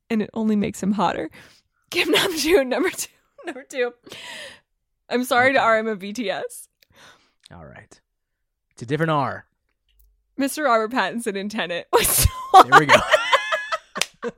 And 0.10 0.22
it 0.22 0.30
only 0.34 0.56
makes 0.56 0.82
him 0.82 0.94
hotter. 0.94 1.30
Kim 1.92 2.14
Namjoon, 2.14 2.68
number 2.68 2.90
two. 2.90 3.10
Number 3.46 3.64
two. 3.64 3.92
I'm 5.10 5.24
sorry 5.24 5.54
to 5.54 5.60
Okay. 5.60 5.80
RM 5.80 5.88
of 5.88 5.98
BTS. 6.00 6.68
All 7.52 7.66
right. 7.66 8.00
It's 8.72 8.84
a 8.84 8.86
different 8.86 9.10
R. 9.12 9.46
Mr. 10.42 10.66
Robert 10.66 10.92
Pattinson 10.92 11.36
in 11.36 11.50
Tenet 11.50 11.88
was 11.94 12.08
so 12.08 12.30
There 12.70 12.80
we 12.80 12.86
go. 12.88 12.96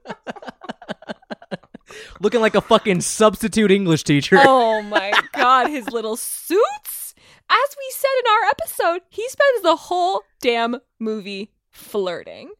Looking 2.20 2.42
like 2.42 2.56
a 2.56 2.62
fucking 2.62 3.02
substitute 3.02 3.72
English 3.72 4.04
teacher. 4.04 4.38
Oh 4.40 4.82
my 4.82 5.12
god, 5.34 5.68
his 5.70 5.90
little 5.90 6.16
suits. 6.16 7.14
As 7.50 7.76
we 7.78 7.92
said 7.92 8.10
in 8.20 8.32
our 8.32 8.50
episode, 8.50 9.02
he 9.10 9.28
spends 9.30 9.62
the 9.62 9.76
whole 9.76 10.22
damn 10.42 10.78
movie 11.00 11.52
flirting. 11.70 12.52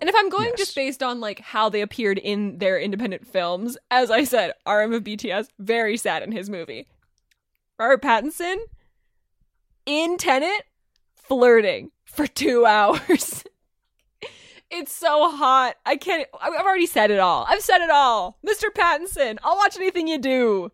And 0.00 0.08
if 0.08 0.14
I'm 0.16 0.28
going 0.28 0.46
Yes. 0.50 0.58
just 0.58 0.74
based 0.76 1.02
on 1.02 1.20
like 1.20 1.40
how 1.40 1.68
they 1.68 1.80
appeared 1.80 2.18
in 2.18 2.58
their 2.58 2.78
independent 2.78 3.26
films, 3.26 3.76
as 3.90 4.10
I 4.10 4.24
said, 4.24 4.52
RM 4.66 4.92
of 4.92 5.04
BTS 5.04 5.48
very 5.58 5.96
sad 5.96 6.22
in 6.22 6.32
his 6.32 6.48
movie. 6.48 6.86
Robert 7.78 8.02
Pattinson 8.02 8.56
in 9.86 10.16
Tenet 10.16 10.62
flirting 11.16 11.90
for 12.12 12.26
2 12.26 12.66
hours. 12.66 13.44
It's 14.70 14.92
so 14.92 15.30
hot. 15.30 15.76
I 15.86 15.96
can't. 15.96 16.28
I've 16.40 16.52
already 16.52 16.86
said 16.86 17.10
it 17.10 17.18
all. 17.18 17.46
I've 17.48 17.62
said 17.62 17.80
it 17.80 17.88
all. 17.90 18.38
Mr. 18.46 18.64
Pattinson, 18.74 19.38
I'll 19.42 19.56
watch 19.56 19.76
anything 19.76 20.08
you 20.08 20.18
do. 20.18 20.72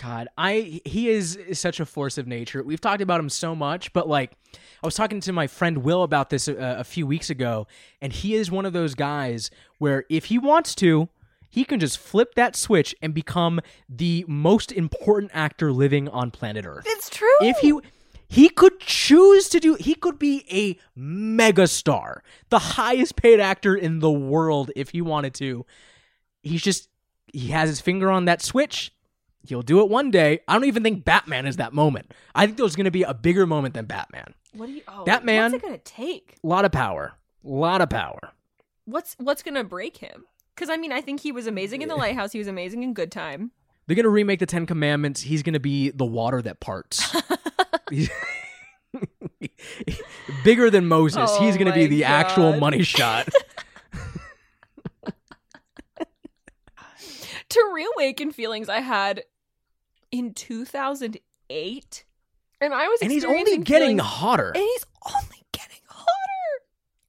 God, 0.00 0.26
I 0.36 0.80
he 0.84 1.08
is 1.08 1.38
such 1.52 1.78
a 1.78 1.86
force 1.86 2.18
of 2.18 2.26
nature. 2.26 2.62
We've 2.64 2.80
talked 2.80 3.00
about 3.02 3.20
him 3.20 3.28
so 3.28 3.54
much, 3.54 3.92
but 3.92 4.08
like 4.08 4.32
I 4.54 4.86
was 4.86 4.96
talking 4.96 5.20
to 5.20 5.32
my 5.32 5.46
friend 5.46 5.78
Will 5.84 6.02
about 6.02 6.30
this 6.30 6.48
a, 6.48 6.56
a 6.78 6.84
few 6.84 7.06
weeks 7.06 7.30
ago, 7.30 7.68
and 8.00 8.12
he 8.12 8.34
is 8.34 8.50
one 8.50 8.66
of 8.66 8.72
those 8.72 8.96
guys 8.96 9.48
where 9.78 10.04
if 10.08 10.24
he 10.24 10.38
wants 10.38 10.74
to, 10.76 11.08
he 11.48 11.64
can 11.64 11.78
just 11.78 11.98
flip 11.98 12.34
that 12.34 12.56
switch 12.56 12.96
and 13.00 13.14
become 13.14 13.60
the 13.88 14.24
most 14.26 14.72
important 14.72 15.30
actor 15.34 15.70
living 15.72 16.08
on 16.08 16.32
planet 16.32 16.64
Earth. 16.66 16.84
It's 16.88 17.08
true. 17.10 17.28
if 17.42 17.58
he 17.58 17.78
he 18.32 18.48
could 18.48 18.80
choose 18.80 19.48
to 19.50 19.60
do 19.60 19.74
he 19.74 19.94
could 19.94 20.18
be 20.18 20.44
a 20.50 20.78
megastar, 20.98 22.20
the 22.50 22.58
highest 22.58 23.16
paid 23.16 23.40
actor 23.40 23.74
in 23.74 23.98
the 24.00 24.10
world 24.10 24.70
if 24.76 24.90
he 24.90 25.00
wanted 25.02 25.34
to 25.34 25.64
he's 26.42 26.62
just 26.62 26.88
he 27.32 27.48
has 27.48 27.68
his 27.68 27.80
finger 27.80 28.10
on 28.10 28.24
that 28.26 28.42
switch 28.42 28.92
he'll 29.46 29.62
do 29.62 29.80
it 29.80 29.88
one 29.88 30.10
day 30.10 30.40
i 30.48 30.54
don't 30.54 30.64
even 30.64 30.82
think 30.82 31.04
batman 31.04 31.46
is 31.46 31.56
that 31.56 31.72
moment 31.72 32.12
i 32.34 32.44
think 32.46 32.56
there's 32.58 32.76
going 32.76 32.84
to 32.84 32.90
be 32.90 33.02
a 33.02 33.14
bigger 33.14 33.46
moment 33.46 33.74
than 33.74 33.84
batman 33.86 34.34
What 34.54 34.66
do 34.66 34.72
you? 34.72 34.82
Oh, 34.88 35.04
That 35.04 35.24
man- 35.24 35.52
What's 35.52 35.62
it 35.64 35.66
gonna 35.66 35.78
take? 35.78 36.36
a 36.42 36.46
lot 36.46 36.64
of 36.64 36.72
power 36.72 37.14
a 37.44 37.48
lot 37.48 37.80
of 37.80 37.90
power 37.90 38.20
What's 38.84 39.14
What's 39.18 39.42
gonna 39.44 39.62
break 39.64 39.98
him? 39.98 40.24
Because 40.54 40.68
I 40.68 40.76
mean, 40.76 40.92
I 40.92 41.00
think 41.00 41.20
he 41.20 41.30
was 41.32 41.46
amazing 41.46 41.82
in 41.82 41.88
the 41.88 41.94
lighthouse. 41.96 42.32
He 42.32 42.38
was 42.38 42.48
amazing 42.48 42.82
in 42.82 42.92
Good 42.94 43.10
Time. 43.12 43.52
they're 43.86 43.94
going 43.96 44.04
to 44.04 44.10
remake 44.10 44.38
the 44.40 44.44
10 44.46 44.66
commandments 44.66 45.22
he's 45.22 45.42
going 45.42 45.52
to 45.54 45.60
be 45.60 45.90
the 45.90 46.04
water 46.04 46.42
that 46.42 46.58
parts 46.60 47.14
He's- 47.92 48.10
bigger 50.44 50.68
than 50.70 50.86
moses 50.86 51.18
oh 51.30 51.40
he's 51.44 51.54
Oh 51.54 51.58
going 51.58 51.70
to 51.72 51.74
be 51.74 51.86
the 51.86 52.04
actual 52.04 52.58
money 52.58 52.82
shot 52.82 53.28
to 57.48 57.70
reawaken 57.74 58.32
feelings 58.32 58.68
I 58.68 58.80
had 58.80 59.24
in 60.10 60.34
2008, 60.34 62.04
and 62.60 62.74
I 62.74 62.88
was 62.88 63.00
and 63.02 63.10
he's 63.12 63.24
only 63.24 63.58
getting 63.58 63.64
feelings- 63.64 64.00
hotter 64.02 64.48
and 64.48 64.56
he's 64.62 64.84
only 65.06 65.42
getting 65.52 65.78
hotter. 65.88 66.08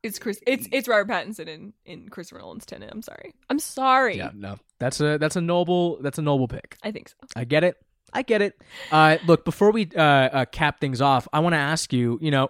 It's 0.03 0.19
Chris. 0.19 0.39
It's 0.45 0.67
it's 0.71 0.87
Robert 0.87 1.07
Pattinson 1.11 1.47
in 1.47 1.73
in 1.85 2.09
Christopher 2.09 2.39
Nolan's 2.41 2.65
Tenet. 2.65 2.89
I'm 2.91 3.01
sorry. 3.01 3.33
I'm 3.49 3.59
sorry. 3.59 4.17
Yeah, 4.17 4.31
no, 4.33 4.57
that's 4.79 4.99
a 4.99 5.17
that's 5.17 5.35
a 5.35 5.41
noble 5.41 6.01
that's 6.01 6.17
a 6.17 6.21
noble 6.21 6.47
pick. 6.47 6.77
I 6.83 6.91
think 6.91 7.09
so. 7.09 7.15
I 7.35 7.45
get 7.45 7.63
it. 7.63 7.77
I 8.13 8.21
get 8.21 8.41
it. 8.41 8.61
Uh, 8.91 9.17
look, 9.25 9.45
before 9.45 9.71
we 9.71 9.89
uh, 9.95 10.01
uh, 10.01 10.45
cap 10.45 10.79
things 10.79 11.01
off, 11.01 11.27
I 11.33 11.39
want 11.39 11.53
to 11.53 11.59
ask 11.59 11.91
you. 11.91 12.17
You 12.21 12.31
know, 12.31 12.49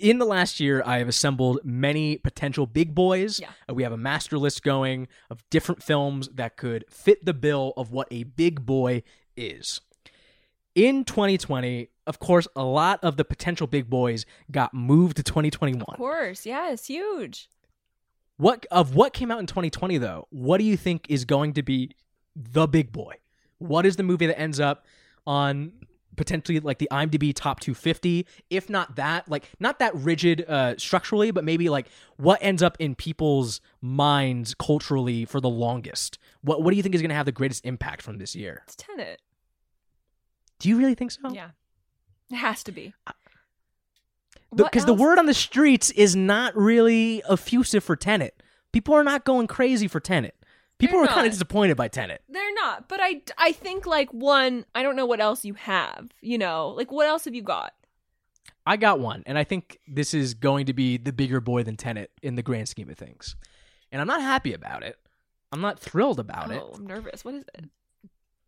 in 0.00 0.18
the 0.18 0.24
last 0.24 0.60
year, 0.60 0.82
I 0.84 0.98
have 0.98 1.08
assembled 1.08 1.60
many 1.64 2.18
potential 2.18 2.66
big 2.66 2.94
boys. 2.94 3.40
Yeah. 3.40 3.48
Uh, 3.68 3.74
we 3.74 3.82
have 3.82 3.92
a 3.92 3.96
master 3.96 4.38
list 4.38 4.62
going 4.62 5.08
of 5.30 5.48
different 5.50 5.82
films 5.82 6.28
that 6.34 6.56
could 6.56 6.84
fit 6.90 7.24
the 7.24 7.34
bill 7.34 7.72
of 7.76 7.90
what 7.92 8.08
a 8.10 8.24
big 8.24 8.66
boy 8.66 9.02
is. 9.36 9.80
In 10.74 11.04
2020, 11.04 11.88
of 12.06 12.18
course, 12.18 12.48
a 12.56 12.64
lot 12.64 12.98
of 13.02 13.16
the 13.16 13.24
potential 13.24 13.66
big 13.66 13.88
boys 13.88 14.26
got 14.50 14.72
moved 14.72 15.16
to 15.18 15.22
2021. 15.22 15.84
Of 15.86 15.96
course, 15.96 16.46
yeah, 16.46 16.72
it's 16.72 16.86
huge. 16.86 17.48
What 18.38 18.66
of 18.70 18.94
what 18.94 19.12
came 19.12 19.30
out 19.30 19.38
in 19.38 19.46
2020 19.46 19.98
though? 19.98 20.26
What 20.30 20.58
do 20.58 20.64
you 20.64 20.76
think 20.76 21.06
is 21.08 21.24
going 21.24 21.52
to 21.54 21.62
be 21.62 21.94
the 22.34 22.66
big 22.66 22.90
boy? 22.90 23.14
What 23.62 23.86
is 23.86 23.96
the 23.96 24.02
movie 24.02 24.26
that 24.26 24.38
ends 24.38 24.60
up 24.60 24.84
on 25.26 25.72
potentially 26.16 26.60
like 26.60 26.78
the 26.78 26.88
IMDb 26.90 27.32
top 27.34 27.60
250, 27.60 28.26
if 28.50 28.68
not 28.68 28.96
that, 28.96 29.28
like 29.28 29.50
not 29.58 29.78
that 29.78 29.94
rigid 29.94 30.44
uh, 30.48 30.76
structurally, 30.76 31.30
but 31.30 31.44
maybe 31.44 31.68
like 31.68 31.88
what 32.16 32.38
ends 32.42 32.62
up 32.62 32.76
in 32.78 32.94
people's 32.94 33.60
minds 33.80 34.54
culturally 34.54 35.24
for 35.24 35.40
the 35.40 35.48
longest. 35.48 36.18
What 36.42 36.62
what 36.62 36.70
do 36.70 36.76
you 36.76 36.82
think 36.82 36.94
is 36.94 37.00
going 37.00 37.10
to 37.10 37.14
have 37.14 37.26
the 37.26 37.32
greatest 37.32 37.64
impact 37.64 38.02
from 38.02 38.18
this 38.18 38.34
year? 38.34 38.62
It's 38.64 38.76
Tenet. 38.76 39.20
Do 40.58 40.68
you 40.68 40.78
really 40.78 40.94
think 40.94 41.10
so? 41.10 41.30
Yeah. 41.32 41.50
It 42.30 42.36
has 42.36 42.62
to 42.64 42.72
be. 42.72 42.94
Because 44.54 44.84
the 44.84 44.92
else? 44.92 45.00
word 45.00 45.18
on 45.18 45.26
the 45.26 45.34
streets 45.34 45.90
is 45.90 46.14
not 46.14 46.56
really 46.56 47.22
effusive 47.28 47.82
for 47.82 47.96
Tenet. 47.96 48.42
People 48.72 48.94
are 48.94 49.04
not 49.04 49.24
going 49.24 49.46
crazy 49.46 49.88
for 49.88 49.98
Tenet. 50.00 50.36
People 50.82 50.98
They're 50.98 51.10
are 51.10 51.14
kind 51.14 51.26
of 51.26 51.32
disappointed 51.32 51.76
by 51.76 51.86
Tenet. 51.86 52.22
They're 52.28 52.54
not, 52.54 52.88
but 52.88 52.98
I, 53.00 53.22
I 53.38 53.52
think 53.52 53.86
like 53.86 54.12
one, 54.12 54.66
I 54.74 54.82
don't 54.82 54.96
know 54.96 55.06
what 55.06 55.20
else 55.20 55.44
you 55.44 55.54
have, 55.54 56.10
you 56.20 56.38
know, 56.38 56.70
like 56.70 56.90
what 56.90 57.06
else 57.06 57.24
have 57.24 57.36
you 57.36 57.42
got? 57.42 57.72
I 58.66 58.76
got 58.76 58.98
one, 58.98 59.22
and 59.26 59.38
I 59.38 59.44
think 59.44 59.78
this 59.86 60.12
is 60.12 60.34
going 60.34 60.66
to 60.66 60.72
be 60.72 60.96
the 60.96 61.12
bigger 61.12 61.40
boy 61.40 61.62
than 61.62 61.76
Tenet 61.76 62.10
in 62.20 62.34
the 62.34 62.42
grand 62.42 62.68
scheme 62.68 62.90
of 62.90 62.98
things. 62.98 63.36
And 63.92 64.00
I'm 64.00 64.08
not 64.08 64.22
happy 64.22 64.54
about 64.54 64.82
it. 64.82 64.98
I'm 65.52 65.60
not 65.60 65.78
thrilled 65.78 66.18
about 66.18 66.50
it. 66.50 66.60
oh, 66.60 66.72
I'm 66.74 66.86
nervous. 66.86 67.24
What 67.24 67.34
is 67.34 67.44
it? 67.54 67.66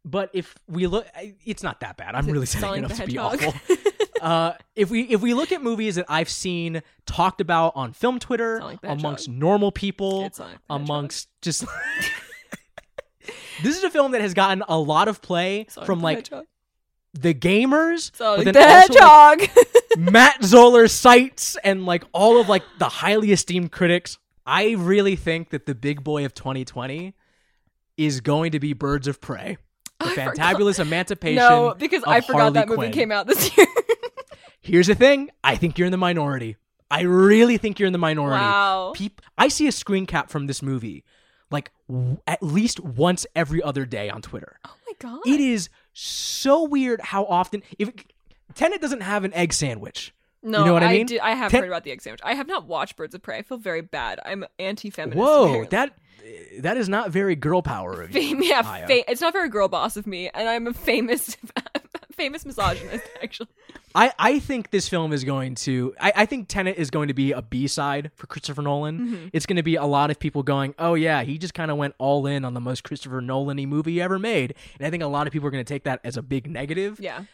But 0.04 0.30
if 0.32 0.56
we 0.66 0.88
look, 0.88 1.06
it's 1.44 1.62
not 1.62 1.80
that 1.80 1.96
bad. 1.96 2.16
I'm 2.16 2.28
it 2.28 2.32
really 2.32 2.46
setting 2.46 2.84
it 2.84 2.90
up 2.90 2.96
to 2.96 3.06
be 3.06 3.16
awful. 3.16 3.54
uh, 4.24 4.54
if 4.74 4.90
we 4.90 5.02
if 5.02 5.20
we 5.20 5.34
look 5.34 5.52
at 5.52 5.62
movies 5.62 5.96
that 5.96 6.06
I've 6.08 6.28
seen 6.30 6.82
talked 7.06 7.40
about 7.40 7.74
on 7.76 7.92
film 7.92 8.18
Twitter 8.18 8.58
the 8.58 8.90
amongst 8.90 9.26
Hedgehog. 9.26 9.40
normal 9.40 9.70
people, 9.72 10.28
the 10.30 10.46
amongst 10.70 11.28
just. 11.42 11.64
this 13.62 13.76
is 13.76 13.84
a 13.84 13.90
film 13.90 14.12
that 14.12 14.20
has 14.20 14.34
gotten 14.34 14.62
a 14.68 14.78
lot 14.78 15.08
of 15.08 15.22
play 15.22 15.66
Sonic 15.68 15.86
from 15.86 15.98
the 16.00 16.04
like 16.04 16.16
Hedgehog. 16.18 16.46
the 17.12 17.34
gamers, 17.34 18.12
but 18.18 18.44
then 18.44 18.54
the 18.54 18.60
also, 18.60 18.92
like, 18.94 19.50
Hedgehog. 19.50 19.66
Matt 19.98 20.42
Zoller 20.42 20.88
Seitz 20.88 21.56
and 21.62 21.86
like 21.86 22.04
all 22.12 22.40
of 22.40 22.48
like 22.48 22.62
the 22.78 22.88
highly 22.88 23.30
esteemed 23.30 23.72
critics. 23.72 24.18
I 24.46 24.72
really 24.72 25.16
think 25.16 25.50
that 25.50 25.66
the 25.66 25.74
big 25.74 26.02
boy 26.04 26.24
of 26.24 26.34
2020 26.34 27.14
is 27.96 28.20
going 28.20 28.52
to 28.52 28.60
be 28.60 28.72
Birds 28.72 29.06
of 29.06 29.20
Prey. 29.20 29.56
The 30.00 30.06
I 30.06 30.14
forgot. 30.14 30.36
fantabulous 30.36 30.80
emancipation. 30.80 31.36
no, 31.36 31.74
because 31.78 32.02
I 32.04 32.20
forgot 32.20 32.40
Harley 32.40 32.54
that 32.54 32.68
movie 32.68 32.76
Quinn. 32.78 32.92
came 32.92 33.12
out 33.12 33.26
this 33.26 33.56
year. 33.56 33.66
Here's 34.64 34.86
the 34.88 34.94
thing: 34.94 35.30
I 35.44 35.56
think 35.56 35.78
you're 35.78 35.86
in 35.86 35.92
the 35.92 35.96
minority. 35.98 36.56
I 36.90 37.02
really 37.02 37.56
think 37.58 37.78
you're 37.78 37.86
in 37.86 37.92
the 37.92 37.98
minority. 37.98 38.40
wow. 38.42 38.92
Peop- 38.94 39.20
I 39.38 39.48
see 39.48 39.66
a 39.66 39.72
screen 39.72 40.06
cap 40.06 40.30
from 40.30 40.46
this 40.46 40.62
movie 40.62 41.04
like 41.50 41.70
w- 41.88 42.18
at 42.26 42.42
least 42.42 42.80
once 42.80 43.26
every 43.36 43.62
other 43.62 43.84
day 43.84 44.08
on 44.10 44.22
Twitter. 44.22 44.58
Oh 44.66 44.74
my 44.86 44.92
god. 44.98 45.20
It 45.26 45.40
is 45.40 45.68
so 45.92 46.64
weird 46.64 47.00
how 47.00 47.24
often 47.24 47.62
if 47.78 47.90
Tenet 48.54 48.80
doesn't 48.80 49.00
have 49.02 49.24
an 49.24 49.32
egg 49.34 49.52
sandwich. 49.52 50.14
No, 50.42 50.64
know 50.64 50.72
what 50.74 50.82
I 50.82 50.92
mean? 50.92 51.06
do- 51.06 51.18
I 51.22 51.32
have 51.32 51.50
Ten- 51.50 51.62
heard 51.62 51.68
about 51.70 51.84
the 51.84 51.90
egg 51.92 52.02
sandwich. 52.02 52.20
I 52.22 52.34
have 52.34 52.46
not 52.46 52.66
watched 52.66 52.96
Birds 52.96 53.14
of 53.14 53.22
Prey. 53.22 53.38
I 53.38 53.42
feel 53.42 53.58
very 53.58 53.80
bad. 53.82 54.20
I'm 54.24 54.44
anti-feminist. 54.58 55.18
Whoa, 55.18 55.44
apparently. 55.44 55.68
that 55.70 55.90
that 56.60 56.76
is 56.76 56.88
not 56.88 57.10
very 57.10 57.34
girl 57.34 57.60
power 57.62 58.02
of 58.02 58.14
you. 58.14 58.30
Fam- 58.30 58.42
yeah, 58.42 58.62
fa- 58.86 59.10
it's 59.10 59.20
not 59.20 59.32
very 59.32 59.48
girl 59.48 59.68
boss 59.68 59.96
of 59.96 60.06
me, 60.06 60.30
and 60.32 60.48
I'm 60.48 60.66
a 60.66 60.72
famous, 60.74 61.36
famous 62.14 62.46
misogynist. 62.46 63.04
Actually, 63.22 63.48
I, 63.94 64.12
I 64.18 64.38
think 64.38 64.70
this 64.70 64.88
film 64.88 65.12
is 65.12 65.24
going 65.24 65.54
to 65.56 65.94
I, 66.00 66.12
I 66.16 66.26
think 66.26 66.48
Tenet 66.48 66.76
is 66.76 66.90
going 66.90 67.08
to 67.08 67.14
be 67.14 67.32
a 67.32 67.42
B 67.42 67.66
side 67.66 68.10
for 68.14 68.26
Christopher 68.26 68.62
Nolan. 68.62 68.98
Mm-hmm. 68.98 69.26
It's 69.32 69.46
going 69.46 69.56
to 69.56 69.62
be 69.62 69.76
a 69.76 69.84
lot 69.84 70.10
of 70.10 70.18
people 70.18 70.42
going, 70.42 70.74
Oh 70.78 70.94
yeah, 70.94 71.22
he 71.22 71.38
just 71.38 71.54
kind 71.54 71.70
of 71.70 71.76
went 71.76 71.94
all 71.98 72.26
in 72.26 72.44
on 72.44 72.54
the 72.54 72.60
most 72.60 72.84
Christopher 72.84 73.20
Nolan 73.20 73.58
y 73.58 73.66
movie 73.66 74.00
ever 74.00 74.18
made. 74.18 74.54
And 74.78 74.86
I 74.86 74.90
think 74.90 75.02
a 75.02 75.06
lot 75.06 75.26
of 75.26 75.32
people 75.32 75.48
are 75.48 75.52
going 75.52 75.64
to 75.64 75.72
take 75.72 75.84
that 75.84 76.00
as 76.04 76.16
a 76.16 76.22
big 76.22 76.48
negative. 76.50 76.98
yeah. 77.00 77.24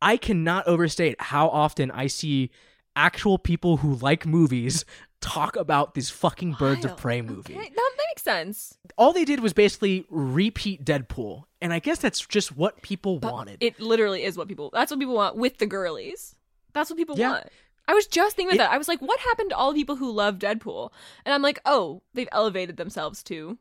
I 0.00 0.16
cannot 0.16 0.66
overstate 0.68 1.20
how 1.20 1.48
often 1.48 1.90
I 1.90 2.06
see 2.06 2.50
actual 2.94 3.38
people 3.38 3.78
who 3.78 3.94
like 3.94 4.26
movies 4.26 4.84
talk 5.20 5.56
about 5.56 5.94
this 5.94 6.10
fucking 6.10 6.52
Birds 6.54 6.84
of 6.84 6.96
Prey 6.96 7.22
movie. 7.22 7.54
Okay, 7.56 7.70
that, 7.74 7.90
makes 8.10 8.22
sense. 8.22 8.78
All 8.96 9.12
they 9.12 9.24
did 9.24 9.40
was 9.40 9.52
basically 9.52 10.06
repeat 10.10 10.84
Deadpool. 10.84 11.44
And 11.60 11.72
I 11.72 11.78
guess 11.80 11.98
that's 11.98 12.24
just 12.26 12.56
what 12.56 12.82
people 12.82 13.18
But 13.18 13.32
wanted. 13.32 13.58
It 13.60 13.80
literally 13.80 14.24
is 14.24 14.36
what 14.38 14.48
people. 14.48 14.70
That's 14.72 14.90
what 14.90 15.00
people 15.00 15.14
want 15.14 15.36
with 15.36 15.58
the 15.58 15.66
girlies. 15.66 16.34
That's 16.72 16.88
what 16.90 16.96
people 16.96 17.18
Yeah. 17.18 17.30
want. 17.32 17.48
I 17.86 17.94
was 17.94 18.06
just 18.06 18.36
thinking 18.36 18.54
It- 18.54 18.60
about 18.60 18.68
that. 18.70 18.74
I 18.74 18.78
was 18.78 18.86
like, 18.88 19.00
what 19.00 19.18
happened 19.20 19.50
to 19.50 19.56
all 19.56 19.72
the 19.72 19.78
people 19.80 19.96
who 19.96 20.10
love 20.12 20.38
Deadpool? 20.38 20.90
And 21.24 21.34
I'm 21.34 21.42
like, 21.42 21.58
oh, 21.64 22.02
they've 22.14 22.28
elevated 22.32 22.76
themselves 22.76 23.22
to 23.24 23.58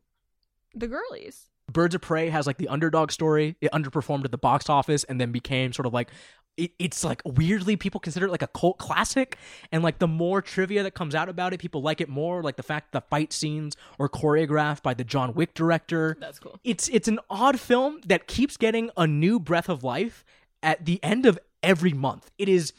the 0.75 0.87
girlies. 0.87 1.49
Birds 1.77 1.93
of 1.93 2.01
Prey 2.01 2.29
has 2.29 2.47
like 2.47 2.57
the 2.57 2.69
underdog 2.69 3.11
story. 3.11 3.55
It 3.61 3.71
underperformed 3.71 4.25
at 4.25 4.31
the 4.31 4.37
box 4.39 4.67
office 4.67 5.03
and 5.03 5.21
then 5.21 5.31
became 5.31 5.73
sort 5.73 5.85
of 5.85 5.93
like 5.93 6.09
it, 6.57 6.71
it's 6.79 7.03
like 7.03 7.21
weirdly 7.23 7.75
people 7.75 7.99
consider 7.99 8.25
it 8.25 8.31
like 8.31 8.41
a 8.41 8.47
cult 8.47 8.79
classic. 8.79 9.37
And 9.71 9.83
like 9.83 9.99
the 9.99 10.07
more 10.07 10.41
trivia 10.41 10.81
that 10.81 10.95
comes 10.95 11.13
out 11.13 11.29
about 11.29 11.53
it, 11.53 11.59
people 11.59 11.83
like 11.83 12.01
it 12.01 12.09
more. 12.09 12.41
Like 12.41 12.55
the 12.55 12.63
fact 12.63 12.93
the 12.93 13.01
fight 13.01 13.31
scenes 13.31 13.77
are 13.99 14.09
choreographed 14.09 14.81
by 14.81 14.95
the 14.95 15.03
John 15.03 15.35
Wick 15.35 15.53
director. 15.53 16.17
That's 16.19 16.39
cool. 16.39 16.59
It's 16.63 16.89
it's 16.89 17.07
an 17.07 17.19
odd 17.29 17.59
film 17.59 18.01
that 18.07 18.25
keeps 18.25 18.57
getting 18.57 18.89
a 18.97 19.05
new 19.05 19.39
breath 19.39 19.69
of 19.69 19.83
life 19.83 20.25
at 20.63 20.83
the 20.85 20.99
end 21.03 21.27
of 21.27 21.37
every 21.61 21.93
month. 21.93 22.31
It 22.39 22.49
is 22.49 22.73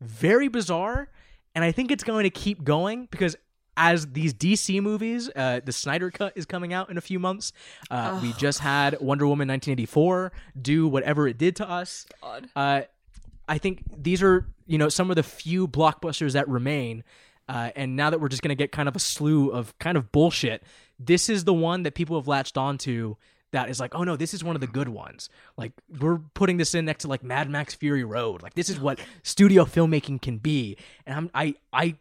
very 0.00 0.48
bizarre, 0.48 1.08
and 1.54 1.62
I 1.62 1.70
think 1.70 1.92
it's 1.92 2.02
going 2.02 2.24
to 2.24 2.30
keep 2.30 2.64
going 2.64 3.06
because 3.12 3.36
as 3.82 4.06
these 4.12 4.34
DC 4.34 4.82
movies, 4.82 5.30
uh, 5.34 5.60
the 5.64 5.72
Snyder 5.72 6.10
Cut 6.10 6.34
is 6.36 6.44
coming 6.44 6.74
out 6.74 6.90
in 6.90 6.98
a 6.98 7.00
few 7.00 7.18
months. 7.18 7.52
Uh, 7.90 8.20
We 8.22 8.34
just 8.34 8.58
had 8.60 9.00
Wonder 9.00 9.26
Woman 9.26 9.48
1984 9.48 10.30
do 10.60 10.86
whatever 10.86 11.26
it 11.26 11.38
did 11.38 11.56
to 11.56 11.68
us. 11.68 12.04
Uh, 12.54 12.82
I 13.48 13.56
think 13.56 13.82
these 13.96 14.22
are 14.22 14.46
you 14.66 14.76
know 14.76 14.90
some 14.90 15.08
of 15.10 15.16
the 15.16 15.22
few 15.22 15.66
blockbusters 15.66 16.34
that 16.34 16.46
remain. 16.48 17.02
Uh, 17.48 17.70
and 17.74 17.96
now 17.96 18.10
that 18.10 18.20
we're 18.20 18.28
just 18.28 18.42
gonna 18.42 18.54
get 18.54 18.70
kind 18.70 18.86
of 18.88 18.94
a 18.94 19.00
slew 19.00 19.48
of 19.48 19.76
kind 19.78 19.96
of 19.96 20.12
bullshit, 20.12 20.62
this 20.98 21.28
is 21.30 21.44
the 21.44 21.54
one 21.54 21.82
that 21.84 21.94
people 21.94 22.16
have 22.20 22.28
latched 22.28 22.58
onto. 22.58 23.16
That 23.52 23.68
is 23.70 23.80
like, 23.80 23.94
oh 23.96 24.04
no, 24.04 24.14
this 24.14 24.34
is 24.34 24.44
one 24.44 24.54
of 24.54 24.60
the 24.60 24.68
good 24.68 24.88
ones. 24.90 25.28
Like 25.56 25.72
we're 26.00 26.18
putting 26.34 26.58
this 26.58 26.74
in 26.74 26.84
next 26.84 27.02
to 27.02 27.08
like 27.08 27.24
Mad 27.24 27.48
Max 27.50 27.74
Fury 27.74 28.04
Road. 28.04 28.42
Like 28.42 28.54
this 28.54 28.68
is 28.68 28.78
what 28.78 29.00
studio 29.24 29.64
filmmaking 29.64 30.20
can 30.22 30.36
be. 30.38 30.76
And 31.06 31.16
I'm 31.16 31.30
I 31.34 31.54
I 31.72 31.96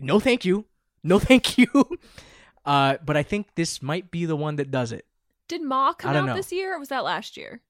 no 0.00 0.20
thank 0.20 0.44
you, 0.46 0.64
no 1.04 1.18
thank 1.28 1.58
you. 1.58 1.66
Uh, 2.64 2.96
but 3.04 3.16
I 3.16 3.22
think 3.22 3.54
this 3.54 3.82
might 3.82 4.10
be 4.10 4.24
the 4.24 4.36
one 4.36 4.56
that 4.56 4.70
does 4.70 4.92
it. 4.92 5.04
Did 5.48 5.62
Ma 5.62 5.92
come 5.94 6.10
I 6.10 6.14
don't 6.14 6.22
out 6.24 6.26
know. 6.32 6.36
this 6.36 6.52
year, 6.52 6.74
or 6.76 6.78
was 6.78 6.88
that 6.90 7.04
last 7.04 7.36
year? 7.36 7.60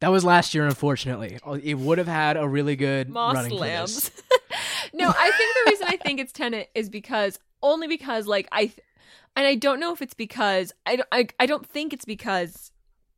That 0.00 0.08
was 0.08 0.24
last 0.24 0.54
year, 0.54 0.66
unfortunately. 0.66 1.38
Oh, 1.44 1.54
It 1.54 1.74
would 1.74 1.98
have 1.98 2.08
had 2.08 2.36
a 2.36 2.46
really 2.46 2.76
good 2.76 3.08
Ma 3.08 3.30
running 3.32 3.52
for 3.52 3.58
slams. 3.58 3.94
this. 4.10 4.22
no, 4.92 5.08
I 5.08 5.30
think 5.30 5.54
the 5.54 5.70
reason 5.70 5.86
I 5.88 5.96
think 5.96 6.20
it's 6.20 6.32
Tenet 6.32 6.68
is 6.74 6.90
because 6.90 7.38
only 7.62 7.86
because 7.88 8.26
like 8.26 8.46
I, 8.52 8.66
th- 8.66 8.80
and 9.36 9.46
I 9.46 9.54
don't 9.54 9.80
know 9.80 9.92
if 9.92 10.02
it's 10.02 10.14
because 10.14 10.72
I 10.84 10.96
don't 10.96 11.08
I, 11.12 11.28
I 11.40 11.46
don't 11.46 11.66
think 11.66 11.92
it's 11.94 12.04
because 12.04 12.72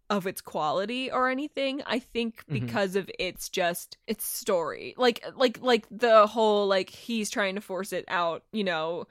of 0.08 0.26
its 0.28 0.40
quality 0.40 1.10
or 1.10 1.28
anything. 1.28 1.82
I 1.84 1.98
think 1.98 2.44
Mhm. 2.48 2.52
because 2.52 2.94
of 2.94 3.10
its 3.18 3.48
just 3.48 3.96
its 4.06 4.24
story, 4.24 4.94
like 4.96 5.24
like 5.34 5.58
like 5.62 5.86
the 5.90 6.28
whole 6.28 6.68
like 6.68 6.90
he's 6.90 7.28
trying 7.28 7.56
to 7.56 7.60
force 7.60 7.92
it 7.92 8.04
out, 8.06 8.44
you 8.52 8.62
know. 8.62 9.08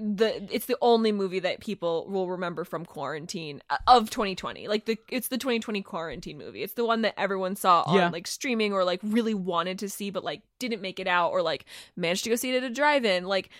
The 0.00 0.46
it's 0.54 0.66
the 0.66 0.76
only 0.80 1.12
movie 1.12 1.40
that 1.40 1.60
people 1.60 2.06
will 2.08 2.28
remember 2.28 2.64
from 2.64 2.84
quarantine 2.84 3.62
uh, 3.70 3.76
of 3.86 4.10
2020. 4.10 4.68
Like 4.68 4.84
the 4.86 4.96
it's 5.08 5.28
the 5.28 5.38
2020 5.38 5.82
quarantine 5.82 6.38
movie. 6.38 6.62
It's 6.62 6.74
the 6.74 6.84
one 6.84 7.02
that 7.02 7.14
everyone 7.18 7.56
saw 7.56 7.82
on 7.86 7.96
Yeah. 7.96 8.08
like 8.10 8.26
streaming 8.26 8.72
or 8.72 8.84
like 8.84 9.00
really 9.02 9.34
wanted 9.34 9.78
to 9.80 9.88
see 9.88 10.10
but 10.10 10.24
like 10.24 10.42
didn't 10.58 10.82
make 10.82 10.98
it 11.00 11.06
out 11.06 11.30
or 11.32 11.42
like 11.42 11.64
managed 11.96 12.24
to 12.24 12.30
go 12.30 12.36
see 12.36 12.54
it 12.54 12.62
at 12.62 12.70
a 12.70 12.74
drive-in. 12.74 13.24
Like 13.24 13.50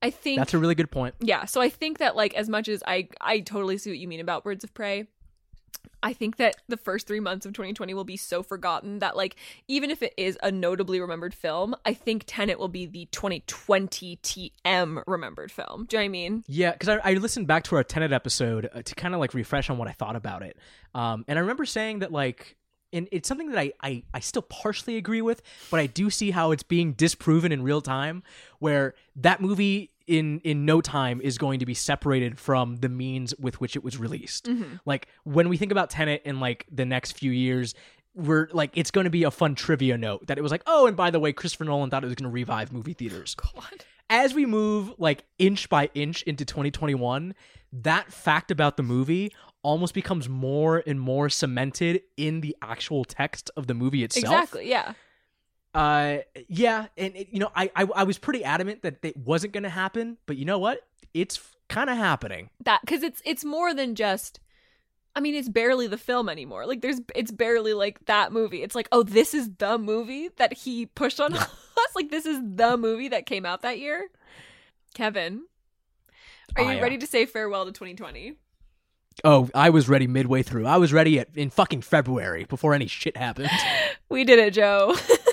I 0.00 0.10
think 0.10 0.38
That's 0.38 0.54
a 0.54 0.58
really 0.58 0.76
good 0.76 0.90
point. 0.92 1.14
yeah, 1.20 1.44
so 1.44 1.60
I 1.60 1.68
think 1.68 1.98
that 1.98 2.14
like 2.14 2.32
as 2.34 2.48
much 2.48 2.68
as 2.68 2.82
I 2.86 3.08
I 3.20 3.40
totally 3.40 3.78
see 3.78 3.90
what 3.90 3.98
you 3.98 4.06
mean 4.08 4.20
about 4.20 4.44
Birds 4.44 4.62
of 4.62 4.72
Prey, 4.72 5.06
I 6.02 6.12
think 6.12 6.36
that 6.36 6.56
the 6.68 6.76
first 6.76 7.06
3 7.06 7.20
months 7.20 7.44
of 7.44 7.52
2020 7.52 7.92
will 7.94 8.04
be 8.04 8.16
so 8.16 8.42
forgotten 8.42 9.00
that 9.00 9.16
like 9.16 9.36
even 9.66 9.90
if 9.90 10.02
it 10.02 10.14
is 10.16 10.38
a 10.42 10.50
notably 10.50 11.00
remembered 11.00 11.34
film, 11.34 11.74
I 11.84 11.94
think 11.94 12.24
Tenet 12.26 12.58
will 12.58 12.68
be 12.68 12.86
the 12.86 13.08
2020 13.10 14.16
TM 14.22 15.02
remembered 15.06 15.50
film. 15.50 15.86
Do 15.88 15.96
you 15.96 16.00
know 16.00 16.02
what 16.02 16.04
I 16.04 16.08
mean? 16.08 16.44
Yeah, 16.46 16.72
because 16.72 16.88
I, 16.88 17.00
I 17.02 17.14
listened 17.14 17.46
back 17.46 17.64
to 17.64 17.76
our 17.76 17.84
Tenet 17.84 18.12
episode 18.12 18.68
uh, 18.72 18.82
to 18.82 18.94
kind 18.94 19.14
of 19.14 19.20
like 19.20 19.34
refresh 19.34 19.70
on 19.70 19.78
what 19.78 19.88
I 19.88 19.92
thought 19.92 20.16
about 20.16 20.42
it. 20.42 20.56
Um, 20.94 21.24
and 21.28 21.38
I 21.38 21.40
remember 21.40 21.64
saying 21.64 22.00
that 22.00 22.12
like, 22.12 22.56
and 22.92 23.08
it's 23.12 23.28
something 23.28 23.50
that 23.50 23.58
I, 23.58 23.72
I 23.82 24.02
I 24.14 24.20
still 24.20 24.42
partially 24.42 24.96
agree 24.96 25.20
with, 25.20 25.42
but 25.70 25.78
I 25.80 25.86
do 25.86 26.08
see 26.10 26.30
how 26.30 26.52
it's 26.52 26.62
being 26.62 26.92
disproven 26.94 27.52
in 27.52 27.62
real 27.62 27.82
time, 27.82 28.22
where 28.60 28.94
that 29.16 29.42
movie 29.42 29.90
in 30.08 30.40
in 30.40 30.64
no 30.64 30.80
time 30.80 31.20
is 31.20 31.38
going 31.38 31.60
to 31.60 31.66
be 31.66 31.74
separated 31.74 32.38
from 32.38 32.76
the 32.76 32.88
means 32.88 33.34
with 33.38 33.60
which 33.60 33.76
it 33.76 33.84
was 33.84 33.96
released. 33.98 34.46
Mm-hmm. 34.46 34.76
Like 34.84 35.08
when 35.24 35.48
we 35.48 35.56
think 35.56 35.70
about 35.70 35.90
Tenet 35.90 36.22
in 36.24 36.40
like 36.40 36.66
the 36.70 36.84
next 36.84 37.12
few 37.12 37.30
years. 37.30 37.74
We're 38.14 38.48
like, 38.52 38.72
it's 38.74 38.90
going 38.90 39.04
to 39.04 39.10
be 39.10 39.22
a 39.22 39.30
fun 39.30 39.54
trivia 39.54 39.96
note 39.96 40.26
that 40.26 40.38
it 40.38 40.40
was 40.40 40.50
like, 40.50 40.62
oh, 40.66 40.88
and 40.88 40.96
by 40.96 41.10
the 41.10 41.20
way, 41.20 41.32
Christopher 41.32 41.62
Nolan 41.64 41.88
thought 41.88 42.02
it 42.02 42.08
was 42.08 42.16
going 42.16 42.28
to 42.28 42.34
revive 42.34 42.72
movie 42.72 42.92
theaters 42.92 43.36
God. 43.54 43.84
as 44.10 44.34
we 44.34 44.44
move 44.44 44.92
like 44.98 45.22
inch 45.38 45.68
by 45.68 45.88
inch 45.94 46.24
into 46.24 46.44
2021 46.44 47.32
that 47.72 48.12
fact 48.12 48.50
about 48.50 48.76
the 48.76 48.82
movie 48.82 49.32
almost 49.62 49.94
becomes 49.94 50.28
more 50.28 50.82
and 50.86 51.00
more 51.00 51.28
cemented 51.28 52.02
in 52.16 52.40
the 52.40 52.56
actual 52.62 53.04
text 53.04 53.50
of 53.56 53.66
the 53.66 53.74
movie 53.74 54.04
itself. 54.04 54.24
Exactly. 54.24 54.70
Yeah. 54.70 54.94
Uh, 55.74 56.18
yeah, 56.48 56.86
and 56.96 57.14
it, 57.16 57.28
you 57.30 57.38
know, 57.38 57.50
I, 57.54 57.70
I 57.76 57.86
I 57.96 58.02
was 58.04 58.18
pretty 58.18 58.44
adamant 58.44 58.82
that 58.82 58.98
it 59.02 59.16
wasn't 59.16 59.52
going 59.52 59.64
to 59.64 59.68
happen, 59.68 60.16
but 60.26 60.36
you 60.36 60.44
know 60.44 60.58
what? 60.58 60.80
It's 61.14 61.40
kind 61.68 61.90
of 61.90 61.96
happening. 61.96 62.50
That 62.64 62.80
because 62.82 63.02
it's 63.02 63.22
it's 63.24 63.44
more 63.44 63.74
than 63.74 63.94
just. 63.94 64.40
I 65.16 65.20
mean, 65.20 65.34
it's 65.34 65.48
barely 65.48 65.88
the 65.88 65.98
film 65.98 66.28
anymore. 66.28 66.64
Like, 66.64 66.80
there's, 66.80 67.00
it's 67.12 67.32
barely 67.32 67.72
like 67.72 68.04
that 68.04 68.30
movie. 68.30 68.62
It's 68.62 68.76
like, 68.76 68.88
oh, 68.92 69.02
this 69.02 69.34
is 69.34 69.50
the 69.58 69.76
movie 69.76 70.28
that 70.36 70.52
he 70.52 70.86
pushed 70.86 71.18
on 71.18 71.34
us. 71.34 71.48
Like, 71.96 72.10
this 72.10 72.24
is 72.24 72.38
the 72.40 72.76
movie 72.76 73.08
that 73.08 73.26
came 73.26 73.44
out 73.44 73.62
that 73.62 73.80
year. 73.80 74.10
Kevin, 74.94 75.42
are 76.56 76.62
you 76.62 76.78
uh, 76.78 76.82
ready 76.82 76.98
to 76.98 77.06
say 77.06 77.26
farewell 77.26 77.64
to 77.66 77.72
2020? 77.72 78.34
Oh, 79.24 79.48
I 79.54 79.70
was 79.70 79.88
ready 79.88 80.06
midway 80.06 80.42
through. 80.42 80.66
I 80.66 80.76
was 80.76 80.92
ready 80.92 81.18
at, 81.18 81.28
in 81.34 81.50
fucking 81.50 81.82
February 81.82 82.44
before 82.44 82.74
any 82.74 82.86
shit 82.86 83.16
happened. 83.16 83.50
We 84.10 84.24
did 84.24 84.38
it, 84.38 84.54
Joe. 84.54 84.96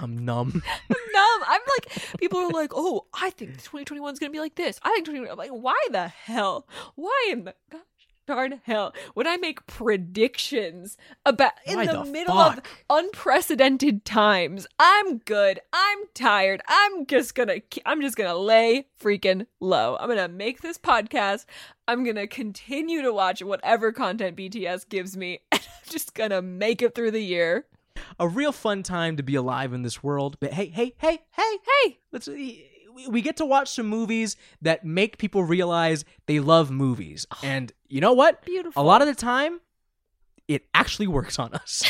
I'm 0.00 0.24
numb. 0.24 0.62
numb. 0.88 1.40
I'm 1.46 1.60
like, 1.78 2.18
people 2.18 2.38
are 2.40 2.50
like, 2.50 2.72
oh, 2.74 3.06
I 3.12 3.30
think 3.30 3.52
2021 3.52 4.12
is 4.12 4.18
going 4.18 4.30
to 4.30 4.36
be 4.36 4.40
like 4.40 4.54
this. 4.54 4.78
I 4.82 4.90
think 4.90 5.06
2021. 5.06 5.30
I'm 5.30 5.38
like, 5.38 5.62
why 5.62 5.78
the 5.90 6.08
hell? 6.08 6.66
Why 6.94 7.28
in 7.30 7.44
the 7.44 7.54
gosh 7.70 7.80
darn 8.26 8.60
hell 8.64 8.94
would 9.16 9.26
I 9.26 9.38
make 9.38 9.66
predictions 9.66 10.96
about 11.26 11.52
in 11.66 11.78
the, 11.84 11.92
the 11.92 12.04
middle 12.04 12.36
fuck? 12.36 12.58
of 12.58 12.64
unprecedented 12.88 14.04
times? 14.04 14.68
I'm 14.78 15.18
good. 15.18 15.60
I'm 15.72 15.98
tired. 16.14 16.62
I'm 16.68 17.06
just 17.06 17.34
gonna. 17.34 17.56
I'm 17.84 18.00
just 18.00 18.16
gonna 18.16 18.36
lay 18.36 18.86
freaking 19.00 19.46
low. 19.58 19.96
I'm 19.98 20.08
gonna 20.08 20.28
make 20.28 20.60
this 20.60 20.78
podcast. 20.78 21.44
I'm 21.88 22.04
gonna 22.04 22.28
continue 22.28 23.02
to 23.02 23.12
watch 23.12 23.42
whatever 23.42 23.90
content 23.90 24.36
BTS 24.36 24.88
gives 24.88 25.16
me, 25.16 25.40
and 25.52 25.60
I'm 25.60 25.90
just 25.90 26.14
gonna 26.14 26.40
make 26.40 26.82
it 26.82 26.94
through 26.94 27.10
the 27.10 27.22
year. 27.22 27.66
A 28.20 28.28
real 28.28 28.52
fun 28.52 28.84
time 28.84 29.16
to 29.16 29.22
be 29.24 29.34
alive 29.34 29.72
in 29.72 29.82
this 29.82 30.02
world. 30.02 30.36
But 30.38 30.52
hey, 30.52 30.66
hey, 30.66 30.94
hey, 30.98 31.20
hey, 31.32 31.58
Hey, 31.82 31.98
let's 32.12 32.28
we 32.28 32.66
we 33.08 33.22
get 33.22 33.36
to 33.38 33.46
watch 33.46 33.68
some 33.70 33.86
movies 33.86 34.36
that 34.60 34.84
make 34.84 35.18
people 35.18 35.44
realize 35.44 36.04
they 36.26 36.40
love 36.40 36.70
movies. 36.70 37.26
Oh, 37.30 37.38
and 37.42 37.72
you 37.88 38.00
know 38.00 38.12
what? 38.12 38.44
beautiful. 38.44 38.82
A 38.82 38.84
lot 38.84 39.00
of 39.00 39.08
the 39.08 39.14
time, 39.14 39.60
it 40.48 40.66
actually 40.74 41.06
works 41.06 41.38
on 41.38 41.54
us. 41.54 41.82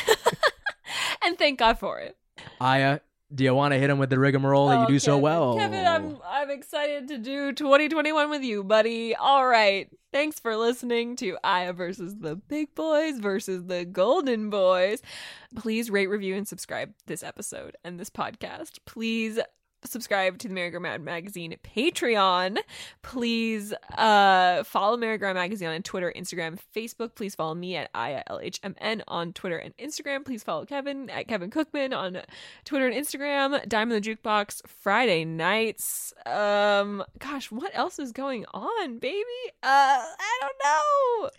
and 1.25 1.39
thank 1.39 1.59
God 1.59 1.79
for 1.79 1.99
it. 1.99 2.17
Aya, 2.61 3.01
do 3.35 3.45
you 3.45 3.55
want 3.55 3.73
to 3.73 3.79
hit 3.79 3.91
him 3.91 3.99
with 3.99 4.11
the 4.11 4.19
rigmarole 4.19 4.69
that 4.69 4.81
you 4.83 4.95
do 4.95 4.99
so 4.99 5.15
oh, 5.15 5.19
well? 5.19 5.57
Kevin, 5.57 5.87
I'm 5.87 6.19
I'm 6.27 6.51
excited 6.51 7.09
to 7.09 7.19
do 7.19 7.53
2021 7.53 8.31
with 8.31 8.43
you, 8.43 8.65
buddy. 8.65 9.15
All 9.15 9.47
right. 9.47 9.89
Thanks 10.13 10.41
for 10.41 10.57
listening 10.57 11.15
to 11.17 11.39
Aya 11.45 11.73
versus 11.73 12.17
the 12.19 12.35
Big 12.35 12.75
Boys 12.75 13.21
versus 13.21 13.65
the 13.67 13.85
Golden 13.85 14.51
Boys. 14.51 15.03
Please 15.55 15.91
rate, 15.91 16.09
review, 16.09 16.35
and 16.35 16.49
subscribe 16.49 16.93
this 17.07 17.23
episode 17.23 17.77
and 17.85 18.01
this 18.01 18.11
podcast. 18.11 18.79
Please 18.87 19.39
subscribe 19.85 20.39
to 20.39 20.49
the 20.49 20.71
Go 20.71 20.81
Mad 20.81 21.03
Magazine 21.03 21.57
Patreon. 21.65 22.59
Please 23.03 23.73
uh, 23.97 24.63
follow 24.65 24.97
Go 24.97 25.19
Mad 25.19 25.35
Magazine 25.35 25.69
on 25.69 25.83
Twitter, 25.83 26.13
Instagram, 26.17 26.59
Facebook. 26.75 27.15
Please 27.15 27.35
follow 27.35 27.55
me 27.55 27.77
at 27.77 27.93
ILHMN 27.93 29.03
on 29.09 29.33
Twitter 29.33 29.57
and 29.59 29.77
Instagram. 29.77 30.25
Please 30.25 30.43
follow 30.43 30.65
Kevin 30.65 31.11
at 31.11 31.29
Kevin 31.29 31.51
Cookman 31.51 31.97
on 31.97 32.23
Twitter 32.65 32.87
and 32.87 32.95
Instagram. 32.95 33.67
Diamond 33.69 34.05
the 34.05 34.17
Jukebox 34.17 34.67
Friday 34.67 35.25
nights. 35.25 36.13
Um, 36.27 37.05
gosh, 37.19 37.51
what 37.51 37.71
else 37.75 37.99
is 37.99 38.13
going 38.13 38.45
on, 38.53 38.99
baby? 38.99 39.25
Uh, 39.63 40.03
I 40.19 40.39
don't 40.41 40.53
know. 40.65 41.31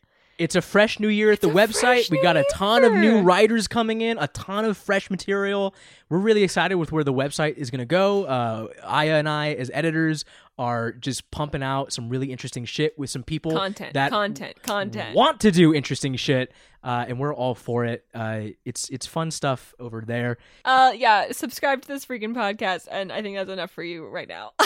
It's 0.41 0.55
a 0.55 0.61
fresh 0.61 0.99
new 0.99 1.07
year 1.07 1.31
at 1.31 1.39
the 1.39 1.49
website. 1.49 2.09
We 2.09 2.19
got 2.19 2.35
a 2.35 2.43
ton 2.51 2.83
of 2.83 2.93
new 2.93 3.17
year. 3.17 3.21
writers 3.21 3.67
coming 3.67 4.01
in, 4.01 4.17
a 4.17 4.27
ton 4.29 4.65
of 4.65 4.75
fresh 4.75 5.11
material. 5.11 5.75
We're 6.09 6.17
really 6.17 6.41
excited 6.41 6.77
with 6.77 6.91
where 6.91 7.03
the 7.03 7.13
website 7.13 7.57
is 7.57 7.69
going 7.69 7.77
to 7.77 7.85
go. 7.85 8.23
Uh, 8.23 8.67
Aya 8.83 9.17
and 9.17 9.29
I, 9.29 9.53
as 9.53 9.69
editors, 9.71 10.25
are 10.57 10.93
just 10.93 11.29
pumping 11.29 11.61
out 11.61 11.93
some 11.93 12.09
really 12.09 12.31
interesting 12.31 12.65
shit 12.65 12.97
with 12.97 13.11
some 13.11 13.21
people 13.21 13.51
Content, 13.51 13.93
that 13.93 14.09
content, 14.09 14.63
content. 14.63 15.15
want 15.15 15.41
to 15.41 15.51
do 15.51 15.75
interesting 15.75 16.15
shit, 16.15 16.51
uh, 16.83 17.05
and 17.07 17.19
we're 17.19 17.35
all 17.35 17.53
for 17.53 17.85
it. 17.85 18.03
Uh, 18.11 18.45
it's 18.65 18.89
it's 18.89 19.05
fun 19.05 19.29
stuff 19.29 19.75
over 19.79 20.01
there. 20.01 20.39
Uh, 20.65 20.91
yeah, 20.95 21.31
subscribe 21.33 21.83
to 21.83 21.87
this 21.87 22.03
freaking 22.03 22.33
podcast, 22.33 22.87
and 22.89 23.11
I 23.11 23.21
think 23.21 23.37
that's 23.37 23.51
enough 23.51 23.69
for 23.69 23.83
you 23.83 24.07
right 24.07 24.27
now. 24.27 24.53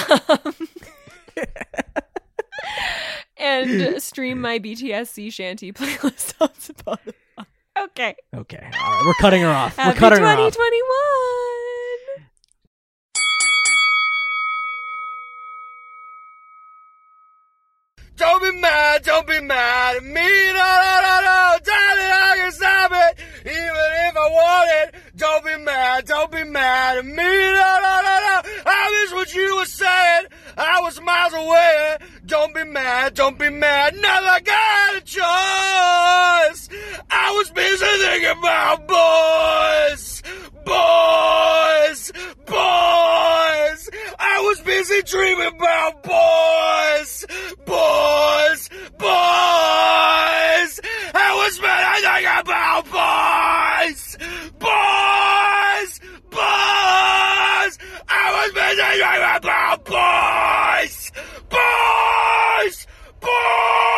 and 3.38 4.02
stream 4.02 4.42
my 4.42 4.60
BTS 4.60 5.08
sea 5.08 5.30
shanty 5.30 5.72
playlist 5.72 6.34
on 6.42 6.50
Spotify. 6.50 7.14
Okay. 7.78 8.16
Okay, 8.34 8.70
all 8.82 8.92
right, 8.92 9.04
we're 9.06 9.14
cutting 9.16 9.42
her 9.42 9.50
off. 9.50 9.76
Happy 9.76 9.96
we're 9.96 10.00
cutting 10.00 10.20
her 10.24 10.28
off. 10.28 10.54
2021. 10.54 10.86
Don't 18.18 18.42
be 18.42 18.62
mad, 18.62 19.04
don't 19.04 19.28
be 19.28 19.42
mad 19.42 19.98
at 19.98 20.04
me, 20.04 20.14
no, 20.14 20.14
no, 20.14 21.02
no, 21.04 21.20
no, 21.20 21.58
darling, 21.66 22.12
I 22.16 22.34
can 22.38 22.52
stop 22.54 22.92
it, 22.92 22.95
even 23.46 23.54
if 23.54 24.18
I 24.18 24.28
want 24.28 24.70
it, 24.96 24.96
don't 25.16 25.46
be 25.46 25.56
mad, 25.64 26.06
don't 26.06 26.32
be 26.32 26.44
mad 26.44 26.98
at 26.98 27.06
me. 27.06 27.14
No, 27.14 27.80
no, 27.86 28.02
no, 28.02 28.16
no. 28.26 28.42
I 28.66 29.04
was 29.04 29.14
what 29.14 29.36
you 29.36 29.58
were 29.58 29.66
saying. 29.66 30.26
I 30.58 30.82
was 30.82 31.00
miles 31.00 31.34
away. 31.34 31.98
Don't 32.26 32.56
be 32.56 32.64
mad, 32.64 33.14
don't 33.14 33.38
be 33.38 33.52
mad. 33.52 33.94
Never 33.98 34.42
got 34.42 34.96
a 34.96 35.02
choice. 35.02 36.70
I 37.12 37.36
was 37.38 37.52
busy 37.52 37.86
thinking 37.86 38.40
about 38.40 38.88
boys, 38.88 40.24
boys, 40.66 42.12
boys. 42.48 43.90
I 44.18 44.42
was 44.42 44.60
busy 44.62 45.04
dreaming 45.04 45.56
about 45.56 46.02
boys, 46.02 47.26
boys, 47.64 48.70
boys. 48.98 49.65
now, 52.76 52.82
boys! 52.82 54.18
Boys! 54.60 56.00
Boys! 56.30 57.78
I 58.08 58.26
was 58.34 58.54
missing 58.54 58.98
you 59.00 59.38
about 59.38 59.86
boys! 59.86 61.12
Boys! 61.50 62.88
Boys! 63.20 63.95